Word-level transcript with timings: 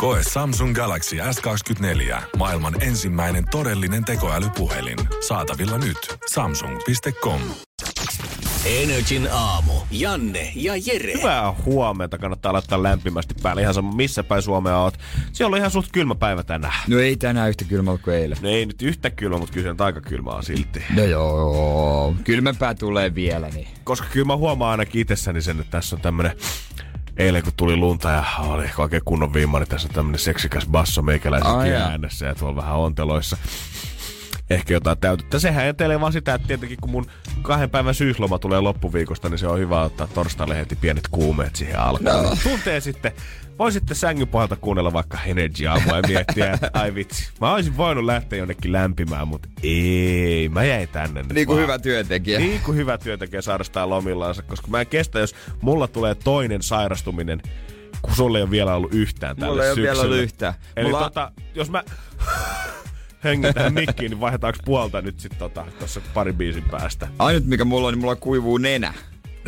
Koe 0.00 0.20
Samsung 0.32 0.74
Galaxy 0.74 1.16
S24. 1.16 2.22
Maailman 2.36 2.82
ensimmäinen 2.82 3.44
todellinen 3.50 4.04
tekoälypuhelin. 4.04 4.98
Saatavilla 5.28 5.78
nyt. 5.78 6.18
Samsung.com. 6.30 7.40
Energin 8.64 9.28
aamu. 9.32 9.72
Janne 9.90 10.52
ja 10.54 10.72
Jere. 10.86 11.12
Hyvää 11.18 11.54
huomenta. 11.64 12.18
Kannattaa 12.18 12.52
laittaa 12.52 12.82
lämpimästi 12.82 13.34
päälle. 13.42 13.62
Ihan 13.62 13.74
sama, 13.74 13.92
missä 13.92 14.24
päin 14.24 14.42
Suomea 14.42 14.78
oot. 14.78 14.98
Siellä 15.32 15.54
on 15.54 15.58
ihan 15.58 15.70
suht 15.70 15.88
kylmä 15.92 16.14
päivä 16.14 16.42
tänään. 16.42 16.74
No 16.88 16.98
ei 16.98 17.16
tänään 17.16 17.48
yhtä 17.48 17.64
kylmä 17.64 17.98
kuin 17.98 18.16
eilen. 18.16 18.38
No 18.42 18.48
ei 18.48 18.66
nyt 18.66 18.82
yhtä 18.82 19.10
kylmä, 19.10 19.38
mutta 19.38 19.52
kyllä 19.52 19.64
se 19.64 19.70
on 19.70 19.86
aika 19.86 20.00
kylmä 20.00 20.30
on 20.30 20.42
silti. 20.42 20.82
No 20.96 21.04
joo, 21.04 22.14
kylmempää 22.24 22.74
tulee 22.74 23.14
vielä 23.14 23.48
niin. 23.48 23.68
Koska 23.84 24.06
kyllä 24.12 24.26
mä 24.26 24.36
huomaan 24.36 24.70
ainakin 24.70 25.00
itsessäni 25.00 25.42
sen, 25.42 25.60
että 25.60 25.70
tässä 25.70 25.96
on 25.96 26.02
tämmönen 26.02 26.32
eilen 27.20 27.42
kun 27.42 27.52
tuli 27.56 27.76
lunta 27.76 28.10
ja 28.10 28.24
oli 28.38 28.70
oikein 28.78 29.02
kunnon 29.04 29.34
viimari, 29.34 29.66
tässä 29.66 29.88
on 29.88 29.94
tämmönen 29.94 30.18
seksikäs 30.18 30.66
basso 30.66 31.02
meikäläisen 31.02 31.74
äänessä 31.74 32.26
ja 32.26 32.34
tuolla 32.34 32.56
vähän 32.56 32.76
onteloissa 32.76 33.36
ehkä 34.50 34.74
jotain 34.74 34.98
täytettä. 34.98 35.38
Sehän 35.38 35.66
etelee 35.66 36.00
vaan 36.00 36.12
sitä, 36.12 36.34
että 36.34 36.48
tietenkin 36.48 36.78
kun 36.80 36.90
mun 36.90 37.06
kahden 37.42 37.70
päivän 37.70 37.94
syysloma 37.94 38.38
tulee 38.38 38.60
loppuviikosta, 38.60 39.28
niin 39.28 39.38
se 39.38 39.46
on 39.46 39.58
hyvä 39.58 39.82
ottaa 39.82 40.06
torstaille 40.06 40.56
heti 40.56 40.76
pienet 40.76 41.08
kuumeet 41.10 41.56
siihen 41.56 41.80
alkuun. 41.80 42.22
No. 42.22 42.36
Tuntee 42.42 42.80
sitten, 42.80 43.12
voi 43.60 43.72
sitten 43.72 43.96
sängyn 43.96 44.28
pohjalta 44.28 44.56
kuunnella 44.56 44.92
vaikka 44.92 45.18
Energy 45.26 45.66
aamua 45.66 45.96
ja 45.96 46.02
miettiä, 46.08 46.52
että 46.52 46.70
ai 46.72 46.94
vitsi. 46.94 47.28
Mä 47.40 47.54
olisin 47.54 47.76
voinut 47.76 48.04
lähteä 48.04 48.38
jonnekin 48.38 48.72
lämpimään, 48.72 49.28
mutta 49.28 49.48
ei, 49.62 50.48
mä 50.48 50.64
jäin 50.64 50.88
tänne. 50.88 51.22
Niin 51.32 51.46
kuin 51.46 51.62
hyvä 51.62 51.78
työntekijä. 51.78 52.38
Niin 52.38 52.60
kuin 52.60 52.76
hyvä 52.76 52.98
työntekijä 52.98 53.42
sairastaa 53.42 53.88
lomillaansa, 53.88 54.42
koska 54.42 54.68
mä 54.68 54.80
en 54.80 54.86
kestä, 54.86 55.18
jos 55.18 55.34
mulla 55.60 55.88
tulee 55.88 56.14
toinen 56.14 56.62
sairastuminen, 56.62 57.42
kun 58.02 58.14
sulle 58.14 58.38
ei 58.38 58.42
ole 58.42 58.50
vielä 58.50 58.74
ollut 58.74 58.94
yhtään 58.94 59.36
tällä 59.36 59.52
Mulla 59.52 59.64
ei 59.64 59.70
ole 59.70 59.82
vielä 59.82 60.02
ollut 60.02 60.18
yhtään. 60.18 60.54
Eli 60.76 60.86
mulla... 60.86 61.02
tota, 61.02 61.32
jos 61.54 61.70
mä 61.70 61.84
hengitään 63.24 63.74
mikkiin, 63.74 64.10
niin 64.10 64.20
vaihdetaanko 64.20 64.58
puolta 64.64 65.02
nyt 65.02 65.20
sitten 65.20 65.38
tota, 65.38 65.66
tuossa 65.78 66.00
pari 66.14 66.32
biisin 66.32 66.64
päästä? 66.70 67.08
Ainut 67.18 67.46
mikä 67.46 67.64
mulla 67.64 67.88
on, 67.88 67.94
niin 67.94 68.00
mulla 68.00 68.16
kuivuu 68.16 68.58
nenä 68.58 68.94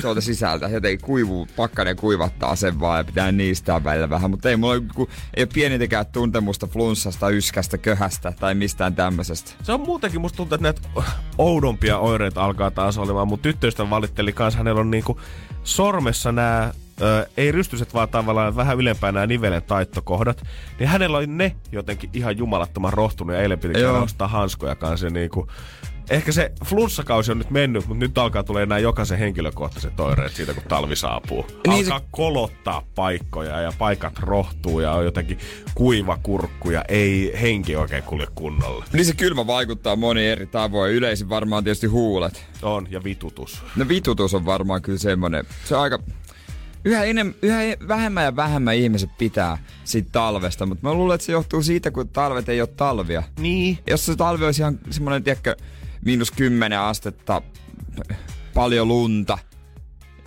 tuolta 0.00 0.20
sisältä. 0.20 0.68
Jotenkin 0.68 1.06
kuivuu, 1.06 1.48
pakkanen 1.56 1.96
kuivattaa 1.96 2.56
sen 2.56 2.80
vaan 2.80 2.98
ja 2.98 3.04
pitää 3.04 3.32
niistä 3.32 3.84
välillä 3.84 4.10
vähän. 4.10 4.30
Mutta 4.30 4.50
ei 4.50 4.56
mulla 4.56 4.74
ku, 4.94 5.08
ei 5.34 5.42
ole 5.42 5.48
pienintäkään 5.54 6.06
tuntemusta 6.06 6.66
flunssasta, 6.66 7.28
yskästä, 7.28 7.78
köhästä 7.78 8.32
tai 8.40 8.54
mistään 8.54 8.94
tämmöisestä. 8.94 9.50
Se 9.62 9.72
on 9.72 9.80
muutenkin, 9.80 10.20
musta 10.20 10.36
tuntuu, 10.36 10.54
että 10.54 10.62
näitä 10.62 11.10
oudompia 11.38 11.98
oireita 11.98 12.44
alkaa 12.44 12.70
taas 12.70 12.98
olemaan. 12.98 13.28
Mun 13.28 13.38
tyttöystä 13.38 13.90
valitteli 13.90 14.32
kanssa, 14.32 14.58
hänellä 14.58 14.80
on 14.80 14.90
niinku 14.90 15.20
sormessa 15.64 16.32
nämä 16.32 16.72
ö, 17.00 17.27
ei 17.36 17.52
rystyset, 17.52 17.94
vaan 17.94 18.08
tavallaan 18.08 18.56
vähän 18.56 18.78
ylempään 18.78 19.14
nämä 19.14 19.27
nivelen 19.27 19.62
taittokohdat, 19.62 20.42
niin 20.78 20.88
hänellä 20.88 21.18
oli 21.18 21.27
ne 21.27 21.56
jotenkin 21.72 22.10
ihan 22.12 22.38
jumalattoman 22.38 22.92
rohtunut 22.92 23.36
ja 23.36 23.42
eilen 23.42 23.58
piti 23.58 23.84
ostaa 23.84 24.28
hanskoja 24.28 24.74
kanssa. 24.74 25.10
Niin 25.10 25.30
kuin, 25.30 25.48
ehkä 26.12 26.32
se 26.32 26.52
flunssakausi 26.64 27.32
on 27.32 27.38
nyt 27.38 27.50
mennyt, 27.50 27.86
mutta 27.86 28.05
nyt 28.05 28.18
alkaa 28.18 28.42
tulee 28.42 28.66
nämä 28.66 28.78
jokaisen 28.78 29.18
henkilökohtaiset 29.18 30.00
oireet 30.00 30.32
siitä, 30.32 30.55
kun 30.55 30.62
talvi 30.68 30.96
saapuu. 30.96 31.46
Niin 31.66 31.84
alkaa 31.84 31.98
se... 31.98 32.05
kolottaa 32.10 32.82
paikkoja 32.94 33.60
ja 33.60 33.72
paikat 33.78 34.18
rohtuu 34.18 34.80
ja 34.80 34.92
on 34.92 35.05
jotenkin 35.05 35.38
kuiva 35.74 36.18
kurkku 36.23 36.70
ja 36.70 36.84
ei 36.89 37.33
henki 37.40 37.77
oikein 37.77 38.02
kulje 38.02 38.27
kunnolla. 38.34 38.84
Niin 38.92 39.05
se 39.05 39.14
kylmä 39.14 39.46
vaikuttaa 39.46 39.96
moni 39.96 40.27
eri 40.27 40.46
tavoin. 40.46 40.92
Yleisin 40.92 41.28
varmaan 41.28 41.64
tietysti 41.64 41.86
huulet. 41.86 42.46
On, 42.62 42.89
ja 42.90 43.05
vitutus. 43.05 43.62
No 43.77 43.89
vitutus 43.89 44.34
on 44.34 44.44
varmaan 44.44 44.83
kyllä 44.83 44.98
semmonen. 44.98 45.44
Se 45.64 45.77
on 45.77 45.83
aika 45.83 45.98
yhä, 46.84 47.05
enem, 47.05 47.34
yhä 47.42 47.58
vähemmän 47.89 48.24
ja 48.24 48.36
vähemmän 48.36 48.74
ihmiset 48.74 49.11
pitää 49.18 49.58
siitä 49.84 50.08
talvesta, 50.12 50.67
mutta 50.67 50.89
mä 50.89 50.94
luulen, 50.94 51.14
että 51.14 51.24
se 51.24 51.33
johtuu 51.33 51.62
siitä, 51.62 51.90
kun 51.90 52.08
talvet 52.08 52.48
ei 52.48 52.61
ole 52.61 52.68
talvia. 52.77 53.23
Niin. 53.39 53.79
Jos 53.90 54.06
se 54.06 54.17
talvi 54.17 54.44
olisi 54.44 54.62
ihan 54.62 54.79
semmoinen, 54.90 55.24
tiedätkö, 55.24 55.56
miinus 56.05 56.30
kymmenen 56.30 56.80
astetta, 56.80 57.42
paljon 58.55 58.89
lunta, 58.89 59.39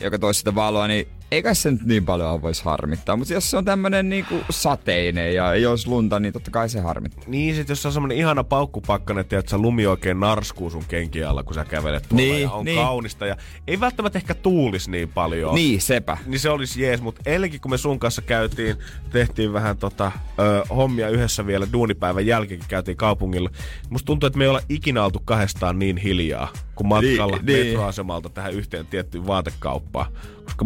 joka 0.02 0.20
toisi 0.20 0.38
sitä 0.38 0.56
valoa, 0.56 0.88
niin 0.88 1.08
eikä 1.32 1.54
se 1.54 1.72
nyt 1.72 1.86
niin 1.86 2.06
paljon 2.06 2.42
voisi 2.42 2.66
harmittaa. 2.66 3.16
Mutta 3.16 3.34
jos 3.34 3.52
se 3.52 3.58
on 3.58 3.66
tämmönen 3.66 4.10
niinku 4.10 4.36
sateinen 4.50 5.36
ja 5.36 5.54
ei 5.54 5.66
olisi 5.66 5.88
lunta, 5.88 6.20
niin 6.20 6.34
totta 6.34 6.52
kai 6.52 6.70
se 6.70 6.80
harmittaa. 6.80 7.24
Niin, 7.28 7.56
sit 7.56 7.70
jos 7.70 7.82
se 7.82 7.88
on 7.88 7.92
semmonen 7.94 8.18
ihana 8.18 8.44
paukkupakkanen, 8.44 9.22
että 9.22 9.52
sä 9.52 9.58
lumi 9.58 9.86
oikein 9.86 10.20
narskuu 10.20 10.70
sun 10.70 10.86
kenkiä 10.88 11.30
alla, 11.30 11.44
kun 11.44 11.54
sä 11.54 11.66
kävelet 11.66 12.06
tuolla 12.10 12.26
niin, 12.26 12.42
ja 12.42 12.52
on 12.52 12.66
niin. 12.66 12.82
kaunista. 12.82 13.26
Ja 13.26 13.38
ei 13.68 13.80
välttämättä 13.80 14.20
ehkä 14.20 14.34
tuulis 14.34 14.88
niin 14.88 15.10
paljon. 15.10 15.56
Niin, 15.56 15.82
sepä. 15.82 16.18
Niin 16.26 16.40
se 16.40 16.50
olisi 16.50 16.82
jees, 16.82 17.02
mutta 17.02 17.22
eilenkin 17.26 17.62
kun 17.62 17.72
me 17.72 17.78
sun 17.78 18.00
kanssa 18.00 18.22
käytiin, 18.22 18.76
tehtiin 19.10 19.54
vähän 19.54 19.78
tota, 19.78 20.12
ö, 20.40 20.64
hommia 20.76 21.10
yhdessä 21.10 21.48
vielä 21.48 21.68
duunipäivän 21.74 22.26
jälkeen, 22.26 22.60
käytiin 22.68 22.98
kaupungilla. 22.98 23.50
Musta 23.90 24.06
tuntuu, 24.06 24.28
että 24.28 24.38
me 24.38 24.44
ei 24.44 24.50
olla 24.50 24.62
ikinä 24.70 25.06
oltu 25.06 25.22
kahdestaan 25.26 25.80
niin 25.80 25.98
hiljaa 25.98 26.48
kuin 26.76 26.88
matkalla 26.88 27.38
niin, 27.42 27.66
metroasemalta 27.66 28.28
niin. 28.28 28.34
tähän 28.34 28.54
yhteen 28.54 28.88
tiettyyn 28.88 29.28
vaatekauppaan 29.28 30.12
koska 30.46 30.66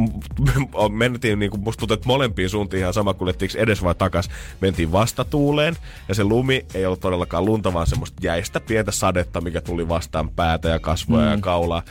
mentiin 0.89 1.39
niin 1.39 1.51
kuin 1.51 1.61
musta 1.61 1.79
tuntuu, 1.79 1.93
että 1.93 2.07
molempiin 2.07 2.49
suuntiin 2.49 2.81
ihan 2.81 2.93
sama, 2.93 3.13
kuljettiinko 3.13 3.57
edes 3.57 3.83
vai 3.83 3.95
takas. 3.95 4.29
Mentiin 4.61 4.91
vastatuuleen 4.91 5.75
ja 6.07 6.15
se 6.15 6.23
lumi 6.23 6.65
ei 6.73 6.85
ollut 6.85 6.99
todellakaan 6.99 7.45
lunta, 7.45 7.73
vaan 7.73 7.87
semmoista 7.87 8.17
jäistä 8.21 8.59
pientä 8.59 8.91
sadetta, 8.91 9.41
mikä 9.41 9.61
tuli 9.61 9.87
vastaan 9.87 10.29
päätä 10.29 10.69
ja 10.69 10.79
kasvoja 10.79 11.25
mm. 11.25 11.31
ja 11.31 11.37
kaulaa. 11.41 11.83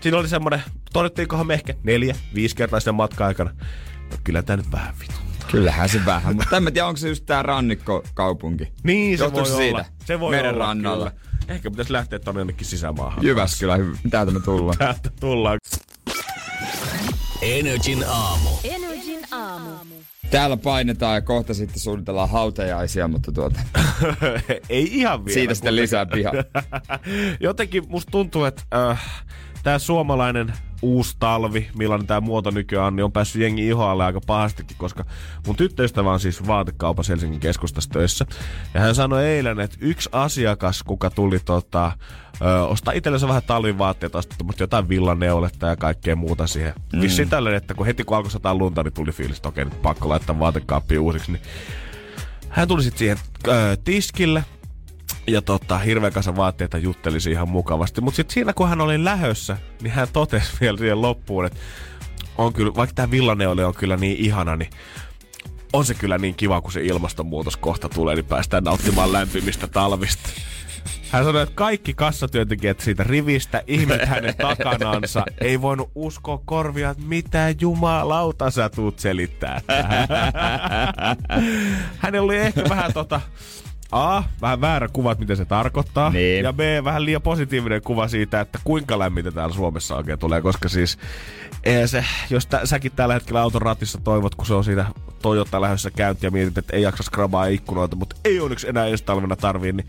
Siinä 0.00 0.18
oli 0.18 0.28
semmoinen, 0.28 0.62
todettiinkohan 0.92 1.46
me 1.46 1.54
ehkä 1.54 1.74
neljä, 1.82 2.16
viisi 2.34 2.56
kertaa 2.56 2.80
sen 2.80 2.94
matka-aikana. 2.94 3.50
No 4.10 4.16
kyllä 4.24 4.42
tämä 4.42 4.56
nyt 4.56 4.72
vähän 4.72 4.94
vitu. 5.00 5.14
Kyllähän 5.50 5.88
se 5.88 6.04
vähän, 6.06 6.36
mutta 6.36 6.56
en 6.56 6.64
tiedä, 6.64 6.86
onko 6.86 6.96
se 6.96 7.08
just 7.08 7.26
tää 7.26 7.42
rannikkokaupunki. 7.42 8.72
Niin, 8.82 9.18
se 9.18 9.24
Johtuuko 9.24 9.48
voi 9.48 9.56
siitä? 9.56 9.76
olla. 9.76 9.84
Se 10.04 10.20
voi 10.20 10.30
Meren 10.30 10.54
olla, 10.54 10.64
rannalla. 10.64 11.10
Kyllä. 11.10 11.26
Ehkä 11.48 11.70
pitäisi 11.70 11.92
lähteä 11.92 12.18
tonne 12.18 12.40
jonnekin 12.40 12.66
sisämaahan. 12.66 13.24
Jyväskylä, 13.24 13.78
täältä 14.10 14.32
me 14.32 14.40
tullaan. 14.40 14.78
Täältä 14.78 15.10
tullaan. 15.20 15.58
Energin 17.42 18.04
aamu. 18.08 18.48
Energin 18.64 19.20
aamu. 19.30 19.70
Täällä 20.30 20.56
painetaan 20.56 21.14
ja 21.14 21.20
kohta 21.20 21.54
sitten 21.54 21.80
suunnitellaan 21.80 22.30
hautajaisia, 22.30 23.08
mutta 23.08 23.32
tuota... 23.32 23.60
Ei 24.68 24.98
ihan 24.98 25.24
vielä. 25.24 25.34
Siitä 25.34 25.54
sitten 25.54 25.76
lisää 25.76 26.06
piha. 26.06 26.32
Jotenkin 27.40 27.84
musta 27.88 28.10
tuntuu, 28.10 28.44
että 28.44 28.62
äh, 28.74 29.24
tämä 29.62 29.78
suomalainen 29.78 30.52
uusi 30.86 31.16
talvi, 31.18 31.68
millainen 31.78 32.06
tämä 32.06 32.20
muoto 32.20 32.50
nykyään 32.50 32.86
on, 32.86 32.96
niin 32.96 33.04
on 33.04 33.12
päässyt 33.12 33.42
jengi 33.42 33.68
ihoalle 33.68 34.04
aika 34.04 34.20
pahastikin, 34.26 34.76
koska 34.76 35.04
mun 35.46 35.56
tyttöystävä 35.56 36.12
on 36.12 36.20
siis 36.20 36.46
vaatekaupassa 36.46 37.12
Helsingin 37.12 37.40
keskustassa 37.40 37.90
töissä. 37.90 38.26
Ja 38.74 38.80
hän 38.80 38.94
sanoi 38.94 39.24
eilen, 39.24 39.60
että 39.60 39.76
yksi 39.80 40.08
asiakas, 40.12 40.82
kuka 40.82 41.10
tuli 41.10 41.38
tota, 41.44 41.92
ö, 42.42 42.64
ostaa 42.66 42.94
itsellensä 42.94 43.28
vähän 43.28 43.42
talvivaatteita, 43.46 44.22
mutta 44.44 44.62
jotain 44.62 44.88
villaneuletta 44.88 45.66
ja 45.66 45.76
kaikkea 45.76 46.16
muuta 46.16 46.46
siihen. 46.46 46.74
Mm. 46.92 47.00
Vissiin 47.00 47.28
tällainen, 47.28 47.58
että 47.58 47.74
kun 47.74 47.86
heti 47.86 48.04
kun 48.04 48.16
alkoi 48.16 48.30
sataa 48.30 48.54
lunta, 48.54 48.82
niin 48.82 48.92
tuli 48.92 49.12
fiilis, 49.12 49.36
että 49.36 49.48
okei, 49.48 49.64
nyt 49.64 49.82
pakko 49.82 50.08
laittaa 50.08 50.38
vaatekaappi 50.38 50.98
uusiksi. 50.98 51.32
Niin 51.32 51.42
hän 52.48 52.68
tuli 52.68 52.82
sitten 52.82 52.98
siihen 52.98 53.18
ö, 53.48 53.76
tiskille, 53.84 54.44
ja 55.26 55.42
tota, 55.42 55.78
hirveän 55.78 56.12
kanssa 56.12 56.36
vaatteita 56.36 56.78
juttelisi 56.78 57.30
ihan 57.30 57.48
mukavasti. 57.48 58.00
Mutta 58.00 58.16
sitten 58.16 58.34
siinä 58.34 58.52
kun 58.52 58.68
hän 58.68 58.80
oli 58.80 59.04
lähössä, 59.04 59.56
niin 59.82 59.92
hän 59.92 60.08
totesi 60.12 60.52
vielä 60.60 60.78
siihen 60.78 61.02
loppuun, 61.02 61.46
että 61.46 61.58
on 62.38 62.52
kyllä, 62.52 62.74
vaikka 62.74 62.94
tämä 62.94 63.10
villaneoli 63.10 63.64
on 63.64 63.74
kyllä 63.74 63.96
niin 63.96 64.16
ihana, 64.16 64.56
niin 64.56 64.70
on 65.72 65.84
se 65.84 65.94
kyllä 65.94 66.18
niin 66.18 66.34
kiva, 66.34 66.60
kun 66.60 66.72
se 66.72 66.84
ilmastonmuutos 66.84 67.56
kohta 67.56 67.88
tulee, 67.88 68.14
niin 68.14 68.24
päästään 68.24 68.64
nauttimaan 68.64 69.12
lämpimistä 69.12 69.66
talvista. 69.66 70.28
Hän 71.10 71.24
sanoi, 71.24 71.42
että 71.42 71.54
kaikki 71.54 71.94
kassatyöntekijät 71.94 72.80
siitä 72.80 73.04
rivistä, 73.04 73.62
ihmet 73.66 74.04
hänen 74.04 74.34
takanansa, 74.36 75.24
ei 75.40 75.62
voinut 75.62 75.90
uskoa 75.94 76.42
korvia, 76.44 76.90
että 76.90 77.02
mitä 77.06 77.54
jumalauta 77.60 78.50
sä 78.50 78.68
tuut 78.68 78.98
selittää. 78.98 79.60
Hänellä 81.98 82.24
oli 82.24 82.36
ehkä 82.36 82.64
vähän 82.68 82.92
tota, 82.92 83.20
A, 83.92 84.22
vähän 84.40 84.60
väärä 84.60 84.88
kuva, 84.92 85.16
mitä 85.18 85.34
se 85.34 85.44
tarkoittaa. 85.44 86.10
Niin. 86.10 86.44
Ja 86.44 86.52
B, 86.52 86.60
vähän 86.84 87.04
liian 87.04 87.22
positiivinen 87.22 87.82
kuva 87.82 88.08
siitä, 88.08 88.40
että 88.40 88.58
kuinka 88.64 88.98
lämmintä 88.98 89.30
täällä 89.30 89.54
Suomessa 89.54 89.96
oikein 89.96 90.18
tulee. 90.18 90.42
Koska 90.42 90.68
siis, 90.68 90.98
se, 91.86 92.04
jos 92.30 92.46
tä, 92.46 92.60
säkin 92.64 92.92
tällä 92.96 93.14
hetkellä 93.14 93.40
auton 93.40 93.62
ratissa 93.62 93.98
toivot, 94.04 94.34
kun 94.34 94.46
se 94.46 94.54
on 94.54 94.64
siitä 94.64 94.86
Toyota 95.22 95.60
lähdössä 95.60 95.90
käynti 95.90 96.26
ja 96.26 96.30
mietit, 96.30 96.58
että 96.58 96.76
ei 96.76 96.82
jaksa 96.82 97.02
skrabaa 97.02 97.46
ikkunoita, 97.46 97.96
mutta 97.96 98.16
ei 98.24 98.40
onneksi 98.40 98.68
enää 98.68 98.86
ensi 98.86 99.04
talvena 99.04 99.36
tarvii, 99.36 99.72
niin 99.72 99.86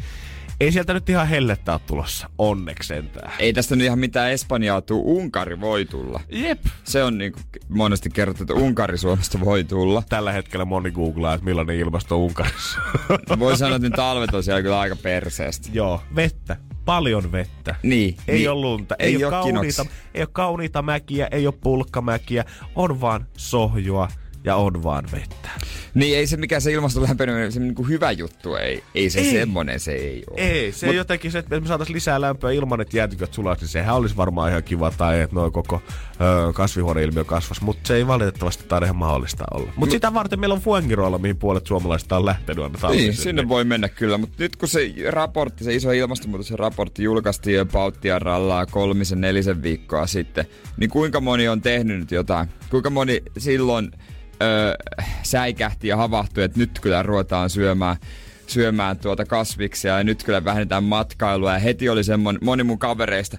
ei 0.59 0.71
sieltä 0.71 0.93
nyt 0.93 1.09
ihan 1.09 1.27
hellettä 1.27 1.71
ole 1.71 1.81
tulossa. 1.87 2.29
Onneksi 2.37 2.87
sentään. 2.87 3.31
Ei 3.39 3.53
tästä 3.53 3.75
nyt 3.75 3.85
ihan 3.85 3.99
mitään 3.99 4.31
Espanjaa 4.31 4.81
tuu. 4.81 5.17
Unkari 5.17 5.61
voi 5.61 5.85
tulla. 5.85 6.21
Jep. 6.29 6.65
Se 6.83 7.03
on 7.03 7.17
niin 7.17 7.33
monesti 7.69 8.09
kerrottu, 8.09 8.43
että 8.43 8.53
Unkari 8.53 8.97
Suomesta 8.97 9.39
voi 9.39 9.63
tulla. 9.63 10.03
Tällä 10.09 10.31
hetkellä 10.31 10.65
moni 10.65 10.91
googlaa, 10.91 11.33
että 11.33 11.45
millainen 11.45 11.75
ilmasto 11.75 12.15
on 12.15 12.21
Unkarissa. 12.21 12.79
Voi 13.39 13.57
sanoa, 13.57 13.75
että 13.75 13.87
nyt 13.87 13.95
talvet 13.95 14.33
on 14.33 14.43
siellä 14.43 14.61
kyllä 14.61 14.79
aika 14.79 14.95
perseestä. 14.95 15.69
Joo, 15.73 16.01
vettä. 16.15 16.57
Paljon 16.85 17.31
vettä. 17.31 17.75
Niin. 17.83 18.17
Ei 18.27 18.37
niin. 18.37 18.49
ole 18.49 18.61
lunta, 18.61 18.95
ei, 18.99 19.07
Ei 19.07 19.15
ole 19.15 19.35
oo 19.35 19.43
kauniita, 19.43 19.85
ei 20.13 20.21
ole 20.21 20.29
kauniita 20.31 20.81
mäkiä, 20.81 21.27
ei 21.31 21.47
ole 21.47 21.55
pulkkamäkiä, 21.63 22.45
on 22.75 23.01
vaan 23.01 23.27
sohjua 23.37 24.07
ja 24.47 24.55
on 24.55 24.83
vaan 24.83 25.05
vettä. 25.11 25.49
Niin 25.93 26.17
ei 26.17 26.27
se 26.27 26.37
mikä 26.37 26.59
se 26.59 26.71
ilmaston 26.71 27.03
lämpeneminen, 27.03 27.51
se 27.51 27.59
niinku 27.59 27.83
hyvä 27.83 28.11
juttu, 28.11 28.55
ei, 28.55 28.83
ei 28.95 29.09
se 29.09 29.19
Ei. 29.19 29.31
semmonen 29.31 29.79
se 29.79 29.91
ei 29.91 30.23
ole. 30.29 30.41
Ei, 30.41 30.71
se 30.71 30.85
Mut, 30.85 30.95
jotenkin 30.95 31.31
se, 31.31 31.39
että 31.39 31.59
me 31.59 31.67
saataisiin 31.67 31.95
lisää 31.95 32.21
lämpöä 32.21 32.51
ilman, 32.51 32.81
että 32.81 32.97
jäätiköt 32.97 33.33
sulaisi, 33.33 33.61
niin 33.61 33.69
sehän 33.69 33.95
olisi 33.95 34.17
varmaan 34.17 34.49
ihan 34.49 34.63
kiva, 34.63 34.91
tai 34.91 35.21
että 35.21 35.35
noin 35.35 35.51
koko 35.51 35.81
ö, 36.21 36.53
kasvihuoneilmiö 36.53 37.23
kasvas, 37.23 37.61
mutta 37.61 37.87
se 37.87 37.95
ei 37.95 38.07
valitettavasti 38.07 38.63
taida 38.67 38.85
ihan 38.85 38.95
mahdollista 38.95 39.43
olla. 39.53 39.71
Mutta 39.75 39.93
sitä 39.93 40.13
varten 40.13 40.39
meillä 40.39 40.53
on 40.53 40.61
Fuengiroilla, 40.61 41.17
mihin 41.17 41.37
puolet 41.37 41.67
suomalaisista 41.67 42.17
on 42.17 42.25
lähtenyt 42.25 42.63
aina 42.63 42.89
Niin, 42.89 43.13
sinne 43.13 43.47
voi 43.47 43.63
mennä 43.63 43.89
kyllä, 43.89 44.17
mutta 44.17 44.35
nyt 44.39 44.55
kun 44.55 44.67
se 44.69 44.93
raportti, 45.09 45.63
se 45.63 45.75
iso 45.75 45.91
ilmastonmuutoksen 45.91 46.59
raportti 46.59 47.03
julkaistiin 47.03 47.55
jo 47.55 47.65
Pauttian 47.65 48.21
rallaa 48.21 48.65
kolmisen, 48.65 49.21
nelisen 49.21 49.63
viikkoa 49.63 50.07
sitten, 50.07 50.45
niin 50.77 50.89
kuinka 50.89 51.21
moni 51.21 51.47
on 51.47 51.61
tehnyt 51.61 51.99
nyt 51.99 52.11
jotain? 52.11 52.49
Kuinka 52.69 52.89
moni 52.89 53.23
silloin 53.37 53.91
öö, 54.41 54.75
säikähti 55.23 55.87
ja 55.87 55.97
havahtui, 55.97 56.43
että 56.43 56.59
nyt 56.59 56.79
kyllä 56.79 57.03
ruvetaan 57.03 57.49
syömään 57.49 57.97
syömään 58.47 58.97
tuota 58.97 59.25
kasviksia 59.25 59.97
ja 59.97 60.03
nyt 60.03 60.23
kyllä 60.23 60.45
vähennetään 60.45 60.83
matkailua 60.83 61.53
ja 61.53 61.59
heti 61.59 61.89
oli 61.89 62.03
semmoinen, 62.03 62.43
moni 62.43 62.63
mun 62.63 62.79
kavereista 62.79 63.37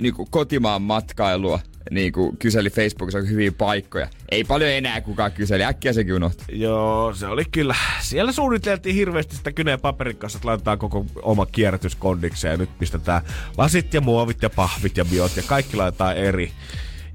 niin 0.00 0.14
kuin 0.14 0.30
kotimaan 0.30 0.82
matkailua 0.82 1.60
niin 1.90 2.12
kuin 2.12 2.36
kyseli 2.36 2.70
Facebookissa 2.70 3.20
hyviä 3.20 3.52
paikkoja. 3.52 4.08
Ei 4.30 4.44
paljon 4.44 4.70
enää 4.70 5.00
kukaan 5.00 5.32
kyseli, 5.32 5.64
äkkiä 5.64 5.92
sekin 5.92 6.14
unohtui. 6.14 6.60
Joo, 6.60 7.14
se 7.14 7.26
oli 7.26 7.44
kyllä. 7.44 7.74
Siellä 8.00 8.32
suunniteltiin 8.32 8.94
hirveästi 8.94 9.36
sitä 9.36 9.52
kyneen 9.52 9.80
paperin 9.80 10.16
kanssa, 10.16 10.36
että 10.36 10.48
laitetaan 10.48 10.78
koko 10.78 11.06
oma 11.22 11.46
kierrätys 11.46 11.94
kondikseen 11.94 12.52
ja 12.52 12.56
nyt 12.56 12.78
pistetään 12.78 13.22
lasit 13.58 13.94
ja 13.94 14.00
muovit 14.00 14.42
ja 14.42 14.50
pahvit 14.50 14.96
ja 14.96 15.04
biot 15.04 15.36
ja 15.36 15.42
kaikki 15.46 15.76
laitetaan 15.76 16.16
eri. 16.16 16.52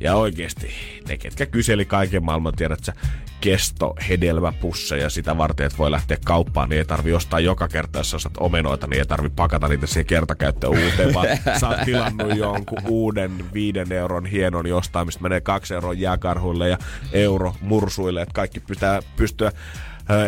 Ja 0.02 0.16
oikeesti, 0.16 0.74
ne 1.08 1.18
ketkä 1.18 1.46
kyseli 1.46 1.86
kaiken 1.86 2.26
maailman, 2.26 2.54
tiedät 2.56 2.84
sä, 2.84 2.94
kesto, 3.42 3.96
hedelmäpusseja 4.10 5.10
sitä 5.10 5.38
varten, 5.38 5.66
että 5.66 5.78
voi 5.78 5.92
lähteä 5.92 6.18
kauppaan, 6.26 6.70
niin 6.70 6.78
ei 6.78 6.86
tarvi 6.86 7.14
ostaa 7.14 7.40
joka 7.40 7.68
kerta, 7.68 8.00
jos 8.00 8.14
ostat 8.14 8.34
omenoita, 8.40 8.88
niin 8.88 9.00
ei 9.00 9.06
tarvi 9.06 9.30
pakata 9.30 9.68
niitä 9.68 9.88
siihen 9.88 10.06
kertakäyttöön 10.06 10.74
uuteen, 10.74 11.14
vaan 11.14 11.28
sä 11.60 11.68
oot 11.68 11.82
tilannut 11.86 12.38
jonkun 12.38 12.82
uuden 12.88 13.54
viiden 13.54 13.92
euron 13.92 14.26
hienon 14.26 14.68
jostain, 14.68 15.08
mistä 15.08 15.22
menee 15.22 15.42
kaksi 15.42 15.74
euroa 15.74 15.94
jääkarhuille 15.94 16.70
ja 16.70 16.78
euro 17.14 17.56
mursuille, 17.62 18.22
että 18.22 18.34
kaikki 18.34 18.60
pitää 18.60 19.00
pystyä 19.16 19.52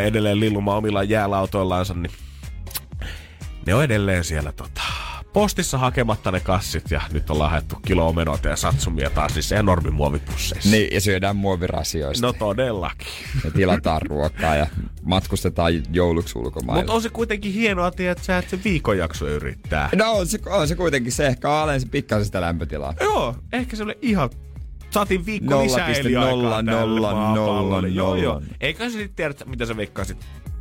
edelleen 0.04 0.40
lillumaan 0.40 0.78
omilla 0.78 1.02
jäälautoillaansa, 1.02 1.94
niin 1.94 2.12
ne 3.66 3.74
on 3.74 3.84
edelleen 3.84 4.24
siellä 4.24 4.52
tota, 4.52 4.82
postissa 5.34 5.78
hakematta 5.78 6.30
ne 6.30 6.40
kassit 6.40 6.90
ja 6.90 7.00
nyt 7.12 7.30
on 7.30 7.50
haettu 7.50 7.76
kilo 7.86 8.08
omenoita 8.08 8.48
ja 8.48 8.56
satsumia 8.56 9.10
taas 9.10 9.34
siis 9.34 9.52
ihan 9.52 9.64
normimuovipusseissa. 9.64 10.70
Niin, 10.70 10.88
ja 10.94 11.00
syödään 11.00 11.36
muovirasioista. 11.36 12.26
No 12.26 12.32
todellakin. 12.32 13.06
ja 13.44 13.50
tilataan 13.50 14.02
ruokaa 14.02 14.56
ja 14.56 14.66
matkustetaan 15.02 15.72
jouluksi 15.90 16.38
ulkomaille. 16.38 16.82
Mutta 16.82 16.92
on 16.92 17.02
se 17.02 17.08
kuitenkin 17.08 17.52
hienoa, 17.52 17.88
että 17.88 18.14
sä 18.24 18.38
et 18.38 18.50
se 18.50 18.58
viikonjakso 18.64 19.28
yrittää. 19.28 19.88
No 19.96 20.12
on 20.12 20.26
se, 20.26 20.38
on 20.46 20.68
se 20.68 20.76
kuitenkin 20.76 21.12
se, 21.12 21.26
ehkä 21.26 21.50
alensi 21.50 21.86
pikkasen 21.86 22.24
sitä 22.24 22.40
lämpötilaa. 22.40 22.94
Joo, 23.00 23.36
ehkä 23.52 23.76
se 23.76 23.82
oli 23.82 23.98
ihan... 24.02 24.30
Saatiin 24.90 25.26
viikko 25.26 25.54
0,000, 25.54 25.64
lisää 25.64 26.00
eliaikaa 26.00 26.62
tälle 26.62 26.80
nolla, 26.80 27.12
maapallolle. 27.12 27.70
nolla, 27.70 27.88
Joo, 27.88 28.16
joo. 28.16 28.34
nolla. 28.34 28.46
Eikä 28.60 28.84
se 28.84 28.90
sitten 28.90 29.16
tiedä, 29.16 29.34
mitä 29.46 29.66
sä 29.66 29.76
veikkaisit. 29.76 30.18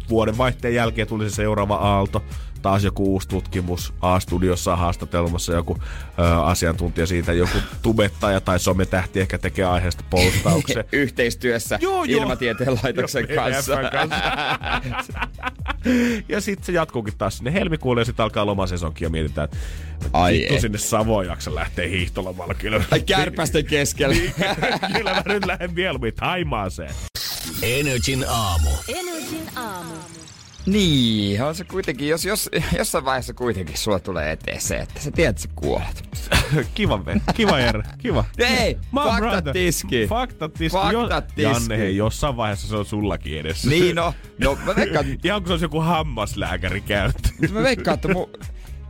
Vuoden 0.10 0.38
vaihteen 0.38 0.76
jälkeen 0.76 1.08
tuli 1.08 1.30
se 1.30 1.36
seuraava 1.36 1.76
aalto. 1.76 2.24
Taas 2.62 2.84
joku 2.84 3.14
uusi 3.14 3.28
tutkimus. 3.28 3.94
A-studiossa 4.02 4.76
haastatelmassa 4.76 5.54
joku 5.54 5.78
ö, 6.20 6.44
asiantuntija 6.44 7.08
siitä, 7.08 7.34
joku 7.34 7.58
tubettaja 7.82 8.42
tai 8.42 8.60
sometähti 8.60 9.20
ehkä 9.20 9.38
tekee 9.38 9.66
aiheesta 9.66 10.04
postauksen. 10.10 10.86
Yhteistyössä 10.92 11.80
Joo, 11.82 12.04
joo. 12.04 12.22
Ilmatieteen 12.22 12.80
laitoksen 12.84 13.26
Joo, 13.30 13.44
kanssa. 13.44 13.78
Kanssa. 13.92 15.20
ja 16.30 16.42
sitten 16.42 16.66
se 16.66 16.72
jatkuukin 16.72 17.18
taas 17.18 17.38
sinne 17.38 17.54
helmikuulle 17.54 18.02
ja 18.02 18.06
sitten 18.06 18.24
alkaa 18.24 18.46
lomasesonkin 18.46 19.06
ja 19.06 19.10
mietitään, 19.10 19.46
että 19.46 19.58
Ai 20.14 20.34
vittu 20.34 20.60
sinne 20.62 20.78
Savoon 20.78 21.26
jaksa 21.26 21.56
lähteä 21.56 21.88
hiihtolomalla 21.88 22.54
kyllä. 22.54 22.84
Ai 22.92 23.02
kärpästen 23.02 23.66
keskellä. 23.66 24.16
kyllä 24.98 25.14
mä 25.14 25.24
nyt 25.26 25.46
lähden 25.46 25.74
mieluummin 25.74 26.14
Taimaaseen. 26.14 26.92
Energin 27.62 28.26
aamu. 28.30 28.70
Energin 28.88 29.50
aamu. 29.56 29.94
niin, 30.66 31.44
on 31.44 31.56
se 31.56 31.64
kuitenkin, 31.64 32.08
jos, 32.08 32.26
jos 32.26 32.50
jossain 32.78 33.06
vaiheessa 33.06 33.34
kuitenkin 33.34 33.78
sulla 33.78 34.00
tulee 34.00 34.32
eteen 34.32 34.62
se, 34.62 34.76
että 34.76 35.00
sä 35.02 35.12
tiedät, 35.12 35.30
että 35.30 35.42
sä 35.42 35.50
kuolet. 35.56 36.04
kiva, 36.76 36.98
Ben. 36.98 37.22
Kiva, 37.34 37.60
Jere. 37.60 37.84
Kiva. 37.98 38.26
Ei, 38.38 38.76
My 38.92 39.02
faktat 39.04 39.54
tiski. 39.54 40.08
Faktat 40.08 40.54
tiski. 40.54 40.78
Faktat 40.78 41.28
tiski. 41.28 41.42
Janne, 41.42 41.78
hei, 41.78 41.98
jossain 41.98 42.38
vaiheessa 42.38 42.68
se 42.68 42.76
on 42.76 42.86
sullakin 42.86 43.40
edessä. 43.40 43.70
Niin 43.70 43.96
no, 43.96 44.14
no 44.40 44.58
mä 44.66 44.76
veikkaan, 44.76 45.06
Ihan 45.24 45.42
kun 45.42 45.48
se 45.48 45.54
olisi 45.54 45.66
joku 45.66 45.80
hammaslääkäri 45.82 46.82
käyttö. 46.82 47.30
mä 47.52 47.64
veikkaan 47.64 47.96
että 47.96 48.08
mu, 48.08 48.30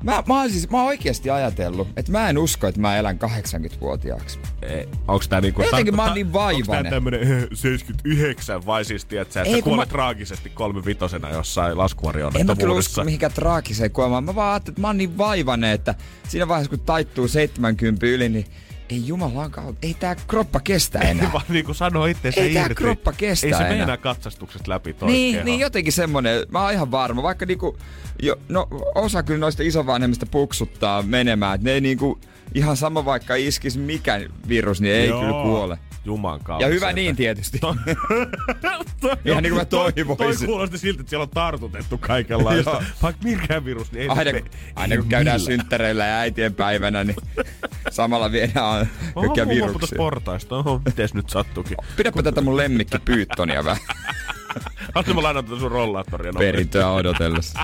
Mä, 0.04 0.24
mä, 0.28 0.40
oon 0.40 0.50
siis, 0.50 0.70
mä 0.70 0.78
oon 0.78 0.88
oikeasti 0.88 1.30
ajatellut, 1.30 1.88
että 1.98 2.12
mä 2.12 2.30
en 2.30 2.38
usko, 2.38 2.68
että 2.68 2.82
mä 2.82 2.98
elän 2.98 3.20
80-vuotiaaksi. 3.24 4.40
Ei, 4.62 4.88
Onks 5.08 5.28
tää 5.28 5.42
niinku... 5.42 5.62
Jotenkin 5.64 5.94
ta- 5.94 5.96
mä 5.96 6.04
oon 6.04 6.14
niin 6.14 6.26
Onks 6.28 6.34
tää 6.34 6.44
vaivainen. 6.44 6.92
tämmönen 6.94 7.22
eh, 7.22 7.48
79 7.54 8.66
vai 8.66 8.86
siis 8.86 9.06
tiedät 9.06 9.32
sä, 9.32 9.42
että 9.42 9.56
Ei, 9.56 9.62
kuolet 9.62 9.90
mä- 9.90 9.92
traagisesti 9.92 10.50
kolme 10.50 10.86
vitosena 10.86 11.30
jossain 11.30 11.78
En 12.40 12.46
mä 12.46 12.56
kyllä 12.56 12.74
usko 12.74 13.04
mihinkään 13.04 13.32
traagiseen 13.34 13.92
kuolemaan. 13.92 14.24
Mä 14.24 14.36
vaan 14.36 14.52
ajattelin, 14.52 14.74
että 14.74 14.82
mä 14.82 14.88
oon 14.88 14.98
niin 14.98 15.18
vaivainen, 15.18 15.72
että 15.72 15.96
siinä 16.28 16.48
vaiheessa 16.48 16.70
kun 16.70 16.80
taittuu 16.80 17.28
70 17.28 18.06
yli, 18.08 18.30
niin 18.30 18.46
ei 18.94 19.08
jumalankaan, 19.08 19.78
ei 19.82 19.94
tää 19.94 20.16
kroppa 20.28 20.60
kestä 20.60 21.00
enää. 21.00 21.34
Vaan 21.34 21.46
niinku 21.50 21.74
sanoo 21.74 22.06
itseensä 22.06 22.42
Ei 22.42 22.54
tää 22.54 22.64
irti. 22.66 22.76
kroppa 22.76 23.12
kestä 23.12 23.48
Ei 23.48 23.54
se 23.54 23.58
enää. 23.58 23.70
meinaa 23.70 23.98
katsastuksesta 23.98 24.72
läpi 24.72 24.94
toi 24.94 25.12
Niin, 25.12 25.34
keho. 25.36 25.46
niin 25.46 25.60
jotenkin 25.60 25.94
semmonen, 25.94 26.46
mä 26.52 26.62
oon 26.64 26.74
ihan 26.74 26.92
varma, 26.92 27.24
vaikka 27.24 27.46
niinku, 27.46 27.78
jo, 28.22 28.36
no 28.50 28.68
osa 28.96 29.24
kyllä 29.24 29.40
noista 29.40 29.64
isovanhemmista 29.64 30.26
puksuttaa 30.26 31.02
menemään, 31.02 31.56
että 31.56 31.66
ne 31.66 31.72
ei 31.72 31.82
niinku, 31.82 32.20
ihan 32.54 32.78
sama 32.78 33.06
vaikka 33.06 33.36
iskisi 33.36 33.80
mikä 33.80 34.22
virus, 34.48 34.82
niin 34.82 34.96
ei 34.96 35.08
Joo. 35.08 35.20
kyllä 35.20 35.44
kuole. 35.44 35.78
Juman 36.06 36.40
kautta. 36.44 36.66
Ja 36.68 36.74
hyvä 36.74 36.94
niin 36.94 37.16
tietysti. 37.16 37.60
Toi- 37.60 37.76
Ihan 39.26 39.44
niin 39.44 39.52
kuin 39.54 39.62
mä 39.62 39.66
Toi, 39.66 39.94
toi 39.94 40.06
toivoisin. 40.18 40.48
kuulosti 40.48 40.78
siltä, 40.78 41.02
että 41.02 41.10
siellä 41.10 41.24
on 41.24 41.30
tartutettu 41.30 41.98
kaikenlaista. 41.98 42.84
Vaikka 43.02 43.24
mikä 43.24 43.66
virus, 43.66 43.92
niin 43.92 44.02
ei 44.02 44.08
Aina, 44.10 44.32
kun- 44.32 44.50
aina 44.76 44.98
kun 44.98 45.06
käydään 45.10 45.42
millään. 45.42 45.60
synttäreillä 45.60 46.06
ja 46.06 46.16
äitien 46.20 46.54
päivänä, 46.54 47.04
niin 47.04 47.16
samalla 47.92 48.32
viedään 48.32 48.90
kaikkia 49.16 49.48
viruksia. 49.48 49.98
portaista. 49.98 50.56
Oho, 50.56 50.82
mites 50.86 51.14
nyt 51.14 51.30
sattukin? 51.30 51.78
Pidäpä 51.98 52.24
tätä 52.24 52.42
mun 52.42 52.58
lemmikki 52.58 53.00
Pyyttonia 53.06 53.64
vähän 53.64 53.82
Haluaisin 54.96 55.16
mä 55.16 55.24
lainata 55.24 55.48
tätä 55.50 55.60
sun 55.60 55.72
rollaattoria 55.72 56.34
perintöä 56.38 56.92
odotellessa. 56.92 57.60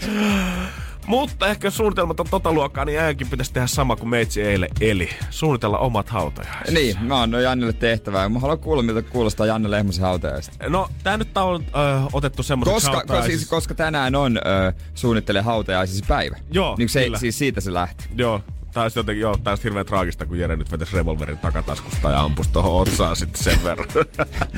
Mutta 1.08 1.48
ehkä 1.48 1.66
jos 1.66 1.76
suunnitelmat 1.76 2.20
on 2.20 2.26
tota 2.30 2.52
luokkaa, 2.52 2.84
niin 2.84 3.00
äänkin 3.00 3.30
pitäisi 3.30 3.52
tehdä 3.52 3.66
sama 3.66 3.96
kuin 3.96 4.08
meitsi 4.08 4.42
eilen. 4.42 4.68
Eli 4.80 5.10
suunnitella 5.30 5.78
omat 5.78 6.08
hautajaiset. 6.08 6.74
Niin, 6.74 6.96
mä 7.00 7.22
annoin 7.22 7.44
Jannelle 7.44 7.72
tehtävää. 7.72 8.28
Mä 8.28 8.38
haluan 8.38 8.58
kuulla, 8.58 8.82
miltä 8.82 9.02
kuulostaa 9.02 9.46
Janne 9.46 9.70
Lehmosen 9.70 10.04
hautajaista. 10.04 10.68
No, 10.68 10.88
tää 11.02 11.16
nyt 11.16 11.36
on 11.36 11.64
ö, 11.64 11.70
otettu 12.12 12.42
semmoiseksi 12.42 12.86
Koska, 12.90 13.06
koska, 13.06 13.26
siis, 13.26 13.48
koska 13.48 13.74
tänään 13.74 14.14
on 14.14 14.36
ö, 14.36 14.40
suunnittele 14.94 15.40
hautajaisisi 15.40 16.04
päivä. 16.08 16.36
Joo, 16.50 16.74
niin 16.78 16.88
se, 16.88 17.04
kyllä. 17.04 17.18
siis 17.18 17.38
siitä 17.38 17.60
se 17.60 17.74
lähti. 17.74 18.04
Joo, 18.16 18.40
tää 18.72 18.82
olisi 18.82 18.98
jotenkin, 18.98 19.22
joo, 19.22 19.36
tää 19.44 19.50
olisi 19.50 19.64
hirveän 19.64 19.86
traagista, 19.86 20.26
kun 20.26 20.38
Jere 20.38 20.56
nyt 20.56 20.72
vetäisi 20.72 20.96
revolverin 20.96 21.38
takataskusta 21.38 22.10
ja 22.10 22.20
ampuisi 22.20 22.50
tohon 22.52 22.82
otsaan 22.82 23.16
sitten 23.16 23.42
sen 23.42 23.64
verran. 23.64 23.88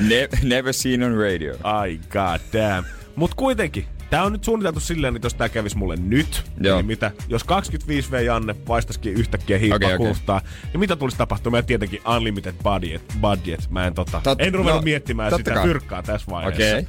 Ne, 0.09 0.29
never 0.43 0.73
seen 0.73 1.03
on 1.03 1.17
radio. 1.17 1.55
Ai 1.63 1.99
god 2.09 2.41
damn. 2.53 2.87
Mut 3.15 3.33
kuitenkin, 3.33 3.85
tää 4.11 4.23
on 4.23 4.31
nyt 4.31 4.43
suunniteltu 4.43 4.79
silleen, 4.79 5.15
että 5.15 5.25
jos 5.25 5.33
tää 5.33 5.49
kävis 5.49 5.75
mulle 5.75 5.95
nyt, 5.95 6.43
Joo. 6.61 6.75
niin 6.75 6.85
mitä, 6.85 7.11
jos 7.27 7.45
25V 7.45 8.21
Janne 8.25 8.53
paistaisikin 8.53 9.13
yhtäkkiä 9.13 9.57
hiippaa 9.57 9.77
okay, 9.77 9.97
kultaa, 9.97 10.41
niin 10.73 10.79
mitä 10.79 10.95
tulisi 10.95 11.17
tapahtumaan? 11.17 11.59
Ja 11.59 11.63
tietenkin 11.63 12.01
unlimited 12.17 12.55
budget, 12.63 13.01
budget. 13.21 13.69
Mä 13.69 13.87
en 13.87 13.93
tota, 13.93 14.21
Tot- 14.27 14.35
en 14.39 14.53
ruvennut 14.53 14.81
no, 14.81 14.85
miettimään 14.85 15.35
sitä 15.35 15.53
kai. 15.53 15.63
fyrkkaa 15.63 16.03
tässä 16.03 16.31
vaiheessa. 16.31 16.77
Okei. 16.77 16.87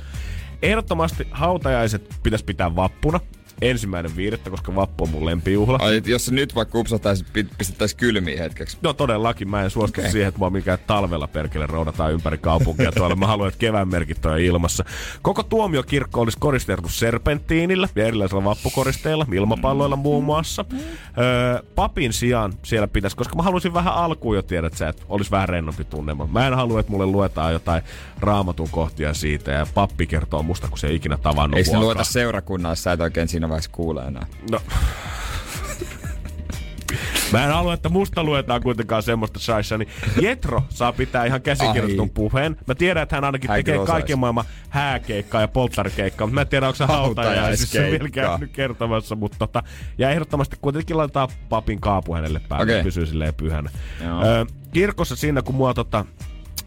Ehdottomasti 0.62 1.28
hautajaiset 1.30 2.14
pitäisi 2.22 2.44
pitää 2.44 2.76
vappuna. 2.76 3.20
Ensimmäinen 3.62 4.16
viidettä, 4.16 4.50
koska 4.50 4.74
vappu 4.74 5.04
on 5.04 5.10
mun 5.10 5.26
lempijuhla. 5.26 5.78
Ai, 5.80 6.02
jos 6.06 6.24
se 6.24 6.34
nyt 6.34 6.54
vaikka 6.54 6.78
upsahtaisi, 6.78 7.24
pistettäisiin 7.58 7.98
kylmiin 7.98 8.38
hetkeksi. 8.38 8.78
No 8.82 8.92
todellakin, 8.92 9.50
mä 9.50 9.62
en 9.62 9.70
suostu 9.70 10.00
okay. 10.00 10.10
siihen, 10.12 10.28
että 10.28 10.38
mua 10.38 10.50
mikään 10.50 10.78
talvella 10.86 11.26
perkele 11.26 11.66
roudataan 11.66 12.12
ympäri 12.12 12.38
kaupunkia 12.38 12.92
tuolla. 12.92 13.16
Mä 13.16 13.26
haluan, 13.26 13.48
että 13.48 13.58
kevään 13.58 13.88
merkit 13.88 14.26
on 14.26 14.40
ilmassa. 14.40 14.84
Koko 15.22 15.42
tuomiokirkko 15.42 16.20
olisi 16.20 16.38
koristettu 16.40 16.88
serpenttiinillä 16.88 17.88
ja 17.96 18.06
erilaisilla 18.06 18.44
vappukoristeilla, 18.44 19.26
ilmapalloilla 19.32 19.96
muun 19.96 20.24
muassa. 20.24 20.64
Öö, 21.18 21.62
papin 21.74 22.12
sijaan 22.12 22.52
siellä 22.62 22.88
pitäisi, 22.88 23.16
koska 23.16 23.36
mä 23.36 23.42
haluaisin 23.42 23.74
vähän 23.74 23.94
alkuun 23.94 24.36
jo 24.36 24.42
tiedä, 24.42 24.66
että 24.66 24.78
se 24.78 24.88
että 24.88 25.02
olisi 25.08 25.30
vähän 25.30 25.48
rennompi 25.48 25.84
tunnelma. 25.84 26.26
Mä 26.26 26.46
en 26.46 26.54
halua, 26.54 26.80
että 26.80 26.92
mulle 26.92 27.06
luetaan 27.06 27.52
jotain 27.52 27.82
raamatun 28.20 28.68
kohtia 28.70 29.14
siitä 29.14 29.50
ja 29.50 29.66
pappi 29.74 30.06
kertoo 30.06 30.42
musta, 30.42 30.68
kun 30.68 30.78
se 30.78 30.86
ei 30.86 30.94
ikinä 30.94 31.16
tavannut 31.16 31.58
Ei 31.58 31.64
se 31.64 31.78
lueta 31.78 32.04
seurakunnassa, 32.04 32.92
et 32.92 33.00
oikein 33.00 33.28
siinä 33.28 33.48
vaiheessa 33.52 33.70
kuule 33.70 34.02
enää. 34.02 34.26
No. 34.50 34.60
Mä 37.32 37.44
en 37.44 37.52
halua, 37.52 37.74
että 37.74 37.88
musta 37.88 38.24
luetaan 38.24 38.62
kuitenkaan 38.62 39.02
semmoista 39.02 39.38
shaisha, 39.38 39.78
niin 39.78 39.88
Jetro 40.20 40.62
saa 40.68 40.92
pitää 40.92 41.24
ihan 41.24 41.42
käsikirjoitetun 41.42 42.10
puheen. 42.10 42.56
Mä 42.66 42.74
tiedän, 42.74 43.02
että 43.02 43.16
hän 43.16 43.24
ainakin 43.24 43.50
hän 43.50 43.58
tekee 43.58 43.86
kaiken 43.86 44.18
maailman 44.18 44.44
hääkeikkaa 44.68 45.40
ja 45.40 45.48
polttarikeikkaa, 45.48 46.26
mutta 46.26 46.34
mä 46.34 46.40
en 46.40 46.48
tiedä, 46.48 46.66
onko 46.66 46.76
se 46.76 46.84
hautajaisissa 46.84 47.80
vielä 47.80 48.08
käynyt 48.08 48.50
kertomassa, 48.52 49.14
mutta 49.14 49.38
tota, 49.38 49.62
ja 49.98 50.10
ehdottomasti 50.10 50.56
kuitenkin 50.60 50.96
laitetaan 50.96 51.28
papin 51.48 51.80
kaapu 51.80 52.14
hänelle 52.14 52.40
päälle, 52.48 52.72
okay. 52.72 52.82
pysyy 52.82 53.06
silleen 53.06 53.34
pyhänä. 53.34 53.70
Ö, 54.00 54.46
kirkossa 54.72 55.16
siinä, 55.16 55.42
kun 55.42 55.54
mua 55.54 55.74
tota, 55.74 56.04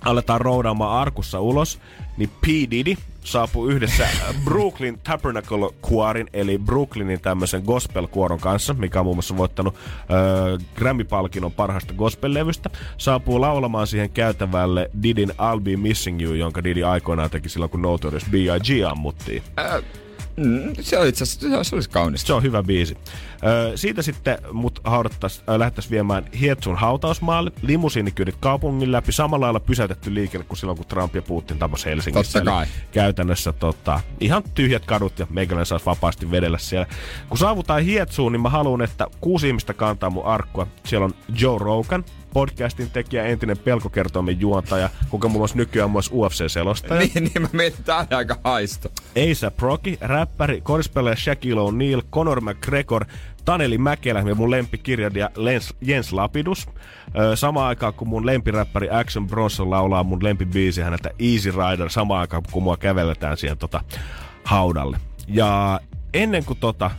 aletaan 0.06 0.42
roudaamaan 0.42 1.02
arkussa 1.02 1.40
ulos, 1.40 1.80
niin 2.18 2.30
P. 2.42 2.48
Diddy 2.48 2.96
saapui 3.26 3.74
yhdessä 3.74 4.08
Brooklyn 4.44 5.00
Tabernacle 5.04 5.70
Choirin, 5.90 6.28
eli 6.34 6.58
Brooklynin 6.58 7.22
tämmöisen 7.22 7.64
gospel-kuoron 7.66 8.40
kanssa, 8.40 8.74
mikä 8.74 9.00
on 9.00 9.06
muun 9.06 9.16
muassa 9.16 9.38
voittanut 9.38 9.76
äh, 9.76 10.68
Grammy-palkinnon 10.76 11.52
parhaasta 11.52 11.94
gospel-levystä, 11.94 12.70
saapuu 12.98 13.42
laulamaan 13.42 13.88
siihen 13.88 14.10
käytävälle 14.10 14.90
Didin 15.04 15.30
I'll 15.30 15.62
Be 15.64 15.78
Missing 15.78 16.22
You, 16.22 16.34
jonka 16.34 16.64
Didi 16.64 16.84
aikoinaan 16.84 17.30
teki 17.30 17.50
silloin, 17.50 17.72
kun 17.72 17.82
Notorious 17.82 18.26
B.I.G. 18.32 18.92
ammuttiin. 18.92 19.44
Äh, 19.60 19.84
Mm, 20.38 20.74
se 20.82 20.98
on 20.98 21.08
itse 21.08 21.24
asiassa, 21.24 21.64
se 21.64 21.76
olisi 21.76 21.90
kaunista. 21.90 22.28
Se 22.28 22.34
on 22.34 22.44
hyvä 22.44 22.64
biisi. 22.64 22.98
Ö, 23.44 23.78
siitä 23.78 24.02
sitten 24.02 24.38
mut 24.52 24.80
haudattais, 24.84 25.44
äh, 25.50 25.56
lähdettäisiin 25.56 25.92
viemään 25.92 26.26
Hietsun 26.40 26.76
hautausmaalle. 26.76 27.52
Limusiinikyydit 27.62 28.36
kaupungin 28.40 28.92
läpi. 28.92 29.12
Samalla 29.12 29.46
lailla 29.46 29.60
pysäytetty 29.60 30.14
liikenne 30.14 30.46
kuin 30.48 30.58
silloin, 30.58 30.78
kun 30.78 30.86
Trump 30.86 31.16
ja 31.16 31.22
Putin 31.22 31.60
tapas 31.60 31.86
Helsingissä. 31.86 32.40
Totta 32.40 32.52
kai. 32.52 32.66
Käytännössä 32.92 33.54
tota, 33.54 34.00
ihan 34.20 34.44
tyhjät 34.54 34.86
kadut 34.86 35.20
ja 35.20 35.28
meikäläinen 35.30 35.66
saisi 35.66 35.86
vapaasti 35.86 36.32
vedellä 36.32 36.58
siellä. 36.58 36.88
Kun 37.30 37.38
saavutaan 37.38 37.84
Hietsuun, 37.84 38.32
niin 38.32 38.42
mä 38.42 38.50
haluan, 38.50 38.82
että 38.82 39.08
kuusi 39.22 39.48
ihmistä 39.48 39.74
kantaa 39.74 40.10
mun 40.10 40.26
arkkua. 40.26 40.68
Siellä 40.84 41.06
on 41.06 41.14
Joe 41.40 41.58
Rogan, 41.60 42.04
podcastin 42.34 42.92
tekijä, 42.92 43.26
entinen 43.26 43.58
pelkokertoimen 43.58 44.40
juontaja, 44.40 44.90
kuka 45.10 45.28
muun 45.28 45.40
muassa 45.40 45.58
nykyään 45.58 45.92
myös 45.92 46.12
UFC-selostaja. 46.12 47.00
niin, 47.00 47.24
niin 47.24 47.42
mä 47.42 47.48
mietin, 47.54 47.84
tää 47.84 48.08
aika 48.10 48.38
haisto. 48.44 48.90
A$AP 49.16 49.60
Rocky, 49.60 49.98
räppäri, 50.02 50.62
korispelaaja 50.62 51.16
Shaquille 51.16 51.62
O'Neal, 51.62 52.02
Conor 52.12 52.42
McGregor, 52.42 53.06
Taneli 53.46 53.78
Mäkelä 53.78 54.20
ja 54.20 54.36
mun 54.36 54.52
lempikirjailija 54.52 55.30
Jens 55.82 56.14
Lapidus. 56.14 56.70
Samaan 57.36 57.68
aikaan 57.68 57.94
kun 57.94 58.08
mun 58.08 58.26
lempiräppäri 58.26 58.90
Action 58.90 59.28
Bronson 59.28 59.70
laulaa 59.70 60.04
mun 60.04 60.24
lempibiisi 60.24 60.82
häneltä 60.82 61.10
Easy 61.20 61.52
Rider, 61.52 61.90
samaan 61.90 62.22
aikaan 62.22 62.44
kun 62.52 62.64
mua 62.64 62.78
kävelletään 62.78 63.38
siihen 63.38 63.58
tota, 63.58 63.82
haudalle. 64.44 64.98
Ja 65.28 65.80
ennen 66.14 66.46
kuin 66.46 66.60
tota, 66.60 66.92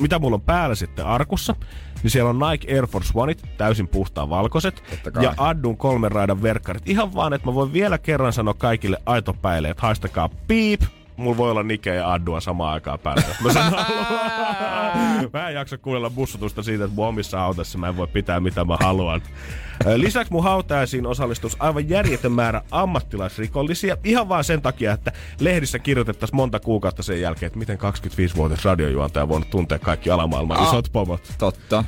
mitä 0.00 0.18
mulla 0.18 0.34
on 0.34 0.40
päällä 0.40 0.74
sitten 0.74 1.06
arkussa, 1.06 1.56
niin 2.02 2.10
siellä 2.10 2.30
on 2.30 2.38
Nike 2.50 2.74
Air 2.74 2.86
Force 2.86 3.12
Oneit, 3.14 3.42
täysin 3.56 3.88
puhtaan 3.88 4.30
valkoiset, 4.30 4.82
ja 5.20 5.34
Addun 5.36 5.76
kolmen 5.76 6.12
raidan 6.12 6.42
verkkarit. 6.42 6.88
Ihan 6.88 7.14
vaan, 7.14 7.32
että 7.32 7.48
mä 7.48 7.54
voin 7.54 7.72
vielä 7.72 7.98
kerran 7.98 8.32
sanoa 8.32 8.54
kaikille 8.54 8.98
aitopäille, 9.06 9.70
että 9.70 9.82
haistakaa 9.82 10.28
piip, 10.48 10.80
mulla 11.16 11.36
voi 11.36 11.50
olla 11.50 11.62
Nike 11.62 11.94
ja 11.94 12.12
Addua 12.12 12.40
samaan 12.40 12.72
aikaan 12.72 12.98
päällä. 12.98 13.22
Mä, 13.42 13.52
sanon, 13.52 13.72
mä 15.32 15.48
en 15.48 15.54
jaksa 15.54 15.78
kuunnella 15.78 16.10
bussutusta 16.10 16.62
siitä, 16.62 16.84
että 16.84 16.94
mun 16.94 17.06
omissa 17.06 17.42
autossa 17.42 17.78
mä 17.78 17.88
en 17.88 17.96
voi 17.96 18.06
pitää 18.06 18.40
mitä 18.40 18.64
mä 18.64 18.76
haluan. 18.80 19.22
Lisäksi 19.96 20.32
mun 20.32 20.42
hautajaisiin 20.42 21.06
osallistus 21.06 21.56
aivan 21.58 21.88
järjetön 21.88 22.32
määrä 22.32 22.62
ammattilaisrikollisia. 22.70 23.96
Ihan 24.04 24.28
vaan 24.28 24.44
sen 24.44 24.62
takia, 24.62 24.92
että 24.92 25.12
lehdissä 25.40 25.78
kirjoitettaisiin 25.78 26.36
monta 26.36 26.60
kuukautta 26.60 27.02
sen 27.02 27.20
jälkeen, 27.20 27.46
että 27.46 27.58
miten 27.58 27.78
25-vuotias 27.78 28.64
radiojuontaja 28.64 29.22
on 29.22 29.28
voinut 29.28 29.50
tuntea 29.50 29.78
kaikki 29.78 30.10
alamaailman 30.10 30.58
ah, 30.58 30.68
isot 30.68 30.88
pomot. 30.92 31.34
Totta. 31.38 31.84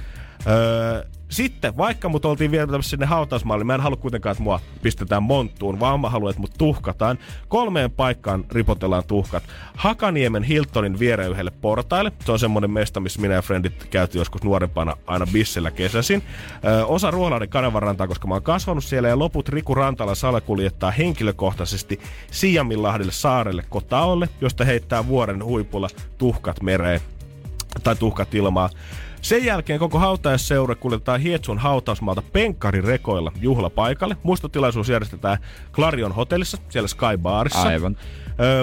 Öö, 0.47 1.05
sitten, 1.29 1.77
vaikka 1.77 2.09
mut 2.09 2.25
oltiin 2.25 2.51
vielä 2.51 2.83
sinne 2.83 3.07
hautausmaalle, 3.07 3.65
mä 3.65 3.75
en 3.75 3.81
halua 3.81 3.97
kuitenkaan, 3.97 4.33
että 4.33 4.43
mua 4.43 4.61
pistetään 4.83 5.23
monttuun, 5.23 5.81
vaan 5.81 6.01
mä 6.01 6.11
haluan, 6.11 6.31
että 6.31 6.41
mut 6.41 6.55
tuhkataan. 6.59 7.19
Kolmeen 7.49 7.91
paikkaan 7.91 8.45
ripotellaan 8.53 9.05
tuhkat. 9.07 9.43
Hakaniemen 9.77 10.43
Hiltonin 10.43 10.99
viereen 10.99 11.31
yhdelle 11.31 11.53
portaille. 11.61 12.13
Se 12.25 12.33
on 12.33 12.39
semmonen 12.39 12.71
mesta, 12.71 13.01
missä 13.01 13.21
minä 13.21 13.35
ja 13.35 13.43
frendit 13.43 13.85
käytiin 13.85 14.21
joskus 14.21 14.43
nuorempana 14.43 14.97
aina 15.07 15.27
bissellä 15.33 15.71
kesäsin. 15.71 16.23
Ö, 16.65 16.87
osa 16.87 17.11
Ruoholainen 17.11 17.49
kanavan 17.49 17.97
koska 18.09 18.29
mä 18.29 18.35
oon 18.35 18.43
kasvanut 18.43 18.85
siellä, 18.85 19.09
ja 19.09 19.19
loput 19.19 19.49
Riku 19.49 19.75
Rantala 19.75 20.15
Sala 20.15 20.41
kuljettaa 20.41 20.91
henkilökohtaisesti 20.91 22.01
Siaminlahdelle 22.31 23.13
saarelle 23.13 23.65
Kotaolle, 23.69 24.29
josta 24.41 24.65
heittää 24.65 25.07
vuoren 25.07 25.45
huipulla 25.45 25.89
tuhkat 26.19 26.63
mereen 26.63 27.01
tai 27.83 27.97
tuhkat 27.97 28.35
ilmaa. 28.35 28.71
Sen 29.27 29.45
jälkeen 29.45 29.79
koko 29.79 29.99
hautajaisseura 29.99 30.75
kuljetetaan 30.75 31.21
Hietsun 31.21 31.59
hautausmaalta 31.59 32.23
penkkarirekoilla 32.33 33.33
juhlapaikalle. 33.41 34.17
Muistotilaisuus 34.23 34.89
järjestetään 34.89 35.39
Clarion 35.73 36.13
hotellissa, 36.13 36.59
siellä 36.69 36.89
Sky 36.89 37.19
Barissa. 37.19 37.63
Aivan. 37.63 37.97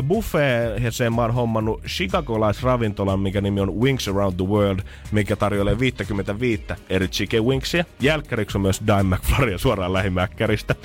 Buffeeseen 0.08 1.14
mä 1.14 1.22
oon 1.22 1.34
hommannut 1.34 1.82
chicagolaisravintolan, 1.84 3.20
mikä 3.20 3.42
nimi 3.42 3.62
on 3.62 3.82
Wings 3.82 4.08
Around 4.08 4.36
the 4.36 4.46
World, 4.46 4.80
mikä 5.12 5.36
tarjoilee 5.36 5.80
55 5.80 6.64
eri 6.90 7.08
chicken 7.08 7.46
wingsia. 7.46 7.86
Jälkkäriksi 8.00 8.58
on 8.58 8.62
myös 8.62 8.82
Dime 8.88 9.16
McFlurry 9.16 9.58
suoraan 9.58 9.94
lähimäkkäristä. 9.94 10.76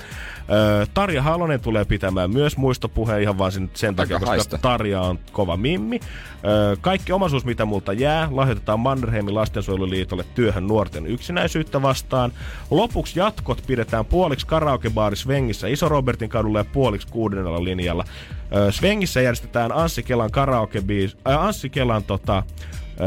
Tarja 0.93 1.21
Halonen 1.21 1.61
tulee 1.61 1.85
pitämään 1.85 2.31
myös 2.31 2.57
muistopuheen 2.57 3.21
ihan 3.21 3.37
vaan 3.37 3.51
sen, 3.51 3.69
sen 3.73 3.95
takia, 3.95 4.19
koska 4.19 4.29
haista. 4.29 4.57
Tarja 4.57 5.01
on 5.01 5.19
kova 5.31 5.57
mimmi. 5.57 5.99
Kaikki 6.81 7.11
omaisuus, 7.11 7.45
mitä 7.45 7.65
multa 7.65 7.93
jää, 7.93 8.27
lahjoitetaan 8.31 8.79
Mannerheimin 8.79 9.35
lastensuojeluliitolle 9.35 10.25
työhön 10.35 10.67
nuorten 10.67 11.05
yksinäisyyttä 11.07 11.81
vastaan. 11.81 12.31
Lopuksi 12.71 13.19
jatkot 13.19 13.63
pidetään 13.67 14.05
puoliksi 14.05 14.47
karaokebaari 14.47 15.15
Svengissä 15.15 15.67
Iso 15.67 15.89
Robertin 15.89 16.29
kadulla 16.29 16.59
ja 16.59 16.65
puoliksi 16.65 17.07
kuudennella 17.07 17.63
linjalla. 17.63 18.05
Svengissä 18.71 19.21
järjestetään 19.21 19.71
Anssi 19.71 20.03
Kelan 20.03 20.31
karaoke 20.31 20.83
äh, 21.27 21.43
Anssi 21.43 21.69
Kelan 21.69 22.03
tota, 22.03 22.43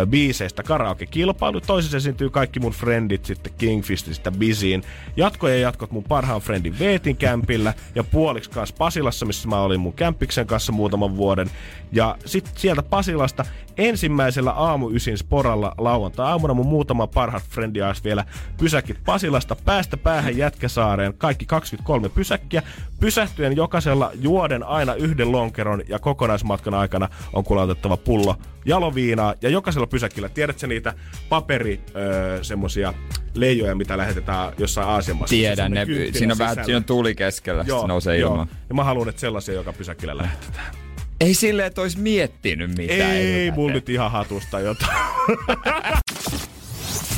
biiseistä 0.07 0.63
karaoke-kilpailu. 0.63 1.61
Toisessa 1.61 1.97
esiintyy 1.97 2.31
kaikki 2.31 2.61
mun 2.61 2.73
friendit 2.73 3.25
sitten 3.25 3.53
Kingfististä 3.59 4.31
bisiin. 4.31 4.83
Jatkoja 5.17 5.59
jatkot 5.59 5.91
mun 5.91 6.05
parhaan 6.05 6.41
friendin 6.41 6.79
Veetin 6.79 7.17
kämpillä 7.17 7.75
ja 7.95 8.05
puoliksi 8.05 8.51
kanssa 8.51 8.77
Pasilassa, 8.79 9.27
missä 9.27 9.49
mä 9.49 9.61
olin 9.61 9.81
mun 9.81 9.93
kämppiksen 9.93 10.47
kanssa 10.47 10.73
muutaman 10.73 11.17
vuoden. 11.17 11.51
Ja 11.93 12.17
sitten 12.25 12.53
sieltä 12.57 12.83
Pasilasta 12.83 13.45
ensimmäisellä 13.77 14.51
aamu 14.51 14.91
ysin 14.91 15.19
sporalla 15.19 15.75
lauantai-aamuna 15.79 16.55
mun 16.55 16.67
muutama 16.67 17.07
parhaat 17.07 17.43
frendi 17.49 17.81
vielä 18.05 18.25
pysäkit 18.59 18.99
Pasilasta 19.05 19.57
päästä 19.65 19.97
päähän 19.97 20.37
Jätkäsaareen. 20.37 21.15
Kaikki 21.15 21.47
23 21.47 22.09
pysäkkiä. 22.09 22.63
Pysähtyen 23.01 23.57
jokaisella 23.57 24.11
juoden 24.15 24.65
aina 24.65 24.95
yhden 24.95 25.33
lonkeron 25.33 25.83
ja 25.89 25.99
kokonaismatkan 25.99 26.75
aikana 26.75 27.09
on 27.33 27.45
kulautettava 27.45 27.97
pullo 27.97 28.37
jaloviinaa 28.65 29.35
ja 29.43 29.49
jokaisella 29.49 29.82
pysäkillä, 29.87 30.29
tiedätkö 30.29 30.67
niitä 30.67 30.95
paperi 31.29 31.81
öö, 31.97 32.45
semmosia 32.45 32.95
leijoja, 33.35 33.75
mitä 33.75 33.97
lähetetään 33.97 34.53
jossain 34.59 34.89
Aasian 34.89 35.17
maassa? 35.17 35.37
Tiedän, 35.37 35.73
ne, 35.73 35.87
siinä 36.12 36.33
on 36.33 36.39
vähän, 36.39 36.65
siinä 36.65 36.77
on 36.77 36.85
tuuli 36.85 37.15
keskellä, 37.15 37.65
joo, 37.67 37.87
nousee 37.87 38.19
joo. 38.19 38.31
ilman. 38.31 38.49
Ja 38.69 38.75
mä 38.75 38.85
haluan, 38.85 39.09
että 39.09 39.21
sellaisia 39.21 39.55
joka 39.55 39.73
pysäkillä 39.73 40.17
lähetetään. 40.17 40.75
Ei 41.21 41.35
silleen, 41.35 41.67
että 41.67 41.81
olisi 41.81 41.99
miettinyt 41.99 42.79
mitään. 42.79 43.11
Ei, 43.11 43.51
mulla 43.51 43.73
nyt 43.73 43.89
ihan 43.89 44.11
hatusta 44.11 44.61
jotain. 44.61 44.97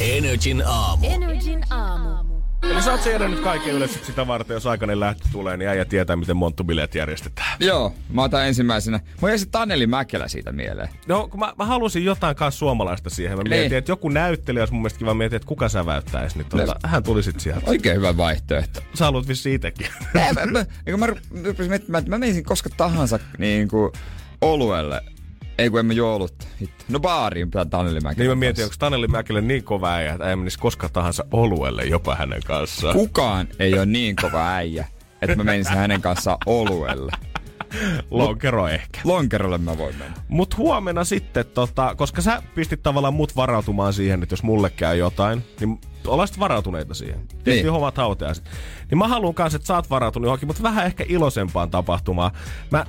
Energin 0.01 0.63
aamu. 0.67 1.07
Energin 1.07 1.65
aamu. 1.71 2.24
Eli 2.71 2.83
sä 2.83 2.93
oot 2.93 3.01
nyt 3.29 3.41
kaiken 3.41 3.75
yleensä 3.75 3.99
sitä 4.03 4.27
varten, 4.27 4.55
jos 4.55 4.67
aikainen 4.67 5.01
lähtö 5.01 5.25
tulee, 5.33 5.57
niin 5.57 5.69
äijä 5.69 5.85
tietää, 5.85 6.17
miten 6.17 6.37
monttubileet 6.37 6.95
järjestetään. 6.95 7.57
Joo, 7.61 7.95
mä 8.13 8.23
otan 8.23 8.47
ensimmäisenä. 8.47 9.01
Mä 9.23 9.29
jäi 9.29 9.39
se 9.39 9.47
Taneli 9.47 9.87
Mäkelä 9.87 10.29
siitä 10.29 10.53
mieleen. 10.53 10.89
No, 11.07 11.29
kun 11.29 11.41
mä, 11.41 11.53
mä 11.59 11.65
halusin 11.65 12.05
jotain 12.05 12.37
kanssa 12.37 12.59
suomalaista 12.59 13.11
siihen. 13.11 13.37
Mä 13.37 13.43
niin. 13.43 13.51
mietin, 13.51 13.79
että 13.79 13.93
joku 13.93 14.09
näyttelijä 14.09 14.63
olisi 14.63 14.73
mun 14.73 14.83
mielestä 14.83 14.99
kiva 14.99 15.15
mietin, 15.15 15.37
että 15.37 15.49
kuka 15.49 15.69
säväyttäisi. 15.69 16.39
Niin 16.39 16.47
tuota, 16.47 16.75
hän 16.85 17.03
tuli 17.03 17.23
sit 17.23 17.41
sieltä. 17.41 17.71
Oikein 17.71 17.97
hyvä 17.97 18.17
vaihtoehto. 18.17 18.81
Sä 18.95 19.05
haluat 19.05 19.29
vissi 19.29 19.55
itekin. 19.55 19.87
mä, 20.15 20.21
mä, 20.35 20.47
mä, 20.47 20.65
mä, 20.97 21.07
mä, 21.89 22.03
mä, 22.07 22.19
menisin 22.19 22.45
koska 22.45 22.71
tahansa 22.77 23.19
niin 23.39 23.69
kuin 23.69 23.93
oluelle 24.41 25.03
Ei 25.59 25.71
kun 25.71 25.87
mä 25.87 25.93
juo 25.93 26.15
olutta. 26.15 26.47
No 26.89 27.01
baariin 27.01 27.49
pitää 27.49 27.65
Taneli 27.65 28.01
Mäkelä. 28.01 28.23
Niin 28.23 28.31
mä 28.31 28.35
mietin, 28.35 28.65
onko 28.65 28.77
Taneli 28.79 29.09
Mäkelä 29.09 29.41
niin 29.41 29.65
kova 29.65 29.93
äijä, 29.93 30.13
että 30.13 30.31
ei 30.31 30.37
menisi 30.37 30.59
koska 30.59 30.89
tahansa 30.89 31.25
oluelle 31.33 31.85
jopa 31.85 32.15
hänen 32.15 32.43
kanssaan. 32.47 32.95
Kukaan 32.95 33.49
ei 33.59 33.75
ole 33.75 33.87
niin 33.87 34.17
kova 34.17 34.49
äijä, 34.49 34.87
että 35.23 35.37
mä 35.37 35.45
menisin 35.45 35.77
hänen 35.77 36.01
kanssaan 36.01 36.39
oluelle. 36.47 37.13
Lonkero 38.11 38.69
ehkä. 38.69 39.01
Lonkerolle 39.05 39.59
mä 39.59 39.79
voin 39.79 39.97
mennä. 39.99 40.17
Mut 40.29 40.57
huomenna 40.57 41.05
sitten, 41.05 41.45
tota, 41.47 41.95
koska 41.95 42.23
sä 42.23 42.43
pistit 42.55 42.83
tavallaan 42.83 43.15
mut 43.15 43.37
varautumaan 43.37 43.93
siihen, 43.93 44.23
että 44.23 44.33
jos 44.33 44.43
mulle 44.43 44.71
käy 44.71 44.97
jotain, 44.97 45.43
niin 45.61 45.81
ollaan 46.07 46.29
sitten 46.29 46.41
varautuneita 46.41 46.95
siihen. 46.95 47.29
Tehtiin 47.29 47.55
Niin. 47.57 47.73
hommat 47.73 47.97
hautajaiset. 47.97 48.45
Niin 48.91 48.99
mä 48.99 49.09
haluan 49.09 49.35
kanssa, 49.35 49.57
että 49.57 49.67
sä 49.67 49.75
oot 49.75 49.91
varautunut 49.91 50.27
johonkin, 50.27 50.47
mutta 50.49 50.63
vähän 50.63 50.87
ehkä 50.87 51.05
iloisempaan 51.09 51.71
tapahtumaan. 51.71 52.31
Mä, 52.71 52.87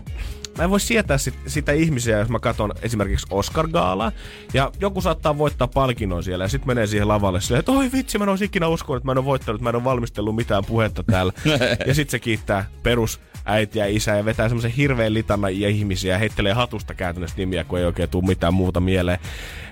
mä 0.58 0.64
en 0.64 0.70
voi 0.70 0.80
sietää 0.80 1.18
sit, 1.18 1.34
sitä 1.48 1.72
ihmisiä, 1.72 2.20
jos 2.20 2.30
mä 2.30 2.40
katson 2.40 2.72
esimerkiksi 2.82 3.28
Oscar 3.30 3.68
Gaalaa, 3.68 4.12
ja 4.54 4.72
joku 4.80 5.02
saattaa 5.02 5.38
voittaa 5.38 5.68
palkinnon 5.68 6.24
siellä, 6.24 6.44
ja 6.44 6.48
sitten 6.50 6.68
menee 6.68 6.88
siihen 6.88 7.08
lavalle 7.08 7.42
silleen, 7.42 7.60
että 7.60 7.72
oi 7.72 7.92
vitsi, 7.94 8.18
mä 8.18 8.24
en 8.24 8.30
olisi 8.30 8.46
ikinä 8.46 8.68
uskonut, 8.68 8.98
että 8.98 9.08
mä 9.08 9.12
en 9.12 9.18
ole 9.18 9.26
voittanut, 9.26 9.62
mä 9.62 9.70
en 9.70 9.76
ole 9.76 9.84
valmistellut 9.84 10.36
mitään 10.36 10.66
puhetta 10.66 11.04
täällä. 11.04 11.34
ja 11.88 11.94
sitten 11.94 12.12
se 12.12 12.20
kiittää 12.20 12.66
perus 12.84 13.20
äitiä 13.46 13.86
ja 13.88 13.96
isää 13.96 14.18
ja 14.18 14.26
vetää 14.26 14.50
semmoisen 14.50 14.72
hirveän 14.72 15.14
litana 15.14 15.50
ja 15.50 15.70
ihmisiä 15.70 16.14
ja 16.14 16.20
heittelee 16.20 16.54
hatusta 16.54 16.94
käytännössä 16.94 17.38
nimiä, 17.38 17.64
kun 17.64 17.80
ei 17.80 17.86
oikein 17.86 18.10
tule 18.10 18.26
mitään 18.26 18.54
muuta 18.54 18.80
mieleen. 18.80 19.20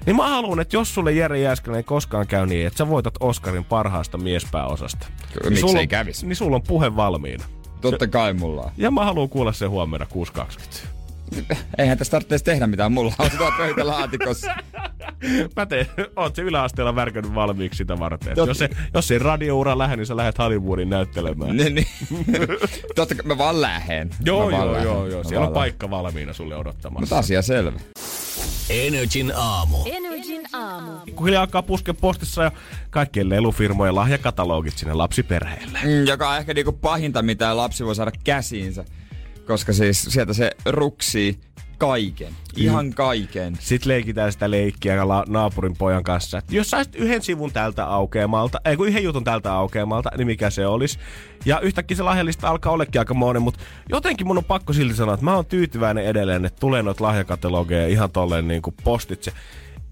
Niin 0.05 0.15
mä 0.15 0.29
haluan, 0.29 0.59
että 0.59 0.75
jos 0.75 0.93
sulle 0.93 1.11
Jere 1.11 1.39
Jääskeläinen 1.39 1.77
ei 1.79 1.83
koskaan 1.83 2.27
käy 2.27 2.45
niin, 2.45 2.67
että 2.67 2.77
sä 2.77 2.87
voitat 2.87 3.13
Oscarin 3.19 3.63
parhaasta 3.65 4.17
miespääosasta. 4.17 5.07
Kyllä, 5.07 5.43
niin 5.43 5.49
miksei 5.49 5.69
sulla 5.69 5.81
on- 5.81 5.87
kävis? 5.87 6.23
Niin 6.23 6.35
sulla 6.35 6.55
on 6.55 6.63
puhe 6.67 6.95
valmiina. 6.95 7.43
Totta 7.91 8.07
kai 8.07 8.33
mulla 8.33 8.61
on. 8.61 8.71
Ja 8.77 8.91
mä 8.91 9.05
haluan 9.05 9.29
kuulla 9.29 9.51
sen 9.53 9.69
huomenna 9.69 10.05
6.20. 10.13 10.87
Eihän 11.77 11.97
tästä 11.97 12.11
tarvitse 12.19 12.39
tehdä 12.39 12.67
mitään. 12.67 12.91
Mulla 12.91 13.13
on 13.19 13.29
tuo 13.37 13.51
pöytälaatikossa. 13.57 14.55
Mä 15.55 15.65
teen, 15.65 15.85
oot 16.15 16.35
se 16.35 16.41
yläasteella 16.41 16.95
värkännyt 16.95 17.35
valmiiksi 17.35 17.77
sitä 17.77 17.99
varten. 17.99 18.35
Totta. 18.35 18.49
Jos, 18.49 18.57
se, 18.57 18.69
jos 18.93 19.11
ei 19.11 19.19
radioura 19.19 19.77
lähde, 19.77 19.95
niin 19.95 20.05
sä 20.05 20.17
lähdet 20.17 20.37
Hollywoodin 20.37 20.89
näyttelemään. 20.89 21.57
niin, 21.57 21.75
niin. 21.75 21.87
Totta 22.95 23.15
kai 23.15 23.25
mä 23.25 23.37
vaan 23.37 23.61
lähen. 23.61 24.09
Joo, 24.25 24.45
Mä 24.45 24.51
vaan 24.51 24.63
joo, 24.63 24.73
lähen. 24.73 24.85
joo, 24.85 25.07
joo. 25.07 25.23
Siellä 25.23 25.47
on 25.47 25.53
paikka 25.53 25.89
valmiina 25.89 26.33
sulle 26.33 26.55
odottamassa. 26.55 26.99
Mutta 26.99 27.17
asia 27.17 27.41
selvä. 27.41 27.79
Energin 28.69 29.31
aamu. 29.35 29.77
Energin 29.85 30.41
aamu. 30.53 30.91
Pikkuhiljaa 31.05 31.41
alkaa 31.41 31.63
puskea 31.63 31.93
postissa 31.93 32.43
ja 32.43 32.51
kaikkien 32.89 33.29
lelufirmojen 33.29 33.95
lahjakatalogit 33.95 34.77
sinne 34.77 34.93
lapsiperheelle. 34.93 35.79
Mm, 35.83 36.07
joka 36.07 36.29
on 36.29 36.37
ehkä 36.37 36.53
niinku 36.53 36.71
pahinta, 36.71 37.21
mitä 37.21 37.57
lapsi 37.57 37.85
voi 37.85 37.95
saada 37.95 38.11
käsiinsä. 38.23 38.85
Koska 39.47 39.73
siis 39.73 40.03
sieltä 40.09 40.33
se 40.33 40.51
ruksii 40.65 41.39
kaiken. 41.77 42.33
Ihan 42.55 42.93
kaiken. 42.93 43.57
Sitten 43.59 43.89
leikitään 43.89 44.31
sitä 44.31 44.51
leikkiä 44.51 45.07
la- 45.07 45.25
naapurin 45.27 45.75
pojan 45.77 46.03
kanssa. 46.03 46.37
Et 46.37 46.51
jos 46.51 46.69
saisit 46.69 46.95
yhden 46.95 47.21
sivun 47.21 47.51
tältä 47.51 47.85
aukeamalta, 47.85 48.61
ei 48.65 48.77
kun 48.77 48.87
yhden 48.87 49.03
jutun 49.03 49.23
tältä 49.23 49.53
aukeamalta, 49.53 50.09
niin 50.17 50.27
mikä 50.27 50.49
se 50.49 50.67
olisi. 50.67 50.99
Ja 51.45 51.59
yhtäkkiä 51.59 51.97
se 51.97 52.03
lahjallista 52.03 52.47
alkaa 52.47 52.71
ollekin 52.71 53.01
aika 53.01 53.13
monen, 53.13 53.41
mutta 53.41 53.59
jotenkin 53.89 54.27
mun 54.27 54.37
on 54.37 54.43
pakko 54.43 54.73
silti 54.73 54.95
sanoa, 54.95 55.13
että 55.13 55.23
mä 55.25 55.35
oon 55.35 55.45
tyytyväinen 55.45 56.05
edelleen, 56.05 56.45
että 56.45 56.59
tulee 56.59 56.83
noita 56.83 57.03
lahjakatalogeja 57.03 57.87
ihan 57.87 58.11
tolleen 58.11 58.47
niin 58.47 58.61
kuin 58.61 58.75
postitse. 58.83 59.33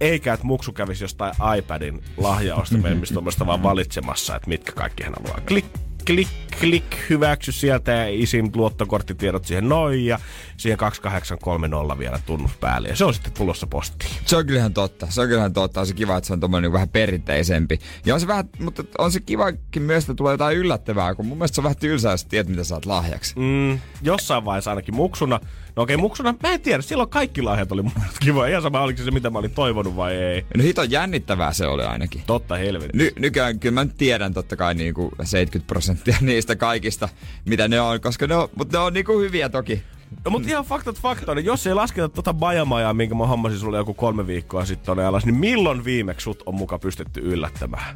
Eikä, 0.02 0.34
että 0.34 0.46
muksu 0.46 0.72
kävisi 0.72 1.04
jostain 1.04 1.34
iPadin 1.58 2.04
lahjaostomelmistosta 2.18 3.46
vaan 3.48 3.64
valitsemassa, 3.64 4.36
että 4.36 4.50
mitkä 4.50 4.72
kaikki 4.72 5.04
hän 5.04 5.14
haluaa. 5.20 5.42
Klik, 5.48 5.66
klik, 6.12 6.28
klik, 6.60 7.10
hyväksy 7.10 7.52
sieltä 7.52 7.92
ja 7.92 8.08
isin 8.08 8.52
luottokorttitiedot 8.56 9.46
siihen 9.46 9.70
noin 9.70 10.06
ja 10.06 10.20
siihen 10.58 10.78
2830 10.78 12.00
vielä 12.00 12.20
tunnus 12.26 12.52
päälle. 12.58 12.88
Ja 12.88 12.96
se 12.96 13.06
on 13.06 13.14
sitten 13.14 13.34
tulossa 13.34 13.68
postiin. 13.68 14.12
Se 14.26 14.38
on 14.38 14.46
kyllähän 14.46 14.74
totta. 14.74 15.08
Se 15.10 15.22
on 15.22 15.28
kyllähän 15.28 15.54
totta. 15.54 15.80
On 15.80 15.88
se 15.88 15.94
kiva, 15.94 16.18
että 16.18 16.28
se 16.28 16.34
on 16.34 16.40
tommonen 16.40 16.62
niinku 16.62 16.74
vähän 16.74 16.90
perinteisempi. 16.90 17.80
Ja 18.06 18.14
on 18.14 18.20
se 18.20 18.28
vähän, 18.28 18.50
mutta 18.60 18.84
on 18.98 19.12
se 19.12 19.20
kivakin 19.20 19.82
myös, 19.82 20.04
että 20.04 20.14
tulee 20.14 20.34
jotain 20.34 20.58
yllättävää, 20.58 21.16
kun 21.16 21.26
mun 21.26 21.38
mielestä 21.38 21.56
se 21.56 21.62
on 21.62 21.64
vähän 21.64 21.78
tylsää, 21.78 22.12
jos 22.12 22.26
tiedät, 22.26 22.48
mitä 22.48 22.64
saat 22.64 22.86
lahjaksi. 22.86 23.34
Mm, 23.40 23.80
jossain 24.02 24.46
vaiheessa 24.46 24.72
ainakin 24.72 24.96
muksuna. 24.96 25.40
No 25.76 25.84
okei, 25.84 25.98
muksuna, 25.98 26.36
mä 26.44 26.54
en 26.54 26.62
tiedä. 26.62 26.82
Silloin 26.82 27.10
kaikki 27.10 27.42
lahjat 27.42 27.72
oli 27.72 27.82
mun 27.82 27.92
kiva. 28.20 28.48
Ihan 28.48 28.62
sama, 28.62 28.82
oliko 28.82 29.04
se 29.04 29.12
mitä 29.12 29.30
mä 29.30 29.40
olin 29.40 29.52
toivonut 29.52 29.96
vai 29.96 30.16
ei. 30.16 30.46
No 30.58 30.64
hiton 30.64 30.92
jännittävää 30.92 31.54
se 31.54 31.68
oli 31.68 31.84
ainakin. 31.84 32.22
Totta 32.28 32.56
helvetti. 32.56 32.98
Ny, 32.98 33.12
nykyään 33.20 33.60
kyllä 33.60 33.74
mä 33.74 33.86
tiedän 33.98 34.34
totta 34.34 34.56
kai 34.56 34.76
niinku 34.76 35.12
70 35.24 35.68
prosenttia 35.68 36.18
niistä 36.22 36.56
kaikista, 36.56 37.10
mitä 37.46 37.68
ne 37.68 37.82
on, 37.82 38.02
koska 38.02 38.28
ne 38.28 38.36
on, 38.36 38.50
mutta 38.56 38.78
ne 38.78 38.84
on 38.84 38.94
niinku 38.94 39.20
hyviä 39.20 39.50
toki. 39.50 39.84
No, 40.26 40.32
mutta 40.32 40.50
ihan 40.50 40.66
faktat 40.66 41.00
faktoina. 41.00 41.42
Jos 41.42 41.68
ei 41.68 41.74
lasketa 41.74 42.10
tota 42.10 42.34
bajamajaa, 42.34 42.94
minkä 42.94 43.16
mä 43.16 43.28
hommasin 43.28 43.60
sulle 43.60 43.78
joku 43.78 43.94
kolme 43.94 44.28
viikkoa 44.28 44.66
sitten 44.66 45.00
alas, 45.00 45.26
niin 45.26 45.36
milloin 45.36 45.86
viimeksi 45.86 46.24
sut 46.24 46.44
on 46.46 46.56
muka 46.56 46.80
pystytty 46.80 47.20
yllättämään? 47.24 47.96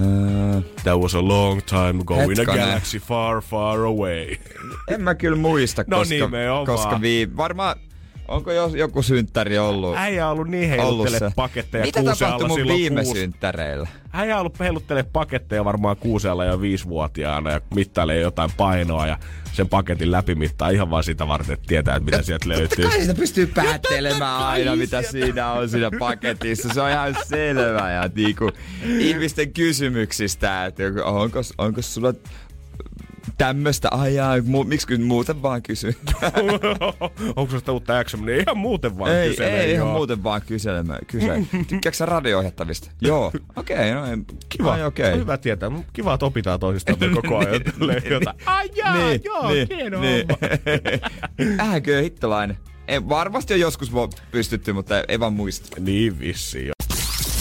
Öö, 0.00 0.60
That 0.84 1.00
was 1.00 1.14
a 1.14 1.22
long 1.28 1.60
time 1.64 2.00
ago 2.00 2.14
in 2.20 2.40
a 2.40 2.44
galaxy 2.44 2.98
far, 2.98 3.42
far 3.42 3.78
away. 3.80 4.36
en 4.88 5.02
mä 5.02 5.14
kyllä 5.14 5.36
muista, 5.36 5.84
No 5.86 5.98
koska, 5.98 6.14
nimenomaan. 6.14 6.66
koska 6.66 7.00
vii, 7.00 7.36
varmaan, 7.36 7.76
onko 8.28 8.52
jos, 8.52 8.74
joku 8.74 9.02
synttäri 9.02 9.58
ollut, 9.58 9.96
Äijä 9.96 10.28
ollut 10.28 10.48
niin 10.48 10.68
heiluttele 10.68 11.32
paketteja 11.36 11.84
Mitä 11.84 12.02
tapahtui 12.02 12.48
mun 12.48 12.58
viime 12.76 13.02
kuusi- 13.04 13.20
synttäreillä? 13.20 13.88
Äijä 14.12 14.34
on 14.34 14.40
ollut 14.40 14.60
heiluttele 14.60 15.02
paketteja 15.02 15.64
varmaan 15.64 15.96
kuuseella 15.96 16.44
ja 16.44 16.60
viisivuotiaana 16.60 17.50
ja 17.50 17.60
mittailee 17.74 18.20
jotain 18.20 18.50
painoa 18.56 19.06
ja 19.06 19.18
sen 19.52 19.68
paketin 19.68 20.12
läpimittaa 20.12 20.70
ihan 20.70 20.90
vaan 20.90 21.04
sitä 21.04 21.28
varten, 21.28 21.52
että 21.54 21.66
tietää, 21.66 21.96
että 21.96 22.04
mitä 22.10 22.22
sieltä 22.22 22.48
löytyy. 22.48 22.84
Kai 22.88 23.00
sitä 23.00 23.14
pystyy 23.14 23.46
päättelemään 23.46 24.42
aina, 24.42 24.76
mitä 24.76 25.02
siinä 25.02 25.52
on 25.52 25.68
siinä 25.68 25.90
paketissa. 25.98 26.68
Se 26.74 26.80
on 26.80 26.90
ihan 26.90 27.16
selvä. 27.28 27.90
Ja 27.92 28.10
niinku, 28.14 28.50
ihmisten 28.98 29.52
kysymyksistä, 29.52 30.66
että 30.66 30.82
onko, 31.04 31.40
onko 31.58 31.82
sulla 31.82 32.12
tämmöstä 33.38 33.88
ajaa, 33.90 34.34
mu, 34.44 34.64
miksi 34.64 34.86
kyllä 34.86 35.04
muuten 35.06 35.42
vaan 35.42 35.62
kysy. 35.62 35.96
Onko 37.36 37.60
se 37.60 37.70
uutta 37.70 38.04
x 38.04 38.14
Niin 38.14 38.40
ihan 38.40 38.58
muuten 38.58 38.98
vaan 38.98 39.12
ei, 39.12 39.28
kyselee, 39.28 39.60
ei 39.60 39.72
ihan 39.72 39.86
joo. 39.86 39.96
muuten 39.96 40.24
vaan 40.24 40.42
kyselemään. 40.42 40.98
Kyse. 41.06 41.42
Tykkääksä 41.68 41.98
sä 41.98 42.06
radio-ohjattavista? 42.06 42.90
Joo. 43.00 43.32
Okei, 43.56 43.76
okay, 43.76 43.94
no 43.94 44.06
ei- 44.06 44.36
Kiva, 44.48 44.72
Ai, 44.72 44.78
okay. 44.84 44.86
okei. 44.86 45.12
on 45.12 45.18
hyvä 45.18 45.38
tietää. 45.38 45.70
Kiva, 45.92 46.14
että 46.14 46.26
opitaan 46.26 46.60
toisistamme 46.60 47.08
koko 47.22 47.38
ajan. 47.38 47.62
Tälleen 47.78 48.02
jotain. 48.10 48.36
Ai 48.46 48.70
jaa, 48.76 48.96
niin, 48.96 49.20
joo, 49.24 49.48
niin, 49.50 49.68
hieno 49.70 50.00
niin. 50.00 50.26
Ähkö 51.60 52.02
hittolainen. 52.02 52.58
Ei, 52.88 53.08
varmasti 53.08 53.54
on 53.54 53.60
joskus 53.60 53.92
pystytty, 54.30 54.72
mutta 54.72 54.94
ei 55.08 55.20
vaan 55.20 55.32
muista. 55.32 55.80
Niin 55.80 56.18
vissiin 56.20 56.66
jo. 56.66 56.72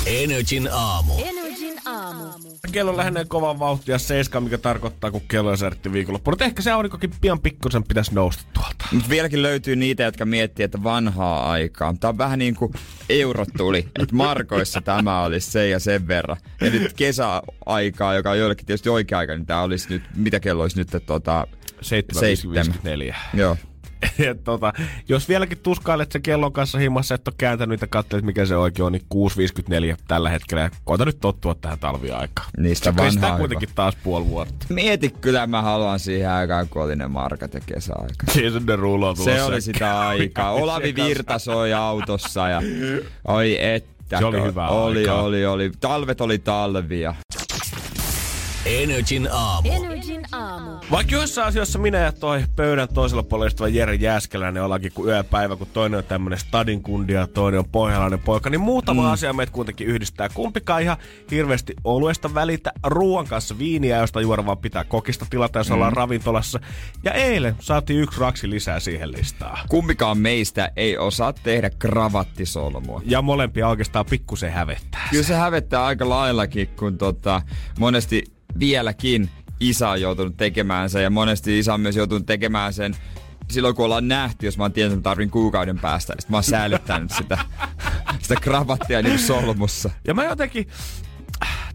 Energin 0.06 0.70
aamu. 0.72 1.14
Energin 1.20 1.47
aamu. 1.88 2.26
Kello 2.72 2.98
lähenee 2.98 3.26
kovan 3.26 3.60
vauhtia 3.60 3.98
seiskaan, 3.98 4.44
mikä 4.44 4.58
tarkoittaa, 4.58 5.12
kun 5.12 5.22
kello 5.28 5.50
on 5.50 5.58
särtti 5.58 5.92
viikonloppu. 5.92 6.32
Mutta 6.32 6.46
ehkä 6.46 6.62
se 6.62 6.72
aurinkokin 6.72 7.12
pian 7.22 7.40
pikkusen 7.40 7.84
pitäisi 7.84 8.14
nousta 8.14 8.44
tuolta. 8.54 8.86
Mutta 8.92 9.10
vieläkin 9.10 9.42
löytyy 9.42 9.76
niitä, 9.76 10.04
jotka 10.04 10.26
miettii, 10.26 10.64
että 10.64 10.84
vanhaa 10.84 11.52
aikaa. 11.52 11.96
Tämä 12.00 12.10
on 12.10 12.18
vähän 12.18 12.40
niin 12.40 12.56
kuin 12.56 12.74
eurot 13.10 13.50
tuli, 13.58 13.88
että 14.00 14.16
markoissa 14.16 14.82
tämä 14.82 15.24
olisi 15.24 15.52
se 15.52 15.70
ja 15.70 15.80
sen 15.80 16.08
verran. 16.08 16.38
Ja 16.62 16.70
nyt 16.70 16.94
kesäaikaa, 16.94 18.16
joka 18.16 18.32
on 18.32 18.40
joillekin 18.40 18.66
tietysti 18.66 18.90
oikea 18.90 19.18
aika, 19.18 19.36
niin 19.36 19.46
tämä 19.46 19.62
olisi 19.62 19.90
nyt, 19.90 20.04
mitä 20.16 20.40
kello 20.40 20.62
olisi 20.62 20.78
nyt, 20.78 20.96
että 20.96 21.08
tota, 21.08 21.48
7.54. 21.78 23.16
Joo. 23.34 23.58
Et 24.30 24.44
tota, 24.44 24.74
jos 25.10 25.30
vieläkin 25.30 25.58
tuskailet 25.58 26.12
sen 26.12 26.22
kellon 26.22 26.54
kanssa 26.54 26.78
himassa, 26.78 27.16
et 27.16 27.28
ole 27.28 27.36
kääntänyt 27.38 27.70
niitä 27.70 27.88
kattelet, 27.88 28.26
mikä 28.26 28.46
se 28.46 28.56
oikein 28.58 28.86
on, 28.86 28.92
niin 28.92 29.06
6.54 29.94 29.98
tällä 30.08 30.30
hetkellä. 30.30 30.64
Ja 30.64 30.70
koita 30.86 31.06
nyt 31.06 31.20
tottua 31.20 31.56
tähän 31.56 31.80
talviaikaan. 31.80 32.50
Niistä 32.58 32.92
Se 32.92 32.98
vanhaa 32.98 33.38
kuitenkin 33.38 33.70
taas 33.76 33.98
puoli 34.04 34.26
vuotta. 34.26 34.66
Mieti 34.70 35.10
kyllä, 35.10 35.48
mä 35.48 35.62
haluan 35.62 36.00
siihen 36.00 36.30
aikaan, 36.30 36.70
kun 36.70 36.84
oli 36.84 36.96
ne 36.96 37.08
markat 37.08 37.54
ja 37.54 37.60
kesäaika. 37.66 38.26
Jason 38.42 38.68
Derulo 38.68 39.10
on 39.10 39.18
Se 39.18 39.44
oli 39.44 39.62
sitä 39.62 40.00
aikaa. 40.00 40.52
Olavi 40.62 40.96
Virta 40.96 41.40
soi 41.40 41.74
autossa 41.74 42.50
ja 42.50 42.62
oi 43.28 43.58
että. 43.66 44.20
Se 44.20 44.26
oli 44.26 44.44
hyvää 44.44 44.68
Oli, 44.70 45.00
aikaa. 45.00 45.22
oli, 45.22 45.46
oli. 45.46 45.72
Talvet 45.80 46.22
oli 46.22 46.40
talvia. 46.40 47.16
Energin 48.68 49.30
aamu. 49.32 49.70
Energin 49.72 50.26
aamu. 50.32 50.72
Vaikka 50.92 51.16
joissain 51.16 51.48
asioissa 51.48 51.80
minä 51.80 51.98
ja 51.98 52.12
toi 52.12 52.44
pöydän 52.56 52.88
toisella 52.94 53.24
puolella 53.24 53.48
istuva 53.48 53.68
Jere 53.68 53.96
Jääskeläinen 53.96 54.64
ollaankin 54.64 54.92
kuin 54.92 55.10
yöpäivä, 55.10 55.56
kun 55.56 55.68
toinen 55.74 55.98
on 55.98 56.04
tämmönen 56.04 56.40
stadin 56.40 56.84
kundi 56.84 57.14
ja 57.14 57.28
toinen 57.28 57.60
on 57.60 57.70
pohjalainen 57.70 58.20
poika, 58.20 58.50
niin 58.50 58.62
muutama 58.62 59.02
mm. 59.02 59.08
asia 59.12 59.34
meitä 59.34 59.54
kuitenkin 59.54 59.88
yhdistää. 59.88 60.30
Kumpikaan 60.30 60.82
ihan 60.82 60.98
hirveästi 61.32 61.74
oluesta 61.84 62.34
välitä, 62.34 62.72
ruoan 62.84 63.28
kanssa 63.28 63.58
viiniä, 63.58 63.98
josta 63.98 64.22
juoda 64.22 64.46
vaan 64.46 64.58
pitää 64.58 64.84
kokista 64.84 65.26
tilata, 65.30 65.60
jos 65.60 65.70
mm. 65.70 65.76
ollaan 65.76 65.94
ravintolassa. 65.94 66.60
Ja 67.04 67.12
eilen 67.12 67.56
saatiin 67.60 68.00
yksi 68.00 68.20
raksi 68.20 68.50
lisää 68.50 68.80
siihen 68.80 69.12
listaan. 69.12 69.68
Kumpikaan 69.70 70.18
meistä 70.18 70.72
ei 70.76 70.98
osaa 70.98 71.34
tehdä 71.34 71.70
kravattisolmua. 71.70 73.02
Ja 73.06 73.22
molempia 73.22 73.68
oikeastaan 73.68 74.06
pikkusen 74.06 74.52
hävettää. 74.52 75.08
Kyllä 75.12 75.24
se 75.24 75.36
hävettää 75.36 75.86
aika 75.86 76.10
laillakin, 76.10 76.68
kun 76.68 76.98
tota, 76.98 77.42
monesti 77.80 78.37
vieläkin 78.60 79.30
isä 79.60 79.90
on 79.90 80.02
joutunut 80.02 80.38
tekemään 80.38 80.90
sen 80.90 81.04
ja 81.04 81.10
monesti 81.10 81.60
isä 81.60 81.74
on 81.74 81.82
myös 81.82 81.96
joutunut 81.96 82.26
tekemään 82.26 82.74
sen 82.74 82.96
silloin 83.52 83.76
kun 83.76 83.86
ollaan 83.86 84.08
nähty, 84.08 84.46
jos 84.46 84.58
mä 84.58 84.64
oon 84.64 84.74
tiennyt, 84.74 84.98
että 84.98 85.10
mä 85.10 85.12
tarvin 85.12 85.30
kuukauden 85.30 85.80
päästä, 85.80 86.14
niin 86.14 86.22
sit 86.22 86.30
mä 86.30 86.38
oon 86.38 86.44
säilyttänyt 86.44 87.12
sitä, 87.12 87.38
sitä 88.22 88.36
kravattia 88.36 89.02
niin 89.02 89.20
solmussa. 89.20 89.90
Ja 90.08 90.14
mä 90.14 90.24
jotenkin, 90.24 90.68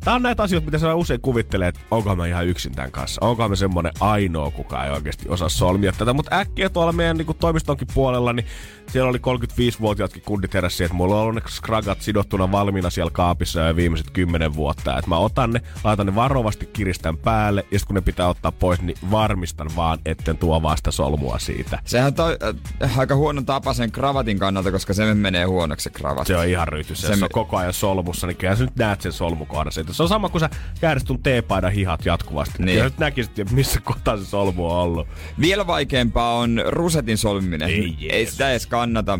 Tää 0.04 0.14
on 0.14 0.22
näitä 0.22 0.42
asioita, 0.42 0.64
mitä 0.64 0.78
sä 0.78 0.94
usein 0.94 1.20
kuvittelee, 1.20 1.68
että 1.68 1.80
onko 1.90 2.16
mä 2.16 2.26
ihan 2.26 2.46
yksin 2.46 2.72
tämän 2.72 2.90
kanssa. 2.90 3.26
Onko 3.26 3.48
mä 3.48 3.56
semmonen 3.56 3.92
ainoa, 4.00 4.50
kuka 4.50 4.84
ei 4.84 4.90
oikeasti 4.90 5.28
osaa 5.28 5.48
solmia 5.48 5.92
tätä. 5.92 6.12
Mutta 6.12 6.36
äkkiä 6.36 6.68
tuolla 6.68 6.92
meidän 6.92 7.16
niin 7.16 7.36
toimistonkin 7.40 7.88
puolella, 7.94 8.32
niin 8.32 8.46
siellä 8.92 9.10
oli 9.10 9.18
35-vuotiaatkin 9.18 10.22
kundit 10.22 10.54
heräsi, 10.54 10.84
että 10.84 10.94
mulla 10.94 11.14
on 11.14 11.20
ollut 11.20 11.34
ne 11.34 11.40
skragat 11.48 12.00
sidottuna 12.00 12.52
valmiina 12.52 12.90
siellä 12.90 13.10
kaapissa 13.10 13.60
jo 13.60 13.76
viimeiset 13.76 14.10
10 14.10 14.54
vuotta. 14.54 14.98
Että 14.98 15.08
mä 15.08 15.18
otan 15.18 15.50
ne, 15.50 15.62
laitan 15.84 16.06
ne 16.06 16.14
varovasti 16.14 16.66
kiristän 16.66 17.16
päälle, 17.16 17.60
ja 17.70 17.78
sitten 17.78 17.86
kun 17.86 17.94
ne 17.94 18.00
pitää 18.00 18.28
ottaa 18.28 18.52
pois, 18.52 18.82
niin 18.82 18.98
varmistan 19.10 19.70
vaan, 19.76 19.98
etten 20.06 20.38
tuo 20.38 20.62
vasta 20.62 20.90
solmua 20.90 21.38
siitä. 21.38 21.78
Sehän 21.84 22.14
on 22.18 22.54
äh, 22.84 22.98
aika 22.98 23.16
huono 23.16 23.42
tapa 23.42 23.74
sen 23.74 23.92
kravatin 23.92 24.38
kannalta, 24.38 24.72
koska 24.72 24.94
se 24.94 25.14
menee 25.14 25.44
huonoksi 25.44 25.84
se 25.84 25.90
kravatti. 25.90 26.28
Se 26.28 26.36
on 26.36 26.46
ihan 26.46 26.68
ryhty. 26.68 26.94
Se, 26.94 27.06
se 27.06 27.16
me... 27.16 27.24
on 27.24 27.30
koko 27.32 27.56
ajan 27.56 27.72
solmussa, 27.72 28.26
niin 28.26 28.36
kyllä 28.36 28.56
sä 28.56 28.64
nyt 28.64 28.76
näet 28.76 29.00
sen 29.00 29.12
solmukohdassa. 29.12 29.80
Se 29.80 29.86
on 30.00 30.08
sama 30.08 30.28
kuin 30.28 30.40
sä 30.40 30.50
käärit 30.80 31.06
sun 31.06 31.22
teepaidan 31.22 31.72
hihat 31.72 32.04
jatkuvasti. 32.04 32.62
Niin. 32.62 32.78
Ja 32.78 32.84
nyt 32.84 32.98
näkisit, 32.98 33.50
missä 33.50 33.80
kohtaa 33.80 34.16
se 34.16 34.24
solmu 34.24 34.70
on 34.70 34.78
ollut. 34.78 35.08
Vielä 35.40 35.66
vaikeampaa 35.66 36.38
on 36.38 36.62
rusetin 36.66 37.18
solmiminen. 37.18 37.68
Ei, 37.68 37.96
Ei 38.10 38.26
sitä 38.26 38.50
edes 38.50 38.66
kannata. 38.66 39.18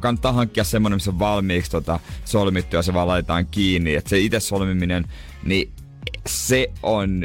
Kannattaa 0.00 0.32
hankkia 0.32 0.64
semmonen, 0.64 0.96
missä 0.96 1.10
on 1.10 1.18
valmiiksi 1.18 1.70
tota, 1.70 2.00
solmittu 2.24 2.76
ja 2.76 2.82
se 2.82 2.94
vaan 2.94 3.08
laitetaan 3.08 3.46
kiinni. 3.46 3.94
Et 3.94 4.06
se 4.06 4.18
itse 4.18 4.40
solmiminen, 4.40 5.04
niin 5.44 5.72
se 6.26 6.70
on 6.82 7.24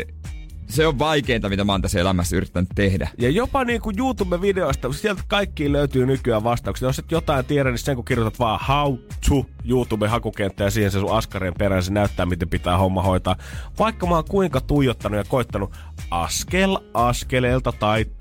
se 0.74 0.88
on 0.88 1.00
vaikeinta, 1.00 1.50
mitä 1.50 1.64
mä 1.64 1.72
oon 1.72 1.82
tässä 1.82 2.00
elämässä 2.00 2.36
yrittänyt 2.36 2.70
tehdä. 2.76 3.10
Ja 3.18 3.30
jopa 3.30 3.64
niin 3.64 3.82
kuin 3.82 3.96
YouTube-videoista, 4.00 4.94
sieltä 4.94 5.24
kaikkiin 5.28 5.72
löytyy 5.72 6.06
nykyään 6.06 6.44
vastauksia. 6.44 6.88
Jos 6.88 7.00
et 7.00 7.12
jotain 7.12 7.46
tiedä, 7.46 7.70
niin 7.70 7.80
sen 7.80 7.96
kun 7.96 8.06
kirjoitat 8.06 8.40
vaan 8.40 8.60
how 8.68 8.98
to 9.30 9.46
YouTube-hakukenttä 9.66 10.64
ja 10.64 10.72
siihen 10.72 10.92
se 10.92 11.00
sun 11.00 11.18
askareen 11.18 11.54
perään, 11.54 11.84
se 11.84 11.94
näyttää, 11.94 12.26
miten 12.26 12.50
pitää 12.50 12.78
homma 12.78 13.02
hoitaa. 13.02 13.36
Vaikka 13.80 14.06
mä 14.06 14.16
oon 14.16 14.26
kuinka 14.30 14.62
tuijottanut 14.62 15.18
ja 15.18 15.24
koittanut 15.24 15.74
askel 16.12 16.78
askeleelta 16.94 17.72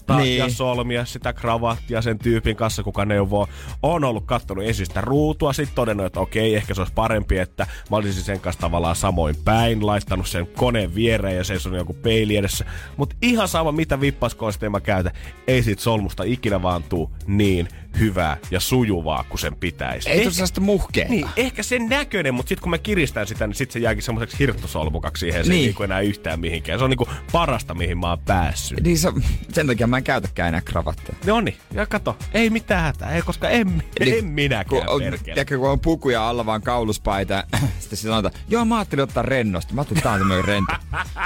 taittaa 0.07 0.25
niin. 0.25 0.39
ja 0.39 0.51
solmia 0.51 1.05
sitä 1.05 1.33
kravattia 1.33 2.03
sen 2.03 2.19
tyypin 2.19 2.57
kanssa, 2.57 2.83
kuka 2.83 3.05
neuvoo. 3.05 3.49
On 3.83 4.05
ollut 4.05 4.25
kattonut 4.27 4.65
esistä 4.65 5.01
ruutua, 5.01 5.53
sitten 5.53 5.75
todennut, 5.75 6.07
että 6.07 6.21
okei, 6.21 6.55
ehkä 6.55 6.75
se 6.75 6.81
olisi 6.81 6.95
parempi, 6.95 7.39
että 7.39 7.67
mä 7.91 7.97
olisin 7.97 8.23
sen 8.23 8.41
kanssa 8.41 8.61
tavallaan 8.61 8.97
samoin 8.97 9.37
päin, 9.45 9.87
laittanut 9.87 10.29
sen 10.29 10.47
koneen 10.47 10.95
viereen 10.95 11.37
ja 11.37 11.45
se 11.45 11.69
on 11.69 11.75
joku 11.75 11.93
peili 11.93 12.37
edessä. 12.37 12.65
Mutta 12.97 13.17
ihan 13.23 13.49
sama, 13.49 13.73
mitä 13.73 14.01
vippaskonsteja 14.01 14.71
mä 14.71 14.81
käytän, 14.81 15.13
ei 15.47 15.63
siitä 15.63 15.83
solmusta 15.83 16.23
ikinä 16.23 16.63
vaan 16.63 16.83
tuu 16.83 17.11
niin 17.27 17.69
hyvää 17.99 18.37
ja 18.51 18.61
sujuvaa 18.61 19.25
kuin 19.29 19.39
sen 19.39 19.57
pitäisi. 19.57 20.11
Ei 20.11 20.21
tule 20.21 20.33
sellaista 20.33 20.61
muhkeaa. 20.61 21.09
Niin, 21.09 21.29
ehkä 21.37 21.63
sen 21.63 21.89
näköinen, 21.89 22.35
mutta 22.35 22.49
sitten 22.49 22.63
kun 22.63 22.71
mä 22.71 22.79
kiristän 22.79 23.27
sitä, 23.27 23.47
niin 23.47 23.55
sitten 23.55 23.73
se 23.73 23.79
jääkin 23.79 24.03
semmoiseksi 24.03 24.39
hirttosolmukaksi 24.39 25.21
siihen. 25.21 25.45
Se 25.45 25.51
niin. 25.51 25.61
ei 25.61 25.67
niinku 25.67 25.83
enää 25.83 26.01
yhtään 26.01 26.41
mihinkään. 26.41 26.79
Se 26.79 26.85
on 26.85 26.91
niinku 26.91 27.09
parasta, 27.33 27.75
mihin 27.75 27.99
mä 27.99 28.09
oon 28.09 28.19
päässyt. 28.19 28.81
Niin 28.81 28.99
se, 28.99 29.09
sen 29.53 29.67
takia 29.67 29.87
mä 29.87 29.97
en 29.97 30.05
käytäkään 30.05 30.49
enää 30.49 30.61
kravatteja. 30.61 31.19
No 31.27 31.41
niin, 31.41 31.57
ja 31.73 31.87
kato, 31.87 32.17
ei 32.35 32.51
mitään 32.51 32.83
hätää, 32.83 33.15
ei, 33.15 33.23
koska 33.23 33.49
en, 33.49 33.83
niin, 34.01 34.19
en 34.19 34.25
minäkään 34.25 34.87
kun 34.87 34.89
on, 34.89 35.03
tiedätkö, 35.25 35.59
kun 35.59 35.71
on 35.71 35.81
pukuja 35.81 36.29
alla 36.29 36.47
vaan 36.47 36.63
kauluspaita, 36.63 37.45
sitten 37.81 37.97
sanotaan, 37.97 38.35
joo 38.49 38.65
mä 38.65 38.79
ajattelin 38.79 39.03
ottaa 39.03 39.23
rennosti. 39.23 39.75
Mä 39.75 39.81
ajattelin, 39.81 40.03
tää 40.03 40.13
on 40.13 40.19
tämmöinen 40.19 40.45
rento. 40.45 40.73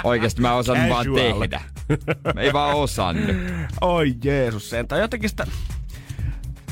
Oikeesti 0.04 0.40
mä 0.40 0.54
osaan 0.54 0.88
vaan 0.88 1.06
tehdä. 1.14 1.60
Mä 2.34 2.40
ei 2.40 2.52
vaan 2.52 2.74
osannut. 2.74 3.36
Oi 3.80 4.14
Jeesus, 4.24 4.70
sentään 4.70 5.00
jotenkin 5.00 5.30
sitä 5.30 5.46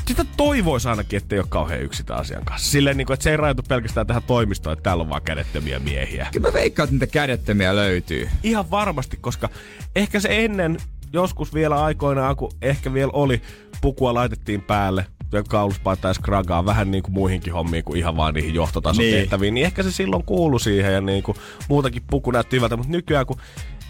sitä 0.06 0.24
toivoisi 0.36 0.88
ainakin, 0.88 1.16
ettei 1.16 1.38
ole 1.38 1.46
kauhean 1.48 1.82
yksi 1.82 2.04
asian 2.10 2.44
kanssa. 2.44 2.70
Silleen, 2.70 2.96
niin 2.96 3.06
kuin, 3.06 3.14
että 3.14 3.24
se 3.24 3.30
ei 3.30 3.36
rajoitu 3.36 3.62
pelkästään 3.68 4.06
tähän 4.06 4.22
toimistoon, 4.22 4.72
että 4.72 4.82
täällä 4.82 5.02
on 5.02 5.08
vaan 5.08 5.22
kädettömiä 5.22 5.78
miehiä. 5.78 6.26
Kyllä 6.32 6.48
mä 6.48 6.52
veikkaan, 6.52 6.84
että 6.84 6.94
niitä 6.94 7.06
kädettömiä 7.06 7.76
löytyy. 7.76 8.28
Ihan 8.42 8.70
varmasti, 8.70 9.16
koska 9.20 9.48
ehkä 9.96 10.20
se 10.20 10.44
ennen, 10.44 10.76
joskus 11.12 11.54
vielä 11.54 11.84
aikoinaan, 11.84 12.36
kun 12.36 12.52
ehkä 12.62 12.92
vielä 12.92 13.10
oli, 13.14 13.42
pukua 13.80 14.14
laitettiin 14.14 14.62
päälle, 14.62 15.06
kauluspaita 15.48 16.08
ja 16.08 16.14
skragaa 16.14 16.66
vähän 16.66 16.90
niin 16.90 17.02
kuin 17.02 17.14
muihinkin 17.14 17.52
hommiin 17.52 17.84
kuin 17.84 17.98
ihan 17.98 18.16
vaan 18.16 18.34
niihin 18.34 18.54
johtotasotehtäviin, 18.54 19.54
niin. 19.54 19.54
niin 19.54 19.66
ehkä 19.66 19.82
se 19.82 19.92
silloin 19.92 20.24
kuulu 20.24 20.58
siihen 20.58 20.94
ja 20.94 21.00
niin 21.00 21.22
kuin 21.22 21.36
muutakin 21.68 22.02
puku 22.10 22.30
näytti 22.30 22.56
hyvältä, 22.56 22.76
mutta 22.76 22.92
nykyään 22.92 23.26
kun 23.26 23.36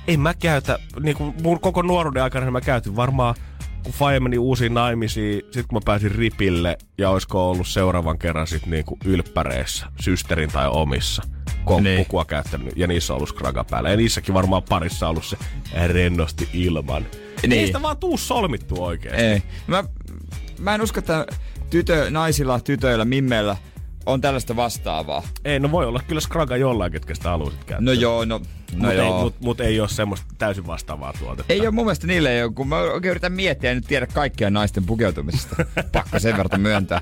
en 0.09 0.21
mä 0.21 0.35
käytä, 0.35 0.79
niin 1.01 1.17
kuin 1.17 1.35
mun 1.43 1.61
koko 1.61 1.83
nuoruuden 1.83 2.23
aikana 2.23 2.47
niin 2.47 2.53
mä 2.53 2.61
käytin 2.61 2.97
varmaan 2.97 3.35
kun 3.85 3.93
Faija 3.93 4.21
meni 4.21 4.39
uusiin 4.39 4.75
naimisiin, 4.75 5.43
sit 5.51 5.67
kun 5.67 5.77
mä 5.77 5.81
pääsin 5.85 6.11
ripille 6.11 6.79
ja 6.99 7.11
olisiko 7.11 7.51
ollut 7.51 7.69
seuraavan 7.69 8.19
kerran 8.19 8.47
sit 8.47 8.67
niinku 8.67 8.99
ylppäreissä, 9.05 9.87
systerin 10.01 10.51
tai 10.51 10.69
omissa, 10.69 11.23
kun 11.65 11.83
niin. 11.83 11.99
pukua 11.99 12.25
käyttänyt 12.25 12.73
ja 12.77 12.87
niissä 12.87 13.13
on 13.13 13.17
ollut 13.17 13.29
skraga 13.29 13.65
päällä. 13.65 13.91
Ja 13.91 13.97
niissäkin 13.97 14.35
varmaan 14.35 14.63
parissa 14.63 15.09
ollut 15.09 15.25
se 15.25 15.37
rennosti 15.87 16.49
ilman. 16.53 17.07
Niin. 17.43 17.53
Ei 17.53 17.67
sitä 17.67 17.83
vaan 17.83 17.97
tuu 17.97 18.19
solmittu 18.19 18.85
oikein. 18.85 19.15
Ei. 19.15 19.43
Mä, 19.67 19.85
mä 20.59 20.75
en 20.75 20.83
usko, 20.83 20.99
että 20.99 21.27
tytö, 21.71 22.11
naisilla, 22.11 22.61
tytöillä, 22.61 23.05
mimmeillä 23.05 23.57
on 24.07 24.21
tällaista 24.21 24.57
vastaavaa. 24.57 25.23
Ei, 25.45 25.61
no 25.61 25.71
voi 25.71 25.87
olla 25.87 26.01
kyllä 26.09 26.21
skraga 26.21 26.57
jollain, 26.57 26.93
ketkä 26.93 27.15
sitä 27.15 27.29
haluaisit 27.29 27.65
käyttää. 27.65 27.85
No 27.85 27.93
joo, 27.93 28.25
no 28.25 28.41
No 28.77 28.89
mutta 28.89 29.03
ei, 29.03 29.11
mut, 29.11 29.41
mut 29.41 29.61
ei 29.61 29.81
ole 29.81 29.89
semmoista 29.89 30.27
täysin 30.39 30.67
vastaavaa 30.67 31.13
tuotetta. 31.19 31.53
Ei 31.53 31.61
ole 31.61 31.71
mun 31.71 31.85
mielestä 31.85 32.07
niille 32.07 32.31
ei 32.37 32.43
ole, 32.43 32.53
kun 32.53 32.69
mä 32.69 32.77
oikein 32.77 33.11
yritän 33.11 33.33
miettiä 33.33 33.71
ja 33.71 33.75
nyt 33.75 33.85
tiedä 33.87 34.07
kaikkia 34.07 34.51
naisten 34.51 34.87
pukeutumisesta. 34.87 35.57
Pakko 35.93 36.19
sen 36.19 36.37
verran 36.37 36.61
myöntää. 36.61 37.01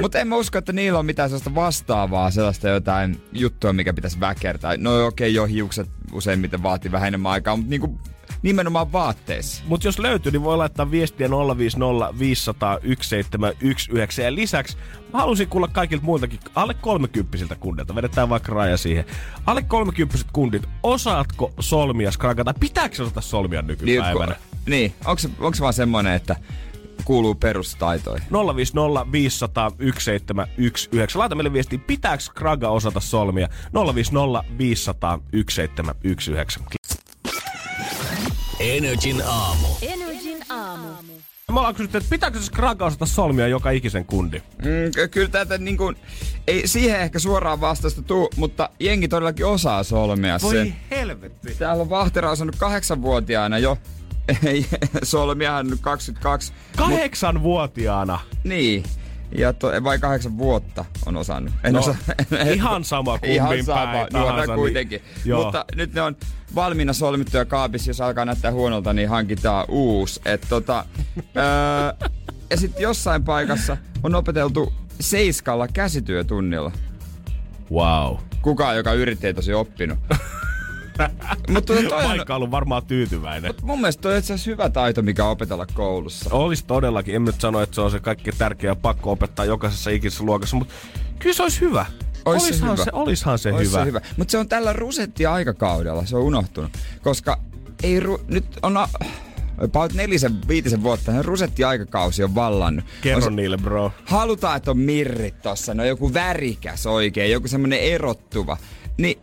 Mutta 0.00 0.18
en 0.18 0.28
mä 0.28 0.36
usko, 0.36 0.58
että 0.58 0.72
niillä 0.72 0.98
on 0.98 1.06
mitään 1.06 1.28
sellaista 1.28 1.54
vastaavaa, 1.54 2.30
sellaista 2.30 2.68
jotain 2.68 3.22
juttua, 3.32 3.72
mikä 3.72 3.94
pitäisi 3.94 4.20
väkertää. 4.20 4.76
No 4.76 5.06
okei, 5.06 5.06
okay, 5.06 5.28
jo 5.28 5.46
hiukset 5.46 5.90
useimmiten 6.12 6.62
vaatii 6.62 6.92
vähän 6.92 7.08
enemmän 7.08 7.32
aikaa, 7.32 7.56
mutta 7.56 7.70
niinku 7.70 7.98
nimenomaan 8.44 8.92
vaatteissa. 8.92 9.62
Mutta 9.66 9.88
jos 9.88 9.98
löytyy, 9.98 10.32
niin 10.32 10.42
voi 10.42 10.56
laittaa 10.56 10.90
viestiä 10.90 11.28
050 11.30 12.18
500 12.18 12.78
1719. 12.80 14.22
Ja 14.22 14.34
lisäksi 14.34 14.76
mä 15.12 15.18
halusin 15.18 15.48
kuulla 15.48 15.68
kaikilta 15.68 16.04
muiltakin 16.04 16.40
alle 16.54 16.74
30 16.74 17.56
kundilta. 17.60 17.94
Vedetään 17.94 18.28
vaikka 18.28 18.52
raja 18.52 18.76
siihen. 18.76 19.04
Alle 19.46 19.62
30 19.62 20.18
kundit, 20.32 20.62
osaatko 20.82 21.52
solmia 21.60 22.10
skrakata? 22.10 22.54
Pitääkö 22.60 23.02
osata 23.02 23.20
solmia 23.20 23.62
nykypäivänä? 23.62 24.36
Niin, 24.66 24.70
niin. 24.70 24.94
onko 25.04 25.18
se, 25.18 25.28
onko 25.38 25.54
se 25.54 25.62
vaan 25.62 25.74
semmoinen, 25.74 26.12
että 26.12 26.36
kuuluu 27.04 27.34
perustaitoihin. 27.34 28.26
050 28.56 29.12
500 29.12 29.70
1719. 29.70 31.18
Laita 31.18 31.34
meille 31.34 31.52
viestiä, 31.52 31.78
pitääkö 31.86 32.24
Kraga 32.34 32.68
osata 32.68 33.00
solmia? 33.00 33.48
050 33.94 34.58
500 34.58 35.18
1719. 35.30 36.93
Energin 38.60 39.22
aamu. 39.26 39.66
Energin 39.82 40.42
aamu. 40.48 40.88
Me 41.52 41.58
ollaan 41.60 41.74
kysytty, 41.74 41.98
että 41.98 42.10
pitääkö 42.10 42.40
se 42.40 42.52
Kraga 42.52 42.86
osata 42.86 43.06
solmia 43.06 43.48
joka 43.48 43.70
ikisen 43.70 44.04
kundi? 44.04 44.38
Mm, 44.58 45.08
kyllä 45.10 45.28
tätä 45.28 45.58
niin 45.58 45.76
kuin, 45.76 45.96
ei 46.46 46.68
siihen 46.68 47.00
ehkä 47.00 47.18
suoraan 47.18 47.60
vastausta 47.60 48.02
tuu, 48.02 48.30
mutta 48.36 48.68
jengi 48.80 49.08
todellakin 49.08 49.46
osaa 49.46 49.82
solmia 49.82 50.38
Voi 50.42 50.52
sen. 50.54 50.76
helvetti. 50.90 51.54
Täällä 51.54 51.82
on 51.82 51.90
Vahtera 51.90 52.30
osannut 52.30 52.56
kahdeksanvuotiaana 52.56 53.58
jo 53.58 53.78
ei, 54.46 54.66
solmiahan 55.02 55.66
nyt 55.70 55.80
22. 55.80 56.52
Kahdeksanvuotiaana? 56.76 58.18
Mut, 58.32 58.44
niin. 58.44 58.82
Ja 59.38 59.52
to, 59.52 59.68
vai 59.84 59.98
kahdeksan 59.98 60.38
vuotta 60.38 60.84
on 61.06 61.16
osannut. 61.16 61.52
En 61.64 61.72
no, 61.72 61.78
osa, 61.80 61.94
ihan 62.54 62.84
sama 62.84 63.18
kuin 63.18 63.30
Ihan 63.32 63.64
sama, 63.64 64.06
nuorena 64.12 64.46
niin- 64.46 64.54
kuitenkin. 64.56 65.02
Niin, 65.24 65.36
Mutta 65.36 65.64
nyt 65.74 65.94
ne 65.94 66.02
on 66.02 66.16
valmiina 66.54 66.92
solmittuja 66.92 67.44
kaapissa, 67.44 67.90
jos 67.90 68.00
alkaa 68.00 68.24
näyttää 68.24 68.52
huonolta, 68.52 68.92
niin 68.92 69.08
hankitaan 69.08 69.64
uusi. 69.68 70.20
Et 70.24 70.46
tota, 70.48 70.84
öö, 71.36 72.08
ja 72.50 72.56
sitten 72.56 72.82
jossain 72.82 73.24
paikassa 73.24 73.76
on 74.02 74.14
opeteltu 74.14 74.72
seiskalla 75.00 75.68
käsityötunnilla. 75.68 76.72
Wow. 77.70 78.16
Kukaan, 78.42 78.76
joka 78.76 78.92
yritti, 78.92 79.26
ei 79.26 79.34
tosi 79.34 79.54
oppinut. 79.54 79.98
Mutta 81.50 81.72
toi 81.74 81.86
on... 81.86 82.24
Ollut 82.30 82.50
varmaan 82.50 82.86
tyytyväinen. 82.86 83.54
Mut 83.54 83.62
mun 83.62 83.80
mielestä 83.80 84.00
toi 84.00 84.12
on 84.12 84.18
itse 84.18 84.34
hyvä 84.46 84.70
taito, 84.70 85.02
mikä 85.02 85.24
opetella 85.24 85.66
koulussa. 85.66 86.30
Olisi 86.32 86.64
todellakin. 86.66 87.14
En 87.14 87.24
nyt 87.24 87.40
sano, 87.40 87.60
että 87.60 87.74
se 87.74 87.80
on 87.80 87.90
se 87.90 88.00
kaikki 88.00 88.32
tärkeä 88.32 88.74
pakko 88.74 89.12
opettaa 89.12 89.44
jokaisessa 89.44 89.90
ikisessä 89.90 90.24
luokassa, 90.24 90.56
mutta 90.56 90.74
kyllä 91.18 91.34
se 91.34 91.42
olisi 91.42 91.60
hyvä. 91.60 91.86
Ois 92.24 92.42
olishan, 92.42 92.68
se, 92.68 92.72
hyvä. 92.72 92.84
se, 92.84 92.90
olishan 92.92 93.38
se 93.38 93.52
Ois 93.52 93.68
hyvä. 93.68 93.78
Se 93.78 93.84
hyvä. 93.86 94.00
Mutta 94.16 94.32
se 94.32 94.38
on 94.38 94.48
tällä 94.48 94.72
rusetti-aikakaudella, 94.72 96.06
se 96.06 96.16
on 96.16 96.22
unohtunut. 96.22 96.72
Koska 97.02 97.40
ei 97.82 98.00
ru- 98.00 98.24
nyt 98.28 98.44
on 98.62 98.76
a- 98.76 98.88
about 99.58 99.92
nelisen, 99.92 100.48
viitisen 100.48 100.82
vuotta, 100.82 101.22
rusetti-aikakausi 101.22 102.24
on 102.24 102.34
vallannut. 102.34 102.84
Kerro 103.00 103.26
on, 103.26 103.36
niille, 103.36 103.56
bro. 103.56 103.92
Halutaan, 104.04 104.56
että 104.56 104.70
on 104.70 104.78
mirrit 104.78 105.42
tossa, 105.42 105.74
no 105.74 105.84
joku 105.84 106.14
värikäs 106.14 106.86
oikein, 106.86 107.32
joku 107.32 107.48
semmonen 107.48 107.78
erottuva. 107.80 108.56
Niin 108.98 109.18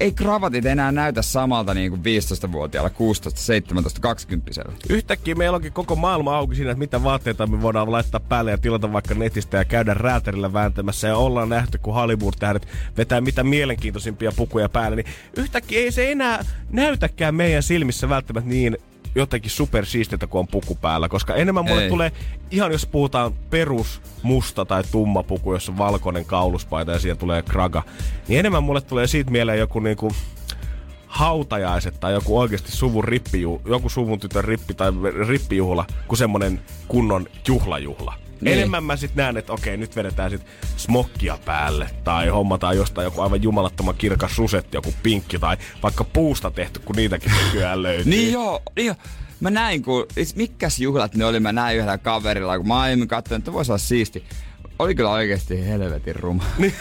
ei 0.00 0.12
kravatit 0.12 0.66
enää 0.66 0.92
näytä 0.92 1.22
samalta 1.22 1.74
niin 1.74 1.90
kuin 1.90 2.02
15-vuotiaalla, 2.02 2.90
16, 2.90 3.40
17, 3.40 4.00
20 4.00 4.62
Yhtäkkiä 4.90 5.34
meillä 5.34 5.56
onkin 5.56 5.72
koko 5.72 5.96
maailma 5.96 6.36
auki 6.36 6.54
siinä, 6.54 6.70
että 6.70 6.78
mitä 6.78 7.02
vaatteita 7.02 7.46
me 7.46 7.62
voidaan 7.62 7.92
laittaa 7.92 8.20
päälle 8.20 8.50
ja 8.50 8.58
tilata 8.58 8.92
vaikka 8.92 9.14
netistä 9.14 9.56
ja 9.56 9.64
käydä 9.64 9.94
räätärillä 9.94 10.52
vääntämässä. 10.52 11.08
Ja 11.08 11.16
ollaan 11.16 11.48
nähty, 11.48 11.78
kun 11.78 11.94
Hollywood-tähdet 11.94 12.68
vetää 12.96 13.20
mitä 13.20 13.44
mielenkiintoisimpia 13.44 14.32
pukuja 14.36 14.68
päälle. 14.68 14.96
Niin 14.96 15.06
yhtäkkiä 15.36 15.80
ei 15.80 15.92
se 15.92 16.12
enää 16.12 16.44
näytäkään 16.70 17.34
meidän 17.34 17.62
silmissä 17.62 18.08
välttämättä 18.08 18.50
niin 18.50 18.78
jotenkin 19.14 19.50
supersiistiltä, 19.50 20.26
kun 20.26 20.40
on 20.40 20.48
puku 20.48 20.74
päällä. 20.74 21.08
Koska 21.08 21.34
enemmän 21.34 21.64
mulle 21.64 21.82
Ei. 21.82 21.88
tulee, 21.88 22.12
ihan 22.50 22.72
jos 22.72 22.86
puhutaan 22.86 23.32
perus 23.50 24.02
musta 24.22 24.64
tai 24.64 24.82
tumma 24.92 25.22
puku, 25.22 25.52
jossa 25.52 25.72
on 25.72 25.78
valkoinen 25.78 26.24
kauluspaita 26.24 26.92
ja 26.92 26.98
siihen 26.98 27.18
tulee 27.18 27.42
kraga, 27.42 27.82
niin 28.28 28.40
enemmän 28.40 28.62
mulle 28.62 28.80
tulee 28.80 29.06
siitä 29.06 29.30
mieleen 29.30 29.58
joku 29.58 29.80
niinku 29.80 30.12
hautajaiset 31.06 32.00
tai 32.00 32.12
joku 32.12 32.38
oikeasti 32.38 32.72
suvun 32.72 33.04
rippijuhla, 33.04 33.62
joku 33.68 33.88
suvun 33.88 34.20
tytön 34.20 34.44
rippi 34.44 34.74
tai 34.74 34.92
rippijuhla, 35.28 35.84
kuin 36.08 36.18
semmonen 36.18 36.60
kunnon 36.88 37.26
juhlajuhla. 37.48 38.23
Niin. 38.44 38.58
Enemmän 38.58 38.84
mä 38.84 38.96
sit 38.96 39.14
näen, 39.14 39.36
että 39.36 39.52
okei, 39.52 39.76
nyt 39.76 39.96
vedetään 39.96 40.30
sit 40.30 40.42
smokkia 40.76 41.38
päälle, 41.44 41.90
tai 42.04 42.28
hommataan 42.28 42.76
jostain 42.76 43.04
joku 43.04 43.20
aivan 43.20 43.42
jumalattoman 43.42 43.94
kirkas 43.94 44.38
rusetti, 44.38 44.76
joku 44.76 44.94
pinkki, 45.02 45.38
tai 45.38 45.56
vaikka 45.82 46.04
puusta 46.04 46.50
tehty, 46.50 46.80
kun 46.80 46.96
niitäkin 46.96 47.32
nykyään 47.44 47.82
löytyy. 47.82 48.10
Niin 48.10 48.32
joo, 48.32 48.62
niin 48.76 48.86
joo. 48.86 48.96
Mä 49.40 49.50
näin, 49.50 49.82
kun, 49.82 50.06
mikäs 50.34 50.78
juhlat 50.78 51.14
ne 51.14 51.24
oli, 51.24 51.40
mä 51.40 51.52
näin 51.52 51.76
yhdellä 51.76 51.98
kaverilla, 51.98 52.58
kun 52.58 52.68
mä 52.68 52.80
aiemmin 52.80 53.08
katsoin, 53.08 53.38
että 53.38 53.52
voisi 53.52 53.72
olla 53.72 53.78
siisti. 53.78 54.24
Oli 54.78 54.94
kyllä 54.94 55.10
oikeasti 55.10 55.66
helvetin 55.66 56.16
ruma. 56.16 56.44
Niin. 56.58 56.74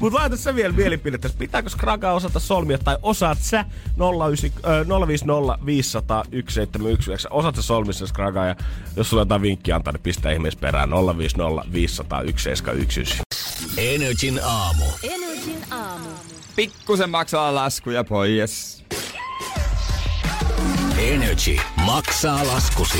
Mut 0.00 0.12
laita 0.12 0.36
sä 0.36 0.54
vielä 0.54 0.74
mielipidettä, 0.74 1.30
pitääkö 1.38 1.68
Skraga 1.68 2.12
osata 2.12 2.40
solmia, 2.40 2.78
tai 2.78 2.96
osaat 3.02 3.38
sä 3.40 3.64
09, 3.96 4.50
ö, 4.66 5.06
050 5.06 5.66
500 5.66 6.24
1719, 6.24 7.28
osaat 7.30 7.56
sä 7.56 7.62
solmia 7.62 7.92
sen 7.92 8.08
Skraga, 8.08 8.44
ja 8.44 8.56
jos 8.96 9.10
sulla 9.10 9.20
on 9.20 9.26
jotain 9.26 9.42
vinkkiä 9.42 9.76
antaa, 9.76 9.92
niin 9.92 10.02
pistä 10.02 10.30
ihmeessä 10.30 10.60
perään 10.60 10.90
050 10.90 11.72
500 11.72 12.18
1719. 12.18 13.22
Energin 13.76 14.40
aamu. 14.44 14.84
Energin 15.02 15.64
aamu. 15.70 16.08
Pikkusen 16.56 17.10
maksaa 17.10 17.54
laskuja 17.54 18.04
pois. 18.04 18.84
Energy 20.98 21.56
maksaa 21.86 22.46
laskusi. 22.46 22.98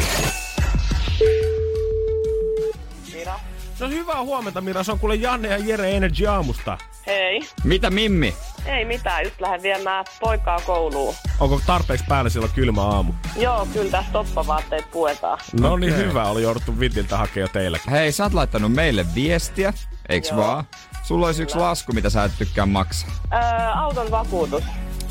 No 3.80 3.88
hyvää 3.88 4.22
huomenta 4.22 4.60
Mira, 4.60 4.82
se 4.82 4.92
on 4.92 4.98
kuule 4.98 5.14
Janne 5.14 5.48
ja 5.48 5.58
Jere 5.58 5.96
Energy 5.96 6.26
aamusta. 6.26 6.78
Hei. 7.06 7.40
Mitä 7.64 7.90
Mimmi? 7.90 8.34
Ei 8.66 8.84
mitään, 8.84 9.24
just 9.24 9.40
lähden 9.40 9.62
viemään 9.62 10.04
poikaa 10.20 10.60
kouluun. 10.66 11.14
Onko 11.40 11.60
tarpeeksi 11.66 12.04
päällä 12.08 12.30
silloin 12.30 12.52
kylmä 12.52 12.82
aamu? 12.82 13.12
Joo, 13.36 13.68
kyllä 13.72 13.90
tässä 13.90 14.12
toppavaatteet 14.12 14.90
puetaan. 14.90 15.38
No 15.60 15.76
niin 15.76 15.96
hyvä, 15.96 16.24
oli 16.24 16.42
jouduttu 16.42 16.80
Vitiltä 16.80 17.16
hakemaan 17.16 17.40
jo 17.40 17.48
teillekin. 17.48 17.90
Hei, 17.90 18.12
sä 18.12 18.22
oot 18.24 18.34
laittanut 18.34 18.72
meille 18.72 19.06
viestiä, 19.14 19.72
eiks 20.08 20.30
Joo. 20.30 20.38
vaan? 20.38 20.64
Sulla 21.02 21.26
olisi 21.26 21.42
yksi 21.42 21.56
lasku, 21.58 21.92
mitä 21.92 22.10
sä 22.10 22.24
et 22.24 22.32
tykkää 22.38 22.66
maksaa. 22.66 23.10
Öö, 23.32 23.40
auton 23.74 24.10
vakuutus. 24.10 24.64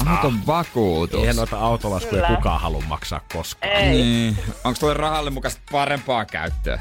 Auton 0.05 0.39
vakuutus. 0.47 1.19
Eihän 1.19 1.35
noita 1.35 1.59
autolaskuja 1.59 2.21
Kyllä. 2.21 2.35
kukaan 2.37 2.61
halua 2.61 2.83
maksaa 2.87 3.21
koskaan. 3.33 3.73
Ei. 3.73 3.89
Niin. 3.91 4.37
Onko 4.63 4.79
tuolle 4.79 4.97
rahalle 4.97 5.29
mukaista 5.29 5.61
parempaa 5.71 6.25
käyttöä? 6.25 6.79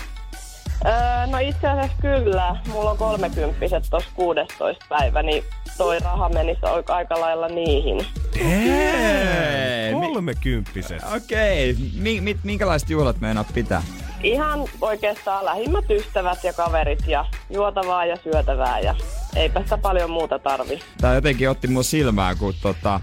Öö, 0.87 1.27
no 1.27 1.39
itse 1.39 1.69
asiassa 1.69 1.97
kyllä. 2.01 2.57
Mulla 2.69 2.91
on 2.91 2.97
kolmekymppiset 2.99 3.85
tossa 3.91 4.11
16 4.15 4.87
päivä, 4.89 5.23
niin 5.23 5.45
toi 5.79 5.99
raha 5.99 6.29
menisi 6.29 6.61
oik- 6.63 6.93
aika 6.93 7.21
lailla 7.21 7.49
niihin. 7.49 8.07
Hei, 8.45 9.95
mi- 9.95 10.07
Kolmekymppiset. 10.13 11.03
Okei, 11.17 11.77
mi- 11.99 12.21
mi- 12.21 12.39
minkälaiset 12.43 12.91
juhlat 12.91 13.21
meinaat 13.21 13.47
pitää? 13.55 13.83
Ihan 14.23 14.65
oikeastaan 14.81 15.45
lähimmät 15.45 15.91
ystävät 15.91 16.45
ja 16.45 16.53
kaverit 16.53 17.03
ja 17.07 17.25
juotavaa 17.51 18.05
ja 18.07 18.17
syötävää 18.17 18.81
ja 18.81 18.95
eipä 19.37 19.63
sitä 19.63 19.79
paljon 19.79 20.11
muuta 20.11 20.39
tarvi. 20.39 20.81
Tää 21.01 21.15
jotenkin 21.15 21.51
otti 21.51 21.69
mun 21.69 21.85
silmää, 21.85 22.35
kun 22.35 22.55
tota, 22.63 23.01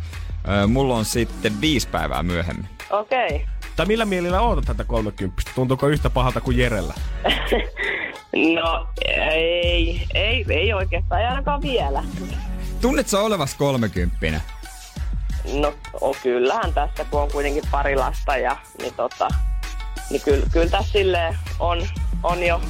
mulla 0.67 0.95
on 0.95 1.05
sitten 1.05 1.61
viisi 1.61 1.87
päivää 1.89 2.23
myöhemmin. 2.23 2.69
Okei. 2.89 3.25
Okay. 3.27 3.39
Tai 3.79 3.85
millä 3.85 4.05
mielillä 4.05 4.41
ootat 4.41 4.65
tätä 4.65 4.83
kolmekymppistä? 4.83 5.51
Tuntuuko 5.55 5.87
yhtä 5.87 6.09
pahalta 6.09 6.41
kuin 6.41 6.57
Jerellä? 6.57 6.93
No 8.55 8.87
ei, 9.31 10.07
ei, 10.13 10.45
ei 10.49 10.73
oikeastaan, 10.73 11.21
ei 11.21 11.27
ainakaan 11.27 11.61
vielä. 11.61 12.03
Tunnet 12.81 13.07
sä 13.07 13.19
olevas 13.19 13.55
kolmekymppinen? 13.55 14.41
No 15.53 15.73
o, 16.01 16.15
kyllähän 16.23 16.73
tässä, 16.73 17.05
kun 17.05 17.21
on 17.21 17.31
kuitenkin 17.31 17.63
pari 17.71 17.95
lasta 17.95 18.37
ja 18.37 18.57
niin 18.81 18.93
tota, 18.93 19.27
niin 20.09 20.21
kyllä, 20.21 20.45
kyllä 20.51 20.69
tässä 20.69 20.91
silleen 20.91 21.37
on, 21.59 21.87
on 22.23 22.43
jo, 22.43 22.61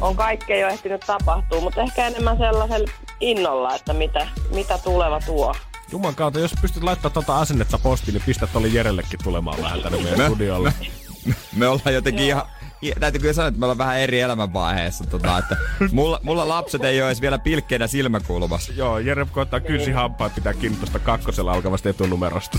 on 0.00 0.16
kaikkea 0.16 0.58
jo 0.58 0.68
ehtinyt 0.68 1.04
tapahtua, 1.06 1.60
mutta 1.60 1.82
ehkä 1.82 2.06
enemmän 2.06 2.38
sellaisella 2.38 2.90
innolla, 3.20 3.74
että 3.74 3.92
mitä, 3.92 4.28
mitä 4.54 4.78
tuleva 4.78 5.20
tuo. 5.20 5.54
Juman 5.92 6.14
kautta, 6.14 6.40
jos 6.40 6.54
pystyt 6.60 6.82
laittamaan 6.82 7.12
tota 7.12 7.38
asennetta 7.38 7.78
postiin, 7.78 8.12
niin 8.12 8.22
pistät 8.26 8.52
tolle 8.52 8.68
Jerellekin 8.68 9.20
tulemaan 9.24 9.62
vähän 9.62 9.80
tänne 9.82 9.98
meidän 9.98 10.18
Me- 10.18 10.26
studiolle. 10.28 10.72
Me 11.56 11.68
ollaan 11.68 11.94
jotenkin 11.94 12.24
ihan... 12.24 12.42
Täytyy 13.00 13.20
kyllä 13.20 13.32
sanoa, 13.34 13.48
että 13.48 13.60
me 13.60 13.66
ollaan 13.66 13.78
vähän 13.78 13.98
eri 13.98 14.20
elämänvaiheessa. 14.20 15.04
Tota, 15.04 15.38
että 15.38 15.56
mulla, 15.92 16.20
mulla 16.22 16.48
lapset 16.48 16.84
ei 16.84 17.00
ole 17.00 17.08
edes 17.08 17.20
vielä 17.20 17.38
pilkkeinä 17.38 17.86
silmäkulmassa. 17.86 18.72
Joo, 18.72 18.98
Jere 18.98 19.26
koittaa 19.32 19.60
kynsi 19.60 19.92
hampaa 19.92 20.28
pitää 20.28 20.54
kiinni 20.54 20.78
tuosta 20.78 20.98
kakkosella 20.98 21.52
alkavasta 21.52 21.88
etunumerosta. 21.88 22.58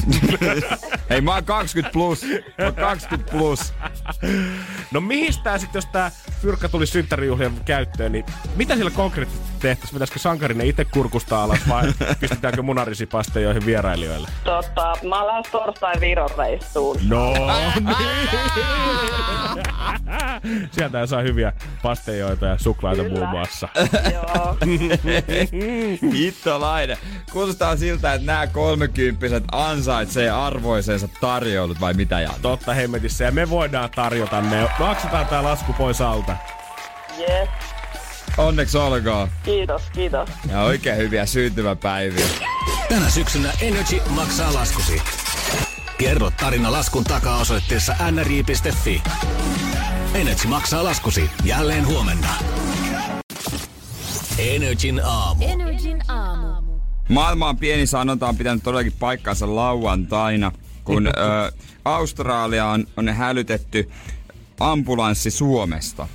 Hei, 1.09 1.21
mä 1.21 1.33
oon 1.33 1.45
20 1.45 1.93
plus. 1.93 2.21
Mä 2.57 2.65
oon 2.65 2.75
20 2.75 3.31
plus. 3.31 3.73
no 4.91 5.01
mihin 5.01 5.33
tää 5.43 5.57
sitten, 5.57 5.77
jos 5.77 5.85
tää 5.85 6.11
fyrkka 6.41 6.69
tuli 6.69 6.87
synttärijuhlien 6.87 7.53
käyttöön, 7.65 8.11
niin 8.11 8.25
mitä 8.55 8.75
sillä 8.75 8.91
konkreettisesti 8.91 9.47
tehtäisiin? 9.59 9.95
Pitäisikö 9.95 10.19
sankarinen 10.19 10.67
itse 10.67 10.85
kurkustaa 10.85 11.43
alas 11.43 11.69
vai 11.69 11.93
pistetäänkö 12.19 12.61
munarisipastejoihin 12.61 13.65
vierailijoille? 13.65 14.27
Tota, 14.43 14.93
mä 15.09 15.15
oon 15.15 15.27
lähes 15.27 15.47
torstai 15.51 15.93
Viron 15.99 16.29
reissuun. 16.37 16.97
No 17.07 17.33
niin. 17.33 17.87
Sieltä 20.71 21.05
saa 21.05 21.21
hyviä 21.21 21.53
pastejoita 21.81 22.45
ja 22.45 22.57
suklaita 22.57 23.03
Kyllä. 23.03 23.17
muun 23.17 23.29
muassa. 23.29 23.69
Joo. 24.13 24.57
Hittolainen. 26.13 26.97
Kuulostaa 27.31 27.77
siltä, 27.77 28.13
että 28.13 28.27
nämä 28.27 28.47
kolmekymppiset 28.47 29.43
ansaitsee 29.51 30.29
arvoisensa 30.29 31.07
tarjoulut 31.21 31.81
vai 31.81 31.93
mitä 31.93 32.19
Jan? 32.19 32.33
Totta 32.41 32.73
hemmetissä. 32.73 33.23
Ja 33.23 33.31
me 33.31 33.49
voidaan 33.49 33.89
tarjota 33.95 34.41
ne. 34.41 34.69
Maksetaan 34.79 35.25
tää 35.25 35.43
lasku 35.43 35.73
pois 35.73 36.01
alta. 36.01 36.26
Yes. 37.19 37.49
Onneksi 38.37 38.77
olkoon. 38.77 39.29
Kiitos, 39.43 39.81
kiitos. 39.93 40.29
Ja 40.51 40.61
oikein 40.61 40.97
hyviä 40.97 41.25
syntymäpäiviä. 41.25 42.25
Tänä 42.89 43.09
syksynä 43.09 43.51
Energy 43.61 44.01
maksaa 44.09 44.53
laskusi. 44.53 45.01
Kerro 45.97 46.31
tarina 46.39 46.71
laskun 46.71 47.03
takaa 47.03 47.37
osoitteessa 47.37 47.95
nri.fi. 48.11 49.01
Energy 50.13 50.47
maksaa 50.47 50.83
laskusi 50.83 51.29
jälleen 51.43 51.87
huomenna. 51.87 52.27
Energin 54.37 55.01
aamu. 55.05 55.45
Energin 55.47 56.01
aamu. 56.11 56.47
Maailma 57.09 57.49
on 57.49 57.57
pieni 57.57 57.85
sanonta 57.87 58.27
on 58.27 58.37
pitänyt 58.37 58.63
todellakin 58.63 58.93
paikkansa 58.99 59.55
lauantaina, 59.55 60.51
kun 60.83 61.07
ö, 61.17 61.51
Australiaan 61.85 62.87
on 62.97 63.09
hälytetty 63.09 63.91
ambulanssi 64.59 65.31
Suomesta. 65.31 66.07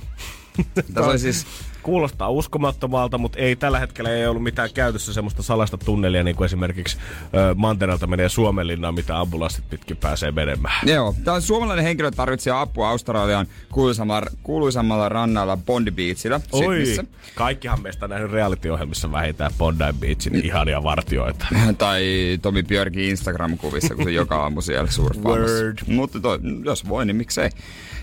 Tässä 0.93 1.09
oli 1.09 1.19
siis 1.19 1.45
Kuulostaa 1.83 2.29
uskomattomalta, 2.29 3.17
mutta 3.17 3.39
ei 3.39 3.55
tällä 3.55 3.79
hetkellä 3.79 4.09
ei 4.09 4.27
ollut 4.27 4.43
mitään 4.43 4.69
käytössä 4.73 5.13
semmoista 5.13 5.43
salaista 5.43 5.77
tunnelia, 5.77 6.23
niin 6.23 6.35
kuin 6.35 6.45
esimerkiksi 6.45 6.97
ö, 7.23 7.55
Mantereelta 7.55 8.07
menee 8.07 8.29
Suomenlinnaan, 8.29 8.93
mitä 8.93 9.19
ambulanssit 9.19 9.69
pitkin 9.69 9.97
pääsee 9.97 10.31
menemään. 10.31 10.87
Joo, 10.89 11.15
tämä 11.23 11.39
soomalinen 11.39 11.83
henkilö 11.83 12.11
tarvitsee 12.11 12.53
apua 12.53 12.89
Australian 12.89 13.47
kuuluisammalla, 13.71 14.29
kuuluisammalla 14.43 15.09
rannalla 15.09 15.57
Bondi 15.57 15.91
Beachillä. 15.91 16.41
Oi, 16.51 16.63
Sydneyssä. 16.63 17.03
kaikkihan 17.35 17.81
meistä 17.81 18.05
on 18.05 18.09
nähnyt 18.09 18.31
reality-ohjelmissa 18.31 19.11
vähintään 19.11 19.51
Bondi 19.57 19.83
Beachin 19.99 20.45
ihania 20.45 20.83
vartioita. 20.83 21.45
Tai 21.77 22.03
Tomi 22.41 22.63
Björkin 22.63 23.03
Instagram-kuvissa, 23.03 23.95
kun 23.95 24.03
se 24.03 24.11
joka 24.11 24.43
aamu 24.43 24.61
siellä 24.61 24.91
surffaamassa. 24.91 25.63
Mutta 25.87 26.19
to, 26.19 26.39
jos 26.65 26.89
voi, 26.89 27.05
niin 27.05 27.15
miksei. 27.15 27.49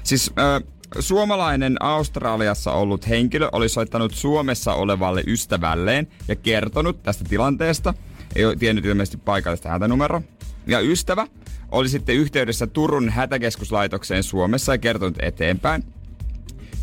Siis 0.03 0.31
äh, 0.39 0.63
suomalainen 0.99 1.83
Australiassa 1.83 2.73
ollut 2.73 3.09
henkilö 3.09 3.49
oli 3.53 3.69
soittanut 3.69 4.15
Suomessa 4.15 4.75
olevalle 4.75 5.23
ystävälleen 5.27 6.09
ja 6.29 6.37
kertonut 6.37 7.03
tästä 7.03 7.25
tilanteesta. 7.25 7.95
Ei 8.37 8.45
ole 8.45 8.57
tiennyt 8.57 8.85
ilmeisesti 8.85 9.17
paikallista 9.17 9.69
hätänumeroa. 9.69 10.23
Ja 10.67 10.81
ystävä 10.81 11.27
oli 11.71 11.89
sitten 11.89 12.17
yhteydessä 12.17 12.67
Turun 12.67 13.09
hätäkeskuslaitokseen 13.09 14.23
Suomessa 14.23 14.75
ja 14.75 14.79
kertonut 14.79 15.19
eteenpäin. 15.23 15.85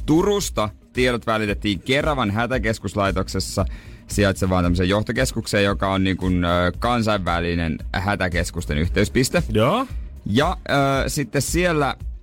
Turusta 0.05 0.69
tiedot 0.93 1.27
välitettiin 1.27 1.79
Keravan 1.79 2.31
hätäkeskuslaitoksessa 2.31 3.65
sijaitsevaan 4.07 4.63
tämmöiseen 4.63 4.89
johtokeskukseen, 4.89 5.63
joka 5.63 5.93
on 5.93 6.03
niin 6.03 6.17
kuin, 6.17 6.45
ö, 6.45 6.71
kansainvälinen 6.79 7.77
hätäkeskusten 7.93 8.77
yhteyspiste. 8.77 9.43
Joo. 9.49 9.87
Ja 10.25 10.57
ö, 11.05 11.09
sitten 11.09 11.41
siellä 11.41 11.95
ö, 12.01 12.16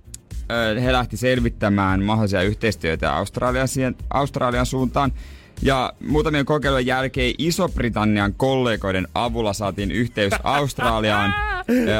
he 0.83 0.93
lähti 0.93 1.17
selvittämään 1.17 2.03
mahdollisia 2.03 2.41
yhteistyötä 2.41 3.13
Australian, 3.13 3.67
Australian 4.09 4.65
suuntaan. 4.65 5.11
Ja 5.61 5.93
muutamien 6.07 6.45
kokeilujen 6.45 6.85
jälkeen 6.85 7.33
Iso-Britannian 7.37 8.33
kollegoiden 8.33 9.07
avulla 9.15 9.53
saatiin 9.53 9.91
yhteys 9.91 10.33
Australiaan 10.43 11.33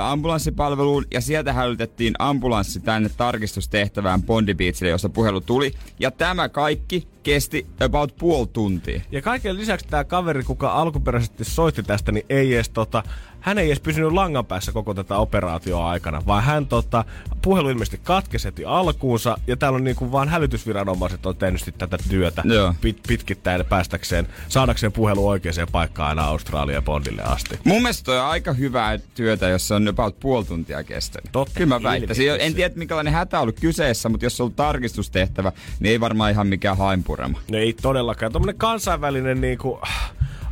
ambulanssipalveluun 0.02 1.06
ja 1.14 1.22
sieltä 1.22 1.54
hälytettiin 1.54 2.14
ambulanssi 2.20 2.80
tänne 2.80 3.10
tarkistustehtävään 3.18 4.24
Bondi 4.24 4.54
Beachille, 4.54 4.92
jossa 4.92 5.10
puhelu 5.10 5.42
tuli. 5.42 5.74
Ja 6.00 6.12
tämä 6.12 6.50
kaikki 6.50 7.08
kesti 7.26 7.68
about 7.80 8.16
puoli 8.20 8.48
tuntia. 8.48 9.02
Ja 9.12 9.22
kaiken 9.22 9.58
lisäksi 9.58 9.88
tämä 9.88 10.04
kaveri, 10.04 10.44
kuka 10.44 10.72
alkuperäisesti 10.72 11.44
soitti 11.44 11.84
tästä, 11.84 12.12
niin 12.12 12.26
ei 12.30 12.56
edes 12.56 12.70
tota, 12.70 13.04
hän 13.40 13.58
ei 13.58 13.68
edes 13.68 13.80
pysynyt 13.80 14.12
langan 14.12 14.46
päässä 14.46 14.72
koko 14.72 14.94
tätä 14.94 15.18
operaatioa 15.18 15.90
aikana, 15.90 16.22
vaan 16.28 16.44
hän 16.44 16.68
tota, 16.68 17.06
puhelu 17.42 17.70
ilmeisesti 17.70 18.00
katkesi 18.04 18.48
heti 18.48 18.66
alkuunsa, 18.66 19.38
ja 19.48 19.58
täällä 19.58 19.76
on 19.76 19.84
niinku 19.84 20.12
vaan 20.12 20.30
hälytysviranomaiset 20.30 21.26
on 21.26 21.36
tehnyt 21.36 21.62
sit 21.62 21.78
tätä 21.78 21.98
työtä 22.10 22.42
Joo. 22.46 22.76
pit, 22.82 23.00
pitkittäin 23.08 23.66
päästäkseen, 23.66 24.28
saadakseen 24.48 24.92
puhelu 24.92 25.28
oikeaan 25.28 25.68
paikkaan 25.72 26.10
aina 26.10 26.24
Australian 26.24 26.84
Bondille 26.84 27.22
asti. 27.22 27.60
Mun 27.64 27.82
mielestä 27.82 28.04
toi 28.04 28.20
on 28.20 28.26
aika 28.26 28.54
hyvää 28.54 29.00
työtä, 29.16 29.50
jos 29.50 29.68
se 29.68 29.74
on 29.74 29.88
about 29.88 30.20
puoli 30.20 30.46
tuntia 30.46 30.84
kestänyt. 30.84 31.32
Totta, 31.32 31.54
Kyllä 31.58 31.76
mä 31.76 31.84
väittäisin. 31.84 32.28
En 32.40 32.54
tiedä, 32.54 32.76
minkälainen 32.76 33.14
hätä 33.14 33.38
on 33.38 33.42
ollut 33.42 33.60
kyseessä, 33.60 34.10
mutta 34.10 34.26
jos 34.26 34.38
se 34.38 34.44
on 34.44 34.46
ollut 34.46 34.56
tarkistustehtävä, 34.56 35.52
niin 35.80 35.92
ei 35.92 36.00
varmaan 36.00 36.32
ihan 36.32 36.48
mikään 36.48 36.78
hainpurema. 37.24 37.40
No 37.52 37.58
ei 37.58 37.74
todellakaan. 37.74 38.32
Tuommoinen 38.32 38.58
kansainvälinen 38.58 39.42
niinku, 39.42 39.82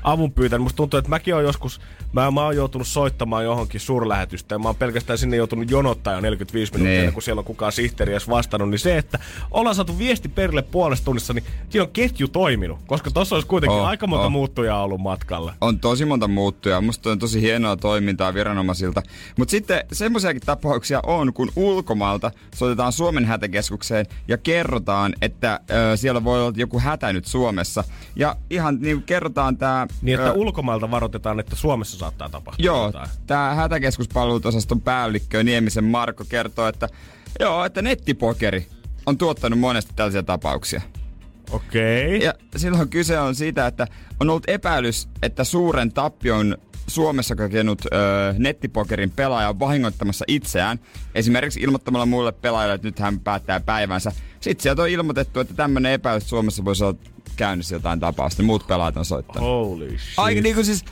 avun 0.04 0.32
pyytänyt. 0.32 0.64
Musta 0.64 0.78
tuntuu, 0.78 0.98
että 0.98 1.10
mäkin 1.10 1.34
oon 1.36 1.44
joskus, 1.44 1.82
mä, 2.14 2.32
mä 2.32 2.44
oon 2.46 2.56
joutunut 2.56 2.88
soittamaan 2.88 3.44
johonkin 3.44 3.80
suurlähetystöön. 3.82 4.62
Mä 4.62 4.68
oon 4.70 4.76
pelkästään 4.76 5.18
sinne 5.20 5.38
joutunut 5.38 5.72
jonottaa 5.72 6.14
jo 6.14 6.20
45 6.22 6.74
minuuttia, 6.74 7.02
Niin. 7.02 7.14
kuin 7.14 7.24
siellä 7.24 7.40
on 7.40 7.46
kukaan 7.46 7.72
sihteeri 7.72 8.12
edes 8.12 8.30
vastannut. 8.30 8.70
Niin 8.70 8.80
se, 8.80 8.98
että 8.98 9.20
ollaan 9.52 9.76
saatu 9.76 9.98
viesti 9.98 10.30
perille 10.30 10.62
puolesta 10.62 11.06
tunnissa, 11.06 11.34
niin 11.34 11.44
siinä 11.70 11.84
on 11.84 11.90
ketju 11.94 12.28
toiminut. 12.28 12.80
Koska 12.88 13.12
tossa 13.12 13.36
olisi 13.36 13.48
kuitenkin 13.48 13.80
Oh, 13.80 13.86
aika 13.88 14.08
monta 14.08 14.26
oh. 14.26 14.32
muuttujaa 14.32 14.84
ollut 14.84 15.02
matkalla. 15.02 15.54
On 15.62 15.80
tosi 15.80 16.06
monta 16.06 16.28
muuttuja. 16.28 16.82
Musta 16.82 17.10
on 17.12 17.20
tosi 17.20 17.42
hienoa 17.42 17.78
toimintaa 17.78 18.34
viranomaisilta. 18.34 19.02
Mutta 19.38 19.52
sitten 19.52 19.84
semmoisiakin 19.92 20.42
tapauksia 20.46 21.00
on, 21.06 21.34
kun 21.34 21.52
ulkomailta 21.56 22.32
soitetaan 22.56 22.92
Suomen 22.94 23.26
hätäkeskukseen 23.26 24.06
ja 24.28 24.38
kerrotaan, 24.38 25.14
että 25.22 25.60
ö, 25.94 25.98
siellä 25.98 26.24
voi 26.24 26.42
olla 26.42 26.54
joku 26.56 26.80
hätä 26.80 27.14
nyt 27.14 27.26
Suomessa. 27.26 27.84
Ja 28.16 28.36
ihan 28.50 28.78
niin 28.82 29.04
kerrotaan 29.04 29.58
tämä... 29.58 29.88
Niin, 30.02 30.20
että 30.20 30.34
ulkomailta 30.34 30.92
varoitetaan, 30.92 31.40
että 31.40 31.56
Suomessa 31.56 31.98
saattaa 31.98 32.30
tapahtua 32.30 32.66
Joo, 32.66 32.86
jotain. 32.86 33.10
tämä 33.28 33.56
hätäkeskuspalveluosaston 33.56 34.82
päällikkö 34.82 35.44
Niemisen 35.44 35.84
Marko 35.84 36.26
kertoo, 36.30 36.68
että 36.68 36.90
joo, 37.40 37.66
että 37.66 37.82
nettipokeri 37.82 38.68
on 39.06 39.18
tuottanut 39.18 39.60
monesti 39.60 39.94
tällaisia 39.96 40.24
tapauksia. 40.24 40.82
Okei. 41.52 42.06
Okay. 42.06 42.18
Ja 42.18 42.34
silloin 42.56 42.90
kyse 42.90 43.20
on 43.20 43.36
siitä, 43.36 43.68
että 43.68 43.88
on 44.20 44.30
ollut 44.30 44.50
epäilys, 44.50 45.10
että 45.22 45.44
suuren 45.44 45.94
tappion 45.94 46.58
Suomessa 46.88 47.36
kokenut 47.36 47.82
öö, 47.94 48.34
nettipokerin 48.38 49.12
pelaaja 49.12 49.50
on 49.50 49.60
vahingoittamassa 49.60 50.26
itseään. 50.28 50.80
Esimerkiksi 51.16 51.60
ilmoittamalla 51.60 52.06
muille 52.06 52.32
pelaajille, 52.32 52.76
että 52.76 52.88
nyt 52.88 53.00
hän 53.00 53.20
päättää 53.20 53.60
päivänsä. 53.60 54.12
Sitten 54.40 54.64
sieltä 54.64 54.82
on 54.82 54.90
ilmoitettu, 54.90 55.40
että 55.40 55.54
tämmöinen 55.54 55.92
epäilys 55.92 56.30
Suomessa 56.30 56.66
voisi 56.66 56.84
olla 56.84 56.98
käynnissä 57.36 57.76
jotain 57.76 58.00
tapausta. 58.00 58.44
Muut 58.44 58.68
pelaajat 58.68 58.98
on 58.98 59.06
soittanut. 59.06 59.50
Holy 59.50 59.90
shit. 59.90 60.14
Aika 60.18 60.42
niinku 60.42 60.64
siis... 60.64 60.86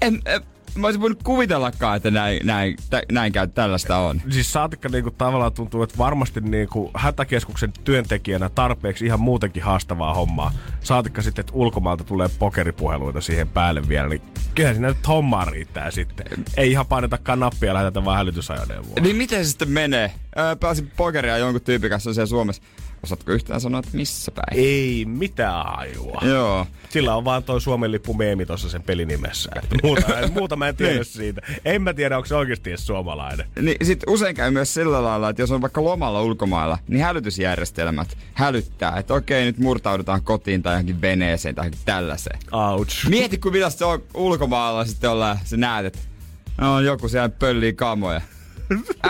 En, 0.00 0.22
en, 0.26 0.42
mä 0.74 0.86
olisin 0.86 1.00
voinut 1.00 1.22
kuvitellakaan, 1.22 1.96
että 1.96 2.10
näin, 2.10 2.46
näin, 2.46 2.76
tä, 2.90 3.02
näin 3.12 3.32
käy, 3.32 3.46
tällaista 3.46 3.96
on. 3.96 4.22
Siis 4.30 4.52
saatikka 4.52 4.88
niinku 4.88 5.10
tavallaan 5.10 5.52
tuntuu, 5.52 5.82
että 5.82 5.98
varmasti 5.98 6.40
niinku 6.40 6.90
hätäkeskuksen 6.94 7.72
työntekijänä 7.84 8.48
tarpeeksi 8.48 9.06
ihan 9.06 9.20
muutenkin 9.20 9.62
haastavaa 9.62 10.14
hommaa. 10.14 10.52
Saatikka 10.80 11.22
sitten, 11.22 11.42
että 11.42 11.52
ulkomailta 11.56 12.04
tulee 12.04 12.28
pokeripuheluita 12.38 13.20
siihen 13.20 13.48
päälle 13.48 13.88
vielä, 13.88 14.08
niin 14.08 14.22
kyllä 14.54 14.72
siinä 14.72 14.88
nyt 14.88 15.08
hommaa 15.08 15.44
riittää 15.44 15.90
sitten. 15.90 16.26
Ei 16.56 16.70
ihan 16.70 16.86
painetakaan 16.86 17.40
nappia 17.40 17.74
lähetetä 17.74 18.04
vaan 18.04 18.16
hälytysajoneuvoa. 18.16 19.00
Niin 19.00 19.16
miten 19.16 19.44
se 19.44 19.48
sitten 19.48 19.70
menee? 19.70 20.12
Öö, 20.38 20.56
pääsin 20.56 20.92
pokeria 20.96 21.38
jonkun 21.38 21.60
tyypin 21.60 21.90
kanssa 21.90 22.14
siellä 22.14 22.26
Suomessa. 22.26 22.62
Osaatko 23.04 23.32
yhtään 23.32 23.60
sanoa, 23.60 23.78
että 23.80 23.96
missä 23.96 24.32
päin? 24.32 24.60
Ei 24.64 25.04
mitään 25.08 25.78
ajua. 25.78 26.20
Joo. 26.24 26.66
Sillä 26.90 27.14
on 27.16 27.24
vaan 27.24 27.42
toi 27.44 27.60
Suomen 27.60 27.92
lippu 27.92 28.14
meemi 28.14 28.46
tuossa 28.46 28.68
sen 28.68 28.82
pelinimessä. 28.82 29.50
Muuta, 29.82 30.06
muuta 30.34 30.56
mä 30.56 30.68
en 30.68 30.76
tiedä 30.76 30.92
Niin. 30.94 31.04
siitä. 31.04 31.40
En 31.64 31.82
mä 31.82 31.94
tiedä, 31.94 32.16
onko 32.16 32.26
se 32.26 32.34
oikeasti 32.34 32.70
edes 32.70 32.86
suomalainen. 32.86 33.46
Niin 33.62 33.86
sit 33.86 34.04
usein 34.06 34.34
käy 34.36 34.50
myös 34.50 34.74
sillä 34.74 35.04
lailla, 35.04 35.28
että 35.28 35.42
jos 35.42 35.50
on 35.50 35.60
vaikka 35.60 35.84
lomalla 35.84 36.22
ulkomailla, 36.22 36.78
niin 36.88 37.02
hälytysjärjestelmät 37.04 38.18
hälyttää, 38.34 38.96
että 38.96 39.14
okei, 39.14 39.44
nyt 39.44 39.58
murtaudutaan 39.58 40.22
kotiin 40.22 40.62
tai 40.62 40.72
johonkin 40.74 41.00
veneeseen 41.00 41.54
tai 41.54 41.62
johonkin 41.64 41.80
tällaiseen. 41.84 42.38
Ouch. 42.52 43.08
Mieti, 43.08 43.38
kun 43.38 43.52
millaista 43.52 43.78
se 43.78 43.84
on 43.84 44.02
ulkomailla 44.14 44.84
sitten 44.84 45.10
ollaan, 45.10 45.38
sä 45.44 45.56
näet, 45.56 45.86
että 45.86 45.98
no, 46.60 46.80
joku 46.80 47.08
siellä 47.08 47.28
pöllii 47.28 47.72
kamoja. 47.72 48.20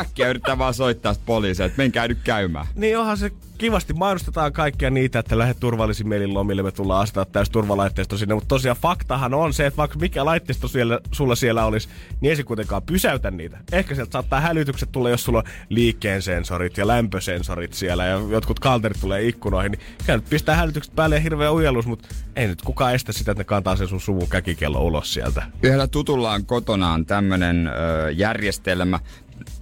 Äkkiä 0.01 0.29
yrittää 0.29 0.59
vaan 0.59 0.75
soittaa 0.75 1.15
poliisia, 1.27 1.67
että 1.67 1.79
menkää 1.79 2.09
nyt 2.09 2.19
käymään. 2.25 2.67
Niin 2.75 2.99
onhan 2.99 3.17
se 3.17 3.31
kivasti 3.59 3.93
mainostetaan 3.93 4.53
kaikkia 4.53 4.91
niitä, 4.91 5.19
että 5.19 5.39
lähde 5.39 5.55
turvallisin 5.55 6.09
mielin 6.09 6.35
lomille, 6.35 6.63
me 6.63 6.73
tullaan 6.73 7.03
asettaa 7.03 7.25
täys 7.25 7.51
turvalaitteisto 7.51 8.17
sinne, 8.17 8.35
mutta 8.35 8.49
tosiaan 8.49 8.77
faktahan 8.77 9.35
on 9.35 9.53
se, 9.53 9.67
että 9.67 9.77
vaikka 9.77 9.99
mikä 9.99 10.25
laitteisto 10.25 10.69
siellä, 10.69 11.01
sulla 11.13 11.37
siellä 11.37 11.65
olisi, 11.65 11.89
niin 12.21 12.31
ei 12.31 12.37
se 12.37 12.43
kuitenkaan 12.43 12.83
pysäytä 12.83 13.31
niitä. 13.31 13.59
Ehkä 13.73 13.95
sieltä 13.95 14.13
saattaa 14.13 14.41
hälytykset 14.41 14.93
tulla, 14.93 15.11
jos 15.11 15.25
sulla 15.25 15.39
on 15.39 15.45
liikkeen 15.69 16.23
sensorit 16.23 16.77
ja 16.77 16.87
lämpösensorit 16.87 17.73
siellä 17.73 18.05
ja 18.05 18.21
jotkut 18.31 18.61
kalterit 18.61 19.01
tulee 19.01 19.27
ikkunoihin, 19.27 19.73
niin 19.73 19.81
kyllä 20.07 20.19
nyt 20.19 20.31
pistää 20.31 20.57
hälytykset 20.57 20.95
päälle 20.97 21.15
ja 21.15 21.21
hirveä 21.21 21.53
ujellus, 21.53 21.87
mutta 21.87 22.09
ei 22.37 22.47
nyt 22.47 22.63
kukaan 22.63 22.95
estä 22.95 23.13
sitä, 23.13 23.33
että 23.33 23.41
ne 23.41 23.45
kantaa 23.45 23.77
sen 23.77 23.89
sun 23.89 24.01
suvun 24.01 24.29
käkikello 24.29 24.85
ulos 24.85 25.15
sieltä. 25.15 25.43
Yhdellä 25.63 25.87
tutullaan 25.87 26.47
kotonaan 26.47 27.07
tämmönen 27.07 27.67
ö, 27.67 28.11
järjestelmä, 28.11 29.01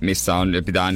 missä 0.00 0.34
on, 0.34 0.52
pitää 0.66 0.92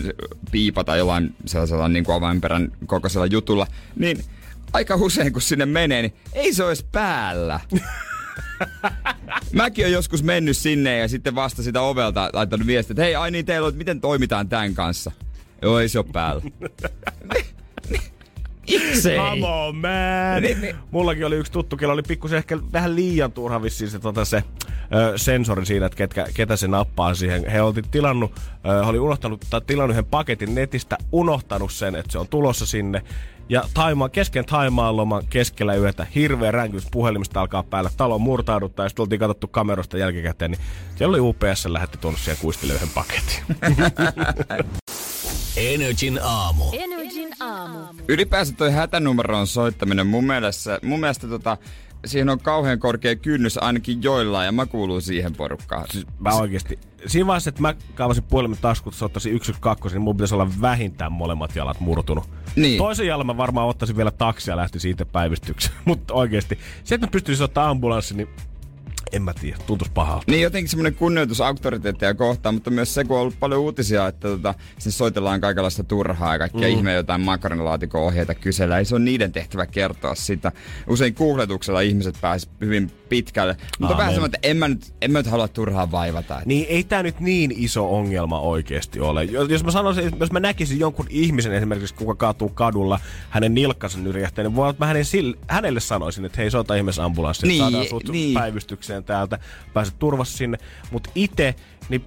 piipata 0.51 0.97
jollain 0.97 1.35
sellaisella 1.47 1.89
niin 1.89 2.05
kuin 2.05 2.17
avainperän 2.17 2.73
kokoisella 2.87 3.27
jutulla, 3.27 3.67
niin 3.97 4.25
aika 4.73 4.95
usein 4.95 5.33
kun 5.33 5.43
sinne 5.43 5.67
menee, 5.67 6.03
niin 6.03 6.15
ei 6.33 6.55
se 6.55 6.67
edes 6.67 6.87
päällä. 6.93 7.61
Mäkin 9.53 9.85
olen 9.85 9.93
joskus 9.93 10.23
mennyt 10.23 10.57
sinne 10.57 10.99
ja 10.99 11.09
sitten 11.09 11.35
vasta 11.35 11.63
sitä 11.63 11.81
ovelta 11.81 12.31
laittanut 12.33 12.67
viestiä, 12.67 12.93
että 12.93 13.03
hei, 13.03 13.15
ai 13.15 13.31
niin, 13.31 13.47
teillä 13.47 13.67
on, 13.67 13.75
miten 13.75 14.01
toimitaan 14.01 14.49
tämän 14.49 14.75
kanssa. 14.75 15.13
Joo, 15.63 15.79
ei 15.79 15.89
se 15.89 15.99
ole 15.99 16.07
päällä. 16.13 16.43
Itse 18.71 19.17
Come 19.17 19.47
on, 19.47 19.77
man! 19.77 20.43
Niin, 20.43 20.61
niin. 20.61 20.77
Mullakin 20.91 21.27
oli 21.27 21.37
yksi 21.37 21.53
tuttu, 21.53 21.77
kello 21.77 21.95
oli 21.95 22.03
pikkusen 22.03 22.39
ehkä 22.39 22.59
vähän 22.73 22.97
liian 22.97 23.33
turha 23.33 23.63
vissiin 23.63 23.91
se, 23.91 23.99
tota, 23.99 24.25
se 24.25 24.45
ö, 24.95 25.19
sensori 25.19 25.67
siinä, 25.67 25.87
että 25.87 25.97
ketkä, 25.97 26.27
ketä 26.35 26.57
se 26.57 26.69
nappaa 26.69 27.15
siihen. 27.15 27.51
He 27.51 27.63
oli 27.63 27.83
tilannut, 27.91 28.33
ö, 28.67 28.87
oli 28.87 28.99
unohtanut, 28.99 29.47
tai 29.51 29.61
tilannut 29.67 29.95
yhden 29.95 30.05
paketin 30.05 30.55
netistä, 30.55 30.99
unohtanut 31.13 31.73
sen, 31.73 31.95
että 31.95 32.13
se 32.13 32.19
on 32.19 32.29
tulossa 32.29 32.67
sinne. 32.67 33.03
Ja 33.49 33.65
Taimaa, 33.75 34.09
kesken 34.09 34.45
Taimaan 34.45 34.97
loman 34.97 35.23
keskellä 35.31 35.75
yötä 35.75 36.07
hirveä 36.15 36.51
ränkys 36.51 36.87
puhelimesta 36.91 37.41
alkaa 37.41 37.63
päällä, 37.63 37.91
talon 37.97 38.21
murtauduttaa 38.21 38.85
ja 38.85 38.89
sitten 38.89 39.03
oltiin 39.03 39.19
katsottu 39.19 39.49
kamerasta 39.49 39.99
jälkikäteen, 39.99 40.51
niin 40.51 40.61
siellä 40.97 41.13
oli 41.13 41.21
UPS 41.21 41.67
lähetti 41.67 41.99
tuonut 41.99 42.21
siihen 42.21 42.39
kuistille 42.41 42.75
yhden 42.75 42.89
paketin. 42.95 43.43
Energin 45.57 46.21
aamu. 46.23 46.65
Energin 46.73 47.29
aamu. 47.41 47.79
Ylipäänsä 48.09 48.55
toi 48.57 48.73
hätänumeroon 48.73 49.47
soittaminen 49.47 50.07
mun 50.07 50.25
mielestä, 50.25 50.79
mun 50.83 51.01
mielestä 51.01 51.29
tota, 51.29 51.57
siihen 52.07 52.29
on 52.29 52.41
kauhean 52.41 52.79
korkea 52.79 53.17
kynnys 53.17 53.59
ainakin 53.59 54.03
joillain 54.03 54.47
ja 54.47 54.53
mä 54.53 54.67
kuulun 54.67 55.03
siihen 55.03 55.35
porukkaan. 55.35 55.85
Siis 55.91 56.07
mä 56.19 56.35
oikeesti, 56.35 56.79
siinä 57.07 57.27
vaiheessa, 57.27 57.49
että 57.49 57.63
mä 57.63 57.75
kaavasin 57.95 58.25
puhelimen 58.25 58.59
taskut, 58.61 58.95
että 58.95 59.05
ottaisin 59.05 59.41
112, 59.45 59.97
niin 59.97 60.03
mun 60.03 60.17
pitäisi 60.17 60.35
olla 60.35 60.51
vähintään 60.61 61.13
molemmat 61.13 61.57
jalat 61.57 61.81
murtunut. 61.81 62.31
Niin. 62.57 62.79
Toisen 62.79 63.07
jalan 63.07 63.27
mä 63.27 63.37
varmaan 63.37 63.69
ottaisin 63.69 63.97
vielä 63.97 64.11
taksia 64.11 64.53
ja 64.53 64.57
lähti 64.57 64.81
siitä 64.81 65.07
päivystykseen. 65.07 65.75
Mutta 65.85 66.15
oikeesti, 66.15 66.59
se, 66.85 66.95
että 66.95 67.07
mä 67.07 67.11
pystyisin 67.11 67.45
ottaa 67.45 67.71
ambulanssin, 67.71 68.17
niin 68.17 68.29
En 69.13 69.23
mä 69.23 69.35
tiedä, 69.41 69.57
tuntuisi 69.67 69.93
pahalta. 69.93 70.25
Niin 70.27 70.43
jotenkin 70.43 70.69
semmoinen 70.71 70.95
kunnioitus 70.95 71.41
auktoriteettia 71.41 72.15
kohtaan, 72.15 72.55
mutta 72.55 72.71
myös 72.71 72.95
se, 72.95 73.05
kun 73.05 73.17
on 73.17 73.23
ollut 73.23 73.41
paljon 73.41 73.61
uutisia, 73.61 74.07
että 74.07 74.29
tota, 74.29 74.55
sinne 74.79 74.93
soitellaan 74.93 75.41
kaikenlaista 75.41 75.85
turhaa 75.85 76.33
ja 76.33 76.39
kaikkia 76.39 76.69
mm. 76.69 76.75
ihmeä 76.75 76.95
jotain 76.95 77.21
makaronilaatikon 77.21 78.03
ohjeita 78.03 78.35
kysellä. 78.35 78.79
Ei 78.79 78.85
se 78.85 78.95
on 78.95 79.05
niiden 79.05 79.33
tehtävä 79.33 79.67
kertoa 79.67 80.15
sitä. 80.15 80.53
Usein 80.87 81.15
googletuksella 81.17 81.81
ihmiset 81.81 82.15
pääsivät 82.21 82.55
hyvin 82.61 82.91
pitkälle. 83.09 83.57
Mutta 83.79 83.87
Aamen. 83.87 83.99
vähän 83.99 84.13
semmoinen, 84.15 84.35
että 84.35 84.49
en 84.49 84.57
mä, 84.57 84.69
nyt, 84.69 84.95
en 85.03 85.11
mä 85.11 85.19
nyt 85.19 85.27
halua 85.27 85.49
turhaa 85.49 85.91
vaivata. 85.91 86.35
Että 86.35 86.49
Niin 86.49 86.67
ei 86.69 86.85
tämä 86.85 87.03
nyt 87.03 87.21
niin 87.21 87.53
iso 87.57 87.95
ongelma 87.97 88.41
oikeasti 88.41 89.01
ole. 89.01 89.25
Jos 89.25 89.51
jos 89.51 89.65
mä 89.65 89.71
sanoisin, 89.71 90.05
että 90.05 90.17
jos 90.21 90.33
mä 90.33 90.41
näkisin 90.41 90.79
jonkun 90.79 91.07
ihmisen 91.11 91.53
esimerkiksi, 91.53 91.95
kuka 91.95 92.15
kaatuu 92.15 92.49
kadulla, 92.49 93.01
hänen 93.31 93.55
nilkkansa 93.55 93.99
nyrjähtää, 93.99 94.43
niin 94.45 94.57
voi 94.57 94.75
mä 94.79 94.87
hänen 94.87 95.05
sil- 95.13 95.39
hänelle 95.49 95.81
sanoisin, 95.81 96.25
että 96.25 96.41
hei, 96.41 96.51
soita 96.51 96.75
ihmeessä 96.75 97.05
ambulanssi, 97.05 97.47
Niin, 97.47 97.59
saadaan 97.59 97.87
sut 97.87 98.05
niin. 98.05 98.13
niin. 98.13 98.35
Päivystykseen 98.91 99.05
täältä, 99.05 99.39
pääset 99.73 99.99
turvassa 99.99 100.39
sinne. 100.39 100.59
Mutta 100.91 101.11
itse, 101.15 101.55
niin 101.89 102.05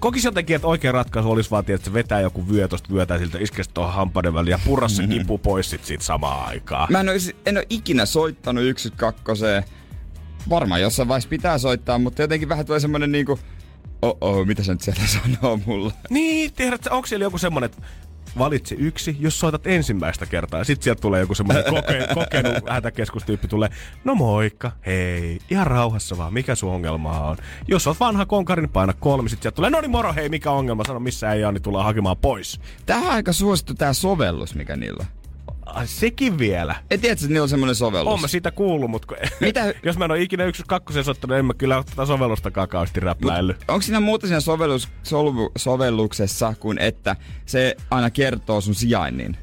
kokisi 0.00 0.26
jotenkin, 0.26 0.56
että 0.56 0.68
oikea 0.68 0.92
ratkaisu 0.92 1.30
olisi 1.30 1.50
vaan, 1.50 1.64
että 1.68 1.84
se 1.84 1.92
vetää 1.92 2.20
joku 2.20 2.48
vyö 2.48 2.68
tosta 2.68 2.94
vyötä 2.94 3.18
siltä, 3.18 3.38
iskee 3.40 3.64
tuohon 3.74 3.94
hampaiden 3.94 4.34
väliin 4.34 4.50
ja 4.50 4.58
purra 4.64 4.88
se 4.88 5.06
kipu 5.06 5.38
pois 5.38 5.70
sit 5.70 5.84
siitä 5.84 6.04
samaan 6.04 6.48
aikaan. 6.48 6.88
Mä 6.90 7.00
en 7.00 7.08
ole, 7.08 7.18
en 7.46 7.56
ole 7.56 7.66
ikinä 7.70 8.06
soittanut 8.06 8.64
112. 8.76 9.62
Varmaan 10.48 10.80
jossain 10.80 11.08
vaiheessa 11.08 11.28
pitää 11.28 11.58
soittaa, 11.58 11.98
mutta 11.98 12.22
jotenkin 12.22 12.48
vähän 12.48 12.66
tulee 12.66 12.80
semmonen 12.80 13.12
niinku, 13.12 13.38
oh 14.02 14.46
mitä 14.46 14.62
se 14.62 14.72
nyt 14.72 14.80
sieltä 14.80 15.00
sanoo 15.06 15.60
mulle? 15.66 15.92
Niin, 16.10 16.52
tiedätkö, 16.52 16.90
onko 16.90 17.06
siellä 17.06 17.24
joku 17.24 17.38
semmonen, 17.38 17.70
että 17.70 17.82
valitse 18.38 18.74
yksi, 18.78 19.16
jos 19.20 19.40
soitat 19.40 19.66
ensimmäistä 19.66 20.26
kertaa. 20.26 20.64
Sitten 20.64 20.84
sieltä 20.84 21.00
tulee 21.00 21.20
joku 21.20 21.34
semmoinen 21.34 21.64
koke, 21.74 22.08
kokenut 22.14 22.54
hätäkeskustyyppi 22.68 23.48
tulee, 23.48 23.68
no 24.04 24.14
moikka, 24.14 24.72
hei, 24.86 25.38
ihan 25.50 25.66
rauhassa 25.66 26.18
vaan, 26.18 26.34
mikä 26.34 26.54
sun 26.54 26.72
ongelma 26.72 27.20
on? 27.20 27.36
Jos 27.68 27.86
oot 27.86 28.00
vanha 28.00 28.26
konkari, 28.26 28.62
niin 28.62 28.72
paina 28.72 28.92
kolme, 28.92 29.28
sitten 29.28 29.42
sieltä 29.42 29.56
tulee, 29.56 29.70
no 29.70 29.80
niin 29.80 29.90
moro, 29.90 30.12
hei, 30.12 30.28
mikä 30.28 30.50
ongelma, 30.50 30.84
sano 30.84 31.00
missä 31.00 31.32
ei 31.32 31.44
ole, 31.44 31.52
niin 31.52 31.62
tullaan 31.62 31.84
hakemaan 31.84 32.16
pois. 32.16 32.60
Tää 32.86 32.98
on 32.98 33.10
aika 33.10 33.32
suosittu 33.32 33.74
tää 33.74 33.92
sovellus, 33.92 34.54
mikä 34.54 34.76
niillä 34.76 35.06
on. 35.10 35.17
Ai, 35.74 35.86
sekin 35.86 36.38
vielä. 36.38 36.74
Et 36.90 37.00
tiedätkö, 37.00 37.24
että 37.24 37.32
niillä 37.32 37.42
on 37.42 37.48
semmonen 37.48 37.74
sovellus? 37.74 38.10
Oon 38.10 38.20
mä 38.20 38.28
siitä 38.28 38.50
kuullut, 38.50 38.90
mutta 38.90 39.14
Mitä? 39.40 39.74
jos 39.82 39.98
mä 39.98 40.04
en 40.04 40.10
ole 40.10 40.22
ikinä 40.22 40.44
yksi 40.44 40.62
kakkosen 40.66 41.04
soittanut, 41.04 41.38
en 41.38 41.44
mä 41.44 41.54
kyllä 41.54 41.76
ole 41.76 41.84
tätä 41.84 42.06
sovellustakaan 42.06 42.68
kauheasti 42.68 43.00
räpläillyt. 43.00 43.64
Onko 43.68 43.82
siinä 43.82 44.00
muuta 44.00 44.26
siinä 44.26 44.40
sovellus, 44.40 44.88
sovelluksessa 45.56 46.54
kuin 46.60 46.78
että 46.78 47.16
se 47.46 47.76
aina 47.90 48.10
kertoo 48.10 48.60
sun 48.60 48.74
sijainnin? 48.74 49.36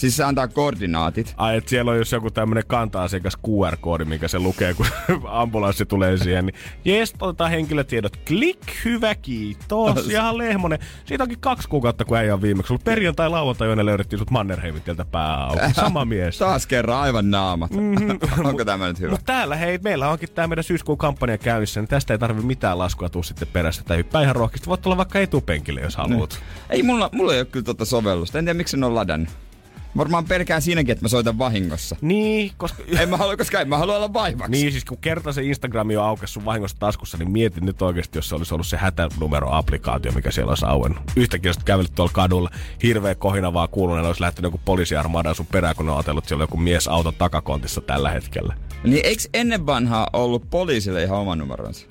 Siis 0.00 0.16
se 0.16 0.24
antaa 0.24 0.48
koordinaatit. 0.48 1.34
Ai, 1.36 1.56
että 1.56 1.70
siellä 1.70 1.90
on 1.90 1.98
jos 1.98 2.12
joku 2.12 2.30
tämmönen 2.30 2.64
kanta-asiakas 2.66 3.38
QR-koodi, 3.46 4.04
mikä 4.04 4.28
se 4.28 4.38
lukee, 4.38 4.74
kun 4.74 4.86
ambulanssi 5.28 5.86
tulee 5.86 6.16
siihen, 6.16 6.46
niin 6.46 6.54
jes, 6.84 7.14
otetaan 7.20 7.50
henkilötiedot. 7.50 8.16
Klik, 8.16 8.60
hyvä, 8.84 9.14
kiitos. 9.14 10.08
Ihan 10.08 10.38
lehmonen. 10.38 10.78
Siitä 11.04 11.24
onkin 11.24 11.40
kaksi 11.40 11.68
kuukautta, 11.68 12.04
kun 12.04 12.18
ei 12.18 12.30
ole 12.30 12.42
viimeksi 12.42 12.72
ollut. 12.72 12.84
Perjantai, 12.84 13.28
lauantai, 13.28 13.68
yönä 13.68 13.84
löydettiin 13.84 14.18
sut 14.18 14.30
Mannerheimin 14.30 14.82
tieltä 14.82 15.04
pää 15.04 15.44
auki. 15.44 15.74
Sama 15.74 16.04
mies. 16.04 16.38
Taas 16.38 16.66
kerran 16.66 16.98
aivan 16.98 17.30
naamat. 17.30 17.70
Mm-hmm. 17.70 18.18
Onko 18.48 18.64
tämä 18.64 18.88
nyt 18.88 19.00
hyvä? 19.00 19.10
Mutta 19.10 19.26
täällä, 19.26 19.56
hei, 19.56 19.78
meillä 19.78 20.08
onkin 20.08 20.28
tämä 20.34 20.48
meidän 20.48 20.64
syyskuun 20.64 20.98
kampanja 20.98 21.38
käynnissä, 21.38 21.80
niin 21.80 21.88
tästä 21.88 22.14
ei 22.14 22.18
tarvi 22.18 22.42
mitään 22.42 22.78
laskua 22.78 23.08
tuu 23.08 23.22
sitten 23.22 23.48
perässä. 23.52 23.82
Tai 23.84 23.96
hyppää 23.96 24.22
ihan 24.22 24.36
rohkeasti. 24.36 24.66
Voit 24.66 24.86
olla 24.86 24.96
vaikka 24.96 25.18
etupenkille, 25.18 25.80
jos 25.80 25.96
haluat. 25.96 26.40
Ei, 26.70 26.82
mulla, 26.82 27.10
mulla 27.12 27.32
ei 27.34 27.40
ole 27.40 27.46
kyllä 27.46 27.64
tota 27.64 27.84
sovellusta. 27.84 28.38
En 28.38 28.44
tiedä, 28.44 28.56
miksi 28.56 28.76
en 28.76 28.84
ole 28.84 28.94
ladannut. 28.94 29.49
Varmaan 29.96 30.24
pelkään 30.24 30.62
siinäkin, 30.62 30.92
että 30.92 31.04
mä 31.04 31.08
soitan 31.08 31.38
vahingossa. 31.38 31.96
Niin, 32.00 32.52
koska... 32.56 32.82
En 32.98 33.08
mä 33.08 33.16
halua, 33.16 33.36
koska 33.36 33.60
en 33.60 33.68
mä 33.68 33.78
halua 33.78 33.96
olla 33.96 34.12
vaivaksi. 34.12 34.50
Niin, 34.50 34.72
siis 34.72 34.84
kun 34.84 34.98
kerta 34.98 35.32
se 35.32 35.42
Instagrami 35.42 35.96
on 35.96 36.04
aukes 36.04 36.32
sun 36.32 36.44
vahingossa 36.44 36.76
taskussa, 36.80 37.18
niin 37.18 37.30
mietin 37.30 37.66
nyt 37.66 37.82
oikeasti, 37.82 38.18
jos 38.18 38.28
se 38.28 38.34
olisi 38.34 38.54
ollut 38.54 38.66
se 38.66 38.76
hätänumero-applikaatio, 38.76 40.12
mikä 40.14 40.30
siellä 40.30 40.50
olisi 40.50 40.66
auennut. 40.66 41.02
Yhtäkkiä 41.16 41.52
sä 41.52 41.60
kävelit 41.64 41.94
tuolla 41.94 42.12
kadulla, 42.14 42.50
hirveä 42.82 43.14
kohina 43.14 43.52
vaan 43.52 43.68
kuuluneen, 43.68 44.06
olisi 44.06 44.20
lähtenyt 44.20 44.46
joku 44.46 44.60
poliisiarmada 44.64 45.34
sun 45.34 45.46
perään, 45.46 45.76
kun 45.76 45.86
ne 45.86 45.92
on 45.92 45.98
ajatellut, 45.98 46.24
että 46.24 46.28
siellä 46.28 46.42
on 46.42 46.48
joku 46.48 46.56
mies 46.56 46.88
auton 46.88 47.14
takakontissa 47.18 47.80
tällä 47.80 48.10
hetkellä. 48.10 48.54
Niin 48.84 49.06
eikö 49.06 49.22
ennen 49.34 49.66
vanhaa 49.66 50.10
ollut 50.12 50.50
poliisille 50.50 51.02
ihan 51.02 51.18
oma 51.18 51.36
numeronsa? 51.36 51.86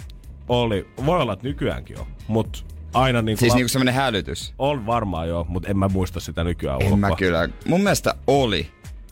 Oli, 0.49 0.87
voi 1.05 1.21
olla, 1.21 1.33
että 1.33 1.47
nykyäänkin 1.47 1.99
on, 1.99 2.05
mutta 2.27 2.59
aina 2.93 3.21
niin 3.21 3.37
Siis 3.37 3.51
kuin 3.51 3.57
niinku 3.57 3.69
semmonen 3.69 3.93
hälytys. 3.93 4.53
on 4.59 4.85
varmaan 4.85 5.27
joo, 5.27 5.45
mutta 5.49 5.69
en 5.69 5.77
mä 5.77 5.87
muista 5.87 6.19
sitä 6.19 6.43
nykyään 6.43 6.81
En 6.81 6.85
ulkoa. 6.87 6.97
mä 7.09 7.15
kyllä. 7.15 7.49
Mun 7.65 7.81
mielestä 7.81 8.15
oli. 8.27 8.67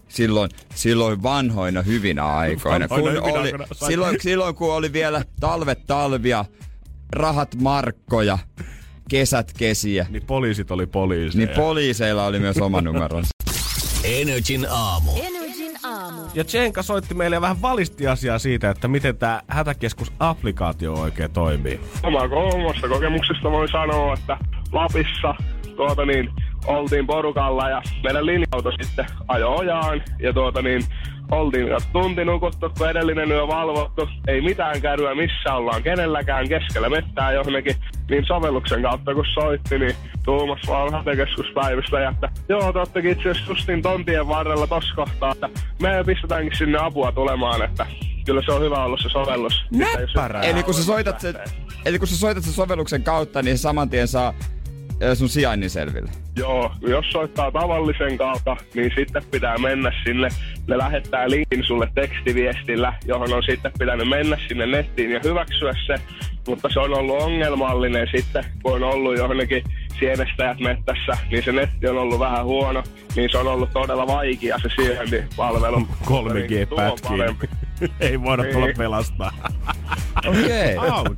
Silloin, 0.08 0.50
silloin 0.76 1.24
vanhoina 1.24 1.82
hyvinä 1.82 2.26
aikoina. 2.26 2.90
Vanhoina 2.90 3.20
kun 3.20 3.24
hyvinä 3.26 3.40
oli, 3.40 3.48
aikoina. 3.48 3.66
Silloin, 3.88 4.18
silloin 4.22 4.56
kun 4.56 4.74
oli 4.74 4.94
vielä 4.94 5.24
talvet 5.40 5.80
talvia, 5.88 6.46
rahat 7.12 7.56
markkoja, 7.62 8.38
kesät 9.10 9.54
kesiä. 9.58 10.06
Niin 10.10 10.26
poliisit 10.26 10.72
oli 10.72 10.86
poliiseja. 10.86 11.46
Niin 11.46 11.56
poliiseilla 11.56 12.26
oli 12.26 12.40
myös 12.40 12.58
oma 12.58 12.82
numeronsa. 12.82 13.30
Energin 14.04 14.68
aamu. 14.70 15.12
Aamu. 15.12 15.37
Ja 16.38 16.44
Tsenka 16.44 16.84
soitti 16.84 17.14
meille 17.14 17.42
vähän 17.42 17.62
valisti 17.62 18.08
asiaa 18.08 18.40
siitä, 18.40 18.70
että 18.70 18.88
miten 18.88 19.18
tämä 19.18 19.42
hätäkeskus-applikaatio 19.48 20.94
oikein 20.94 21.32
toimii. 21.32 21.80
Oma, 22.04 22.20
omasta 22.22 22.90
kokemuksesta 22.90 23.52
voin 23.52 23.70
sanoa, 23.72 24.14
että 24.14 24.38
Lapissa 24.72 25.36
tuota 25.76 26.06
niin, 26.06 26.30
oltiin 26.66 27.08
porukalla 27.08 27.70
ja 27.70 27.82
meidän 28.04 28.26
linja-auto 28.26 28.72
sitten 28.82 29.06
ajo 29.28 29.56
ojaan 29.56 30.02
ja 30.20 30.34
tuota 30.34 30.62
niin, 30.62 30.82
oltiin 31.32 31.68
tunti 31.94 32.26
nukuttu, 32.26 32.70
kun 32.78 32.90
edellinen 32.90 33.32
yö 33.32 33.48
valvottu. 33.48 34.10
Ei 34.28 34.42
mitään 34.42 34.82
käryä 34.82 35.16
missä 35.16 35.54
ollaan 35.54 35.84
kenelläkään 35.84 36.50
keskellä 36.50 36.90
mettää 36.90 37.32
johonkin. 37.32 37.76
Niin 38.10 38.26
sovelluksen 38.26 38.82
kautta 38.82 39.14
kun 39.14 39.26
soitti, 39.34 39.80
niin 39.80 39.96
tuumas 40.26 40.62
vaan 40.68 40.94
hätäkeskuspäivystä, 40.94 42.10
että 42.10 42.30
joo, 42.50 42.74
te 42.74 42.80
oottekin 42.80 43.12
itse 43.12 43.30
asiassa 43.30 43.52
justin 43.52 43.82
tontien 43.82 44.28
varrella 44.28 44.68
tossa 44.68 44.96
kohtaa, 44.96 45.32
että 45.32 45.50
me 45.82 46.04
pistetäänkin 46.06 46.58
sinne 46.58 46.78
apua 46.82 47.12
tulemaan, 47.12 47.62
että 47.62 47.86
kyllä 48.26 48.42
se 48.46 48.52
on 48.52 48.62
hyvä 48.62 48.84
ollut 48.84 49.00
se 49.04 49.10
sovellus. 49.10 49.66
Näppärää. 49.72 50.42
Eli 50.42 50.64
kun 50.64 50.74
sä 50.74 50.84
soitat 50.84 51.20
sen, 51.20 51.36
eli 51.86 52.00
kun 52.00 52.08
sä 52.08 52.18
soitat 52.18 52.44
sen 52.44 52.54
sovelluksen 52.54 53.04
kautta, 53.04 53.42
niin 53.42 53.58
se 53.58 53.62
saman 53.62 53.90
tien 53.90 54.08
saa 54.08 54.34
sun 55.14 55.30
sijainnin 55.30 55.70
selville? 55.70 56.12
Joo, 56.36 56.72
jos 56.82 57.06
soittaa 57.12 57.52
tavallisen 57.52 58.18
kautta, 58.18 58.58
niin 58.76 58.92
sitten 58.96 59.24
pitää 59.32 59.58
mennä 59.58 59.92
sinne. 60.06 60.30
Ne 60.68 60.78
lähettää 60.78 61.30
linkin 61.30 61.64
sulle 61.64 61.90
tekstiviestillä, 61.96 62.94
johon 63.06 63.34
on 63.34 63.44
sitten 63.44 63.72
pitänyt 63.80 64.10
mennä 64.10 64.38
sinne 64.48 64.66
nettiin 64.66 65.12
ja 65.12 65.20
hyväksyä 65.24 65.74
se. 65.88 65.96
Mutta 66.48 66.70
se 66.74 66.80
on 66.80 66.98
ollut 66.98 67.22
ongelmallinen 67.22 68.08
sitten, 68.16 68.44
kun 68.64 68.74
on 68.74 68.84
ollut 68.84 69.18
johonkin 69.18 69.64
sienestäjät 70.00 70.60
mettässä, 70.60 71.12
niin 71.32 71.44
se 71.44 71.52
netti 71.52 71.88
on 71.88 71.98
ollut 71.98 72.20
vähän 72.20 72.46
huono, 72.46 72.84
niin 73.16 73.30
se 73.32 73.38
on 73.38 73.48
ollut 73.48 73.70
todella 73.74 74.08
vaikea 74.08 74.60
se 74.60 74.70
sijaintipalvelu. 74.76 75.88
3G-pätkiä. 76.06 77.48
Ei 78.00 78.22
voida 78.22 78.46
Ei. 78.46 78.54
tulla 78.54 78.68
pelastaa. 78.78 79.32
Okei. 80.28 80.78
Okay. 80.78 81.16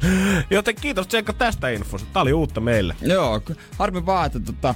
Joten 0.49 0.75
kiitos 0.75 1.07
Tsekka 1.07 1.33
tästä 1.33 1.69
infosta. 1.69 2.09
Tämä 2.13 2.21
oli 2.21 2.33
uutta 2.33 2.61
meille. 2.61 2.95
Joo, 3.01 3.41
harmi 3.77 4.05
vaan, 4.05 4.25
että 4.25 4.39
tota, 4.39 4.75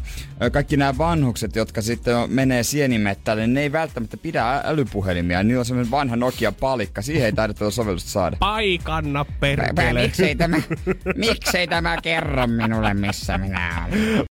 kaikki 0.51 0.77
nämä 0.77 0.97
vanhukset, 0.97 1.55
jotka 1.55 1.81
sitten 1.81 2.15
menee 2.27 2.63
sienimettälle, 2.63 3.41
niin 3.41 3.53
ne 3.53 3.61
ei 3.61 3.71
välttämättä 3.71 4.17
pidä 4.17 4.61
älypuhelimia. 4.63 5.43
Niillä 5.43 5.59
on 5.59 5.65
semmoinen 5.65 5.91
vanha 5.91 6.15
Nokia-palikka. 6.15 7.01
Siihen 7.01 7.25
ei 7.25 7.33
taida 7.33 7.53
sovellusta 7.69 8.09
saada. 8.09 8.37
Paikanna 8.39 9.25
perkele. 9.39 10.01
Miksei 10.01 10.35
tämä, 10.35 10.57
miksei 11.15 11.67
tämä 11.67 11.97
kerro 12.01 12.47
minulle, 12.47 12.93
missä 12.93 13.37
minä 13.37 13.85
olen? 13.87 14.25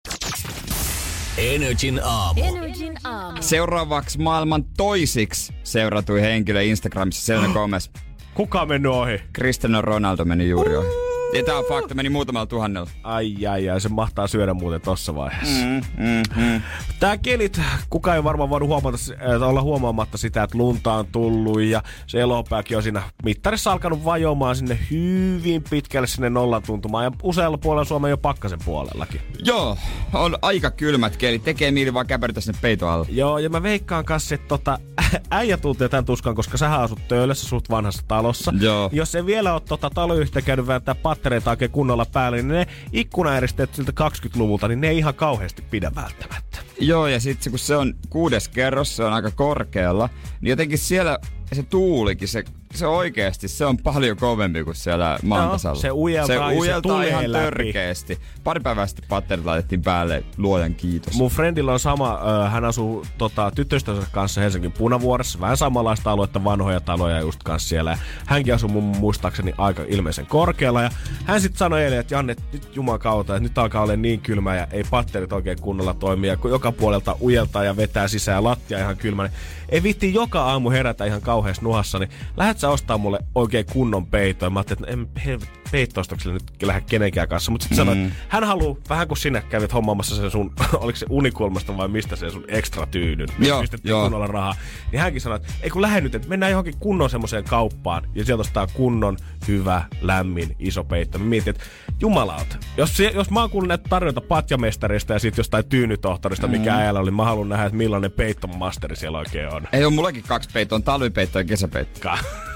Energin 1.37 2.01
aamu. 2.03 2.41
Energin 2.43 2.97
aamu. 3.03 3.37
Seuraavaksi 3.41 4.19
maailman 4.19 4.63
toisiksi 4.77 5.53
seuratui 5.63 6.21
henkilö 6.21 6.61
Instagramissa 6.61 7.25
Selena 7.25 7.53
Gomez. 7.53 7.89
Kuka 8.33 8.61
on 8.61 8.67
mennyt 8.67 8.91
ohi? 8.91 9.19
Cristiano 9.35 9.81
Ronaldo 9.81 10.25
meni 10.25 10.49
juuri 10.49 10.75
ohi. 10.75 11.10
Ja 11.33 11.43
tää 11.43 11.57
on 11.57 11.65
fakta, 11.69 11.95
meni 11.95 12.09
muutamalla 12.09 12.45
tuhannella. 12.45 12.89
Ai 13.03 13.47
ai 13.47 13.69
ai, 13.69 13.81
se 13.81 13.89
mahtaa 13.89 14.27
syödä 14.27 14.53
muuten 14.53 14.81
tossa 14.81 15.15
vaiheessa. 15.15 15.65
Mm, 15.65 15.81
mm, 15.97 16.43
mm. 16.43 16.61
Tää 16.99 17.17
kelit, 17.17 17.61
kuka 17.89 18.15
ei 18.15 18.23
varmaan 18.23 18.49
voinut 18.49 18.69
huomata, 18.69 18.97
äh, 19.33 19.41
olla 19.41 19.61
huomaamatta 19.61 20.17
sitä, 20.17 20.43
että 20.43 20.57
lunta 20.57 20.93
on 20.93 21.07
tullut 21.11 21.61
ja 21.61 21.83
se 22.07 22.19
elopääkin 22.21 22.77
on 22.77 22.83
siinä 22.83 23.03
mittarissa 23.23 23.71
alkanut 23.71 24.05
vajoamaan 24.05 24.55
sinne 24.55 24.79
hyvin 24.91 25.63
pitkälle 25.69 26.07
sinne 26.07 26.29
nollan 26.29 26.63
tuntumaan 26.63 27.03
ja 27.03 27.11
usealla 27.23 27.57
puolella 27.57 27.85
Suomen 27.85 28.09
jo 28.09 28.17
pakkasen 28.17 28.59
puolellakin. 28.65 29.21
Joo, 29.45 29.77
on 30.13 30.37
aika 30.41 30.71
kylmät 30.71 31.17
kelit. 31.17 31.43
Tekee 31.43 31.71
mieli 31.71 31.93
vaan 31.93 32.07
käpertä 32.07 32.41
sinne 32.41 32.59
peito 32.61 32.89
alle. 32.89 33.07
Joo, 33.09 33.37
ja 33.37 33.49
mä 33.49 33.63
veikkaan 33.63 34.05
kanssa, 34.05 34.35
että 34.35 34.47
tota, 34.47 34.79
äijä 35.31 35.57
tuntee 35.57 35.89
tämän 35.89 36.05
tuskan, 36.05 36.35
koska 36.35 36.57
sä 36.57 36.75
asut 36.75 37.07
töölössä 37.07 37.47
suht 37.47 37.69
vanhassa 37.69 38.03
talossa. 38.07 38.53
Joo. 38.59 38.89
Jos 38.93 39.15
ei 39.15 39.25
vielä 39.25 39.53
ole 39.53 39.61
tota 39.61 39.89
taloyhtiö 39.89 40.41
käynyt 40.41 40.67
vääntää 40.67 40.95
pattereita 41.21 41.49
oikein 41.49 41.71
kunnolla 41.71 42.05
päälle, 42.05 42.37
niin 42.37 42.47
ne 42.47 42.67
ikkunaeristeet 42.91 43.75
siltä 43.75 43.91
20-luvulta, 43.91 44.67
niin 44.67 44.81
ne 44.81 44.89
ei 44.89 44.97
ihan 44.97 45.13
kauheasti 45.13 45.61
pidä 45.61 45.91
välttämättä. 45.95 46.57
Joo, 46.79 47.07
ja 47.07 47.19
sitten 47.19 47.51
kun 47.51 47.59
se 47.59 47.75
on 47.75 47.93
kuudes 48.09 48.47
kerros, 48.47 48.95
se 48.95 49.03
on 49.03 49.13
aika 49.13 49.31
korkealla, 49.31 50.09
niin 50.41 50.49
jotenkin 50.49 50.77
siellä 50.77 51.19
se 51.53 51.63
tuulikin, 51.63 52.27
se 52.27 52.43
se 52.73 52.87
oikeesti, 52.87 53.47
se 53.47 53.65
on 53.65 53.77
paljon 53.77 54.17
kovempi 54.17 54.63
kuin 54.63 54.75
siellä 54.75 55.19
Mantasalla. 55.23 55.81
se 55.81 55.91
ujeltaa 55.91 56.49
se 56.49 56.53
se 56.53 56.59
ujeltaa 56.59 56.81
tulee 56.81 57.09
ihan 57.09 57.31
läpi. 57.31 57.43
törkeesti. 57.43 58.19
Pari 58.43 58.59
päivää 58.59 58.87
sitten 58.87 59.05
patterit 59.09 59.45
laitettiin 59.45 59.81
päälle, 59.81 60.23
luojan 60.37 60.75
kiitos. 60.75 61.13
Mun 61.13 61.31
friendillä 61.31 61.73
on 61.73 61.79
sama, 61.79 62.19
hän 62.49 62.65
asuu 62.65 63.05
tota, 63.17 63.51
tyttöystävänsä 63.55 64.07
kanssa 64.11 64.41
Helsingin 64.41 64.71
Punavuoressa, 64.71 65.39
vähän 65.39 65.57
samanlaista 65.57 66.11
aluetta, 66.11 66.43
vanhoja 66.43 66.81
taloja 66.81 67.19
just 67.19 67.43
kanssa 67.43 67.69
siellä. 67.69 67.97
Hänkin 68.25 68.53
asuu 68.53 68.69
mun 68.69 68.83
muistaakseni 68.83 69.53
aika 69.57 69.83
ilmeisen 69.87 70.25
korkealla. 70.25 70.81
Ja 70.81 70.89
hän 71.25 71.41
sitten 71.41 71.57
sanoi 71.57 71.83
eilen, 71.83 71.99
että 71.99 72.15
Janne, 72.15 72.35
nyt 72.53 72.75
juman 72.75 72.99
kautta, 72.99 73.35
että 73.35 73.43
nyt 73.43 73.57
alkaa 73.57 73.83
olla 73.83 73.95
niin 73.95 74.21
kylmä 74.21 74.55
ja 74.55 74.67
ei 74.71 74.83
patterit 74.89 75.33
oikein 75.33 75.61
kunnolla 75.61 75.93
toimia, 75.93 76.37
kun 76.37 76.51
joka 76.51 76.71
puolelta 76.71 77.15
ujeltaa 77.21 77.63
ja 77.63 77.75
vetää 77.77 78.07
sisään 78.07 78.43
lattia 78.43 78.79
ihan 78.79 78.97
kylmä. 78.97 79.23
Niin 79.23 79.33
ei 79.69 79.83
vitti 79.83 80.13
joka 80.13 80.43
aamu 80.43 80.69
herätä 80.69 81.05
ihan 81.05 81.21
kauheassa 81.21 81.61
nuhassa, 81.61 81.99
niin 81.99 82.09
lähdet 82.37 82.59
sä 82.61 82.69
ostaa 82.69 82.97
mulle 82.97 83.19
oikein 83.35 83.65
kunnon 83.73 84.05
peito. 84.07 84.45
Ja 84.45 84.49
mä 84.49 84.59
ajattelin, 84.59 84.83
että 84.89 85.31
en 85.31 85.39
peittoistokselle 85.71 86.33
nyt 86.33 86.63
lähde 86.63 86.81
kenenkään 86.81 87.27
kanssa. 87.27 87.51
Mutta 87.51 87.63
sitten 87.67 87.87
mm. 87.87 87.91
sanoi, 87.91 88.03
että 88.03 88.15
hän 88.29 88.43
haluaa, 88.43 88.75
vähän 88.89 89.07
kuin 89.07 89.17
sinä 89.17 89.41
kävit 89.41 89.73
hommaamassa 89.73 90.15
sen 90.15 90.31
sun, 90.31 90.53
oliko 90.73 90.95
se 90.97 91.05
unikulmasta 91.09 91.77
vai 91.77 91.87
mistä 91.87 92.15
se 92.15 92.29
sun 92.29 92.45
ekstra 92.47 92.85
tyynyn, 92.85 93.27
Joo, 93.39 93.61
pistettiin 93.61 93.89
joo. 93.89 94.03
kunnolla 94.03 94.27
rahaa. 94.27 94.55
Niin 94.91 94.99
hänkin 94.99 95.21
sanoi, 95.21 95.35
että 95.35 95.53
ei 95.61 95.69
kun 95.69 95.81
lähde 95.81 96.01
nyt, 96.01 96.15
että 96.15 96.27
mennään 96.27 96.51
johonkin 96.51 96.77
kunnon 96.79 97.09
semmoiseen 97.09 97.43
kauppaan 97.43 98.03
ja 98.15 98.25
sieltä 98.25 98.41
ostaa 98.41 98.67
kunnon, 98.67 99.17
hyvä, 99.47 99.83
lämmin, 100.01 100.55
iso 100.59 100.83
peitto. 100.83 101.19
Mä 101.19 101.25
mietin, 101.25 101.49
että 101.49 101.63
jumalauta, 101.99 102.55
jos, 102.77 102.97
se- 102.97 103.11
jos 103.15 103.29
mä 103.31 103.39
oon 103.39 103.49
kuullut 103.49 103.67
näitä 103.67 103.89
tarjoita 103.89 104.21
patjamestarista 104.21 105.13
ja 105.13 105.19
sitten 105.19 105.39
jostain 105.39 105.65
tyynytohtorista, 105.65 106.47
Mm. 106.47 106.51
mikä 106.51 106.75
äijällä 106.75 106.99
oli, 106.99 107.11
mä 107.11 107.25
haluan 107.25 107.49
nähdä, 107.49 107.65
että 107.65 107.77
millainen 107.77 108.11
peitton 108.11 108.57
masteri 108.57 108.95
siellä 108.95 109.17
oikein 109.17 109.53
on. 109.53 109.67
Ei 109.71 109.85
ole 109.85 109.93
mullakin 109.93 110.23
kaksi 110.27 110.49
peittoa, 110.53 110.75
on 110.75 110.83
talvipeitto 110.83 111.39
ja 111.39 111.45
kesäpeitto. 111.45 112.09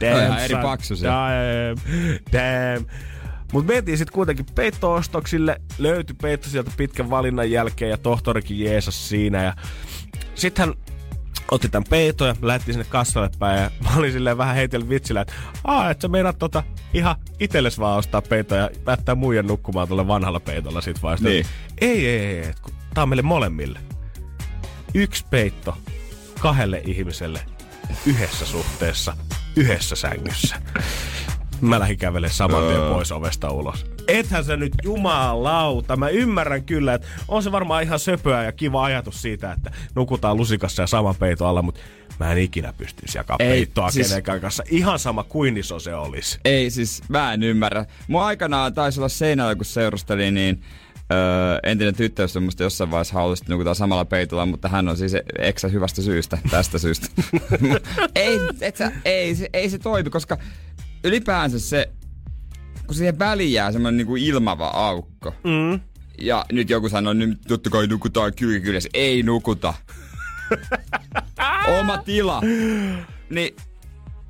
Ihan 0.00 0.38
eri 0.38 0.56
paksu 0.62 0.96
se. 0.96 1.06
Damn. 1.06 1.76
Damn. 2.32 2.86
Mut 3.52 3.66
mentiin 3.66 3.98
sitten 3.98 4.14
kuitenkin 4.14 4.46
peittoostoksille, 4.54 5.60
löytyi 5.78 6.16
peitto 6.22 6.48
sieltä 6.48 6.70
pitkän 6.76 7.10
valinnan 7.10 7.50
jälkeen 7.50 7.90
ja 7.90 7.96
tohtorikin 7.96 8.60
jeesas 8.60 9.08
siinä. 9.08 9.42
Ja 9.42 9.54
sitten 10.34 10.66
hän 10.66 10.74
otti 11.50 11.68
tämän 11.68 11.86
peiton 11.90 12.28
ja 12.28 12.34
lähti 12.42 12.72
sinne 12.72 12.86
kassalle 12.88 13.30
päin 13.38 13.62
ja 13.62 13.70
mä 13.84 13.96
olin 13.96 14.12
silleen 14.12 14.38
vähän 14.38 14.54
heitellyt 14.56 14.88
vitsillä, 14.88 15.20
että 15.20 15.32
aa, 15.64 15.90
et 15.90 16.00
sä 16.00 16.08
meinaat 16.08 16.38
tota 16.38 16.62
ihan 16.94 17.16
itelles 17.40 17.78
vaan 17.78 17.98
ostaa 17.98 18.22
peitoa 18.22 18.58
ja 18.58 18.70
päättää 18.84 19.14
muijan 19.14 19.46
nukkumaan 19.46 19.88
tuolla 19.88 20.08
vanhalla 20.08 20.40
peitolla 20.40 20.80
sit 20.80 21.02
vaan. 21.02 21.18
Niin. 21.20 21.46
Ei, 21.80 22.08
ei, 22.08 22.26
ei, 22.26 22.38
et 22.38 22.60
kun 22.60 22.72
tää 22.94 23.02
on 23.02 23.08
meille 23.08 23.22
molemmille. 23.22 23.78
Yksi 24.94 25.24
peitto 25.30 25.78
kahdelle 26.38 26.82
ihmiselle 26.86 27.40
yhdessä 28.06 28.46
suhteessa, 28.46 29.16
yhdessä 29.56 29.96
sängyssä. 29.96 30.56
Mä 31.60 31.78
lähdin 31.80 31.98
kävelemään 31.98 32.34
saman 32.34 32.64
tien 32.64 32.80
pois 32.80 33.12
ovesta 33.12 33.50
ulos. 33.50 33.86
Ethän 34.08 34.44
se 34.44 34.56
nyt 34.56 34.72
jumalauta. 34.82 35.96
Mä 35.96 36.08
ymmärrän 36.08 36.64
kyllä, 36.64 36.94
että 36.94 37.06
on 37.28 37.42
se 37.42 37.52
varmaan 37.52 37.82
ihan 37.82 37.98
söpöä 37.98 38.44
ja 38.44 38.52
kiva 38.52 38.84
ajatus 38.84 39.22
siitä, 39.22 39.52
että 39.52 39.70
nukutaan 39.94 40.36
lusikassa 40.36 40.82
ja 40.82 40.86
saman 40.86 41.14
peiton 41.14 41.48
alla, 41.48 41.62
mutta 41.62 41.80
mä 42.20 42.32
en 42.32 42.38
ikinä 42.38 42.72
pystyisi 42.72 43.18
jakaa 43.18 43.36
Ei, 43.40 43.48
peittoa 43.48 43.90
siis- 43.90 44.08
kenenkään 44.08 44.40
kanssa. 44.40 44.62
Ihan 44.70 44.98
sama 44.98 45.24
kuin 45.24 45.56
iso 45.56 45.78
se 45.78 45.94
olisi. 45.94 46.38
Ei 46.44 46.70
siis, 46.70 47.02
mä 47.08 47.32
en 47.32 47.42
ymmärrä. 47.42 47.86
Mun 48.08 48.22
aikanaan 48.22 48.74
taisi 48.74 49.00
olla 49.00 49.08
seinällä, 49.08 49.54
kun 49.54 49.64
seurustelin, 49.64 50.34
niin 50.34 50.62
öö, 51.12 51.58
entinen 51.62 51.94
tyttöystävä 51.94 52.44
musta 52.44 52.62
jossain 52.62 52.90
vaiheessa 52.90 53.14
halusi, 53.14 53.44
nukutaan 53.48 53.76
samalla 53.76 54.04
peitolla, 54.04 54.46
mutta 54.46 54.68
hän 54.68 54.88
on 54.88 54.96
siis 54.96 55.12
eksä 55.38 55.68
hyvästä 55.68 56.02
syystä, 56.02 56.38
tästä 56.50 56.78
syystä. 56.78 57.06
ei, 58.14 58.38
et 58.60 58.76
sä, 58.76 58.92
ei, 59.04 59.34
se, 59.34 59.50
ei 59.52 59.70
se 59.70 59.78
toimi, 59.78 60.10
koska 60.10 60.38
ylipäänsä 61.04 61.58
se, 61.58 61.90
kun 62.86 62.94
siihen 62.94 63.18
väliin 63.18 63.52
jää 63.52 63.72
semmoinen 63.72 63.96
niinku 63.96 64.16
ilmava 64.16 64.68
aukko. 64.68 65.34
Mm. 65.44 65.80
Ja 66.18 66.44
nyt 66.52 66.70
joku 66.70 66.88
sanoo, 66.88 67.12
nyt 67.12 67.40
totta 67.48 67.70
kai 67.70 67.86
nukutaan 67.86 68.32
kylkikyljessä. 68.36 68.88
Ei 68.94 69.22
nukuta. 69.22 69.74
Oma 71.80 71.98
tila. 71.98 72.40
Niin 73.30 73.56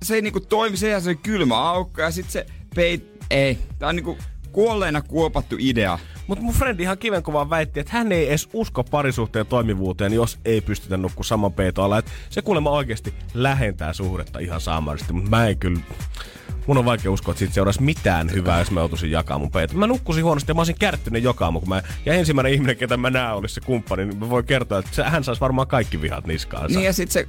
se 0.02 0.14
ei 0.14 0.22
niinku 0.22 0.40
toimi, 0.40 0.76
se 0.76 1.00
se 1.00 1.14
kylmä 1.14 1.70
aukko 1.70 2.00
ja 2.00 2.10
sit 2.10 2.30
se 2.30 2.46
peit... 2.74 3.12
Ei, 3.30 3.58
tää 3.78 3.88
on 3.88 3.96
niinku 3.96 4.18
kuolleena 4.52 5.02
kuopattu 5.02 5.56
idea. 5.58 5.98
Mutta 6.32 6.44
mun 6.44 6.54
frendi 6.54 6.82
ihan 6.82 6.98
kivenkuvaan 6.98 7.50
väitti, 7.50 7.80
että 7.80 7.92
hän 7.92 8.12
ei 8.12 8.28
edes 8.28 8.48
usko 8.52 8.84
parisuhteen 8.84 9.46
toimivuuteen, 9.46 10.12
jos 10.12 10.38
ei 10.44 10.60
pystytä 10.60 10.96
nukkua 10.96 11.24
saman 11.24 11.52
peiton 11.52 11.84
alla. 11.84 11.98
Et 11.98 12.10
se 12.30 12.42
kuulemma 12.42 12.70
oikeasti 12.70 13.14
lähentää 13.34 13.92
suhdetta 13.92 14.38
ihan 14.38 14.60
saamaristi, 14.60 15.12
mutta 15.12 15.30
mä 15.30 15.46
en 15.46 15.58
kyllä... 15.58 15.80
Mun 16.66 16.78
on 16.78 16.84
vaikea 16.84 17.10
uskoa, 17.10 17.32
että 17.32 17.38
siitä 17.38 17.54
seuraisi 17.54 17.82
mitään 17.82 18.32
hyvää, 18.32 18.58
jos 18.58 18.70
mä 18.70 18.80
joutuisin 18.80 19.10
jakaa 19.10 19.38
mun 19.38 19.50
peiton. 19.50 19.78
Mä 19.78 19.86
nukkusin 19.86 20.24
huonosti 20.24 20.50
ja 20.50 20.54
mä 20.54 20.60
olisin 20.60 20.78
kärttynyt 20.78 21.22
joka 21.22 21.44
aamu, 21.44 21.60
kun 21.60 21.68
mä... 21.68 21.82
Ja 22.06 22.14
ensimmäinen 22.14 22.52
ihminen, 22.52 22.76
ketä 22.76 22.96
mä 22.96 23.10
näen, 23.10 23.34
olisi 23.34 23.54
se 23.54 23.60
kumppani, 23.60 24.04
niin 24.04 24.18
mä 24.18 24.30
voin 24.30 24.44
kertoa, 24.44 24.78
että 24.78 25.10
hän 25.10 25.24
saisi 25.24 25.40
varmaan 25.40 25.68
kaikki 25.68 26.02
vihat 26.02 26.26
niskaansa. 26.26 26.78
Niin 26.78 26.86
ja 26.86 26.92
sit 26.92 27.10
se... 27.10 27.28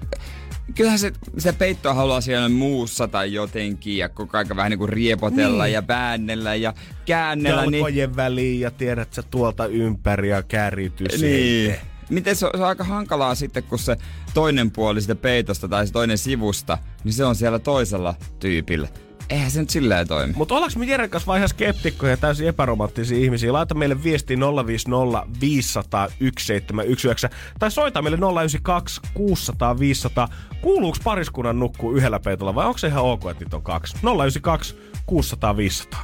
Kyllähän 0.75 0.99
se, 0.99 1.11
se 1.37 1.53
peittoa 1.53 1.93
haluaa 1.93 2.21
siellä 2.21 2.49
muussa 2.49 3.07
tai 3.07 3.33
jotenkin 3.33 3.97
ja 3.97 4.09
koko 4.09 4.37
aika 4.37 4.55
vähän 4.55 4.69
niinku 4.69 4.87
riepotella 4.87 5.63
Niin. 5.63 5.73
ja 5.73 5.87
väännellä 5.87 6.55
ja 6.55 6.73
käännellä. 7.05 7.61
Niin, 7.65 7.73
Jalkojen 7.73 8.15
väliin 8.15 8.59
ja 8.59 8.71
tiedät 8.71 9.13
sä 9.13 9.23
tuolta 9.23 9.65
ympäri 9.65 10.29
ja 10.29 10.43
kärjitys. 10.43 11.21
Niin. 11.21 11.75
Miten 12.09 12.35
se 12.35 12.45
on, 12.45 12.51
se 12.55 12.61
on 12.61 12.67
aika 12.69 12.83
hankalaa 12.83 13.35
sitten, 13.35 13.63
kun 13.63 13.79
se 13.79 13.97
toinen 14.33 14.71
puoli 14.71 15.01
sitä 15.01 15.15
peitosta 15.15 15.67
tai 15.67 15.87
se 15.87 15.93
toinen 15.93 16.17
sivusta, 16.17 16.77
niin 17.03 17.13
se 17.13 17.25
on 17.25 17.35
siellä 17.35 17.59
toisella 17.59 18.15
tyypillä. 18.39 18.87
Eihän 19.29 19.51
se 19.51 19.59
nyt 19.59 19.69
silleen 19.69 20.07
toimi. 20.07 20.33
Mutta 20.37 20.55
ollaanko 20.55 20.79
me 20.79 20.85
Jeren 20.85 21.09
kanssa 21.09 21.27
vaan 21.27 21.37
ihan 21.37 21.49
skeptikkoja 21.49 22.11
ja 22.11 22.17
täysin 22.17 22.47
epäromanttisia 22.47 23.17
ihmisiä? 23.17 23.53
Laita 23.53 23.75
meille 23.75 24.03
viesti 24.03 24.35
050 24.65 25.27
500 25.41 26.07
1719 26.07 27.29
tai 27.59 27.71
soita 27.71 28.01
meille 28.01 28.17
092 28.17 29.01
600 29.13 29.79
500. 29.79 30.27
Kuuluuko 30.61 30.97
pariskunnan 31.03 31.59
nukkuu 31.59 31.93
yhdellä 31.93 32.19
peitolla 32.19 32.55
vai 32.55 32.65
onko 32.65 32.77
se 32.77 32.87
ihan 32.87 33.03
ok, 33.03 33.25
että 33.31 33.43
niitä 33.43 33.55
on 33.55 33.63
kaksi? 33.63 33.95
092 33.95 34.75
600 35.05 35.57
500. 35.57 36.03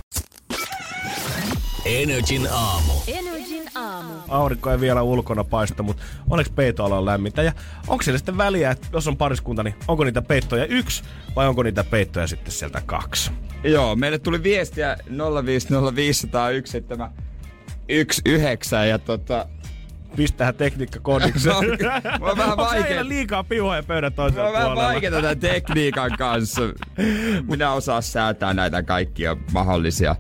Energin 1.86 2.48
aamu. 2.52 2.94
Aamu. 2.94 3.39
Aurinko 4.30 4.72
ei 4.72 4.80
vielä 4.80 5.02
ulkona 5.02 5.44
paista, 5.44 5.84
mutta 5.84 6.04
onneksi 6.30 6.54
peitoala 6.54 6.98
on 6.98 7.06
lämmintä. 7.06 7.44
Ja 7.44 7.52
onko 7.88 8.04
siellä 8.04 8.18
sitten 8.18 8.38
väliä, 8.38 8.72
että 8.72 8.88
jos 8.94 9.08
on 9.08 9.18
pariskunta, 9.18 9.64
niin 9.64 9.76
onko 9.88 10.04
niitä 10.04 10.22
peittoja 10.22 10.66
yksi 10.66 11.04
vai 11.36 11.48
onko 11.48 11.64
niitä 11.64 11.84
peittoja 11.84 12.28
sitten 12.28 12.52
sieltä 12.52 12.82
kaksi? 12.86 13.32
Joo, 13.64 13.96
meille 13.96 14.20
tuli 14.20 14.44
viestiä 14.44 14.98
050501719 15.10 15.14
ja 18.90 19.00
tota... 19.00 19.46
Pistähän 20.16 20.56
tekniikka 20.56 21.00
kodiksi. 21.00 21.48
No, 21.50 21.58
on 22.30 22.38
vähän 22.38 22.58
vaikea. 22.58 23.08
liikaa 23.08 23.44
piuhoja 23.44 23.84
pöydän 23.84 24.14
toisella 24.14 24.48
on 24.48 24.54
vähän 24.54 24.76
vaikeaa 24.76 25.22
tämän 25.22 25.40
tekniikan 25.40 26.12
kanssa. 26.18 26.62
Minä 27.50 27.74
osaan 27.74 28.04
säätää 28.04 28.54
näitä 28.54 28.84
kaikkia 28.84 29.38
mahdollisia 29.54 30.16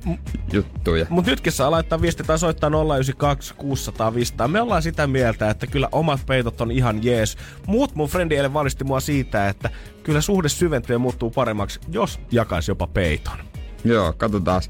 juttuja. 0.53 1.05
Mut 1.09 1.25
nytkin 1.25 1.51
saa 1.51 1.71
laittaa 1.71 2.01
viesti 2.01 2.23
tai 2.23 2.39
soittaa 2.39 2.69
092 2.69 3.53
600 3.53 4.13
500. 4.15 4.47
Me 4.47 4.61
ollaan 4.61 4.81
sitä 4.81 5.07
mieltä, 5.07 5.49
että 5.49 5.67
kyllä 5.67 5.89
omat 5.91 6.25
peitot 6.25 6.61
on 6.61 6.71
ihan 6.71 7.03
jees. 7.03 7.37
Muut 7.67 7.95
mun 7.95 8.09
frendi 8.09 8.35
eilen 8.35 8.53
valisti 8.53 8.83
mua 8.83 8.99
siitä, 8.99 9.49
että 9.49 9.69
kyllä 10.03 10.21
suhde 10.21 10.49
syventyy 10.49 10.95
ja 10.95 10.99
muuttuu 10.99 11.29
paremmaksi, 11.29 11.79
jos 11.91 12.19
jakaisi 12.31 12.71
jopa 12.71 12.87
peiton. 12.87 13.37
Joo, 13.83 14.13
katsotaan. 14.13 14.61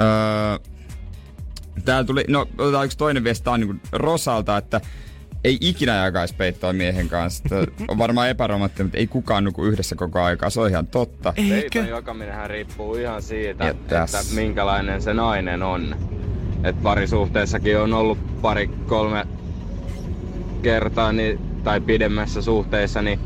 Öö, 0.00 0.77
täällä 1.84 2.04
tuli, 2.04 2.24
no 2.28 2.46
otetaan 2.58 2.84
yksi 2.84 2.98
toinen 2.98 3.24
viesti, 3.24 3.44
tää 3.44 3.52
on 3.52 3.60
niin 3.60 3.80
Rosalta, 3.92 4.56
että 4.56 4.80
ei 5.44 5.58
ikinä 5.60 5.94
jakaisi 5.94 6.34
peittoa 6.34 6.72
miehen 6.72 7.08
kanssa. 7.08 7.44
Tää 7.48 7.64
on 7.88 7.98
varmaan 7.98 8.28
epäromanttinen, 8.28 8.86
mutta 8.86 8.98
ei 8.98 9.06
kukaan 9.06 9.44
nuku 9.44 9.64
yhdessä 9.64 9.96
koko 9.96 10.20
aikaa. 10.22 10.50
Se 10.50 10.60
on 10.60 10.70
ihan 10.70 10.86
totta. 10.86 11.32
Peiton 11.36 11.88
jakaminenhan 11.88 12.50
riippuu 12.50 12.94
ihan 12.94 13.22
siitä, 13.22 13.64
Ja 13.64 13.70
että 13.70 13.88
tässä. 13.88 14.34
minkälainen 14.34 15.02
se 15.02 15.14
nainen 15.14 15.62
on. 15.62 15.96
Et 16.64 16.82
parisuhteessakin 16.82 17.78
on 17.78 17.94
ollut 17.94 18.18
pari 18.42 18.70
kolme 18.86 19.26
kertaa 20.62 21.12
niin, 21.12 21.38
tai 21.64 21.80
pidemmässä 21.80 22.42
suhteessa, 22.42 23.02
niin, 23.02 23.20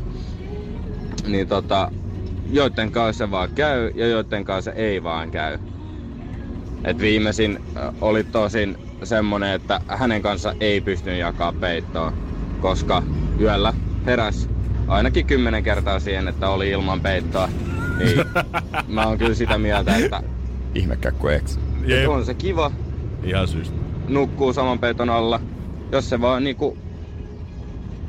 niin 1.27 1.47
tota, 1.47 1.91
joiden 2.51 2.91
kanssa 2.91 3.25
se 3.25 3.31
vaan 3.31 3.49
käy 3.55 3.91
ja 3.95 4.07
joiden 4.07 4.45
kanssa 4.45 4.71
se 4.71 4.77
ei 4.77 5.03
vaan 5.03 5.31
käy. 5.31 5.57
Et 6.83 6.99
viimeisin 6.99 7.59
oli 8.01 8.23
tosin 8.23 8.77
semmonen, 9.03 9.53
että 9.53 9.81
hänen 9.87 10.21
kanssa 10.21 10.55
ei 10.59 10.81
pystynyt 10.81 11.19
jakaa 11.19 11.53
peittoa, 11.53 12.13
koska 12.61 13.03
yöllä 13.39 13.73
heräs 14.05 14.49
ainakin 14.87 15.25
kymmenen 15.25 15.63
kertaa 15.63 15.99
siihen, 15.99 16.27
että 16.27 16.49
oli 16.49 16.69
ilman 16.69 17.01
peittoa. 17.01 17.49
Niin 17.99 18.17
mä 18.95 19.07
oon 19.07 19.17
kyllä 19.17 19.35
sitä 19.35 19.57
mieltä, 19.57 19.95
että, 19.95 20.23
Ihmekakku 20.75 21.27
ex. 21.27 21.57
että 21.87 22.09
on 22.09 22.25
se 22.25 22.33
kiva, 22.33 22.71
Ihan 23.23 23.47
syystä. 23.47 23.75
nukkuu 24.07 24.53
saman 24.53 24.79
peiton 24.79 25.09
alla, 25.09 25.39
jos 25.91 26.09
se 26.09 26.21
vaan 26.21 26.43
niinku 26.43 26.77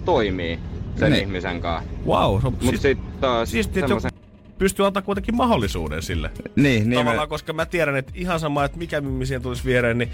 toimii 0.05 0.59
sen 0.97 1.13
Niin. 1.13 1.23
ihmisen 1.23 1.61
kanssa. 1.61 1.91
Wow, 2.07 2.41
se 2.41 2.47
on 2.47 2.53
Mut 2.53 2.61
siis, 2.71 2.83
sit 2.83 3.21
taas 3.21 3.55
että 3.55 3.81
semmosen... 3.81 4.11
pystyy 4.59 4.87
antaa 4.87 5.03
kuitenkin 5.03 5.37
mahdollisuuden 5.37 6.03
sille. 6.03 6.31
Niin, 6.57 6.91
niin 6.91 6.99
Tavallaan, 6.99 7.29
koska 7.29 7.53
mä 7.53 7.67
tiedän, 7.67 7.97
että 7.97 8.13
ihan 8.15 8.41
sama, 8.41 8.65
että 8.65 8.79
mikä 8.79 9.01
mimmi 9.01 9.27
siihen 9.27 9.43
tulisi 9.43 9.65
viereen, 9.65 9.99
niin 9.99 10.11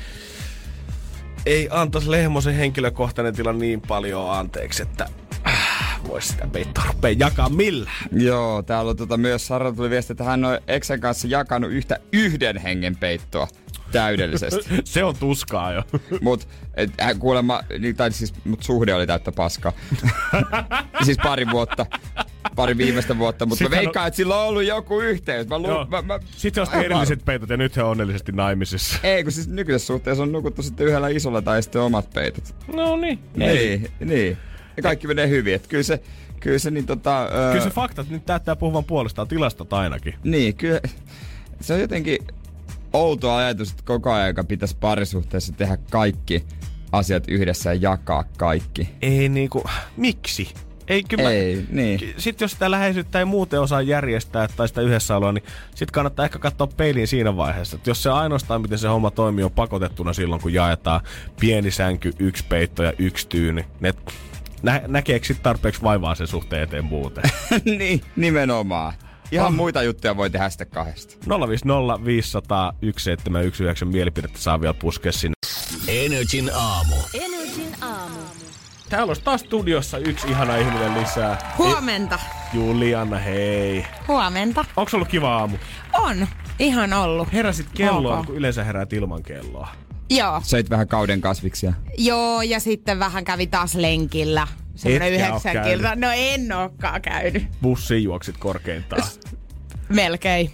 ei 1.47 1.69
antaisi 1.71 2.11
Lehmosen 2.11 2.55
henkilökohtainen 2.55 3.35
tila 3.35 3.53
niin 3.53 3.81
paljon 3.81 4.31
anteeksi, 4.31 4.83
että 4.83 5.09
äh, 5.47 6.01
voisi 6.09 6.29
sitä 6.29 6.47
peittoa 6.47 6.85
rupea 6.87 7.15
jakaa 7.19 7.49
millään. 7.49 8.09
Joo, 8.13 8.63
täällä 8.63 8.91
on 8.91 8.97
tota 8.97 9.17
myös 9.17 9.47
Sara 9.47 9.73
tuli 9.73 9.91
viesti, 9.91 10.13
että 10.13 10.25
hän 10.25 10.45
on 10.45 10.59
Exen 10.69 11.01
kanssa 11.01 11.29
jakanut 11.29 11.71
yhtä 11.71 11.99
yhden 12.13 12.59
hengen 12.59 12.97
peittoa 12.97 13.49
täydellisesti. 13.93 14.75
Se 14.85 15.05
on 15.05 15.17
tuskaa 15.17 15.73
jo. 15.73 15.83
mut 16.21 16.49
et, 16.75 16.91
hän 17.01 17.19
kuulemma, 17.19 17.61
niin, 17.79 17.97
tai 17.97 18.13
siis, 18.13 18.35
mut 18.45 18.63
suhde 18.63 18.95
oli 18.95 19.07
täyttä 19.07 19.33
paskaa. 19.33 19.73
siis 21.05 21.19
pari 21.23 21.47
vuotta, 21.51 21.87
pari 22.57 22.77
viimeistä 22.79 23.19
vuotta, 23.19 23.47
mutta 23.47 23.65
mä 23.65 23.69
Sitähän 23.69 23.81
on- 23.83 23.85
veikkaan, 23.87 24.07
että 24.09 24.17
sillä 24.17 24.37
on 24.41 24.49
ollut 24.49 24.65
joku 24.65 25.01
yhteys. 25.01 25.49
Mä, 25.49 25.57
Joo. 25.57 25.81
lu, 25.81 25.87
mä, 25.87 26.03
mä, 26.03 26.19
Sitten 26.37 26.67
se 26.67 26.77
on 26.77 26.85
erilliset 26.85 27.25
peitot 27.25 27.51
ja 27.51 27.57
nyt 27.57 27.77
he 27.77 27.83
on 27.83 27.91
onnellisesti 27.91 28.33
naimisissa. 28.33 28.99
Ei, 29.03 29.23
kun 29.23 29.33
siis 29.33 29.49
nykyisessä 29.49 29.87
suhteessa 29.87 30.23
on 30.23 30.33
nukuttu 30.33 30.63
sitten 30.63 30.87
yhdellä 30.87 31.09
isolla 31.09 31.43
tai 31.43 31.63
sitten 31.63 31.83
omat 31.83 32.11
peitot. 32.15 32.45
No 32.75 32.97
niin. 32.97 33.19
Niin, 33.37 33.91
niin. 34.01 34.39
Ja 34.77 34.83
kaikki 34.83 35.07
menee 35.07 35.29
hyvin. 35.29 35.55
Et 35.55 35.67
kyllä 35.67 35.83
se, 35.83 36.03
kyllä 36.41 36.59
se 36.59 36.71
niin 36.71 36.87
tota... 36.87 37.23
Öö, 37.35 37.53
Kyllä 37.53 37.65
se 37.65 37.71
faktat 37.71 38.09
nyt 38.11 38.27
täyttää 38.27 38.57
puhuvan 38.57 38.85
puolestaan 38.85 39.29
tilastot 39.29 39.73
ainakin. 39.73 40.15
Niin, 40.25 40.57
kyllä 40.57 40.81
se 41.61 41.75
on 41.75 41.81
jotenkin 41.81 42.19
outo 42.93 43.33
ajatus, 43.33 43.71
että 43.71 43.83
koko 43.87 44.13
ajan 44.13 44.47
pitäisi 44.49 44.77
parisuhteessa 44.81 45.53
tehdä 45.53 45.77
kaikki 45.91 46.45
asiat 46.93 47.25
yhdessä 47.29 47.73
ja 47.73 47.91
jakaa 47.91 48.25
kaikki. 48.37 48.89
Ei 49.03 49.29
niinku, 49.29 49.65
miksi? 49.97 50.55
Ei, 50.89 51.03
kyllä 51.03 51.31
Ei, 51.31 51.57
mä, 51.57 51.63
niin. 51.71 52.15
Sitten 52.17 52.45
jos 52.45 52.53
sitä 52.53 52.71
läheisyyttä 52.71 53.19
ei 53.19 53.25
muuten 53.25 53.61
osaa 53.61 53.83
järjestää 53.83 54.49
tai 54.57 54.69
sitä 54.69 54.81
yhdessä 54.81 55.17
oloa, 55.17 55.33
niin 55.33 55.45
sitten 55.69 55.93
kannattaa 55.93 56.25
ehkä 56.25 56.39
katsoa 56.39 56.67
peiliin 56.67 57.09
siinä 57.09 57.37
vaiheessa. 57.37 57.77
Että 57.77 57.91
jos 57.91 58.03
se 58.03 58.11
ainoastaan, 58.11 58.63
miten 58.63 58.79
se 58.79 58.89
homma 58.89 59.11
toimii, 59.11 59.45
on 59.45 59.51
pakotettuna 59.51 60.13
silloin, 60.13 60.41
kun 60.41 60.53
jaetaan 60.53 61.01
pieni 61.41 61.71
sänky, 61.71 62.13
yksi 62.19 62.45
peitto 62.49 62.83
ja 62.83 62.93
yksi 62.99 63.29
tyyny. 63.29 63.65
Ne, 63.81 63.95
nä, 64.63 64.83
näkeekö 64.87 65.27
sitten 65.27 65.45
tarpeeksi 65.45 65.83
vaivaa 65.83 66.15
sen 66.15 66.27
suhteen 66.27 66.63
eteen 66.63 66.85
muuten? 66.85 67.25
niin, 67.79 68.01
nimenomaan. 68.17 68.93
Ihan 69.33 69.55
muita 69.55 69.83
juttuja 69.83 70.17
voi 70.17 70.31
tehdä 70.31 70.51
sitten 70.51 70.67
kahdesta. 70.71 71.17
050 71.49 72.05
500 72.05 72.73
1719 72.81 73.85
mielipidettä 73.85 74.39
saa 74.39 74.61
vielä 74.61 74.75
puskea 74.75 75.13
sinne. 75.13 75.35
Energin 75.89 76.51
aamu. 76.55 76.95
Energin 77.15 77.75
aamu. 77.81 78.19
Täällä 78.89 79.11
olisi 79.11 79.23
taas 79.23 79.41
studiossa 79.41 79.99
yksi 79.99 80.29
ihana 80.29 80.57
ihminen 80.57 81.01
lisää. 81.01 81.55
Huomenta. 81.59 82.19
Juliana, 82.53 83.19
hei. 83.19 83.87
Huomenta. 84.09 84.65
Onko 84.77 84.91
ollut 84.95 85.09
kiva 85.09 85.37
aamu? 85.39 85.57
On. 85.93 86.27
Ihan 86.59 86.93
ollut. 86.93 87.33
Heräsit 87.33 87.67
kelloon, 87.75 88.19
Ok. 88.19 88.27
kun 88.27 88.37
yleensä 88.37 88.65
herät 88.65 88.93
ilman 88.93 89.23
kelloa. 89.23 89.69
Joo. 90.11 90.41
Söit 90.45 90.71
vähän 90.71 90.89
kauden 90.89 91.21
kasviksia. 91.21 91.73
Joo, 91.99 92.43
ja 92.43 92.61
sitten 92.61 92.99
vähän 92.99 93.25
kävi 93.25 93.47
taas 93.47 93.75
lenkillä. 93.75 94.49
Semmoinen 94.75 95.13
yhdeksän 95.13 95.65
kilta. 95.65 95.97
No 95.97 96.09
en 96.15 96.53
ookaan 96.53 97.03
käynyt. 97.03 97.47
Bussiin 97.63 98.05
juoksit 98.05 98.37
korkeintaan. 98.37 99.03
Melkein. 99.89 100.51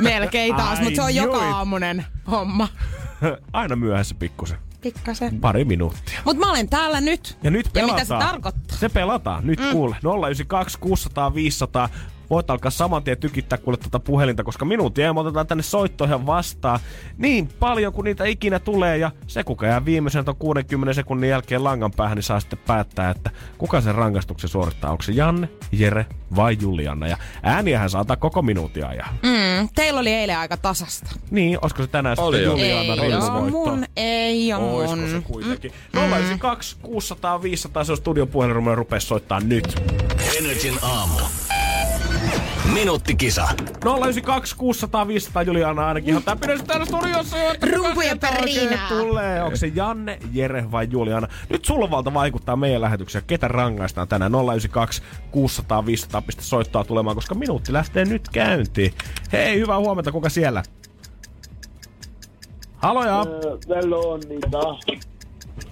Melkein 0.00 0.54
taas, 0.56 0.80
mutta 0.80 0.96
se 0.96 1.02
on 1.02 1.14
joka 1.14 1.38
aamunen 1.56 2.04
homma. 2.30 2.68
Aina 3.52 3.76
myöhässä 3.76 4.14
pikkusen. 4.18 4.58
Pikkasen. 4.80 5.40
Pari 5.40 5.64
minuuttia. 5.64 6.20
Mut 6.24 6.36
mä 6.36 6.50
olen 6.50 6.68
täällä 6.68 7.00
nyt. 7.00 7.38
Ja 7.42 7.50
nyt 7.50 7.66
Ja 7.66 7.72
pelataan. 7.72 8.00
mitä 8.00 8.14
se 8.14 8.26
tarkoittaa? 8.26 8.76
Se 8.78 8.88
pelataan. 8.88 9.46
Nyt 9.46 9.60
mm. 9.60 9.70
kuule. 9.72 9.96
092 10.02 10.78
600 10.78 11.34
500. 11.34 11.88
Voit 12.32 12.50
alkaa 12.50 12.70
saman 12.70 13.02
tien 13.02 13.18
tykittää 13.18 13.58
kuule 13.58 13.76
tuota 13.76 13.98
puhelinta, 13.98 14.44
koska 14.44 14.64
minuutin 14.64 15.04
ja 15.04 15.12
me 15.14 15.20
otetaan 15.20 15.46
tänne 15.46 15.62
soittoihin 15.62 16.26
vastaan 16.26 16.80
niin 17.18 17.48
paljon 17.60 17.92
kuin 17.92 18.04
niitä 18.04 18.24
ikinä 18.24 18.58
tulee. 18.58 18.98
Ja 18.98 19.10
se, 19.26 19.44
kuka 19.44 19.66
jää 19.66 19.84
viimeisen 19.84 20.24
ton 20.24 20.36
60 20.36 20.92
sekunnin 20.92 21.30
jälkeen 21.30 21.64
langan 21.64 21.92
päähän, 21.96 22.16
niin 22.16 22.22
saa 22.22 22.40
sitten 22.40 22.58
päättää, 22.66 23.10
että 23.10 23.30
kuka 23.58 23.80
sen 23.80 23.94
rangaistuksen 23.94 24.50
suorittaa. 24.50 24.90
Onko 24.90 25.02
se 25.02 25.12
Janne, 25.12 25.48
Jere 25.72 26.06
vai 26.36 26.56
Juliana? 26.60 27.06
Ja 27.06 27.16
ääniähän 27.42 27.90
saa 27.90 28.00
antaa 28.00 28.16
koko 28.16 28.42
minuutin 28.42 28.86
ajan. 28.86 29.08
Mm, 29.22 29.68
teillä 29.74 30.00
oli 30.00 30.10
eilen 30.10 30.38
aika 30.38 30.56
tasasta. 30.56 31.10
Niin, 31.30 31.58
olisiko 31.62 31.82
se 31.82 31.88
tänään 31.88 32.16
Oli 32.20 32.36
sitten. 32.36 32.50
Juliana 32.50 33.02
ei 33.02 33.50
mun, 33.50 33.84
ei 33.96 34.52
oo 34.52 34.76
Oisko 34.76 34.96
se 34.96 35.12
mun. 35.12 35.22
kuitenkin? 35.22 35.72
092 35.92 36.76
600 36.82 37.42
500, 37.42 37.84
se 37.84 37.92
on 37.92 37.98
studion 37.98 38.28
puhelinnumero, 38.28 38.74
rupea 38.74 39.00
soittaa 39.00 39.40
nyt. 39.40 39.82
Energin 40.38 40.78
aamu. 40.82 41.14
Minuuttikisa. 42.72 43.48
092 43.84 44.56
600 44.56 45.08
500 45.08 45.42
Juliana 45.42 45.88
ainakin 45.88 46.10
ihan 46.10 46.22
täpinässä 46.22 46.66
täällä 46.66 46.84
studiossa. 46.84 47.36
Rumpuja 47.72 48.16
pörinää. 48.16 48.88
Tulee. 48.88 49.42
Onko 49.42 49.56
se 49.56 49.66
Janne, 49.74 50.18
Jere 50.32 50.70
vai 50.72 50.88
Juliana? 50.90 51.28
Nyt 51.48 51.64
sulla 51.64 51.84
on 51.84 51.90
valta 51.90 52.14
vaikuttaa 52.14 52.56
meidän 52.56 52.80
lähetykseen. 52.80 53.24
Ketä 53.26 53.48
rangaistaan 53.48 54.08
tänään? 54.08 54.32
092 54.32 55.02
600 55.30 55.86
500 55.86 56.22
pistä 56.22 56.42
soittaa 56.42 56.84
tulemaan, 56.84 57.16
koska 57.16 57.34
minuutti 57.34 57.72
lähtee 57.72 58.04
nyt 58.04 58.28
käyntiin. 58.28 58.94
Hei, 59.32 59.58
hyvää 59.58 59.78
huomenta. 59.78 60.12
Kuka 60.12 60.28
siellä? 60.28 60.62
Haloja. 62.76 63.26
Vello 63.68 64.12
on 64.12 64.20
niitä. 64.28 64.48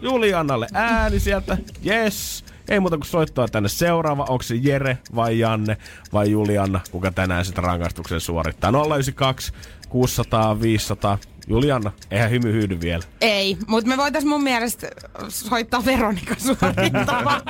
Julianalle 0.01 0.66
ääni 0.72 1.20
sieltä. 1.20 1.59
Yes. 1.86 2.44
Ei 2.71 2.81
muuta 2.81 2.97
kuin 2.97 3.07
soittaa 3.07 3.49
tänne 3.49 3.68
seuraava. 3.68 4.25
Onko 4.29 4.43
se 4.43 4.55
Jere 4.55 4.99
vai 5.14 5.39
Janne 5.39 5.77
vai 6.12 6.31
Juliana, 6.31 6.81
kuka 6.91 7.11
tänään 7.11 7.45
sitä 7.45 7.61
rangaistuksen 7.61 8.21
suorittaa? 8.21 8.71
092 8.71 9.53
600 9.89 10.61
500. 10.61 11.18
Juliana, 11.49 11.93
eihän 12.11 12.31
hymy 12.31 12.53
hyydy 12.53 12.81
vielä. 12.81 13.03
Ei, 13.21 13.57
mutta 13.66 13.89
me 13.89 13.97
voitais 13.97 14.25
mun 14.25 14.43
mielestä 14.43 14.89
soittaa 15.29 15.85
Veronika 15.85 16.35
suorittamaan. 16.39 17.43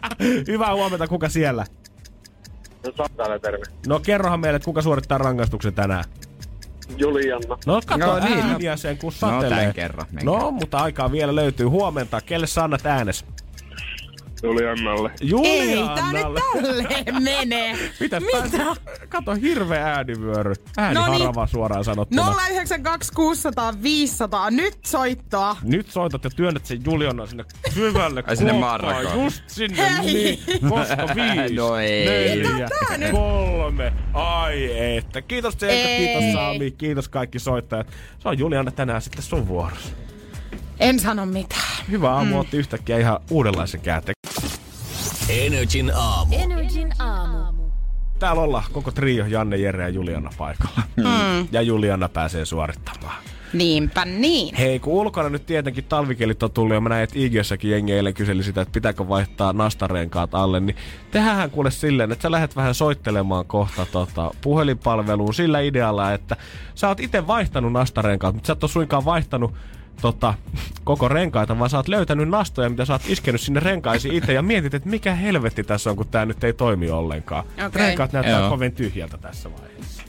Hyvää 0.48 0.74
huomenta, 0.74 1.08
kuka 1.08 1.28
siellä? 1.28 1.64
No 2.86 2.92
Sakkainen 2.96 3.40
terve. 3.40 3.64
No 3.86 4.00
kerrohan 4.00 4.40
meille, 4.40 4.60
kuka 4.60 4.82
suorittaa 4.82 5.18
rangaistuksen 5.18 5.74
tänään. 5.74 6.04
Julianna. 6.96 7.58
No 7.66 7.80
kato 7.86 8.06
No 8.06 8.18
no, 8.18 8.24
niin, 8.24 8.38
no. 8.38 8.44
ääniä 8.52 8.76
sen, 8.76 8.98
kun 8.98 9.12
No, 9.22 9.28
satelee. 9.28 9.64
tän 9.64 9.74
kerran. 9.74 10.06
No, 10.22 10.50
mutta 10.50 10.78
aikaa 10.78 11.12
vielä 11.12 11.34
löytyy. 11.34 11.66
Huomenta. 11.66 12.20
Kelle 12.20 12.46
sä 12.46 12.64
annat 12.64 12.86
äänes? 12.86 13.24
Juliannalle. 14.42 15.10
Ei, 15.44 15.76
tää 15.94 16.12
nyt 16.12 16.22
tälleen 16.52 17.22
menee. 17.22 17.76
Mitäs 18.00 18.22
Mitä? 18.22 18.58
Pääs, 18.64 18.80
kato, 19.08 19.34
hirveä 19.34 19.86
äänivyöry. 19.86 20.54
Ääni 20.76 20.94
No 20.94 21.06
niin. 21.08 21.48
suoraan 21.48 21.84
sanottuna. 21.84 22.34
092 22.50 23.12
600 23.12 23.82
500. 23.82 24.50
Nyt 24.50 24.78
soittoa. 24.86 25.56
Nyt 25.62 25.90
soitat 25.90 26.24
ja 26.24 26.30
työnnät 26.30 26.66
sen 26.66 26.80
Juliana 26.84 27.26
sinne 27.26 27.44
syvälle 27.74 28.24
Ai 28.26 28.36
sinne 28.36 28.52
marrakoon. 28.52 29.24
Just 29.24 29.42
sinne, 29.46 29.98
Hei. 29.98 30.06
niin. 30.06 30.38
Koska 30.70 31.08
viisi, 31.14 31.54
No 31.54 31.76
ei. 31.76 32.06
neljä, 32.06 32.68
kolme. 33.12 33.92
Ai 34.14 34.96
että. 34.96 35.22
Kiitos 35.22 35.62
Ei. 35.62 35.98
kiitos 35.98 36.32
Sami, 36.32 36.70
kiitos 36.70 37.08
kaikki 37.08 37.38
soittajat. 37.38 37.86
Se 38.18 38.28
on 38.28 38.38
Juliana 38.38 38.70
tänään 38.70 39.02
sitten 39.02 39.22
sun 39.22 39.48
vuorossa. 39.48 39.88
En 40.80 41.00
sano 41.00 41.26
mitään. 41.26 41.84
Hyvä 41.90 42.10
aamu 42.10 42.34
mm. 42.34 42.40
otti 42.40 42.56
yhtäkkiä 42.56 42.98
ihan 42.98 43.20
uudenlaisen 43.30 43.80
käänteen. 43.80 44.17
Energin 45.48 45.92
aamu. 45.94 46.34
Energin 46.38 46.92
aamu. 46.98 47.70
Täällä 48.18 48.42
ollaan 48.42 48.64
koko 48.72 48.90
trio, 48.90 49.26
Janne, 49.26 49.56
Jere 49.56 49.82
ja 49.82 49.88
Juliana 49.88 50.30
paikalla. 50.38 50.82
Mm. 50.96 51.48
Ja 51.52 51.62
Juliana 51.62 52.08
pääsee 52.08 52.44
suorittamaan. 52.44 53.22
Niinpä 53.52 54.04
niin. 54.04 54.54
Hei, 54.54 54.78
kun 54.78 54.92
ulkona 54.92 55.28
nyt 55.28 55.46
tietenkin 55.46 55.84
talvikelit 55.84 56.42
on 56.42 56.50
tullut 56.50 56.74
ja 56.74 56.80
mä 56.80 56.88
näin, 56.88 57.04
että 57.04 57.18
IG-säkin 57.18 57.70
jengi 57.70 57.92
eilen 57.92 58.14
kyseli 58.14 58.42
sitä, 58.42 58.60
että 58.60 58.72
pitääkö 58.72 59.08
vaihtaa 59.08 59.52
nastarenkaat 59.52 60.34
alle, 60.34 60.60
niin 60.60 60.76
tehdään 61.10 61.50
kuule 61.50 61.70
silleen, 61.70 62.12
että 62.12 62.22
sä 62.22 62.30
lähdet 62.30 62.56
vähän 62.56 62.74
soittelemaan 62.74 63.46
kohta 63.46 63.86
tota, 63.86 64.30
puhelinpalveluun 64.40 65.34
sillä 65.34 65.60
idealla, 65.60 66.12
että 66.12 66.36
sä 66.74 66.88
oot 66.88 67.00
itse 67.00 67.26
vaihtanut 67.26 67.72
nastarenkaat, 67.72 68.34
mutta 68.34 68.46
sä 68.46 68.52
et 68.52 68.64
ole 68.64 68.70
suinkaan 68.70 69.04
vaihtanut 69.04 69.54
tota, 70.00 70.34
koko 70.84 71.08
renkaita, 71.08 71.58
vaan 71.58 71.70
sä 71.70 71.76
oot 71.76 71.88
löytänyt 71.88 72.28
nastoja, 72.28 72.70
mitä 72.70 72.84
sä 72.84 72.92
oot 72.92 73.02
iskenyt 73.08 73.40
sinne 73.40 73.60
renkaisiin 73.60 74.14
itse 74.14 74.32
ja 74.32 74.42
mietit, 74.42 74.74
että 74.74 74.88
mikä 74.88 75.14
helvetti 75.14 75.64
tässä 75.64 75.90
on, 75.90 75.96
kun 75.96 76.08
tää 76.08 76.26
nyt 76.26 76.44
ei 76.44 76.52
toimi 76.52 76.90
ollenkaan. 76.90 77.44
Okei. 77.66 77.82
Renkaat 77.82 78.12
näyttää 78.12 78.40
Joo. 78.40 78.50
kovin 78.50 78.72
tyhjältä 78.72 79.18
tässä 79.18 79.50
vaiheessa. 79.52 80.02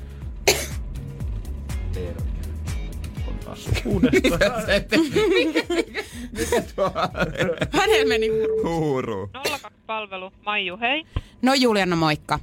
Hänellä 7.71 8.07
meni. 8.07 8.27
Huuru. 8.63 9.29
02-palvelu. 9.37 10.31
Maiju, 10.45 10.77
hei. 10.77 11.05
No 11.41 11.53
Juliana, 11.53 11.95
moikka. 11.95 12.39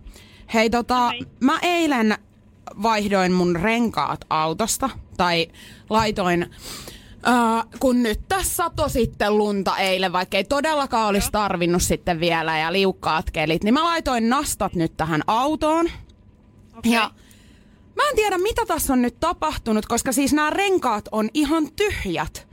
Hei 0.55 0.70
tota, 0.70 1.11
mä 1.40 1.59
eilen 1.62 2.18
vaihdoin 2.82 3.32
mun 3.32 3.57
renkaat 3.57 4.20
autosta, 4.30 4.90
tai 5.16 5.49
laitoin, 5.90 6.51
äh, 7.29 7.64
kun 7.81 8.03
nyt 8.03 8.20
tässä 8.29 8.57
sato 8.57 8.89
sitten 8.89 9.39
lunta 9.39 9.77
eilen, 9.77 10.12
vaikka 10.12 10.37
ei 10.37 10.45
todellakaan 10.45 11.09
olisi 11.09 11.33
tarvinnut 11.33 11.83
sitten 11.83 12.20
vielä 12.20 12.59
ja 12.59 12.72
liukkaat 12.72 13.31
kelit, 13.31 13.64
niin 13.64 13.74
mä 13.74 13.85
laitoin 13.85 14.29
nastat 14.29 14.74
nyt 14.74 14.97
tähän 14.97 15.22
autoon. 15.27 15.91
Okay. 16.79 16.93
Ja 16.93 17.11
mä 17.97 18.09
en 18.09 18.16
tiedä, 18.16 18.39
mitä 18.39 18.66
tässä 18.66 18.93
on 18.93 19.03
nyt 19.03 19.20
tapahtunut, 19.20 19.87
koska 19.87 20.12
siis 20.12 20.33
nämä 20.33 20.51
renkaat 20.51 21.09
on 21.12 21.29
ihan 21.35 21.72
tyhjät. 21.72 22.49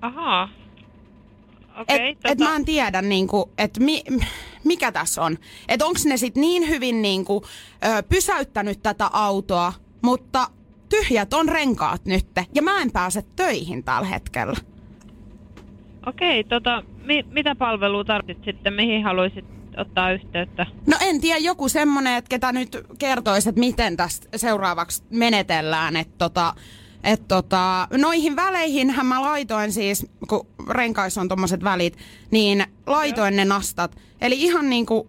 Ahaa. 0.00 0.48
Okei, 1.80 2.10
et, 2.10 2.18
et 2.24 2.38
mä 2.38 2.56
en 2.56 2.64
tiedä, 2.64 3.02
niinku, 3.02 3.50
että 3.58 3.80
mi, 3.80 4.02
mikä 4.64 4.92
tässä 4.92 5.22
on. 5.22 5.38
Että 5.68 5.86
onko 5.86 6.00
ne 6.04 6.16
sitten 6.16 6.40
niin 6.40 6.68
hyvin 6.68 7.02
niinku, 7.02 7.44
ö, 7.84 8.02
pysäyttänyt 8.02 8.82
tätä 8.82 9.10
autoa, 9.12 9.72
mutta 10.02 10.50
tyhjät 10.88 11.34
on 11.34 11.48
renkaat 11.48 12.04
nyt. 12.04 12.26
Ja 12.54 12.62
mä 12.62 12.82
en 12.82 12.92
pääse 12.92 13.22
töihin 13.36 13.84
tällä 13.84 14.08
hetkellä. 14.08 14.56
Okei, 16.06 16.44
tota, 16.44 16.82
mi- 17.04 17.26
mitä 17.30 17.54
palvelua 17.54 18.04
tarvitsit 18.04 18.44
sitten, 18.44 18.72
mihin 18.72 19.04
haluaisit 19.04 19.44
ottaa 19.76 20.12
yhteyttä? 20.12 20.66
No 20.86 20.96
en 21.00 21.20
tiedä, 21.20 21.38
joku 21.38 21.68
semmonen, 21.68 22.16
että 22.16 22.28
ketä 22.28 22.52
nyt 22.52 22.76
kertoisi, 22.98 23.48
että 23.48 23.58
miten 23.58 23.96
tästä 23.96 24.28
seuraavaksi 24.36 25.02
menetellään. 25.10 25.96
Että 25.96 26.14
tota, 26.18 26.54
et 27.04 27.28
tota, 27.28 27.88
noihin 27.96 28.36
väleihin 28.36 28.94
mä 29.02 29.22
laitoin 29.22 29.72
siis, 29.72 30.06
kun 30.28 30.46
renkaissa 30.68 31.20
on 31.20 31.28
tommoset 31.28 31.64
välit, 31.64 31.98
niin 32.30 32.66
laitoin 32.86 33.34
Joo. 33.34 33.36
ne 33.36 33.44
nastat. 33.44 33.96
Eli 34.20 34.42
ihan 34.42 34.70
niinku 34.70 35.08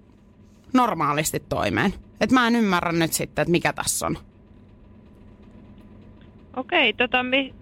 normaalisti 0.73 1.39
toimeen. 1.49 1.93
Et 2.21 2.31
mä 2.31 2.47
en 2.47 2.55
ymmärrä 2.55 2.91
nyt 2.91 3.13
sitten, 3.13 3.41
että 3.41 3.51
mikä 3.51 3.73
tässä 3.73 4.05
on. 4.05 4.17
Okei, 6.57 6.93
tota, 6.93 7.23
mi- 7.23 7.53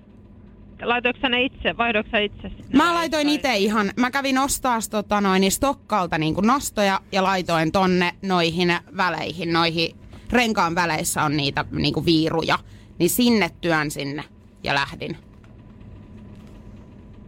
laitoitko 0.82 1.30
ne 1.30 1.42
itse, 1.44 1.78
vaihdoitko 1.78 2.18
itse? 2.18 2.52
Mä 2.74 2.94
laitoin 2.94 3.30
itse 3.30 3.56
ihan, 3.58 3.92
mä 3.98 4.12
kävin 4.12 4.38
ostaa 4.38 4.80
tota 4.92 5.22
noin, 5.22 5.42
niin 5.42 5.52
Stokkalta 5.52 6.18
niin 6.18 6.36
nastoja 6.42 7.00
ja 7.12 7.24
laitoin 7.24 7.72
tonne 7.72 8.16
noihin 8.22 8.78
väleihin, 8.98 9.54
noihin 9.54 9.96
renkaan 10.32 10.76
väleissä 10.76 11.24
on 11.24 11.38
niitä 11.38 11.66
niin 11.72 11.94
kuin 11.94 12.06
viiruja. 12.06 12.60
Niin 13.00 13.10
sinne 13.10 13.50
työn 13.62 13.92
sinne 13.92 14.24
ja 14.64 14.76
lähdin. 14.76 15.18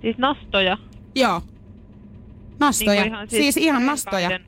Siis 0.01 0.17
nastoja? 0.17 0.77
Joo. 1.15 1.41
Nastoja. 2.59 3.01
Niinku 3.01 3.15
ihan 3.15 3.29
siis, 3.29 3.41
siis 3.41 3.57
ihan 3.57 3.85
nastoja. 3.85 4.39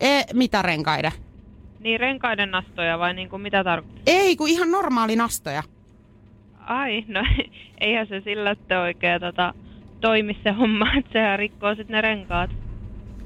E, 0.00 0.22
mitä 0.32 0.62
renkaiden? 0.62 1.12
Niin 1.86 2.00
renkaiden 2.00 2.50
nastoja 2.50 2.98
vai 2.98 3.14
niinku 3.14 3.38
mitä 3.38 3.64
tarkoittaa? 3.64 4.02
Ei, 4.06 4.36
kun 4.36 4.48
ihan 4.48 4.70
normaali 4.70 5.16
nastoja. 5.16 5.62
Ai, 6.60 7.04
no 7.08 7.20
eihän 7.80 8.06
se 8.06 8.20
sillä 8.20 8.54
sitten 8.54 8.78
oikein 8.78 9.20
tota, 9.20 9.54
toimi 10.00 10.38
se 10.42 10.50
homma, 10.50 10.94
että 10.98 11.12
sehän 11.12 11.38
rikkoo 11.38 11.74
sitten 11.74 11.94
ne 11.94 12.00
renkaat. 12.00 12.50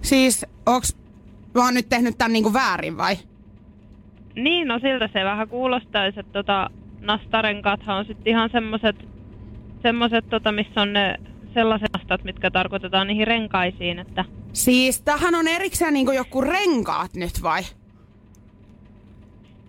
Siis, 0.02 0.46
onks 0.66 0.96
mä 1.54 1.64
oon 1.64 1.74
nyt 1.74 1.88
tehnyt 1.88 2.18
tän 2.18 2.32
niinku 2.32 2.52
väärin 2.52 2.96
vai? 2.96 3.16
Niin, 4.34 4.68
no 4.68 4.78
siltä 4.78 5.08
se 5.12 5.24
vähän 5.24 5.48
kuulostaisi, 5.48 6.20
että 6.20 6.32
tota, 6.32 6.70
nastarenkaathan 7.00 7.96
on 7.98 8.04
sitten 8.04 8.30
ihan 8.30 8.50
semmoset, 8.52 8.96
semmoset 9.82 10.28
tota, 10.30 10.52
missä 10.52 10.82
on 10.82 10.92
ne 10.92 11.16
sellaiset 11.54 11.88
nastat, 11.92 12.24
mitkä 12.24 12.50
tarkoitetaan 12.50 13.06
niihin 13.06 13.26
renkaisiin, 13.26 13.98
että 13.98 14.24
Siis 14.52 15.02
tähän 15.02 15.34
on 15.34 15.48
erikseen 15.48 15.94
niinku 15.94 16.12
joku 16.12 16.40
renkaat 16.40 17.14
nyt 17.14 17.42
vai? 17.42 17.62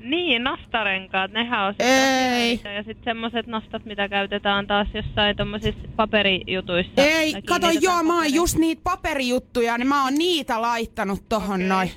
Niin, 0.04 0.44
nastarenkaat, 0.44 1.32
nehän 1.32 1.68
on 1.68 1.76
Ei. 1.80 2.62
Ja 2.76 2.84
sitten 2.84 3.04
semmoset 3.04 3.48
nastat, 3.48 3.86
mitä 3.86 4.10
käytetään 4.10 4.68
taas 4.68 4.88
jossain 4.94 5.38
tommosissa 5.38 5.82
paperijutuissa. 5.96 6.92
Ei, 6.98 7.42
kato 7.42 7.68
joo, 7.82 8.04
mä 8.04 8.16
oon 8.16 8.34
just 8.34 8.58
niitä 8.58 8.82
paperijuttuja, 8.84 9.78
niin 9.78 9.88
mä 9.88 10.04
oon 10.04 10.16
niitä 10.16 10.62
laittanut 10.62 11.30
tohon 11.30 11.56
okay. 11.56 11.68
noin. 11.68 11.92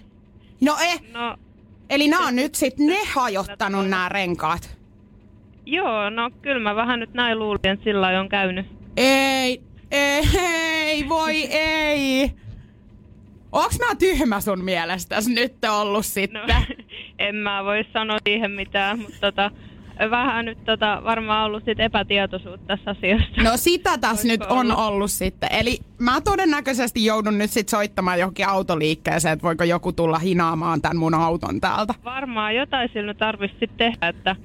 No 0.61 0.77
eh, 0.83 1.01
No, 1.13 1.37
eli 1.91 2.09
nää 2.09 2.21
on 2.21 2.37
nyt 2.37 2.55
sit 2.55 2.79
ne 2.79 2.99
hajottanut 3.15 3.89
nämä 3.89 4.09
renkaat. 4.09 4.79
joo, 5.67 6.11
no 6.11 6.31
kyllä 6.43 6.61
mä 6.61 6.77
vähän 6.77 7.01
nyt 7.01 7.15
näin 7.15 7.39
luulin, 7.39 7.61
että 7.65 7.85
sillä 7.85 8.21
on 8.21 8.29
käynyt. 8.29 8.67
Ei, 8.97 9.63
ei, 9.91 11.09
voi 11.09 11.45
ei. 11.51 12.31
Onks 13.53 13.79
mä 13.79 13.95
tyhmä 13.95 14.41
sun 14.41 14.65
mielestäs 14.65 15.29
nyt 15.29 15.65
ollut 15.69 16.07
sitten? 16.07 16.41
No, 16.49 16.55
en 17.19 17.35
mä 17.35 17.65
voi 17.65 17.85
sanoa 17.93 18.19
siihen 18.25 18.51
mitään, 18.51 18.99
mutta 18.99 19.17
tota, 19.21 19.51
vähän 20.11 20.45
nyt 20.45 20.65
tota, 20.65 21.01
varmaan 21.05 21.47
ollut 21.47 21.65
sit 21.65 21.81
epätietoisuutta 21.81 22.67
tässä 22.67 22.91
asiassa. 22.91 23.43
No 23.43 23.57
sitä 23.57 23.99
tässä 23.99 24.29
nyt 24.29 24.43
on 24.43 24.59
ollut? 24.59 24.79
ollut 24.79 25.11
sitten. 25.11 25.49
Eli 25.53 25.79
mä 25.99 26.21
todennäköisesti 26.21 27.05
joudun 27.05 27.39
nyt 27.39 27.51
sit 27.51 27.69
soittamaan 27.69 28.19
johonkin 28.19 28.49
autoliikkeeseen, 28.49 29.33
että 29.33 29.43
voiko 29.43 29.65
joku 29.65 29.93
tulla 29.93 30.19
hinaamaan 30.19 30.83
tämän 30.83 30.97
mun 30.97 31.15
auton 31.15 31.61
täältä. 31.61 31.95
Varmaan 32.05 32.55
jotain 32.55 32.91
sillä 32.93 33.15
tarvitsisi 33.15 33.61
sitten 33.61 33.93
tehdä, 33.93 34.09
että 34.09 34.37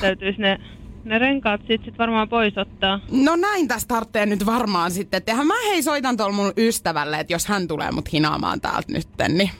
täytyisi 0.00 0.40
ne, 0.40 0.60
ne 1.04 1.18
renkaat 1.18 1.60
sit, 1.68 1.84
sit 1.84 1.98
varmaan 1.98 2.28
pois 2.28 2.58
ottaa. 2.58 3.00
No 3.10 3.36
näin 3.36 3.68
tästä 3.68 3.94
tarvitsee 3.94 4.26
nyt 4.26 4.46
varmaan 4.46 4.90
sitten 4.90 5.22
tehdä. 5.22 5.44
Mä 5.44 5.54
hei 5.70 5.82
soitan 5.82 6.16
tuolla 6.16 6.32
mun 6.34 6.52
ystävälle, 6.56 7.20
että 7.20 7.32
jos 7.32 7.46
hän 7.46 7.68
tulee 7.68 7.92
mut 7.92 8.12
hinaamaan 8.12 8.60
täältä 8.60 8.92
nytten, 8.92 9.38
niin 9.38 9.50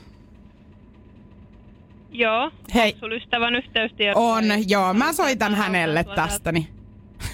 Joo, 2.19 2.51
Hei. 2.75 2.95
sulla 2.99 3.15
ystävän 3.15 3.55
yhteystieto? 3.55 4.29
on, 4.31 4.43
joo. 4.67 4.93
Mä 4.93 5.13
soitan 5.13 5.55
hänelle 5.55 6.03
tästä, 6.15 6.51
niin 6.51 6.67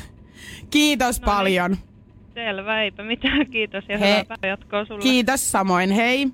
kiitos 0.69 1.21
No 1.21 1.25
niin. 1.25 1.35
paljon. 1.35 1.77
Selvä, 2.33 2.81
eipä 2.83 3.03
mitään, 3.03 3.47
kiitos 3.51 3.83
ja 3.89 3.97
Hei. 3.97 4.09
hyvää 4.11 4.25
päivänjatkoa 4.41 4.85
sulle. 4.85 5.01
Kiitos 5.01 5.51
samoin, 5.51 5.91
hei. 5.91 6.27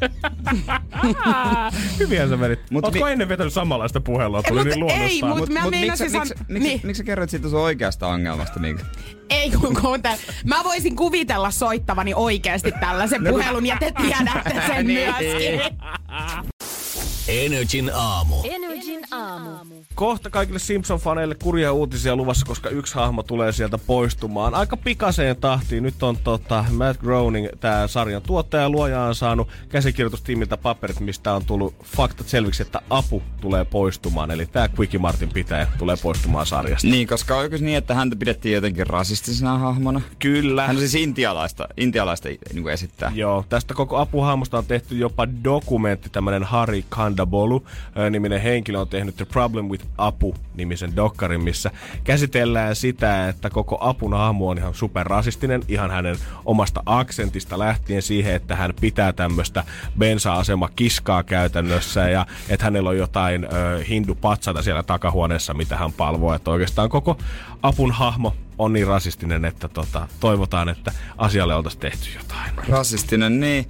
Hyviä 1.98 2.28
sä 2.28 2.36
menit. 2.36 2.58
Mut 2.58 2.70
Mut 2.70 2.84
Ootko 2.84 3.04
vi- 3.06 3.12
ennen 3.12 3.28
vetänyt 3.28 3.52
samanlaista 3.52 4.00
puhelua? 4.00 4.42
Tuli 4.42 4.64
Mut 4.64 4.66
niin 4.74 4.90
ei, 4.90 5.18
luonnostaan. 5.22 5.38
mut 5.38 5.48
mä 5.48 5.60
miksi, 5.60 5.70
meinasin 5.80 6.12
miksi, 6.12 6.28
san- 6.28 6.46
miksi, 6.48 6.68
niin. 6.68 6.80
miksi 6.84 6.98
sä 6.98 7.04
kerroit 7.04 7.30
siitä 7.30 7.48
sun 7.48 7.60
oikeasta 7.60 8.06
ongelmasta, 8.06 8.60
Mika? 8.60 8.84
Ei 9.30 9.50
kun 9.50 9.76
kuuntele. 9.80 10.16
Mä 10.44 10.56
voisin 10.64 10.96
kuvitella 10.96 11.50
soittavani 11.50 12.12
oikeasti 12.14 12.72
tällaisen 12.80 13.24
No, 13.24 13.30
puhelun 13.30 13.66
ja 13.66 13.76
te 13.80 13.92
tiedätte 14.02 14.62
sen 14.66 14.86
Niin. 14.86 15.14
myöskin. 15.20 15.60
Energin 17.28 17.90
aamu. 17.94 18.36
Energin 18.44 19.00
aamu. 19.10 19.50
Kohta 19.94 20.30
kaikille 20.30 20.58
Simpson-faneille 20.58 21.34
kurja 21.42 21.72
uutisia 21.72 22.16
luvassa, 22.16 22.46
koska 22.46 22.68
yksi 22.68 22.94
hahmo 22.94 23.22
tulee 23.22 23.52
sieltä 23.52 23.78
poistumaan. 23.78 24.54
Aika 24.54 24.76
pikaseen 24.76 25.36
tahtiin. 25.36 25.82
Nyt 25.82 26.02
on 26.02 26.16
tota, 26.16 26.64
Matt 26.70 27.00
Groening, 27.00 27.48
tämä 27.60 27.86
sarjan 27.86 28.22
tuottaja 28.22 28.62
ja 28.62 28.70
luoja, 28.70 29.02
on 29.02 29.14
saanut 29.14 29.48
käsikirjoitustiimiltä 29.68 30.56
paperit, 30.56 31.00
mistä 31.00 31.34
on 31.34 31.44
tullut 31.44 31.74
faktat 31.84 32.28
selviksi, 32.28 32.62
että 32.62 32.80
apu 32.90 33.22
tulee 33.40 33.64
poistumaan. 33.64 34.30
Eli 34.30 34.46
tämä 34.46 34.68
Quickie 34.78 35.00
Martin 35.00 35.28
pitää 35.28 35.72
tulee 35.78 35.96
poistumaan 36.02 36.46
sarjasta. 36.46 36.88
Niin, 36.88 37.08
koska 37.08 37.36
oliko 37.36 37.56
niin, 37.60 37.76
että 37.78 37.94
häntä 37.94 38.16
pidettiin 38.16 38.54
jotenkin 38.54 38.86
rasistisena 38.86 39.58
hahmona? 39.58 40.00
Kyllä. 40.18 40.66
Hän 40.66 40.76
on 40.76 40.80
siis 40.80 40.94
intialaista, 40.94 41.68
intialaista 41.76 42.28
niin 42.28 42.62
kuin 42.62 42.72
esittää. 42.72 43.12
Joo, 43.14 43.44
tästä 43.48 43.74
koko 43.74 43.96
apuhahmosta 43.96 44.58
on 44.58 44.66
tehty 44.66 44.96
jopa 44.96 45.28
dokumentti, 45.44 46.10
tämmönen 46.10 46.44
Hari 46.44 46.84
Kandabolu 46.88 47.17
ö, 47.96 48.10
niminen 48.10 48.40
henkilö 48.40 48.78
on 48.78 48.88
tehnyt 48.88 49.16
The 49.16 49.24
Problem 49.24 49.66
with 49.66 49.86
Apu 49.98 50.34
nimisen 50.54 50.96
dokkarin, 50.96 51.44
missä 51.44 51.70
käsitellään 52.04 52.76
sitä, 52.76 53.28
että 53.28 53.50
koko 53.50 53.78
apun 53.80 54.14
hahmo 54.14 54.48
on 54.48 54.58
ihan 54.58 54.74
superrasistinen, 54.74 55.62
ihan 55.68 55.90
hänen 55.90 56.16
omasta 56.44 56.82
aksentista 56.86 57.58
lähtien 57.58 58.02
siihen, 58.02 58.34
että 58.34 58.56
hän 58.56 58.74
pitää 58.80 59.12
tämmöistä 59.12 59.64
bensa-asema 59.98 60.68
kiskaa 60.76 61.22
käytännössä 61.22 62.08
ja 62.08 62.26
että 62.48 62.64
hänellä 62.64 62.90
on 62.90 62.98
jotain 62.98 63.44
ö, 63.44 63.84
hindupatsata 63.88 64.62
siellä 64.62 64.82
takahuoneessa, 64.82 65.54
mitä 65.54 65.76
hän 65.76 65.92
palvoo, 65.92 66.34
että 66.34 66.50
oikeastaan 66.50 66.88
koko 66.88 67.18
apun 67.62 67.92
hahmo 67.92 68.34
on 68.58 68.72
niin 68.72 68.86
rasistinen, 68.86 69.44
että 69.44 69.68
tota, 69.68 70.08
toivotaan, 70.20 70.68
että 70.68 70.92
asialle 71.18 71.54
oltaisiin 71.54 71.80
tehty 71.80 72.08
jotain. 72.18 72.50
Rasistinen, 72.68 73.40
niin. 73.40 73.66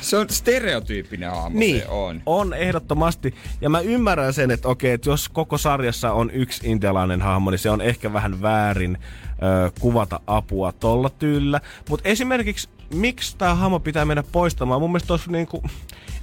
Se 0.00 0.16
on 0.16 0.26
stereotyyppinen 0.30 1.30
hahmo 1.30 1.58
Niin, 1.58 1.80
se 1.80 1.88
on. 1.88 2.22
on 2.26 2.54
ehdottomasti. 2.54 3.34
Ja 3.60 3.70
mä 3.70 3.80
ymmärrän 3.80 4.32
sen, 4.32 4.50
että 4.50 4.68
okei, 4.68 4.92
että 4.92 5.10
jos 5.10 5.28
koko 5.28 5.58
sarjassa 5.58 6.12
on 6.12 6.30
yksi 6.30 6.70
intialainen 6.70 7.22
hahmo, 7.22 7.50
niin 7.50 7.58
se 7.58 7.70
on 7.70 7.80
ehkä 7.80 8.12
vähän 8.12 8.42
väärin 8.42 8.98
ö, 9.42 9.70
kuvata 9.80 10.20
apua 10.26 10.72
tolla 10.72 11.10
tyylillä. 11.10 11.60
Mutta 11.88 12.08
esimerkiksi, 12.08 12.68
miksi 12.94 13.36
tämä 13.36 13.54
hahmo 13.54 13.80
pitää 13.80 14.04
mennä 14.04 14.22
poistamaan? 14.32 14.80
Mun 14.80 14.90
mielestä 14.90 15.12
olisi 15.12 15.32
niinku, 15.32 15.62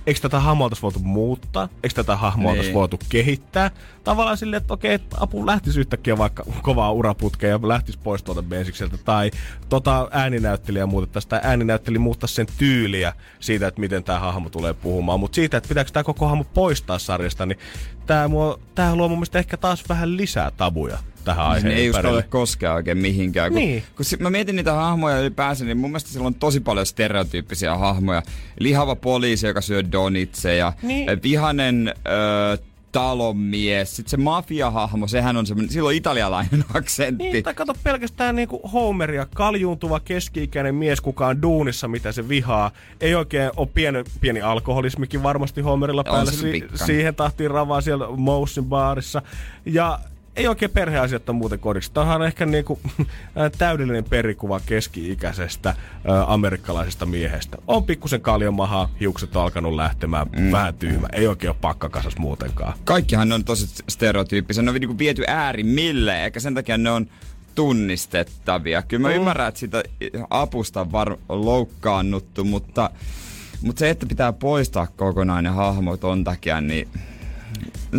eikö 0.08 0.20
tätä 0.20 0.40
hahmoa 0.40 0.66
oltaisi 0.66 0.82
voitu 0.82 1.00
muuttaa? 1.00 1.70
Eikö 1.84 1.94
tätä 1.96 2.16
hahmoa 2.16 2.52
Niin. 2.52 2.58
oltaisi 2.60 2.74
voitu 2.74 3.00
kehittää? 3.10 3.72
Tavallaan 4.04 4.38
silleen, 4.38 4.62
että 4.62 4.74
okei, 4.74 4.94
että 4.94 5.18
apu 5.20 5.46
lähtisi 5.46 5.80
yhtäkkiä 5.80 6.18
vaikka 6.18 6.44
kovaa 6.62 6.92
uraputkeen 6.92 7.52
ja 7.52 7.60
lähtisi 7.68 8.00
pois 8.04 8.24
tuolta 8.24 8.44
Basicseltä. 8.44 8.98
Tai 8.98 9.32
tota 9.70 10.08
ääninäyttelijä 10.12 10.86
muutettaisiin, 10.86 11.30
tai 11.30 11.40
ääninäyttelijä 11.44 12.00
muuttaisi 12.00 12.36
sen 12.36 12.48
tyyliä 12.58 13.14
siitä, 13.40 13.68
että 13.68 13.82
miten 13.82 14.04
tämä 14.04 14.20
hahmo 14.20 14.50
tulee 14.50 14.74
puhumaan. 14.74 15.20
Mutta 15.20 15.36
siitä, 15.36 15.58
että 15.58 15.68
pitääkö 15.70 15.92
tämä 15.92 16.04
koko 16.04 16.28
hahmo 16.28 16.44
poistaa 16.44 17.00
sarjasta, 17.00 17.46
niin 17.46 17.60
tämä, 18.06 18.96
luo 18.96 19.08
mun 19.08 19.18
mielestä 19.18 19.40
ehkä 19.40 19.58
taas 19.58 19.84
vähän 19.90 20.18
lisää 20.18 20.52
tabuja 20.52 20.98
tähän 21.26 21.46
Ne 21.46 21.52
aiheen 21.54 21.78
ei 21.78 21.86
ympärille. 21.86 22.10
uskalla 22.18 22.30
koskea 22.30 22.74
oikein 22.74 22.98
mihinkään. 22.98 23.52
Kun, 23.52 23.62
Niin. 23.62 23.84
kun 23.96 24.06
si- 24.06 24.18
mä 24.18 24.30
mietin 24.30 24.56
niitä 24.56 24.74
hahmoja 24.74 25.20
ylipäänsä, 25.20 25.66
niin 25.66 25.78
mun 25.78 25.90
mielestä 25.90 26.10
sillä 26.10 26.28
on 26.28 26.36
tosi 26.36 26.60
paljon 26.60 26.86
stereotyyppisiä 26.86 27.78
hahmoja. 27.78 28.22
Lihava 28.60 28.96
poliisi, 28.96 29.48
joka 29.48 29.62
syö 29.62 29.84
donitseja. 29.92 30.74
Niin. 30.82 31.06
Niin. 31.06 31.24
Vihanen 31.24 31.94
ö, 32.08 32.58
talonmies. 32.92 33.96
Sitten 33.96 34.10
se 34.10 34.18
mafiahahmo, 34.18 35.08
sehän 35.08 35.38
on 35.38 35.46
semmoinen, 35.46 35.72
sillä 35.74 35.88
on 35.88 35.94
italialainen 35.94 36.64
aksentti. 36.74 37.24
Niin, 37.32 37.44
tai 37.44 37.54
kato 37.54 37.74
pelkästään 37.84 38.36
niinku 38.36 38.60
Homeria, 38.74 39.28
kaljuuntuva 39.36 40.00
keski-ikäinen 40.00 40.76
mies, 40.76 41.02
kuka 41.02 41.28
on 41.28 41.42
duunissa, 41.42 41.88
mitä 41.88 42.12
se 42.12 42.30
vihaa. 42.30 42.72
Ei 43.02 43.16
oikein 43.16 43.52
ole 43.58 43.68
pieni, 43.74 44.04
pieni 44.22 44.42
alkoholismikin 44.42 45.24
varmasti 45.24 45.62
Homerilla 45.62 46.04
päällä. 46.04 46.32
pikkasen. 46.52 46.88
siihen 46.88 47.16
tahtiin 47.16 47.52
ravaa 47.52 47.82
siellä 47.82 48.08
Moussin 48.18 48.66
baarissa. 48.66 49.22
Ja 49.66 50.00
ei 50.36 50.48
oikein 50.48 50.72
perheasiat 50.72 51.30
on 51.30 51.36
muuten 51.36 51.60
kodiksi. 51.60 51.92
Tämä 51.92 52.16
on 52.16 52.26
ehkä 52.26 52.46
niinku, 52.46 52.80
täydellinen 53.58 54.04
perikuva 54.04 54.60
keski-ikäisestä 54.66 55.70
ä, 55.70 55.76
amerikkalaisesta 56.28 57.06
miehestä. 57.06 57.58
On 57.68 57.84
pikkusen 57.84 58.22
kaljomahaa, 58.22 58.90
hiukset 59.00 59.36
on 59.36 59.44
alkanut 59.44 59.74
lähtemään, 59.74 60.28
mm. 60.38 60.52
vähän 60.52 60.74
tyhmä. 60.74 61.08
Ei 61.14 61.28
oikein 61.28 61.50
ole 61.50 61.58
pakkakasas 61.62 62.18
muutenkaan. 62.18 62.74
Kaikkihan 62.84 63.32
on 63.32 63.44
tosi 63.44 63.84
stereotyyppisiä. 63.90 64.64
Ne 64.64 64.70
on 64.70 64.76
niinku 64.76 64.98
viety 64.98 65.24
äärimmille, 65.28 66.24
eikä 66.24 66.40
sen 66.40 66.56
takia 66.56 66.78
ne 66.78 66.92
on 66.92 67.08
tunnistettavia. 67.56 68.82
Kyllä 68.82 69.02
mä 69.02 69.10
mm. 69.10 69.16
ymmärrän, 69.16 69.48
että 69.48 69.60
sitä 69.60 69.84
apusta 70.30 70.82
on 70.82 70.92
var- 70.92 71.18
loukkaannuttu, 71.30 72.44
mutta, 72.44 72.90
mutta 73.62 73.80
se, 73.80 73.90
että 73.90 74.06
pitää 74.06 74.34
poistaa 74.34 74.88
kokonainen 74.88 75.54
hahmo 75.54 75.98
ton 75.98 76.24
takia, 76.24 76.62
niin 76.62 76.88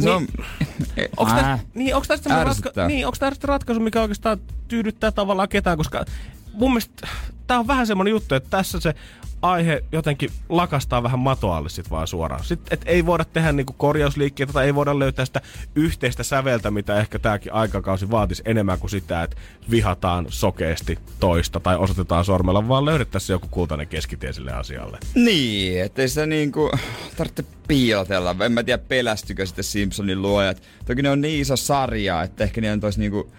se 0.03 0.11
on... 0.11 0.27
Onko 1.17 1.33
Ää, 1.33 1.41
tämä 1.41 1.59
niin, 1.75 1.95
onks 1.97 2.09
tästä 2.09 2.45
ratka- 2.45 2.87
niin, 2.87 3.07
ratkaisu, 3.43 3.81
mikä 3.81 4.03
oikeastaan 4.03 4.39
tyydyttää 4.69 5.13
tavallaan 5.13 5.49
ketään, 5.49 5.77
koska 5.77 6.05
mun 6.53 6.71
mielestä 6.71 7.09
tää 7.47 7.59
on 7.59 7.67
vähän 7.67 7.87
semmonen 7.87 8.11
juttu, 8.11 8.35
että 8.35 8.51
tässä 8.51 8.81
se 8.81 8.95
aihe 9.43 9.85
jotenkin 9.93 10.31
lakastaa 10.49 11.03
vähän 11.03 11.19
matoalle 11.19 11.69
sit 11.69 11.91
vaan 11.91 12.07
suoraan. 12.07 12.45
Sitten, 12.45 12.79
et 12.79 12.83
ei 12.87 13.07
voida 13.07 13.25
tehdä 13.25 13.53
niinku 13.53 13.73
korjausliikkeitä 13.73 14.53
tai 14.53 14.67
ei 14.67 14.75
voida 14.75 14.99
löytää 14.99 15.25
sitä 15.25 15.41
yhteistä 15.75 16.23
säveltä, 16.23 16.71
mitä 16.71 17.01
ehkä 17.01 17.19
tääkin 17.19 17.53
aikakausi 17.53 18.11
vaatisi 18.11 18.43
enemmän 18.47 18.79
kuin 18.79 18.91
sitä, 18.91 19.23
että 19.23 19.37
vihataan 19.71 20.27
sokeasti 20.29 20.99
toista 21.21 21.61
tai 21.61 21.77
osoitetaan 21.77 22.25
sormella, 22.25 22.69
vaan 22.69 22.85
löydettäisiin 22.85 23.35
joku 23.35 23.49
kultainen 23.51 23.89
keskitie 23.89 24.33
sille 24.33 24.53
asialle. 24.53 24.99
Niin, 25.15 25.83
ettei 25.83 26.09
sitä 26.09 26.27
niinku 26.27 26.71
tarvitse 27.17 27.45
piilotella. 27.69 28.37
En 28.45 28.53
mä 28.53 28.63
tiedä, 28.63 28.83
pelästykö 28.89 29.47
sitten 29.47 29.65
Simpsonin 29.65 30.23
luojat. 30.23 30.63
Toki 30.85 31.03
ne 31.03 31.11
on 31.11 31.21
niin 31.21 31.41
iso 31.41 31.57
sarja, 31.57 32.23
että 32.23 32.45
ehkä 32.45 32.61
niillä 32.61 32.79
olisi 32.83 33.01
niinku 33.01 33.33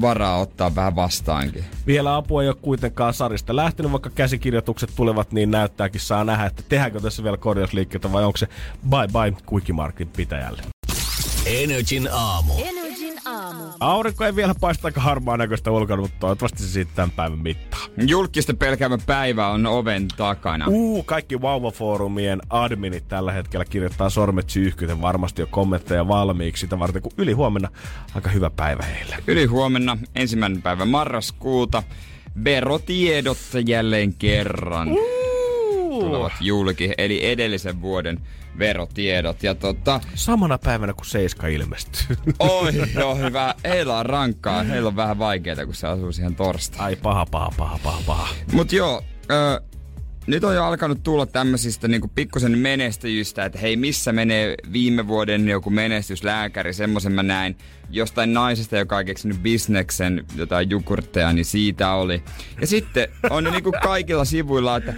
varaa 0.00 0.38
ottaa 0.38 0.74
vähän 0.74 0.96
vastaankin. 0.96 1.64
Vielä 1.86 2.16
apua 2.16 2.42
ei 2.42 2.48
ole 2.48 2.56
kuitenkaan 2.62 3.14
sarista 3.14 3.56
lähtenyt, 3.56 3.92
vaikka 3.92 4.10
käsikirjoitukset 4.10 4.90
tulevat, 4.96 5.32
niin 5.32 5.50
näyttääkin 5.50 6.00
saa 6.00 6.24
nähdä, 6.24 6.46
että 6.46 6.62
tehdäänkö 6.68 7.00
tässä 7.00 7.24
vielä 7.24 7.36
korjausliikkeitä 7.36 8.12
vai 8.12 8.24
onko 8.24 8.36
se 8.36 8.48
bye 8.90 9.08
bye 9.12 9.36
Quickmarkin 9.52 10.08
pitäjälle. 10.08 10.62
Energin 11.46 12.08
aamu. 12.12 12.52
Aamu. 12.52 12.83
Aurinko 13.80 14.24
ei 14.24 14.36
vielä 14.36 14.54
paista 14.60 14.88
aika 14.88 15.00
harmaa 15.00 15.36
näköistä 15.36 15.70
ulkona, 15.70 16.02
mutta 16.02 16.16
toivottavasti 16.20 16.62
se 16.62 16.68
siitä 16.68 16.90
tämän 16.94 17.10
päivän 17.10 17.38
mittaa. 17.38 17.80
Julkista 18.06 18.54
pelkäämä 18.54 18.98
päivä 19.06 19.48
on 19.48 19.66
oven 19.66 20.08
takana. 20.16 20.66
Uu, 20.68 21.02
kaikki 21.02 21.40
Vauva-foorumien 21.40 22.40
adminit 22.50 23.08
tällä 23.08 23.32
hetkellä 23.32 23.64
kirjoittaa 23.64 24.10
sormet 24.10 24.50
syyhkyten 24.50 25.02
varmasti 25.02 25.42
jo 25.42 25.46
kommentteja 25.46 26.08
valmiiksi 26.08 26.60
sitä 26.60 26.78
varten, 26.78 27.02
kun 27.02 27.12
yli 27.18 27.32
huomenna 27.32 27.68
aika 28.14 28.30
hyvä 28.30 28.50
päivä 28.50 28.82
heille. 28.82 29.16
Yli 29.26 29.44
huomenna 29.44 29.98
ensimmäinen 30.14 30.62
päivä 30.62 30.84
marraskuuta. 30.84 31.82
Verotiedot 32.44 33.38
jälleen 33.66 34.14
kerran 34.14 34.88
tulevat 36.06 36.32
julki, 36.40 36.92
eli 36.98 37.26
edellisen 37.26 37.80
vuoden 37.80 38.20
verotiedot. 38.58 39.42
Ja 39.42 39.54
tota, 39.54 40.00
Samana 40.14 40.58
päivänä 40.58 40.92
kun 40.92 41.06
Seiska 41.06 41.46
ilmestyy. 41.46 42.16
oi, 42.38 42.72
joo, 42.94 43.14
hyvä. 43.14 43.54
Heillä 43.64 43.98
on 43.98 44.06
rankkaa. 44.06 44.62
Heillä 44.62 44.88
on 44.88 44.96
vähän 44.96 45.18
vaikeaa, 45.18 45.66
kun 45.66 45.74
se 45.74 45.86
asuu 45.86 46.12
siihen 46.12 46.34
torstaina. 46.34 46.84
Ai 46.84 46.96
paha, 46.96 47.26
paha, 47.26 47.52
paha, 47.56 47.78
paha, 47.82 48.02
paha. 48.06 48.28
Mut 48.52 48.72
joo, 48.72 49.02
ö, 49.30 49.60
nyt 50.26 50.44
on 50.44 50.54
jo 50.54 50.64
alkanut 50.64 51.02
tulla 51.02 51.26
tämmöisistä 51.26 51.88
niinku 51.88 52.08
pikkusen 52.14 52.58
menestyjistä, 52.58 53.44
että 53.44 53.58
hei, 53.58 53.76
missä 53.76 54.12
menee 54.12 54.54
viime 54.72 55.06
vuoden 55.06 55.48
joku 55.48 55.70
menestyslääkäri, 55.70 56.72
semmoisen 56.72 57.12
mä 57.12 57.22
näin. 57.22 57.56
Jostain 57.90 58.34
naisesta, 58.34 58.76
joka 58.76 58.96
on 58.96 59.04
keksinyt 59.04 59.42
bisneksen, 59.42 60.24
jotain 60.36 60.70
jukurtteja, 60.70 61.32
niin 61.32 61.44
siitä 61.44 61.92
oli. 61.92 62.22
Ja 62.60 62.66
sitten 62.66 63.08
on 63.30 63.44
ne 63.44 63.50
niinku 63.50 63.72
kaikilla 63.82 64.24
sivuilla, 64.24 64.76
että 64.76 64.94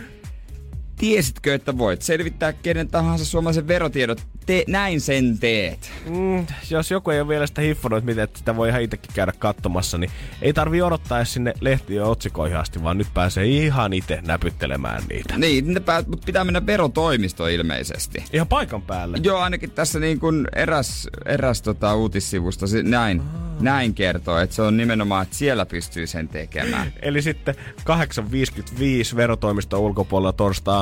tiesitkö, 0.96 1.54
että 1.54 1.78
voit 1.78 2.02
selvittää 2.02 2.52
kenen 2.52 2.88
tahansa 2.88 3.24
suomalaisen 3.24 3.68
verotiedot, 3.68 4.26
te, 4.46 4.64
näin 4.68 5.00
sen 5.00 5.38
teet. 5.38 5.92
Mm, 6.08 6.46
jos 6.70 6.90
joku 6.90 7.10
ei 7.10 7.20
ole 7.20 7.28
vielä 7.28 7.46
sitä 7.46 7.62
hiffannut, 7.62 8.04
miten 8.04 8.24
että 8.24 8.38
sitä 8.38 8.56
voi 8.56 8.68
ihan 8.68 8.82
itsekin 8.82 9.10
käydä 9.14 9.32
katsomassa, 9.38 9.98
niin 9.98 10.10
ei 10.42 10.52
tarvi 10.52 10.82
odottaa 10.82 11.18
edes 11.18 11.32
sinne 11.32 11.52
lehtien 11.60 12.04
otsikoihin 12.04 12.56
asti, 12.56 12.82
vaan 12.82 12.98
nyt 12.98 13.14
pääsee 13.14 13.46
ihan 13.46 13.92
itse 13.92 14.20
näpyttelemään 14.26 15.02
niitä. 15.08 15.38
Niin, 15.38 15.74
ne 15.74 15.80
pää, 15.80 16.02
pitää 16.26 16.44
mennä 16.44 16.66
verotoimistoon 16.66 17.50
ilmeisesti. 17.50 18.24
Ihan 18.32 18.48
paikan 18.48 18.82
päälle. 18.82 19.18
Joo, 19.22 19.38
ainakin 19.38 19.70
tässä 19.70 19.98
niin 19.98 20.20
kuin 20.20 20.48
eräs, 20.54 21.08
eräs 21.26 21.62
tota 21.62 21.94
uutissivusto 21.94 22.66
se 22.66 22.82
näin, 22.82 23.22
näin 23.60 23.94
kertoo, 23.94 24.38
että 24.38 24.56
se 24.56 24.62
on 24.62 24.76
nimenomaan, 24.76 25.22
että 25.22 25.36
siellä 25.36 25.66
pystyy 25.66 26.06
sen 26.06 26.28
tekemään. 26.28 26.92
Eli 27.02 27.22
sitten 27.22 27.54
8.55 29.10 29.16
verotoimiston 29.16 29.80
ulkopuolella 29.80 30.32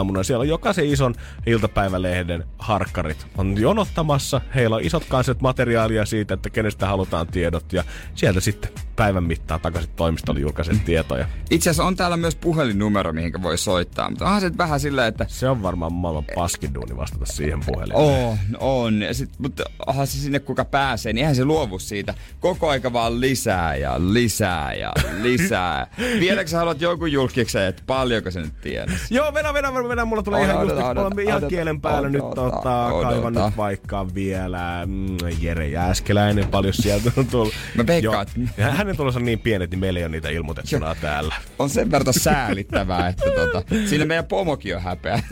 torstai-aamuna. 0.05 0.23
Siellä 0.23 0.43
on 0.43 0.49
jokaisen 0.49 0.87
ison 0.87 1.15
iltapäivälehden 1.47 2.45
harkkarit 2.59 3.27
on 3.39 3.61
jonottamassa. 3.61 4.41
Heillä 4.55 4.77
on 4.77 4.83
isot 4.83 5.05
kanset 5.09 5.41
materiaalia 5.41 6.07
siitä, 6.07 6.35
että 6.35 6.51
kenestä 6.51 6.87
halutaan 6.87 7.27
tiedot. 7.27 7.73
Ja 7.73 7.85
sieltä 8.15 8.41
sitten 8.41 8.71
päivän 8.97 9.25
mittaan 9.25 9.61
takaisin 9.61 9.91
toimistolle 9.97 10.41
julkaisen 10.41 10.81
tietoja. 10.81 11.27
Itse 11.51 11.71
asiassa 11.71 11.85
on 11.85 11.97
täällä 11.97 12.17
myös 12.17 12.37
puhelinnumero, 12.37 13.13
mihinkä 13.13 13.43
voi 13.43 13.59
soittaa, 13.59 14.11
mutta 14.11 14.25
onhan 14.25 14.41
se 14.41 14.51
vähän 14.59 14.81
silleen, 14.81 15.09
että 15.09 15.27
Se 15.29 15.49
on 15.49 15.63
varmaan 15.63 15.93
maailman 15.93 16.25
paskin 16.35 16.75
duuni 16.75 16.97
vastata 16.97 17.27
siihen 17.27 17.61
puhelimeen. 17.67 18.05
on, 18.05 18.39
on. 18.61 19.03
Ja 19.03 19.15
sit, 19.15 19.31
mutta 19.39 19.65
onhan 19.87 20.07
se 20.07 20.19
sinne 20.19 20.39
kuka 20.39 20.65
pääsee, 20.65 21.13
niin 21.13 21.21
eihän 21.21 21.37
se 21.37 21.45
luovu 21.45 21.79
siitä. 21.79 22.15
Koko 22.41 22.69
aika 22.69 22.93
vaan 22.93 23.21
lisää 23.21 23.77
ja 23.77 23.95
lisää 23.99 24.75
ja 24.75 24.93
lisää. 25.23 25.87
Vieläkö 26.21 26.51
sä 26.51 26.59
haluat 26.59 26.81
jonkun 26.81 27.13
julkiksen, 27.13 27.63
että 27.63 27.83
paljonko 27.87 28.31
se 28.31 28.41
nyt 28.41 28.61
tiedät? 28.61 28.95
Joo, 29.11 29.35
vedä, 29.35 29.55
vedä, 29.55 29.75
vedä. 29.97 30.05
Mulla 30.05 30.23
tulee 30.23 30.41
Odota, 30.41 30.53
ihan, 30.53 30.67
just, 30.69 30.77
odota, 30.79 31.01
olemme 31.01 31.23
ihan 31.23 31.37
odota, 31.37 31.49
kielen 31.49 31.81
päällä 31.81 32.09
nyt. 32.09 32.23
odota, 32.23 32.51
Tota, 32.51 32.87
odota. 32.87 33.09
kaivan 33.09 33.33
nyt 33.33 33.57
vaikka 33.57 34.07
vielä 34.15 34.83
mm, 34.87 35.17
Jere 35.41 35.69
Jääskeläinen, 35.69 36.49
paljon 36.49 36.75
sieltä 36.75 37.13
on 37.17 37.27
tullut. 37.27 37.55
Mä 37.75 37.87
veikkaan, 37.87 38.27
hänen 38.59 38.97
tulos 38.97 39.17
on 39.17 39.25
niin 39.25 39.39
pienet, 39.39 39.71
niin 39.71 39.79
meillä 39.81 39.99
ei 39.99 40.05
ole 40.05 40.13
niitä 40.13 40.29
ilmoitettuna 40.29 40.95
täällä. 41.01 41.35
On 41.59 41.71
sen 41.71 41.91
verran 41.91 42.15
säälittävää, 42.15 43.09
että 43.09 43.25
tota, 43.25 43.63
siinä 43.87 44.05
meidän 44.05 44.25
pomokin 44.27 44.77
on 44.77 44.83
häpeä. 44.83 45.23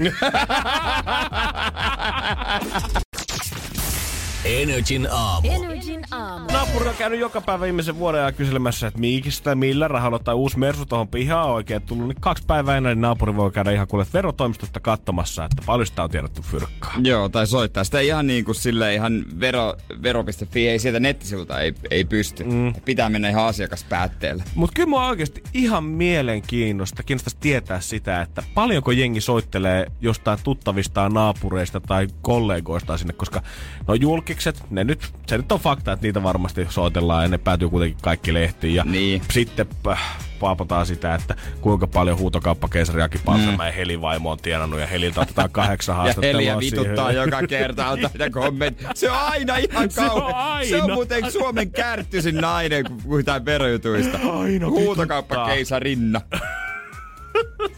Energin 4.52 5.08
aamu. 5.10 5.48
Energin 5.50 6.00
aamu. 6.10 6.52
Naapuri 6.52 6.88
on 6.88 6.94
käynyt 6.94 7.20
joka 7.20 7.40
päivä 7.40 7.64
viimeisen 7.64 7.98
vuoden 7.98 8.20
ajan 8.20 8.34
kyselemässä, 8.34 8.86
että 8.86 9.00
mistä, 9.00 9.54
millä 9.54 9.88
rahalla 9.88 10.18
tai 10.18 10.34
uusi 10.34 10.58
mersu 10.58 10.86
tuohon 10.86 11.08
pihaan 11.08 11.48
on 11.48 11.54
oikein 11.54 11.82
tullut. 11.82 12.08
Niin 12.08 12.20
kaksi 12.20 12.44
päivää 12.46 12.76
ennen 12.76 12.96
niin 12.96 13.00
naapuri 13.00 13.36
voi 13.36 13.50
käydä 13.50 13.70
ihan 13.70 13.86
kuulet 13.86 14.14
verotoimistosta 14.14 14.80
katsomassa, 14.80 15.44
että 15.44 15.62
paljon 15.66 15.86
sitä 15.86 16.02
on 16.02 16.10
tiedetty 16.10 16.42
fyrkkaa. 16.42 16.94
Joo, 17.02 17.28
tai 17.28 17.46
soittaa 17.46 17.84
sitä 17.84 18.00
ihan 18.00 18.26
niin 18.26 18.44
kuin 18.44 18.54
sille 18.54 18.94
ihan 18.94 19.24
vero, 19.40 19.74
vero.fi, 20.02 20.68
ei 20.68 20.78
sieltä 20.78 21.00
nettisivulta 21.00 21.60
ei, 21.60 21.74
ei 21.90 22.04
pysty. 22.04 22.44
Mm. 22.44 22.72
Pitää 22.84 23.08
mennä 23.08 23.28
ihan 23.28 23.46
asiakaspäätteelle. 23.46 24.44
Mutta 24.54 24.74
kyllä 24.74 24.88
mua 24.88 25.06
oikeasti 25.06 25.42
ihan 25.54 25.84
mielenkiinnosta 25.84 27.02
kiinnostaisi 27.02 27.36
tietää 27.40 27.80
sitä, 27.80 28.22
että 28.22 28.42
paljonko 28.54 28.90
jengi 28.90 29.20
soittelee 29.20 29.86
jostain 30.00 30.38
tuttavistaan 30.44 31.12
naapureista 31.12 31.80
tai 31.80 32.06
kollegoista 32.22 32.98
sinne, 32.98 33.12
koska 33.12 33.42
no 33.88 33.94
julkikset, 34.46 34.70
ne 34.70 34.84
nyt, 34.84 35.12
se 35.26 35.36
nyt 35.36 35.52
on 35.52 35.60
fakta, 35.60 35.92
että 35.92 36.06
niitä 36.06 36.22
varmasti 36.22 36.66
soitellaan 36.70 37.22
ja 37.24 37.28
ne 37.28 37.38
päätyy 37.38 37.68
kuitenkin 37.68 37.98
kaikki 38.02 38.34
lehtiin. 38.34 38.74
Ja 38.74 38.84
Niin. 38.84 39.22
sitten 39.30 39.66
äh, 39.88 40.16
paapataan 40.40 40.86
sitä, 40.86 41.14
että 41.14 41.34
kuinka 41.60 41.86
paljon 41.86 42.18
huutokauppakeisari 42.18 43.02
Aki 43.02 43.18
Palsamäen 43.24 43.74
mm. 43.74 43.76
Helivaimo 43.76 44.30
on 44.30 44.38
tienannut 44.38 44.80
ja 44.80 44.86
Heliltä 44.86 45.20
otetaan 45.20 45.50
kahdeksan 45.60 45.92
Ja 45.92 45.96
haastattelua 46.02 46.38
Heliä 46.40 46.58
vituttaa 46.58 47.08
siihen. 47.08 47.24
joka 47.24 47.46
kerta, 47.46 47.88
alta 47.88 48.08
sitä 48.08 48.30
kommentti. 48.30 48.84
Se 48.94 49.10
on 49.10 49.16
aina 49.18 49.56
ihan 49.56 49.90
Se 49.90 50.00
on 50.00 50.08
kauhean. 50.22 50.66
Se 50.66 50.76
on 50.76 50.82
aina. 50.82 50.94
muuten 50.94 51.32
Suomen 51.32 51.70
kärttyisin 51.70 52.36
nainen, 52.36 52.84
kun 52.84 52.98
puhutaan 53.02 53.44
verojutuista. 53.44 54.18
Aina 54.40 54.68
Huutokauppakeisa 54.70 55.78
Rinna. 55.78 56.20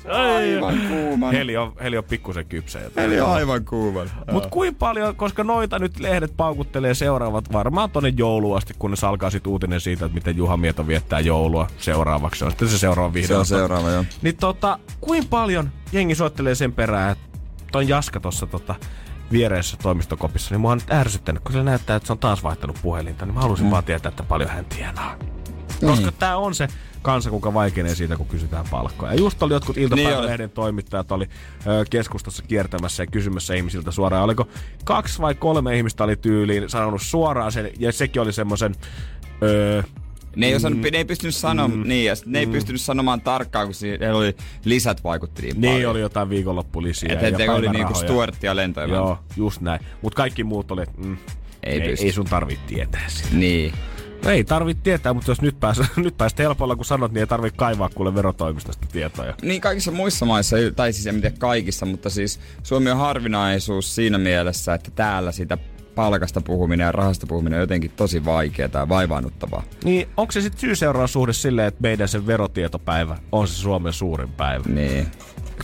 Aivan 0.09 0.81
kuumana. 0.89 1.33
Heli 1.33 1.57
on, 1.57 1.73
heli 1.83 1.99
on 1.99 2.05
pikkusen 2.05 2.47
kypsä. 2.47 2.81
joten- 2.81 3.05
Eli 3.05 3.21
aivan 3.21 3.65
kuumana. 3.65 4.11
Mut 4.33 4.47
kuin 4.47 4.75
paljon, 4.75 5.17
koska 5.17 5.45
noita 5.45 5.79
nyt 5.79 6.01
lehdet 6.01 6.33
paukuttelee 6.37 6.95
seuraavat 6.95 7.53
varmaan 7.53 7.91
tonne 7.91 8.13
jouluun 8.17 8.57
asti, 8.57 8.75
kunnes 8.79 9.05
alkaa 9.05 9.31
sit 9.31 9.47
uutinen 9.47 9.81
siitä, 9.81 10.05
että 10.05 10.15
miten 10.15 10.37
Juha 10.37 10.57
Mieto 10.57 10.87
viettää 10.87 11.21
joulua 11.21 11.67
seuraavaksi. 11.79 12.39
Se 12.39 12.45
on 12.45 12.51
sitten 12.51 12.69
se 12.69 12.79
seuraava 12.79 13.13
Se 13.13 13.15
video. 13.23 13.39
on 13.39 13.47
seuraava, 13.47 13.91
joo. 13.91 14.05
Niin 14.23 14.37
tota, 14.37 14.79
kuin 15.01 15.27
paljon 15.29 15.71
jengi 15.93 16.15
soittelee 16.15 16.55
sen 16.55 16.73
perään, 16.73 17.13
että 17.13 17.39
ton 17.73 17.89
Jaska 17.89 18.21
tossa 18.21 18.47
tota, 18.47 18.75
viereessä 19.33 19.77
toimistokopissa, 19.83 20.55
niin 20.55 20.61
mua 20.61 20.73
on 20.73 20.79
nyt 20.79 20.93
ärsyttänyt, 20.93 21.43
kun 21.43 21.53
se 21.53 21.63
näyttää, 21.63 21.97
että 21.97 22.07
se 22.07 22.13
on 22.13 22.19
taas 22.19 22.43
vaihtanut 22.43 22.79
puhelinta, 22.83 23.27
niin 23.27 23.35
mä 23.35 23.41
halusin 23.41 23.67
mm. 23.67 23.71
vaan 23.71 23.85
tietää, 23.85 24.09
että 24.09 24.23
paljon 24.23 24.51
hän 24.51 24.65
tienaa. 24.65 25.17
Koska 25.87 26.07
Niin. 26.07 26.15
tää 26.19 26.37
on 26.37 26.55
se 26.55 26.69
kansa, 27.05 27.31
kuka 27.31 27.55
vaikenee 27.55 27.95
siitä, 27.95 28.17
kun 28.17 28.27
kysytään 28.27 28.65
palkkoja. 28.71 29.13
Ja 29.13 29.19
just 29.19 29.43
oli 29.43 29.53
jotkut 29.53 29.77
iltapäivälehden 29.79 30.51
toimittajat 30.51 31.13
oli 31.13 31.29
ö, 31.67 31.85
keskustassa 31.91 32.43
kiertämässä 32.43 33.03
ja 33.03 33.07
kysymässä 33.07 33.55
ihmisiltä 33.55 33.91
suoraan. 33.91 34.25
Oliko 34.25 34.49
kaksi 34.85 35.23
vai 35.23 35.35
kolme 35.35 35.77
ihmistä 35.77 36.05
oli 36.05 36.17
tyyliin 36.17 36.71
sanonut 36.71 37.03
suoraan 37.03 37.53
sen, 37.53 37.71
ja 37.79 37.93
sekin 37.93 38.23
oli 38.23 38.33
semmoisen... 38.33 38.75
Öö, 39.43 39.83
Ne 40.37 40.47
ei, 40.47 40.55
osannut, 40.55 40.81
mm, 40.81 40.89
ne 40.93 40.99
ei 40.99 41.05
pystynyt 41.05 41.35
sanomaan, 41.35 41.71
mm, 41.79 41.89
niin, 41.89 42.05
ja 42.05 42.15
ne 42.27 42.39
ei 42.39 42.47
mm. 42.47 42.53
pystynyt 42.53 42.81
sanomaan 42.81 43.21
tarkkaan, 43.21 43.67
kun 43.67 43.75
siellä 43.75 44.19
oli 44.19 44.37
lisät 44.65 45.05
vaikutti 45.05 45.43
niin 45.43 45.61
Niin 45.61 45.73
paljon. 45.75 45.91
oli 45.91 46.01
jotain 46.01 46.29
viikonloppulisiä 46.31 47.13
Että 47.13 47.25
ja 47.29 47.29
et 47.29 47.51
oli 47.51 47.61
niinku 47.61 47.73
päivärahoja. 47.73 47.95
Stuart 47.95 48.43
ja 48.43 48.57
lentoja. 48.57 48.87
Joo, 48.87 49.19
just 49.37 49.61
näin. 49.61 49.81
Mutta 50.03 50.17
kaikki 50.17 50.45
muut 50.45 50.71
oli, 50.71 50.85
mm, 50.97 51.17
Ei 51.63 51.81
ei, 51.81 51.97
ei 52.01 52.13
sun 52.13 52.25
tarvitse 52.27 52.65
tietää 52.67 53.05
sitä. 53.09 53.29
Niin. 53.33 53.73
Ei 54.27 54.45
tarvitse 54.45 54.83
tietää, 54.83 55.15
mutta 55.15 55.31
jos 55.31 55.43
nyt 55.43 55.61
pääs, 55.61 55.81
nyt 55.97 56.17
pääsit 56.19 56.39
helpolla, 56.39 56.77
kun 56.77 56.85
sanot, 56.85 57.13
niin 57.13 57.21
ei 57.21 57.27
tarvitse 57.27 57.57
kaivaa 57.57 57.89
kuule 57.95 58.15
verotoimistosta 58.15 58.87
tietoja. 58.93 59.35
Niin 59.43 59.61
kaikissa 59.61 59.91
muissa 59.91 60.27
maissa, 60.27 60.57
tai 60.77 60.93
siis 60.93 61.07
en 61.07 61.21
tiedä 61.21 61.37
kaikissa, 61.39 61.87
mutta 61.87 62.11
siis 62.11 62.41
Suomi 62.63 62.91
on 62.91 62.99
harvinaisuus 62.99 63.95
siinä 63.95 64.19
mielessä, 64.19 64.75
että 64.75 64.91
täällä 64.91 65.33
sitä 65.33 65.59
palkasta 65.95 66.41
puhuminen 66.41 66.85
ja 66.85 66.93
rahasta 66.93 67.27
puhuminen 67.27 67.57
on 67.57 67.61
jotenkin 67.61 67.91
tosi 67.91 68.25
vaikeaa 68.25 68.69
ja 68.75 68.89
vaivaannuttavaa. 68.89 69.63
Niin 69.85 70.09
onko 70.17 70.33
se 70.33 70.41
sitten 70.41 70.61
syy-seuraussuhde 70.61 71.33
silleen, 71.33 71.69
että 71.69 71.83
meidän 71.83 72.09
se 72.09 72.27
verotietopäivä 72.27 73.19
on 73.33 73.49
se 73.49 73.55
Suomen 73.55 73.93
suurin 73.93 74.33
päivä? 74.33 74.65
Niin. 74.69 75.07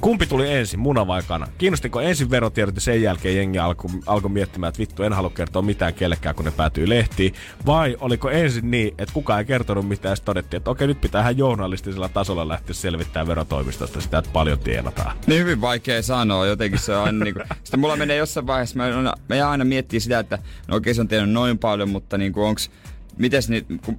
Kumpi 0.00 0.26
tuli 0.26 0.52
ensin, 0.52 0.80
muna 0.80 1.06
vai 1.06 1.22
kana? 1.28 1.46
Kiinnostiko 1.58 2.00
ensin 2.00 2.30
verotiedot 2.30 2.74
ja 2.74 2.80
sen 2.80 3.02
jälkeen 3.02 3.36
jengi 3.36 3.58
alkoi 3.58 3.90
alko 4.06 4.28
miettimään, 4.28 4.68
että 4.68 4.78
vittu 4.78 5.02
en 5.02 5.12
halua 5.12 5.30
kertoa 5.30 5.62
mitään 5.62 5.94
kellekään, 5.94 6.34
kun 6.34 6.44
ne 6.44 6.50
päätyy 6.50 6.88
lehtiin? 6.88 7.34
Vai 7.66 7.96
oliko 8.00 8.30
ensin 8.30 8.70
niin, 8.70 8.94
että 8.98 9.14
kukaan 9.14 9.38
ei 9.38 9.44
kertonut 9.44 9.88
mitään 9.88 10.12
ja 10.12 10.16
sitten 10.16 10.26
todettiin, 10.26 10.58
että 10.58 10.70
okei 10.70 10.86
nyt 10.86 11.00
pitää 11.00 11.20
ihan 11.20 11.38
journalistisella 11.38 12.08
tasolla 12.08 12.48
lähteä 12.48 12.74
selvittämään 12.74 13.26
verotoimistosta 13.26 14.00
sitä, 14.00 14.18
että 14.18 14.30
paljon 14.32 14.58
tienataan. 14.58 15.16
Niin 15.26 15.40
hyvin 15.40 15.60
vaikea 15.60 16.02
sanoa, 16.02 16.46
jotenkin 16.46 16.80
se 16.80 16.96
on 16.96 17.04
aina 17.04 17.24
niinku, 17.24 17.40
sitä 17.64 17.76
mulla 17.76 17.96
menee 17.96 18.16
jossain 18.16 18.46
vaiheessa, 18.46 18.76
mä, 18.76 18.84
aina- 18.84 19.14
mä 19.28 19.50
aina 19.50 19.64
miettiä 19.64 20.00
sitä, 20.00 20.18
että 20.18 20.38
no 20.68 20.76
okei 20.76 20.94
se 20.94 21.00
on 21.00 21.08
tiennyt 21.08 21.32
noin 21.32 21.58
paljon, 21.58 21.90
mutta 21.90 22.18
niinku 22.18 22.42
onks, 22.42 22.70
mites 23.18 23.48
ni, 23.48 23.66
kun, 23.84 23.98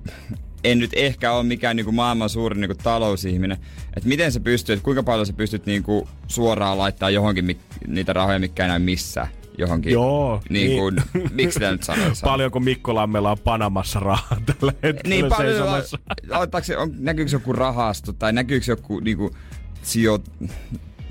en 0.64 0.80
nyt 0.80 0.92
ehkä 0.94 1.32
ole 1.32 1.44
mikään 1.44 1.76
niinku 1.76 1.92
maailman 1.92 2.30
suurin 2.30 2.62
niinku 2.62 2.76
talousihminen, 2.84 3.58
että 3.98 4.10
miten 4.10 4.32
se 4.32 4.40
pystyy, 4.40 4.74
että 4.74 4.84
kuinka 4.84 5.04
paljon 5.04 5.26
sä 5.26 5.34
pystyt 5.34 5.66
niinku 5.66 6.08
suoraan 6.28 6.78
laittaa 6.78 7.10
johonkin 7.10 7.46
mik, 7.46 7.58
niitä 7.88 8.14
rahoja, 8.14 8.40
mikä 8.40 8.64
ei 8.64 8.70
näy 8.70 8.80
missään 8.80 9.28
johonkin. 9.58 9.92
Joo. 9.92 10.42
Niin 10.50 10.78
kuin, 10.80 10.96
miksi 11.32 11.54
sitä 11.54 11.72
nyt 11.72 11.84
sanoisi? 11.84 12.22
Paljonko 12.24 12.60
Mikko 12.60 12.96
Lammella 12.96 13.32
on 13.32 13.38
Panamassa 13.44 14.00
rahaa 14.00 14.42
tällä 14.60 14.74
hetkellä 14.84 15.16
Niin 15.16 15.26
paljon, 15.26 15.84
se, 16.64 16.78
on, 16.78 16.92
näkyykö 17.00 17.32
joku 17.32 17.54
rahasto 17.54 18.14
tai 18.14 18.34
näkyykö 18.34 18.66
joku 18.72 19.00
niinku, 19.00 19.32
sijo, 19.84 20.20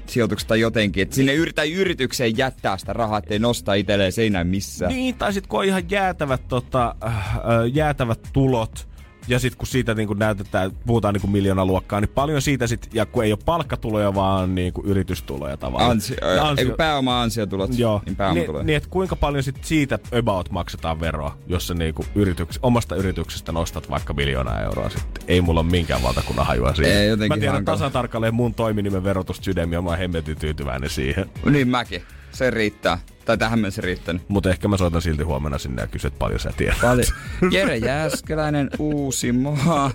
sijoitukset 0.07 0.48
tai 0.48 0.61
jotenkin, 0.61 1.03
että 1.03 1.16
sinne 1.16 1.34
yrit, 1.34 1.55
tai 1.55 1.72
yritykseen 1.72 2.38
jättää 2.38 2.78
sitä 2.78 2.92
rahaa, 2.92 3.18
ettei 3.18 3.38
nosta 3.38 3.74
itselleen, 3.74 4.12
se 4.12 4.22
ei 4.22 4.30
näy 4.30 4.44
missään. 4.44 4.92
Niin, 4.92 5.14
tai 5.14 5.32
sitten 5.32 5.48
kun 5.48 5.59
on 5.59 5.64
ihan 5.64 5.90
jäätävät, 5.90 6.48
tota, 6.48 6.94
äh, 7.05 7.36
äh, 7.36 7.42
jäätävät 7.72 8.20
tulot, 8.32 8.88
ja 9.30 9.38
sitten 9.38 9.58
kun 9.58 9.66
siitä 9.66 9.94
niin 9.94 10.08
kun 10.08 10.18
näytetään, 10.18 10.70
puhutaan 10.86 11.14
niin 11.14 11.30
miljoonaluokkaa, 11.30 12.00
niin 12.00 12.10
paljon 12.14 12.42
siitä 12.42 12.66
sitten, 12.66 12.90
ja 12.94 13.06
kun 13.06 13.24
ei 13.24 13.32
ole 13.32 13.38
palkkatuloja, 13.44 14.14
vaan 14.14 14.54
niin 14.54 14.72
kuin 14.72 14.86
yritystuloja 14.86 15.56
tavallaan. 15.56 15.90
Ansio, 15.90 16.16
Ansio. 16.42 16.68
Ei, 16.70 16.76
pääoma-ansiotulot, 16.76 17.78
Joo, 17.78 18.02
niin 18.06 18.16
pääomatuloja. 18.16 18.62
niin, 18.62 18.66
niin, 18.66 18.76
että 18.76 18.88
kuinka 18.88 19.16
paljon 19.16 19.42
sit 19.42 19.64
siitä 19.64 19.98
about 20.18 20.50
maksetaan 20.50 21.00
veroa, 21.00 21.36
jos 21.46 21.66
sä 21.66 21.74
niinku 21.74 22.04
yrityks, 22.14 22.58
omasta 22.62 22.96
yrityksestä 22.96 23.52
nostat 23.52 23.90
vaikka 23.90 24.14
miljoonaa 24.14 24.60
euroa 24.60 24.88
sitten. 24.88 25.22
Ei 25.28 25.40
mulla 25.40 25.60
ole 25.60 25.70
minkään 25.70 26.02
valtakunnan 26.02 26.46
hajua 26.46 26.74
siihen. 26.74 26.96
Ei, 26.96 27.28
Mä 27.28 27.36
tiedän 27.36 27.64
tasan 27.64 27.92
tarkalleen 27.92 28.34
mun 28.34 28.54
toiminimen 28.54 29.04
verotusta 29.04 29.44
sydämiä, 29.44 29.76
ja 29.78 29.82
mä 29.82 29.90
oon 29.90 29.98
hemmetin 29.98 30.36
tyytyväinen 30.36 30.90
siihen. 30.90 31.30
Niin 31.44 31.68
mäkin. 31.68 32.02
Se 32.32 32.50
riittää. 32.50 32.98
Tai 33.24 33.38
tähän 33.38 33.58
mennessä 33.58 33.82
riittänyt. 33.82 34.22
Mutta 34.28 34.50
ehkä 34.50 34.68
mä 34.68 34.76
soitan 34.76 35.02
silti 35.02 35.22
huomenna 35.22 35.58
sinne 35.58 35.82
ja 35.82 35.86
kysyn, 35.88 36.08
että 36.08 36.18
paljon 36.18 36.40
sä 36.40 36.52
tiedät. 36.56 36.78
Paljon. 36.82 37.06
Jere 37.50 37.76
Jääskeläinen, 37.76 38.70
Uusimaa. 38.78 39.90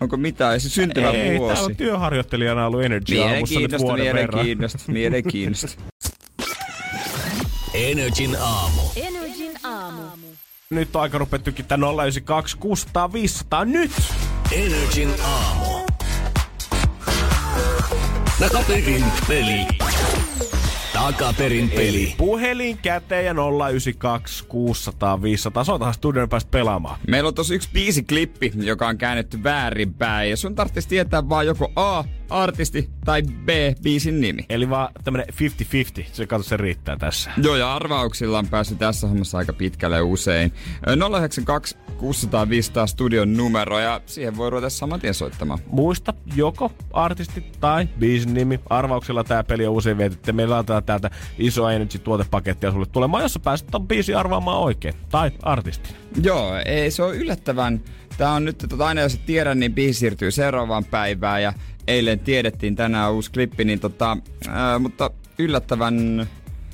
Onko 0.00 0.16
mitään? 0.16 0.60
Se 0.60 0.68
syntyvä 0.68 1.10
Ei, 1.10 1.38
vuosi. 1.38 1.54
täällä 1.54 1.66
on 1.70 1.76
työharjoittelijana 1.76 2.66
ollut 2.66 2.82
Energy 2.84 3.22
aamussa 3.22 3.60
nyt 3.60 3.78
vuoden 3.78 4.04
verran. 4.04 4.44
mielenkiintoista, 4.44 4.92
mielenkiintoista. 4.92 5.82
Energin 7.74 8.36
aamu. 8.40 8.80
Energin 8.96 9.52
aamu. 9.64 10.02
Nyt 10.70 10.96
on 10.96 11.02
aika 11.02 11.18
rupea 11.18 11.38
tykittää 11.38 11.78
092 11.78 12.56
600 12.56 13.12
500 13.12 13.64
nyt! 13.64 13.90
Energin 14.52 15.10
aamu. 15.24 15.86
Takaperin 18.40 19.04
peli. 19.28 19.66
Takaperin 21.02 21.70
peli. 21.70 22.14
Puhelin 22.18 22.78
käteen 22.78 23.24
ja 23.24 23.34
092 23.70 24.44
600 24.44 25.22
500. 25.22 25.64
Soitahan 25.64 25.94
studion 25.94 26.28
päästä 26.28 26.50
pelaamaan. 26.50 26.98
Meillä 27.08 27.28
on 27.28 27.34
tossa 27.34 27.54
yksi 27.54 27.68
biisiklippi, 27.72 28.52
joka 28.56 28.88
on 28.88 28.98
käännetty 28.98 29.42
väärinpäin. 29.42 30.30
Ja 30.30 30.36
sun 30.36 30.54
tarvitsisi 30.54 30.88
tietää 30.88 31.28
vaan 31.28 31.46
joko 31.46 31.72
A, 31.76 32.04
artisti, 32.30 32.90
tai 33.04 33.22
B, 33.22 33.48
biisin 33.82 34.20
nimi. 34.20 34.46
Eli 34.48 34.70
vaan 34.70 34.88
tämmönen 35.04 35.26
50-50. 36.00 36.04
Se 36.12 36.26
kato, 36.26 36.42
se 36.42 36.56
riittää 36.56 36.96
tässä. 36.96 37.30
Joo, 37.42 37.56
ja 37.56 37.74
arvauksilla 37.74 38.38
on 38.38 38.46
päässyt 38.46 38.78
tässä 38.78 39.06
hommassa 39.06 39.38
aika 39.38 39.52
pitkälle 39.52 40.00
usein. 40.00 40.52
Ö, 40.88 40.92
092 40.92 41.76
600 41.98 42.48
500 42.48 42.86
studion 42.86 43.36
numero, 43.36 43.78
ja 43.78 44.00
siihen 44.06 44.36
voi 44.36 44.50
ruveta 44.50 44.70
saman 44.70 45.00
tien 45.00 45.14
soittamaan. 45.14 45.58
Muista 45.66 46.14
joko 46.36 46.72
artisti 46.92 47.44
tai 47.60 47.88
biisin 47.98 48.34
nimi. 48.34 48.60
Arvauksella 48.70 49.24
tää 49.24 49.44
peli 49.44 49.66
on 49.66 49.74
usein 49.74 49.98
vietetty. 49.98 50.32
Meillä 50.32 50.54
laitetaan 50.54 50.82
täältä 51.00 51.16
iso 51.38 51.68
Energy 51.70 51.98
tuotepakettia 51.98 52.72
sulle 52.72 52.86
tulemaan, 52.86 53.22
jossa 53.22 53.40
pääset 53.40 53.66
ton 53.70 53.88
biisin 53.88 54.16
arvaamaan 54.16 54.58
oikein. 54.58 54.94
Tai 55.10 55.30
artisti. 55.42 55.94
Joo, 56.22 56.52
ei 56.66 56.90
se 56.90 57.02
on 57.02 57.14
yllättävän. 57.16 57.80
Tää 58.18 58.30
on 58.32 58.44
nyt, 58.44 58.58
tota, 58.68 58.86
aina 58.86 59.00
jos 59.00 59.14
et 59.14 59.26
tiedä, 59.26 59.54
niin 59.54 59.74
biisi 59.74 59.98
siirtyy 59.98 60.30
seuraavaan 60.30 60.84
päivään 60.84 61.42
ja 61.42 61.52
eilen 61.86 62.18
tiedettiin 62.20 62.76
tänään 62.76 63.12
uusi 63.12 63.30
klippi, 63.32 63.64
niin 63.64 63.80
tota, 63.80 64.16
ää, 64.48 64.78
mutta 64.78 65.10
yllättävän, 65.38 66.26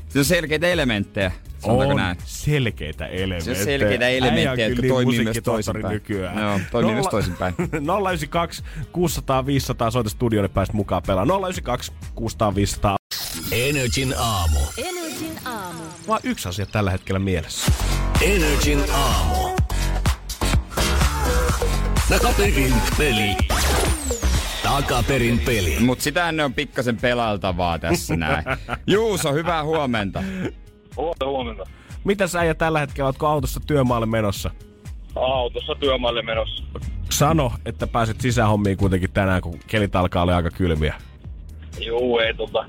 se 0.09 0.19
on 0.19 0.25
selkeitä 0.25 0.67
elementtejä, 0.67 1.33
on 1.63 1.97
näin. 1.97 2.17
selkeitä 2.25 3.07
elementtejä. 3.07 3.55
Se 3.55 3.61
on 3.61 3.65
selkeitä 3.67 4.09
elementtejä, 4.09 4.69
jotka 4.69 4.83
kyllä 4.83 4.95
toimii 4.95 5.25
myös 5.25 5.37
toisinpäin. 5.45 5.93
nykyään. 5.95 6.39
Joo, 6.39 6.61
toimii 6.71 6.95
myös 6.95 7.07
Nolla- 7.07 7.11
toisinpäin. 7.11 7.55
092 7.59 8.63
600 8.93 9.47
500 9.47 9.91
soita 9.91 10.11
studiolle 10.11 10.49
päästä 10.49 10.77
mukaan 10.77 11.03
pelaamaan. 11.07 11.41
092 11.41 11.93
600 12.15 12.55
500. 12.55 12.98
Energin 13.53 14.15
aamu. 14.19 14.59
Energin 14.79 15.39
aamu. 15.45 15.83
Vaan 16.09 16.21
yksi 16.25 16.49
asia 16.49 16.67
tällä 16.67 16.91
hetkellä 16.91 17.19
mielessä. 17.19 17.73
Energin 18.21 18.81
aamu. 18.93 19.57
Takaperin 22.09 22.75
peli. 22.99 23.37
Takaperin 24.63 25.41
peli. 25.41 25.77
Mut 25.81 26.01
sitä 26.01 26.29
ennen 26.29 26.47
on 26.47 26.55
pikkasen 26.55 26.97
pelailtavaa 26.97 27.79
tässä 27.79 28.17
näin. 28.17 28.45
Juuso, 28.87 29.33
hyvää 29.33 29.65
huomenta. 29.65 30.23
Huomenta, 30.97 31.27
huomenta. 31.27 31.65
Mitä 32.05 32.27
sä 32.27 32.41
äijä 32.41 32.55
tällä 32.55 32.81
hetkellä, 32.81 33.07
ootko 33.07 33.27
autossa 33.27 33.61
työmaalle 33.67 34.07
menossa? 34.07 34.51
Autossa 35.17 35.75
työmaalle 35.75 36.23
menossa. 36.23 36.65
Sano, 37.11 37.53
että 37.67 37.87
pääset 37.87 38.21
sisähommiin 38.21 38.77
kuitenkin 38.77 39.11
tänään, 39.11 39.43
kun 39.43 39.61
kelit 39.67 39.97
alkaa 39.97 40.23
olla 40.23 40.37
aika 40.37 40.51
kylmiä. 40.51 40.95
Juu, 41.81 42.19
ei 42.19 42.35
tota. 42.35 42.67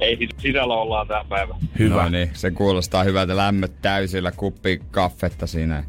Ei 0.00 0.16
sit 0.16 0.30
sisällä 0.38 0.74
ollaan 0.74 1.08
tää 1.08 1.24
päivä. 1.28 1.54
Hyvä. 1.78 2.02
No 2.02 2.08
niin, 2.08 2.30
se 2.32 2.50
kuulostaa 2.50 3.04
hyvältä 3.04 3.36
lämmöt 3.36 3.72
täysillä, 3.82 4.32
kuppi 4.32 4.80
kaffetta 4.90 5.46
siinä. 5.46 5.84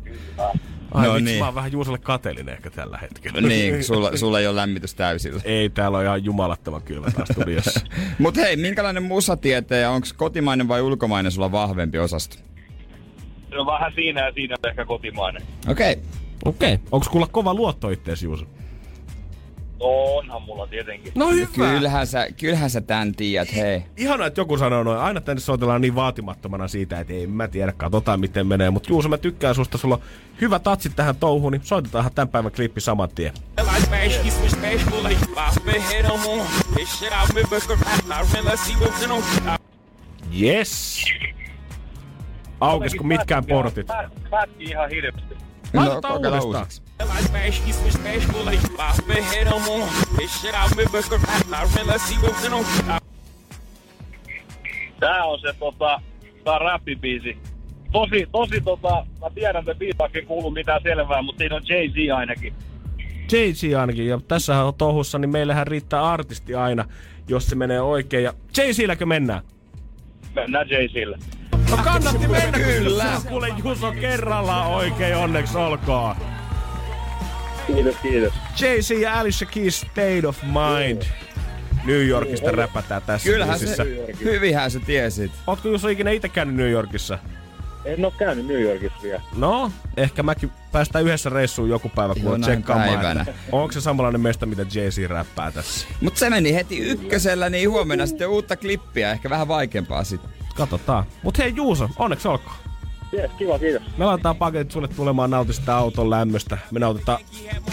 Ai 0.91 1.07
No 1.07 1.13
vitsi, 1.13 1.25
niin. 1.25 1.39
mä 1.39 1.45
oon 1.45 1.55
vähän 1.55 1.71
Juusolle 1.71 1.97
kateellinen 1.97 2.55
ehkä 2.55 2.69
tällä 2.69 2.97
hetkellä. 2.97 3.41
Niin, 3.41 3.83
sulla, 3.83 4.17
sulla 4.17 4.39
ei 4.39 4.47
ole 4.47 4.55
lämmitys 4.55 4.95
täysillä. 4.95 5.41
Ei, 5.45 5.69
täällä 5.69 5.97
on 5.97 6.03
ihan 6.03 6.23
jumalattoman 6.23 6.81
kylmä 6.81 7.11
taas 7.11 7.29
studiossa. 7.31 7.79
Mut 8.19 8.37
hei, 8.37 8.55
minkälainen 8.55 9.03
musatieteen, 9.03 9.89
onko 9.89 10.07
kotimainen 10.17 10.67
vai 10.67 10.81
ulkomainen 10.81 11.31
sulla 11.31 11.51
vahvempi 11.51 11.99
osasto? 11.99 12.37
No 13.51 13.65
vähän 13.65 13.91
siinä 13.95 14.25
ja 14.25 14.31
siinä 14.33 14.55
on 14.63 14.69
ehkä 14.69 14.85
kotimainen. 14.85 15.41
Okei. 15.67 15.93
Okay. 15.93 16.03
Okei. 16.45 16.73
Okay. 16.73 16.87
Onko 16.91 17.07
kuulla 17.11 17.27
kova 17.27 17.53
luotto 17.53 17.89
ittees, 17.89 18.23
Juuso? 18.23 18.45
Onhan 19.79 20.41
mulla 20.41 20.67
tietenkin. 20.67 21.11
No 21.15 21.29
hyvä. 21.29 21.47
Kyllähän 21.53 22.07
sä, 22.07 22.27
kyllähän 22.39 22.69
sä 22.69 22.81
tän 22.81 23.15
tiedät, 23.15 23.55
hei. 23.55 23.83
Ihana, 23.97 24.25
että 24.25 24.41
joku 24.41 24.57
sanoo 24.57 24.83
noin. 24.83 24.99
Aina 24.99 25.21
tänne 25.21 25.39
soitellaan 25.39 25.81
niin 25.81 25.95
vaatimattomana 25.95 26.67
siitä, 26.67 26.99
että 26.99 27.13
ei 27.13 27.27
mä 27.27 27.47
tiedä, 27.47 27.71
katsotaan 27.71 28.19
miten 28.19 28.47
menee. 28.47 28.69
Mutta 28.69 28.89
Juuso, 28.89 29.09
mä 29.09 29.17
tykkään 29.17 29.55
susta. 29.55 29.77
Sulla 29.77 29.95
on 29.95 30.01
hyvä 30.41 30.59
tatsi 30.59 30.89
tähän 30.89 31.15
touhuun, 31.15 31.51
niin 31.51 31.63
soitetaanhan 31.63 32.13
tämän 32.13 32.29
päivän 32.29 32.51
klippi 32.51 32.81
saman 32.81 33.09
tien. 33.15 33.33
Yes! 40.41 41.05
Aukes 42.59 42.95
kuin 42.95 43.07
mitkään 43.07 43.45
portit. 43.45 43.87
Pätki 44.29 44.63
ihan 44.63 44.89
hirveästi. 44.89 45.35
Laitetaan 45.73 46.21
No, 46.21 46.31
kokeillaan 46.31 46.67
Tää 54.99 55.23
on 55.23 55.39
se 55.39 55.53
tota, 55.59 56.01
tää 56.43 56.53
on 56.53 56.61
räppibiisi. 56.61 57.37
Tosi, 57.91 58.27
tosi 58.31 58.61
tota, 58.61 59.05
mä 59.21 59.29
tiedän, 59.35 59.59
että 59.59 59.75
biitaakin 59.75 60.25
kuuluu 60.25 60.51
mitään 60.51 60.81
selvää, 60.83 61.21
mutta 61.21 61.39
siinä 61.39 61.55
on 61.55 61.61
Jay-Z 61.69 62.17
ainakin. 62.17 62.53
Jay-Z 63.31 63.79
ainakin, 63.79 64.07
ja 64.07 64.19
tässä 64.27 64.63
on 64.63 64.73
touhussa, 64.73 65.19
niin 65.19 65.29
meillähän 65.29 65.67
riittää 65.67 66.03
artisti 66.03 66.55
aina, 66.55 66.85
jos 67.27 67.47
se 67.47 67.55
menee 67.55 67.81
oikein. 67.81 68.23
Ja 68.23 68.33
Jay-Zilläkö 68.57 69.05
mennään? 69.05 69.41
Mennään 70.35 70.67
Jay-Zille. 70.69 71.17
No 71.71 71.77
kannatti 71.83 72.27
mennä, 72.27 72.59
kyllä. 72.59 73.05
Kuule 73.29 73.47
Juso 73.63 73.91
kerrallaan 73.91 74.67
oikein, 74.67 75.15
onneksi 75.15 75.57
olkoon. 75.57 76.15
Kiitos, 77.67 77.95
kiitos. 78.01 78.33
Jay-Z 78.61 78.91
ja 79.01 79.19
Alicia 79.19 79.47
Keys 79.51 79.81
State 79.81 80.27
of 80.27 80.37
Mind. 80.43 81.01
New 81.85 82.07
Yorkista 82.07 82.51
räpätään 82.51 83.01
tässä 83.01 83.29
Kyllähän 83.29 83.59
biisissä. 83.59 83.83
se, 83.83 84.13
hyvinhän 84.23 84.71
sä 84.71 84.79
tiesit. 84.79 85.31
Ootko 85.47 85.67
Juso 85.69 85.87
ikinä 85.87 86.11
itse 86.11 86.29
käynyt 86.29 86.55
New 86.55 86.69
Yorkissa? 86.69 87.19
En 87.85 88.05
oo 88.05 88.11
käynyt 88.11 88.45
New 88.45 88.61
Yorkissa 88.61 88.97
vielä. 89.03 89.21
No, 89.35 89.71
ehkä 89.97 90.23
mäkin 90.23 90.51
päästään 90.71 91.05
yhdessä 91.05 91.29
reissuun 91.29 91.69
joku 91.69 91.89
päivä, 91.89 92.15
kun 92.15 92.33
on 92.33 92.41
tsekkaamaan, 92.41 93.25
onko 93.51 93.71
se 93.71 93.81
samanlainen 93.81 94.21
mesta, 94.21 94.45
mitä 94.45 94.61
Jay-Z 94.61 95.07
räppää 95.07 95.51
tässä. 95.51 95.87
Mut 96.01 96.17
se 96.17 96.29
meni 96.29 96.53
heti 96.53 96.77
ykkösellä, 96.79 97.49
niin 97.49 97.69
huomenna 97.69 98.05
sitten 98.05 98.27
uutta 98.29 98.55
klippiä, 98.55 99.11
ehkä 99.11 99.29
vähän 99.29 99.47
vaikeampaa 99.47 100.03
sitten. 100.03 100.29
Katsotaan. 100.55 101.03
Mut 101.23 101.37
hei 101.37 101.53
Juuso, 101.55 101.89
onneksi 101.99 102.27
olkoon. 102.27 102.55
Yes, 103.13 103.31
kiva, 103.37 103.59
kiitos. 103.59 103.81
Me 103.97 104.05
laitetaan 104.05 104.35
paketit 104.35 104.71
sulle 104.71 104.87
tulemaan 104.87 105.29
nauti 105.29 105.53
sitä 105.53 105.77
auton 105.77 106.09
lämmöstä. 106.09 106.57
Me 106.71 106.79
nautitaan 106.79 107.19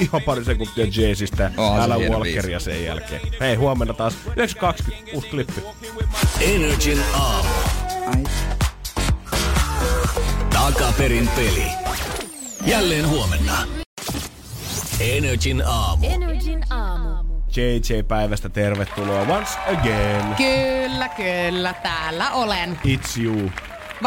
ihan 0.01 0.23
pari 0.23 0.45
sekuntia 0.45 0.85
Jay-Zistä. 0.85 1.51
Onhan 1.57 1.81
se 1.81 1.85
Älä 1.85 1.95
hieno 1.95 2.19
Walkeria 2.19 2.61
sen 2.61 2.85
jälkeen. 2.85 3.21
Hei, 3.41 3.55
huomenna 3.55 3.95
taas 3.95 4.15
9.20, 4.27 5.15
uusi 5.15 5.29
klippi. 5.29 5.63
Energin 6.41 7.03
aamu. 7.15 7.49
Takaperin 10.51 11.29
peli. 11.37 11.67
Jälleen 12.67 13.09
huomenna. 13.09 13.53
Energin 15.01 15.63
aamu. 15.67 16.07
Energin 16.07 16.65
aamu. 16.71 17.25
JJ-päivästä 17.57 18.49
tervetuloa 18.49 19.21
once 19.21 19.59
again. 19.73 20.35
Kyllä, 20.37 21.09
kyllä, 21.09 21.75
täällä 21.83 22.31
olen. 22.31 22.79
It's 22.87 23.21
you. 23.23 23.51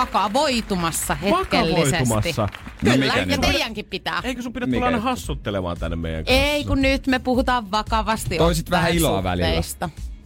Vakavoitumassa 0.01 1.15
hetkellisesti. 1.15 2.09
Vakavoitumassa. 2.09 2.41
No 2.41 2.47
Kyllä, 2.91 2.97
mikä 3.05 3.19
ja 3.19 3.25
niin? 3.25 3.41
teidänkin 3.41 3.85
pitää. 3.85 4.21
Eikö 4.23 4.41
sun 4.41 4.53
pidä 4.53 4.67
tulla 4.67 4.85
aina 4.85 4.99
hassuttelemaan 4.99 5.77
tänne 5.77 5.95
meidän 5.97 6.25
kanssa? 6.25 6.41
Ei, 6.43 6.65
kun 6.65 6.81
nyt 6.81 7.07
me 7.07 7.19
puhutaan 7.19 7.71
vakavasti 7.71 8.37
Toisit 8.37 8.71
vähän 8.71 8.91
iloa 8.93 9.23
välillä. 9.23 9.61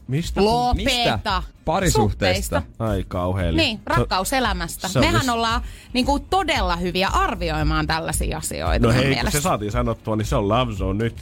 Mistä? 0.07 0.43
Lopeta. 0.43 1.43
Parisuhteista. 1.65 2.55
Suhteista. 2.59 2.83
Ai 2.91 3.05
kauhean. 3.07 3.55
Niin, 3.57 3.79
rakkauselämästä. 3.85 4.87
se 4.87 4.99
Mehän 4.99 5.21
vis- 5.21 5.29
ollaan 5.29 5.61
niin 5.93 6.05
kuin, 6.05 6.23
todella 6.29 6.75
hyviä 6.75 7.07
arvioimaan 7.07 7.87
tällaisia 7.87 8.37
asioita 8.37 8.87
No 8.87 8.93
hei, 8.93 9.01
kun 9.01 9.09
mielestä. 9.09 9.39
se 9.39 9.41
saatiin 9.43 9.71
sanottua, 9.71 10.15
niin 10.15 10.25
se 10.25 10.35
on 10.35 10.47
Love 10.49 10.73
Zone 10.73 11.03
nyt. 11.03 11.15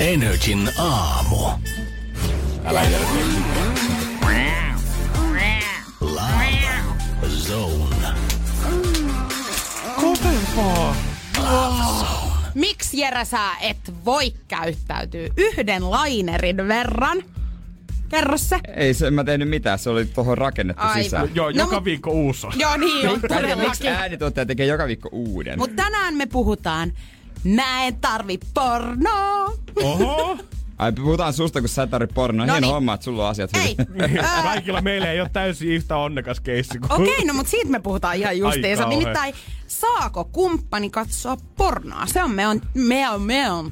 Energin 0.00 0.70
aamu. 0.78 1.36
Älä 2.64 2.82
järkeä. 2.82 3.85
Zone. 7.24 8.06
Kovempaa. 9.96 10.96
Miksi 12.54 12.98
Jere 12.98 13.24
sä 13.24 13.50
et 13.60 13.76
voi 14.04 14.32
käyttäytyä 14.48 15.28
yhden 15.36 15.90
lainerin 15.90 16.56
verran? 16.68 17.22
Kerro 18.08 18.38
se. 18.38 18.58
Ei 18.76 18.94
se, 18.94 19.10
mä 19.10 19.24
tehnyt 19.24 19.48
mitään, 19.48 19.78
se 19.78 19.90
oli 19.90 20.04
tuohon 20.04 20.38
rakennettu 20.38 20.82
Aivan. 20.82 21.02
sisään. 21.04 21.28
Joo, 21.34 21.46
No, 21.50 21.56
joka 21.56 21.76
mut- 21.76 21.84
viikko 21.84 22.10
uusi 22.10 22.46
on. 22.46 22.52
Joo, 22.56 22.76
niin 22.76 23.08
on 23.08 23.12
Miksi 23.14 23.28
todellakin. 23.28 23.86
äänituottaja 23.88 24.46
tekee 24.46 24.66
joka 24.66 24.86
viikko 24.86 25.08
uuden? 25.12 25.58
Mutta 25.58 25.76
tänään 25.82 26.14
me 26.14 26.26
puhutaan 26.26 26.92
Mä 27.44 27.84
en 27.84 27.96
tarvi 27.96 28.38
pornoa. 28.54 29.52
Oho. 29.82 30.38
Ai 30.78 30.92
puhutaan 30.92 31.32
susta, 31.32 31.60
kun 31.60 31.68
sä 31.68 31.82
et 31.82 31.90
tarvitse 31.90 32.14
pornoa. 32.14 32.46
No 32.46 32.52
Hieno 32.52 32.66
niin. 32.66 32.74
homma, 32.74 32.94
että 32.94 33.04
sulla 33.04 33.24
on 33.24 33.30
asiat 33.30 33.50
Ei. 33.56 33.76
hyvin. 33.78 34.20
Kaikilla 34.42 34.80
meillä 34.80 35.12
ei 35.12 35.20
ole 35.20 35.30
täysin 35.32 35.68
yhtä 35.68 35.96
onnekas 35.96 36.40
keissi 36.40 36.78
kuin... 36.78 36.92
Okei, 36.92 37.24
no 37.24 37.34
mutta 37.34 37.50
siitä 37.50 37.70
me 37.70 37.80
puhutaan 37.80 38.16
ihan 38.16 38.38
justiinsa. 38.38 38.88
Nimittäin, 38.88 39.34
saako 39.66 40.24
kumppani 40.24 40.90
katsoa 40.90 41.36
pornoa? 41.56 42.06
Se 42.06 42.22
on 42.22 42.30
me 42.30 42.48
on, 42.48 42.60
me 42.74 43.10
on, 43.10 43.22
me 43.22 43.50
on. 43.50 43.70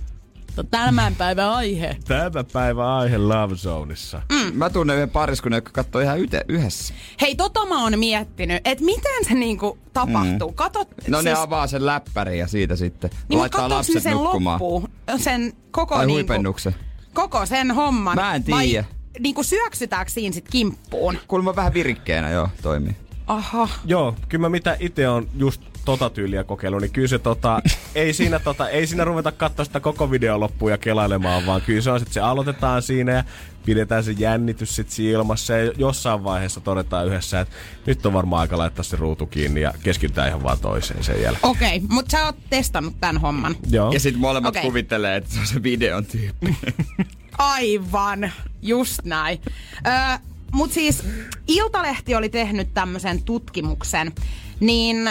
Tämän 0.71 1.15
päivän 1.15 1.49
aihe. 1.51 1.97
Tämä 2.05 2.45
päivä 2.53 2.97
aihe 2.97 3.19
Love 3.19 3.55
Zoneissa. 3.57 4.23
Mm. 4.33 4.55
Mä 4.59 4.71
tunnen 4.71 4.97
yhden 4.97 5.11
pariskunnan, 5.11 5.57
joka 5.59 5.71
katsoo 5.73 6.01
ihan 6.01 6.21
yte, 6.21 6.45
yhdessä. 6.49 6.95
Hei, 7.21 7.35
tota 7.35 7.67
mä 7.67 7.83
oon 7.83 7.99
miettinyt, 7.99 8.63
että 8.65 8.85
miten 8.85 9.25
se 9.29 9.35
niinku 9.35 9.79
tapahtuu. 9.93 10.51
Mm. 10.51 10.55
Katot, 10.55 10.89
No 11.09 11.23
ne 11.23 11.33
avaa 11.33 11.67
sen 11.67 11.87
läppärin 11.87 12.39
ja 12.39 12.47
siitä 12.47 12.77
sitten 12.77 13.11
niin, 13.29 13.39
laittaa 13.39 13.69
lapset 13.69 14.03
sen 14.03 14.13
nukkumaan. 14.13 14.55
loppuun? 14.55 14.89
Sen 15.17 15.53
koko, 15.71 15.95
Tai 15.95 16.07
niinku, 16.07 16.15
huipennuksen. 16.19 16.75
Koko 17.15 17.47
sen 17.47 17.71
homman. 17.71 18.17
Mä 18.17 18.35
en 18.35 18.45
Vai 18.51 18.67
tiedä. 18.69 18.85
niinku 19.19 19.43
syöksytääkö 19.43 20.11
siinä 20.11 20.35
sit 20.35 20.49
kimppuun? 20.51 21.19
Kuulemma 21.29 21.57
vähän 21.57 21.75
virikkeenä 21.75 22.31
joo, 22.31 22.49
toimii. 22.63 22.97
Aha. 23.27 23.69
Joo, 23.85 24.17
kyllä 24.29 24.43
mä 24.43 24.49
mitä 24.49 24.77
itse 24.81 25.09
on 25.09 25.29
just 25.37 25.61
tota 25.85 26.11
tyyliä 26.11 26.45
kokeillut, 26.45 26.81
niin 26.81 26.93
kyllä 26.93 27.09
se 27.09 27.19
tota, 27.19 27.63
ei 27.95 28.13
siinä 28.13 28.39
tota, 28.39 28.69
ei 28.69 28.87
siinä 28.87 29.05
ruveta 29.05 29.33
katsoa 29.33 29.65
sitä 29.65 29.81
koko 29.81 30.11
video 30.11 30.41
loppuun 30.41 30.71
ja 30.71 30.79
kelailemaan, 30.79 31.47
vaan 31.47 31.63
kyllä 31.63 31.81
se 31.81 31.91
on 31.91 32.01
sit 32.01 32.13
se 32.13 32.21
aloitetaan 32.21 32.83
siinä 32.83 33.13
ja 33.13 33.25
pidetään 33.65 34.05
se 34.05 34.13
jännitys 34.13 34.77
sit 34.77 34.91
siinä 34.91 35.19
ilmassa 35.19 35.53
ja 35.53 35.73
jossain 35.77 36.25
vaiheessa 36.25 36.61
todetaan 36.61 37.07
yhdessä, 37.07 37.41
että 37.41 37.55
nyt 37.87 38.07
on 38.07 38.13
varmaan 38.13 38.41
aika 38.41 38.59
laittaa 38.59 38.83
se 38.83 38.97
ruutu 38.97 39.27
kiinni 39.27 39.61
ja 39.61 39.73
keskitytään 39.83 40.29
ihan 40.29 40.43
vaan 40.43 40.59
toiseen 40.59 41.05
sen 41.05 41.23
jälkeen. 41.23 41.51
Okei, 41.51 41.77
okay, 41.77 41.89
mutta 41.91 42.11
sä 42.11 42.25
oot 42.25 42.37
testannut 42.51 42.95
tämän 43.01 43.21
homman. 43.21 43.57
Joo. 43.71 43.93
Ja 43.93 44.01
sitten 44.01 44.21
molemmat 44.21 44.57
Okei. 44.57 44.63
kuvittelee, 44.63 45.17
että 45.17 45.35
se 45.35 45.41
on 45.41 45.47
se 45.47 45.63
videon 45.63 46.07
tyyppi. 46.07 46.57
Aivan, 47.39 48.33
just 48.63 49.01
näin. 49.05 49.41
Ö, 49.87 50.19
Mut 50.55 50.73
siis 50.73 51.03
Iltalehti 51.47 52.15
oli 52.15 52.29
tehnyt 52.29 52.69
tämmöisen 52.75 53.23
tutkimuksen, 53.23 54.13
niin 54.61 55.11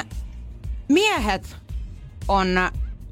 miehet 0.87 1.55
on 2.27 2.47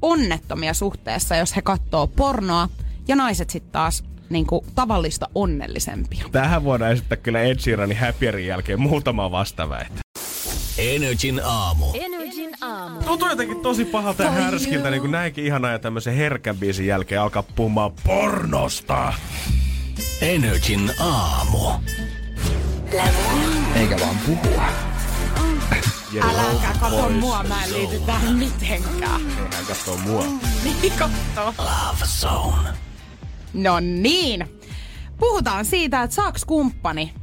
onnettomia 0.02 0.74
suhteessa, 0.74 1.36
jos 1.36 1.56
he 1.56 1.62
katsoo 1.62 2.06
pornoa, 2.06 2.68
ja 3.08 3.16
naiset 3.16 3.50
sitten 3.50 3.72
taas 3.72 4.04
niinku, 4.30 4.64
tavallista 4.74 5.28
onnellisempia. 5.34 6.24
Tähän 6.32 6.64
voidaan 6.64 6.92
esittää 6.92 7.16
kyllä 7.16 7.42
Ed 7.42 7.58
Sheeranin 7.58 7.98
Happierin 7.98 8.46
jälkeen 8.46 8.80
muutama 8.80 9.30
vastaväite. 9.30 10.02
Energin 10.78 11.40
aamu. 11.44 11.86
Energin 11.94 12.50
aamu. 12.60 13.02
Tuntuu 13.02 13.28
jotenkin 13.28 13.60
tosi 13.60 13.84
pahalta 13.84 14.22
ja 14.22 14.30
härskiltä, 14.30 14.90
niin 14.90 15.00
kuin 15.00 15.10
näinkin 15.10 15.46
ihanaa 15.46 15.70
ja 15.70 15.78
tämmöisen 15.78 16.14
herkän 16.14 16.56
biisin 16.56 16.86
jälkeen 16.86 17.20
alkaa 17.20 17.42
puhumaan 17.42 17.92
pornosta. 18.06 19.12
Energin 20.20 20.90
aamu. 21.00 21.58
Eikä 23.74 24.00
vaan 24.00 24.16
puhua. 24.26 24.62
Äläkä 26.20 26.74
kato 26.80 27.08
mua, 27.08 27.42
mä 27.42 27.64
en 27.64 27.72
liity 27.72 27.98
tähän 27.98 28.34
mitenkään. 28.36 29.20
Eihän 29.20 29.66
katsoo 29.68 29.96
mua. 29.96 30.24
Niin 30.64 30.92
kattoo. 30.98 31.54
Love 31.58 32.04
Zone. 32.20 32.68
No 33.54 33.80
niin. 33.80 34.60
Puhutaan 35.18 35.64
siitä, 35.64 36.02
että 36.02 36.14
saaks 36.16 36.44
kumppani 36.44 37.14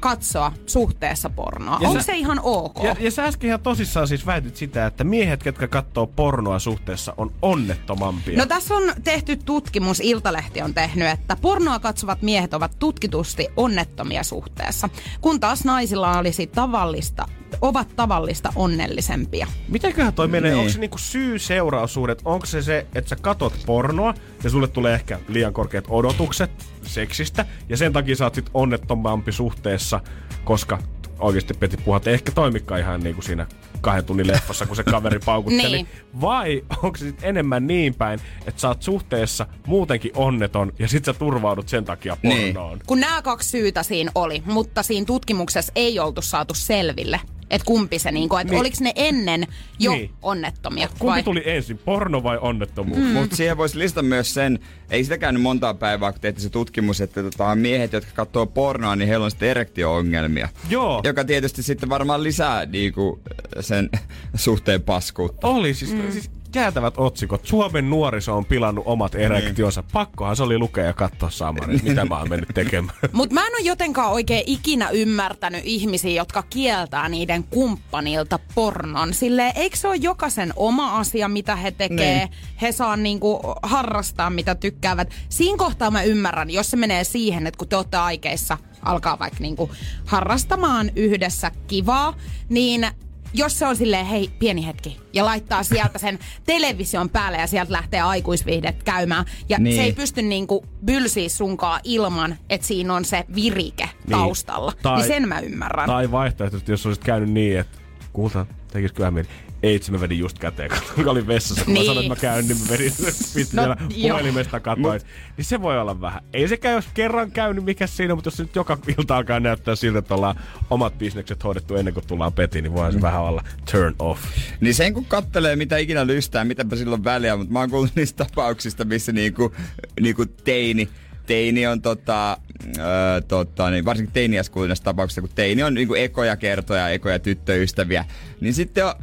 katsoa 0.00 0.52
suhteessa 0.66 1.30
pornoa. 1.30 1.78
Ja 1.80 1.88
Onko 1.88 2.00
sä- 2.00 2.06
se 2.06 2.16
ihan 2.16 2.40
ok? 2.42 2.82
Ja, 2.82 2.96
ja 3.00 3.10
sä 3.10 3.24
äsken 3.24 3.48
ihan 3.48 3.60
tosissaan 3.60 4.08
siis 4.08 4.26
väitit 4.26 4.56
sitä, 4.56 4.86
että 4.86 5.04
miehet, 5.04 5.42
ketkä 5.42 5.68
katsoo 5.68 6.06
pornoa 6.06 6.58
suhteessa, 6.58 7.14
on 7.16 7.32
onnettomampia. 7.42 8.38
No 8.38 8.46
tässä 8.46 8.74
on 8.74 8.82
tehty 9.04 9.36
tutkimus, 9.36 10.00
Iltalehti 10.00 10.62
on 10.62 10.74
tehnyt, 10.74 11.08
että 11.08 11.36
pornoa 11.36 11.78
katsovat 11.78 12.22
miehet 12.22 12.54
ovat 12.54 12.78
tutkitusti 12.78 13.48
onnettomia 13.56 14.22
suhteessa, 14.22 14.88
kun 15.20 15.40
taas 15.40 15.64
naisilla 15.64 16.18
olisi 16.18 16.46
tavallista 16.46 17.28
ovat 17.60 17.88
tavallista 17.96 18.52
onnellisempia. 18.56 19.46
Mitäköhän 19.68 20.12
toi 20.12 20.28
menee? 20.28 20.50
Niin. 20.50 20.58
Onko 20.60 20.72
se 20.72 20.78
niinku 20.78 20.98
syy-seuraussuhde? 20.98 22.16
Onko 22.24 22.46
se 22.46 22.62
se, 22.62 22.86
että 22.94 23.08
sä 23.08 23.16
katot 23.16 23.54
pornoa 23.66 24.14
ja 24.44 24.50
sulle 24.50 24.68
tulee 24.68 24.94
ehkä 24.94 25.20
liian 25.28 25.52
korkeat 25.52 25.84
odotukset 25.88 26.50
seksistä 26.82 27.46
ja 27.68 27.76
sen 27.76 27.92
takia 27.92 28.16
sä 28.16 28.24
oot 28.24 28.34
sit 28.34 28.50
onnettomampi 28.54 29.32
suhteessa, 29.32 30.00
koska 30.44 30.78
oikeasti 31.18 31.54
Peti 31.54 31.76
puhat 31.76 32.06
ei 32.06 32.14
ehkä 32.14 32.32
toimikaan 32.32 32.80
ihan 32.80 33.00
niin 33.00 33.14
kuin 33.14 33.24
siinä 33.24 33.46
kahden 33.80 34.04
tunnin 34.04 34.26
leffassa, 34.26 34.66
kun 34.66 34.76
se 34.76 34.84
kaveri 34.84 35.18
paukutteli. 35.24 35.76
Niin. 35.76 35.88
Vai 36.20 36.64
onko 36.82 36.96
se 36.98 37.04
sit 37.04 37.18
enemmän 37.22 37.66
niin 37.66 37.94
päin, 37.94 38.20
että 38.46 38.60
sä 38.60 38.68
oot 38.68 38.82
suhteessa 38.82 39.46
muutenkin 39.66 40.10
onneton 40.14 40.72
ja 40.78 40.88
sit 40.88 41.04
sä 41.04 41.12
turvaudut 41.12 41.68
sen 41.68 41.84
takia 41.84 42.16
Niin. 42.22 42.54
pornoon? 42.54 42.80
Kun 42.86 43.00
nämä 43.00 43.22
kaksi 43.22 43.48
syytä 43.48 43.82
siinä 43.82 44.10
oli, 44.14 44.42
mutta 44.46 44.82
siinä 44.82 45.06
tutkimuksessa 45.06 45.72
ei 45.76 45.98
oltu 45.98 46.22
saatu 46.22 46.54
selville, 46.54 47.20
että 47.50 47.64
kumpi 47.64 47.98
se, 47.98 48.12
niinku, 48.12 48.36
että 48.36 48.52
Niin. 48.52 48.60
oliko 48.60 48.76
ne 48.80 48.92
ennen 48.94 49.46
jo 49.78 49.92
Niin. 49.92 50.10
onnettomia. 50.22 50.88
Kumpi 50.88 51.06
vai? 51.06 51.22
tuli 51.22 51.42
ensin, 51.44 51.78
porno 51.78 52.22
vai 52.22 52.38
onnettomuus? 52.40 52.98
Mm. 53.00 53.06
Mutta 53.06 53.36
siihen 53.36 53.56
voisi 53.56 53.78
listata 53.78 54.02
myös 54.02 54.34
sen, 54.34 54.58
ei 54.90 55.04
sitä 55.04 55.18
käynyt 55.18 55.42
montaa 55.42 55.74
päivää, 55.74 56.12
kun 56.12 56.20
tehtiin 56.20 56.42
se 56.42 56.50
tutkimus, 56.50 57.00
että 57.00 57.22
tota, 57.22 57.54
miehet, 57.54 57.92
jotka 57.92 58.10
katsoo 58.14 58.46
pornoa, 58.46 58.96
niin 58.96 59.08
heillä 59.08 59.24
on 59.24 59.30
sitten 59.30 59.48
erektio-ongelmia. 59.48 60.48
Joo. 60.70 61.00
Joka 61.04 61.24
tietysti 61.24 61.62
sitten 61.62 61.88
varmaan 61.88 62.22
lisää 62.22 62.66
niinku, 62.66 63.20
sen 63.60 63.90
suhteen 64.34 64.82
paskuutta. 64.82 65.46
Oli 65.46 65.74
siis, 65.74 65.92
mm. 65.94 66.12
siis 66.12 66.30
jäätävät 66.54 66.94
otsikot. 66.96 67.46
Suomen 67.46 67.90
nuoriso 67.90 68.36
on 68.36 68.44
pilannut 68.44 68.84
omat 68.86 69.14
erektionsa. 69.14 69.84
Pakkohan 69.92 70.36
se 70.36 70.42
oli 70.42 70.58
lukea 70.58 70.84
ja 70.84 70.92
katsoa 70.92 71.30
samari, 71.30 71.80
mitä 71.82 72.04
mä 72.04 72.18
oon 72.18 72.28
mennyt 72.28 72.48
tekemään. 72.54 72.98
Mutta 73.12 73.34
mä 73.34 73.46
en 73.46 73.52
ole 73.52 73.66
jotenkaan 73.66 74.12
oikein 74.12 74.42
ikinä 74.46 74.88
ymmärtänyt 74.88 75.60
ihmisiä, 75.64 76.10
jotka 76.10 76.42
kieltää 76.42 77.08
niiden 77.08 77.44
kumppanilta 77.44 78.38
pornon. 78.54 79.14
Silleen, 79.14 79.52
eikö 79.54 79.76
se 79.76 79.88
ole 79.88 79.96
jokaisen 79.96 80.52
oma 80.56 80.98
asia, 80.98 81.28
mitä 81.28 81.56
he 81.56 81.70
tekee? 81.70 82.18
Niin. 82.18 82.28
He 82.62 82.72
saa 82.72 82.96
niinku 82.96 83.40
harrastaa, 83.62 84.30
mitä 84.30 84.54
tykkäävät. 84.54 85.10
Siinä 85.28 85.56
kohtaa 85.56 85.90
mä 85.90 86.02
ymmärrän, 86.02 86.50
jos 86.50 86.70
se 86.70 86.76
menee 86.76 87.04
siihen, 87.04 87.46
että 87.46 87.58
kun 87.58 87.68
te 87.68 87.76
olette 87.76 87.96
aikeissa, 87.96 88.58
alkaa 88.82 89.18
vaikka 89.18 89.40
niinku 89.40 89.70
harrastamaan 90.04 90.90
yhdessä 90.96 91.50
kivaa, 91.66 92.14
niin 92.48 92.86
jos 93.34 93.58
se 93.58 93.66
on 93.66 93.76
silleen, 93.76 94.06
hei, 94.06 94.30
pieni 94.38 94.66
hetki, 94.66 95.00
ja 95.12 95.24
laittaa 95.24 95.62
sieltä 95.62 95.98
sen 95.98 96.18
television 96.46 97.10
päälle 97.10 97.38
ja 97.38 97.46
sieltä 97.46 97.72
lähtee 97.72 98.00
aikuisvihdet 98.00 98.82
käymään. 98.82 99.24
Ja 99.48 99.58
Niin. 99.58 99.76
se 99.76 99.82
ei 99.82 99.92
pysty 99.92 100.22
niinku 100.22 100.64
bylsiä 100.84 101.28
sunkaan 101.28 101.80
ilman, 101.84 102.36
että 102.50 102.66
siinä 102.66 102.94
on 102.94 103.04
se 103.04 103.24
virike 103.34 103.88
taustalla. 104.10 104.72
Niin, 104.84 104.94
niin 104.94 105.06
sen 105.06 105.28
mä 105.28 105.40
ymmärrän. 105.40 105.86
Tai 105.86 106.10
vaihtoehtoisesti, 106.10 106.72
jos 106.72 106.86
olisit 106.86 107.04
käynyt 107.04 107.30
niin, 107.30 107.58
että 107.58 107.78
kulta, 108.12 108.46
tekisikö 108.72 109.00
vähän 109.00 109.14
mieli? 109.14 109.28
Eitsi 109.62 109.92
mä 109.92 110.00
vedin 110.00 110.18
just 110.18 110.38
käteen, 110.38 110.70
kun 110.94 111.08
olin 111.08 111.26
vessassa. 111.26 111.64
Kun 111.64 111.74
niin. 111.74 111.80
Niin. 111.80 111.90
mä 111.90 111.94
sanoin, 111.94 112.12
että 112.12 112.26
mä 112.28 112.32
käyn, 112.32 112.48
niin 112.48 112.58
mä 112.60 112.68
vedin 112.70 112.92
pistin 113.34 113.46
No, 113.52 113.62
siellä 113.62 113.76
joo. 113.96 114.16
puhelimesta 114.16 114.60
katoin. 114.60 115.00
Niin 115.36 115.44
se 115.44 115.62
voi 115.62 115.80
olla 115.80 116.00
vähän. 116.00 116.22
Ei 116.32 116.48
sekään, 116.48 116.74
jos 116.74 116.84
kerran 116.94 117.30
käynyt, 117.30 117.64
mikä 117.64 117.86
siinä, 117.86 118.14
mutta 118.14 118.28
jos 118.28 118.36
se 118.36 118.42
nyt 118.42 118.56
joka 118.56 118.78
ilta 118.98 119.16
alkaa 119.16 119.40
näyttää 119.40 119.76
siltä, 119.76 119.98
että 119.98 120.14
ollaan 120.14 120.40
omat 120.70 120.98
bisnekset 120.98 121.44
hoidettu 121.44 121.76
ennen 121.76 121.94
kuin 121.94 122.06
tullaan 122.06 122.32
petiin, 122.32 122.62
niin 122.62 122.72
voihan 122.74 122.92
se 122.92 123.00
vähän 123.00 123.20
olla 123.20 123.44
turn 123.72 123.94
off. 123.98 124.22
Niin 124.60 124.74
sen 124.74 124.94
kun 124.94 125.04
kattelee 125.04 125.56
mitä 125.56 125.76
ikinä 125.76 126.06
lystää, 126.06 126.44
mitäpä 126.44 126.76
silloin 126.76 127.04
väliä, 127.04 127.36
mutta 127.36 127.52
mä 127.52 127.60
oon 127.60 127.70
kuullut 127.70 127.94
niistä 127.94 128.24
tapauksista, 128.24 128.84
missä 128.84 129.12
niinku, 129.12 129.54
niinku 130.00 130.26
teini, 130.26 130.88
teini 131.26 131.66
on 131.66 131.82
tota, 131.82 132.36
öö, 132.78 133.20
tota 133.28 133.70
niin, 133.70 133.84
varsinkin 133.84 134.12
teiniäs 134.12 134.50
kuullut 134.50 134.68
näistä 134.68 134.84
tapauksista, 134.84 135.20
kun 135.20 135.30
teini 135.34 135.62
on 135.62 135.74
niinku 135.74 135.94
ekoja 135.94 136.36
kertoja, 136.36 136.88
ekoja 136.88 137.18
tyttöystäviä, 137.18 138.04
niin 138.40 138.54
sitten 138.54 138.86
on 138.86 138.94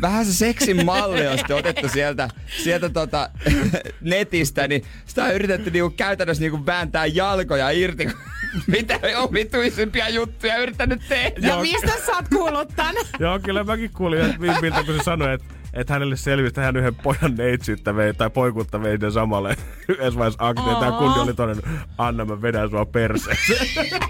vähän 0.00 0.26
se 0.26 0.32
seksin 0.32 0.86
malli 0.86 1.26
on 1.26 1.38
sitten 1.38 1.56
otettu 1.56 1.88
sieltä, 1.88 2.28
sieltä 2.62 2.88
tota, 2.88 3.30
netistä, 4.00 4.68
niin 4.68 4.84
sitä 5.06 5.24
on 5.24 5.34
yritetty 5.34 5.70
niinku 5.70 5.90
käytännössä 5.96 6.40
niinku 6.42 6.66
vääntää 6.66 7.06
jalkoja 7.06 7.70
irti, 7.70 8.08
mitä 8.66 9.00
omituisimpia 9.16 10.08
juttuja 10.08 10.58
yrittänyt 10.58 11.02
tehdä. 11.08 11.48
ja 11.48 11.60
mistä 11.60 11.92
sä 12.06 12.12
oot 12.12 12.28
kuullut 12.28 12.68
tän? 12.76 12.94
Joo, 13.18 13.38
kyllä 13.38 13.64
mäkin 13.64 13.90
kuulin 13.90 14.20
että 14.20 14.40
Vimpiltä, 14.40 14.82
kun 14.82 14.94
se 14.94 15.02
sanoi, 15.02 15.34
että 15.34 15.46
että 15.72 15.92
hänelle 15.92 16.16
selvisi, 16.16 16.48
että 16.48 16.60
hän 16.60 16.76
yhden 16.76 16.94
pojan 16.94 17.34
neitsyyttä 17.36 17.96
vei, 17.96 18.14
tai 18.14 18.30
poikuutta 18.30 18.82
vei 18.82 18.98
ne 18.98 19.10
samalle 19.10 19.56
yhdessä 19.88 20.18
vaiheessa 20.18 20.48
akteen. 20.48 20.76
Tämä 20.76 20.92
kundi 20.98 21.20
oli 21.20 21.34
todennut, 21.34 21.64
Anna 21.98 22.24
mä 22.24 22.42
vedän 22.42 22.70
sua 22.70 22.86
perseeseen. 22.86 23.66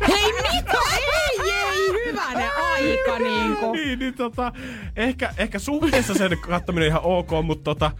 Hei 0.09 0.32
mitä? 0.32 0.78
Hyvänen 2.29 2.51
aika 2.73 3.19
niinku. 3.19 3.73
niin, 3.73 3.99
niin 3.99 4.15
tota, 4.15 4.53
ehkä, 4.97 5.35
ehkä 5.39 5.59
suhteessa 5.59 6.15
sen 6.15 6.39
kattominen 6.39 6.89
ihan 6.89 7.01
ok, 7.05 7.31
mutta 7.43 7.65
tota, 7.65 7.91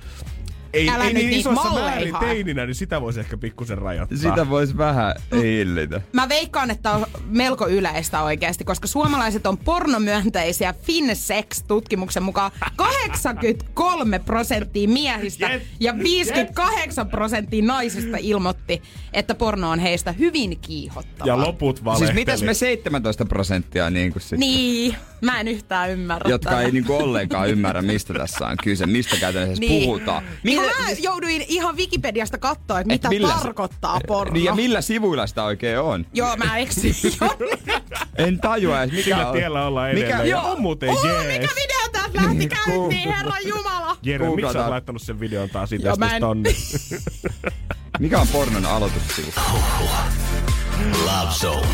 ei, 0.73 0.89
Älä 0.89 1.05
ei 1.05 1.13
nyt 1.15 1.23
niin 1.27 1.41
isossa 1.41 1.71
määrin 1.75 2.15
teininä, 2.21 2.67
niin 2.67 2.75
sitä 2.75 3.01
voisi 3.01 3.21
ehkä 3.21 3.37
pikkusen 3.37 3.79
rajoittaa. 3.79 4.19
Sitä 4.19 4.49
voisi 4.49 4.77
vähän 4.77 5.15
hillitä. 5.33 6.01
Mä 6.13 6.29
veikkaan, 6.29 6.71
että 6.71 6.91
on 6.93 7.07
melko 7.27 7.69
yleistä 7.69 8.23
oikeasti, 8.23 8.65
koska 8.65 8.87
suomalaiset 8.87 9.47
on 9.47 9.59
pornomyönteisiä 9.59 10.75
FinSex-tutkimuksen 10.83 12.23
mukaan 12.23 12.51
83 12.77 14.19
prosenttia 14.19 14.89
miehistä 14.89 15.49
Jep, 15.49 15.63
ja 15.81 15.99
58 15.99 17.09
prosenttia 17.09 17.65
naisista 17.65 18.17
ilmoitti, 18.21 18.83
että 19.13 19.35
porno 19.35 19.71
on 19.71 19.79
heistä 19.79 20.13
hyvin 20.13 20.59
kiihottavaa. 20.61 21.27
Ja 21.27 21.39
loput 21.47 21.85
valehteli. 21.85 22.07
Siis 22.09 22.15
mitäs 22.15 22.43
me 22.43 22.55
17 22.55 23.25
prosenttia 23.25 23.91
niin 23.91 24.13
kuin 24.13 24.23
sitten, 24.23 24.41
Niin, 24.41 24.95
mä 25.21 25.41
en 25.41 25.49
yhtään 25.49 25.91
ymmärrä 25.91 26.31
jotka 26.31 26.51
tätä. 26.51 26.63
ei 26.63 26.71
niin 26.71 26.85
kuin 26.85 27.03
ollenkaan 27.03 27.49
ymmärrä, 27.51 27.83
mistä 27.83 28.15
tässä 28.15 28.47
on 28.47 28.57
kyse, 28.63 28.87
mistä 28.87 29.17
käytännössä 29.17 29.61
Niin. 29.61 29.85
puhutaan. 29.85 30.23
Niin 30.43 30.60
Millä- 30.61 30.83
mä 30.83 30.91
jouduin 30.99 31.45
ihan 31.49 31.77
Wikipediasta 31.77 32.39
katsoa, 32.39 32.81
että 32.81 32.95
et 32.95 33.01
mitä 33.03 33.09
millä 33.09 33.35
tarkoittaa 33.43 34.01
porno. 34.07 34.33
Niin 34.33 34.45
ja 34.45 34.55
millä 34.55 34.81
sivuilla 34.81 35.27
sitä 35.27 35.45
oikein 35.45 35.79
on? 35.81 36.07
Joo, 36.13 36.37
mä 36.37 36.59
eksyin 36.59 36.95
jo. 37.21 37.29
En 38.19 38.41
tajua 38.41 38.83
edes, 38.83 38.93
mikä 38.93 39.05
Sillä 39.05 39.27
on. 39.29 39.37
tiellä 39.37 39.67
ollaan 39.67 39.95
mikä, 39.95 40.07
edelleen. 40.07 40.29
Ja 40.29 40.41
on 40.41 40.61
muuten 40.61 40.89
Oh, 40.91 41.05
jees. 41.07 41.27
mikä 41.41 41.55
video 41.55 41.89
täältä 41.93 42.11
lähti 42.23 42.49
käyntiin, 42.49 43.15
herran 43.15 43.47
jumala. 43.47 43.97
Jere, 44.03 44.31
miksi 44.37 44.53
sä 44.53 44.71
laittanut 44.71 45.03
sen 45.03 45.21
videon 45.21 45.51
taas 45.51 45.73
Joo, 45.73 45.97
mä 45.97 46.17
en- 46.17 46.21
tonne? 46.21 46.51
mikä 48.01 48.19
on 48.21 48.29
pornon 48.29 48.67
aloitussivu? 48.67 49.33
Love 51.05 51.31
Zone. 51.41 51.67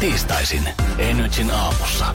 Tiistaisin 0.00 0.68
Energin 0.98 1.50
aamussa. 1.50 2.14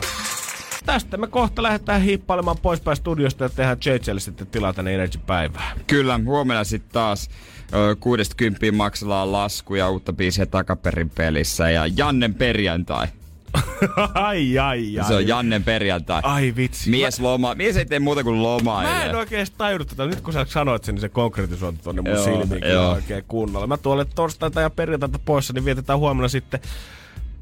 Tästä 0.89 1.17
me 1.17 1.27
kohta 1.27 1.63
lähdetään 1.63 2.01
hiippailemaan 2.01 2.57
poispäin 2.61 2.97
studiosta 2.97 3.43
ja 3.43 3.49
tehdään 3.49 3.77
JJlle 3.85 4.19
sitten 4.19 4.47
tilaa 4.47 4.73
tänne 4.73 4.93
Energy-päivää. 4.93 5.71
Kyllä, 5.87 6.19
huomenna 6.25 6.63
sitten 6.63 6.93
taas 6.93 7.29
ö, 7.73 7.95
60 7.99 8.71
maksellaan 8.71 9.31
lasku 9.31 9.75
ja 9.75 9.89
uutta 9.89 10.13
biisiä 10.13 10.45
takaperin 10.45 11.09
pelissä 11.09 11.69
ja 11.69 11.87
Jannen 11.97 12.33
perjantai. 12.33 13.07
ai, 14.13 14.59
ai, 14.59 14.99
ai. 14.99 15.07
Se 15.07 15.15
on 15.15 15.27
Jannen 15.27 15.63
perjantai. 15.63 16.21
Ai 16.23 16.53
vitsi. 16.55 16.89
Mies 16.89 17.19
loma. 17.19 17.55
Mies 17.55 17.77
ei 17.77 17.85
tee 17.85 17.99
muuta 17.99 18.23
kuin 18.23 18.43
lomaa. 18.43 18.83
Mä 18.83 19.03
en 19.03 19.15
oikein 19.15 19.39
edes 19.39 19.51
tajunnut 19.51 19.87
tätä. 19.87 20.05
Nyt 20.05 20.21
kun 20.21 20.33
sä 20.33 20.45
sanoit 20.49 20.83
sen, 20.83 20.95
niin 20.95 21.01
se 21.01 21.09
konkretisoitu 21.09 21.79
tonne 21.83 22.01
mun 22.01 22.11
Joo, 22.11 22.23
silmiin 22.23 22.69
joo. 22.69 22.91
oikein 22.91 23.23
kunnolla. 23.27 23.67
Mä 23.67 23.77
tuolle 23.77 24.05
torstaita 24.05 24.61
ja 24.61 24.69
perjantaita 24.69 25.19
poissa, 25.25 25.53
niin 25.53 25.65
vietetään 25.65 25.99
huomenna 25.99 26.27
sitten 26.27 26.59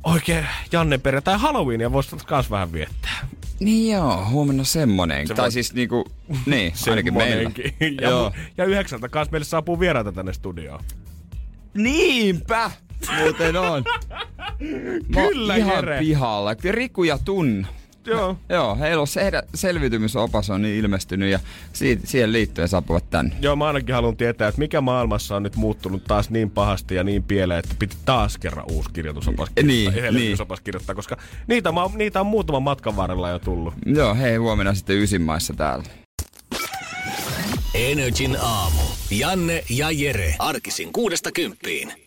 oikein 0.03 0.45
Janne 0.71 0.97
perjantai 0.97 1.37
Halloweenia 1.37 1.91
voisi 1.91 2.15
kans 2.25 2.51
vähän 2.51 2.71
viettää. 2.71 3.27
Niin 3.59 3.93
joo, 3.95 4.25
huomenna 4.29 4.63
semmonen. 4.63 5.27
Se 5.27 5.34
tai 5.34 5.51
siis 5.51 5.73
niinku, 5.73 6.05
niin, 6.45 6.73
ainakin 6.89 7.13
meillä. 7.13 7.51
Ja, 8.01 8.09
Joo. 8.09 8.29
mu- 8.29 8.39
ja 8.57 8.65
yhdeksältä 8.65 9.09
kanssa 9.09 9.31
meille 9.31 9.45
saapuu 9.45 9.79
vieraita 9.79 10.11
tänne 10.11 10.34
studioon. 10.34 10.84
Niinpä! 11.73 12.71
Muuten 13.19 13.55
on. 13.57 13.84
Mä 15.15 15.21
oon 15.21 15.29
Kyllä, 15.29 15.55
ihan 15.55 15.75
Jere. 15.75 15.99
pihalla. 15.99 16.55
Riku 16.71 17.03
ja 17.03 17.17
Tun. 17.17 17.67
Joo. 18.07 18.38
Joo, 18.49 18.75
heillä 18.79 19.01
on 19.01 19.07
se 19.07 19.23
heidän 19.23 19.43
selviytymisopas 19.55 20.49
on 20.49 20.61
niin 20.61 20.75
ilmestynyt 20.79 21.31
ja 21.31 21.39
siitä, 21.73 22.07
siihen 22.07 22.31
liittyen 22.34 22.67
saapuvat 22.67 23.09
tänne. 23.09 23.35
Joo, 23.41 23.55
mä 23.55 23.67
ainakin 23.67 23.95
haluan 23.95 24.17
tietää, 24.17 24.47
että 24.47 24.59
mikä 24.59 24.81
maailmassa 24.81 25.35
on 25.35 25.43
nyt 25.43 25.55
muuttunut 25.55 26.03
taas 26.03 26.29
niin 26.29 26.49
pahasti 26.51 26.95
ja 26.95 27.03
niin 27.03 27.23
pieleen, 27.23 27.59
että 27.59 27.75
piti 27.79 27.97
taas 28.05 28.38
kerran 28.38 28.65
uusi 28.71 28.89
kirjoitusopas 28.93 29.49
kirjoittaa, 29.49 29.91
Niin, 29.93 30.03
helmikuusopas 30.03 30.61
kirjoittaa, 30.61 30.95
koska 30.95 31.17
niitä, 31.47 31.71
ma- 31.71 31.91
niitä 31.95 32.19
on 32.19 32.25
muutaman 32.27 32.63
matkan 32.63 32.95
varrella 32.95 33.29
jo 33.29 33.39
tullut. 33.39 33.73
Joo, 33.85 34.15
hei, 34.15 34.35
huomenna 34.35 34.73
sitten 34.73 34.97
ysimaissa 34.97 35.53
täällä. 35.53 35.84
Energin 37.73 38.38
aamu. 38.41 38.81
Janne 39.11 39.63
ja 39.69 39.91
Jere. 39.91 40.35
Arkisin 40.39 40.93
kuudesta 40.93 41.31
kymppiin. 41.31 42.06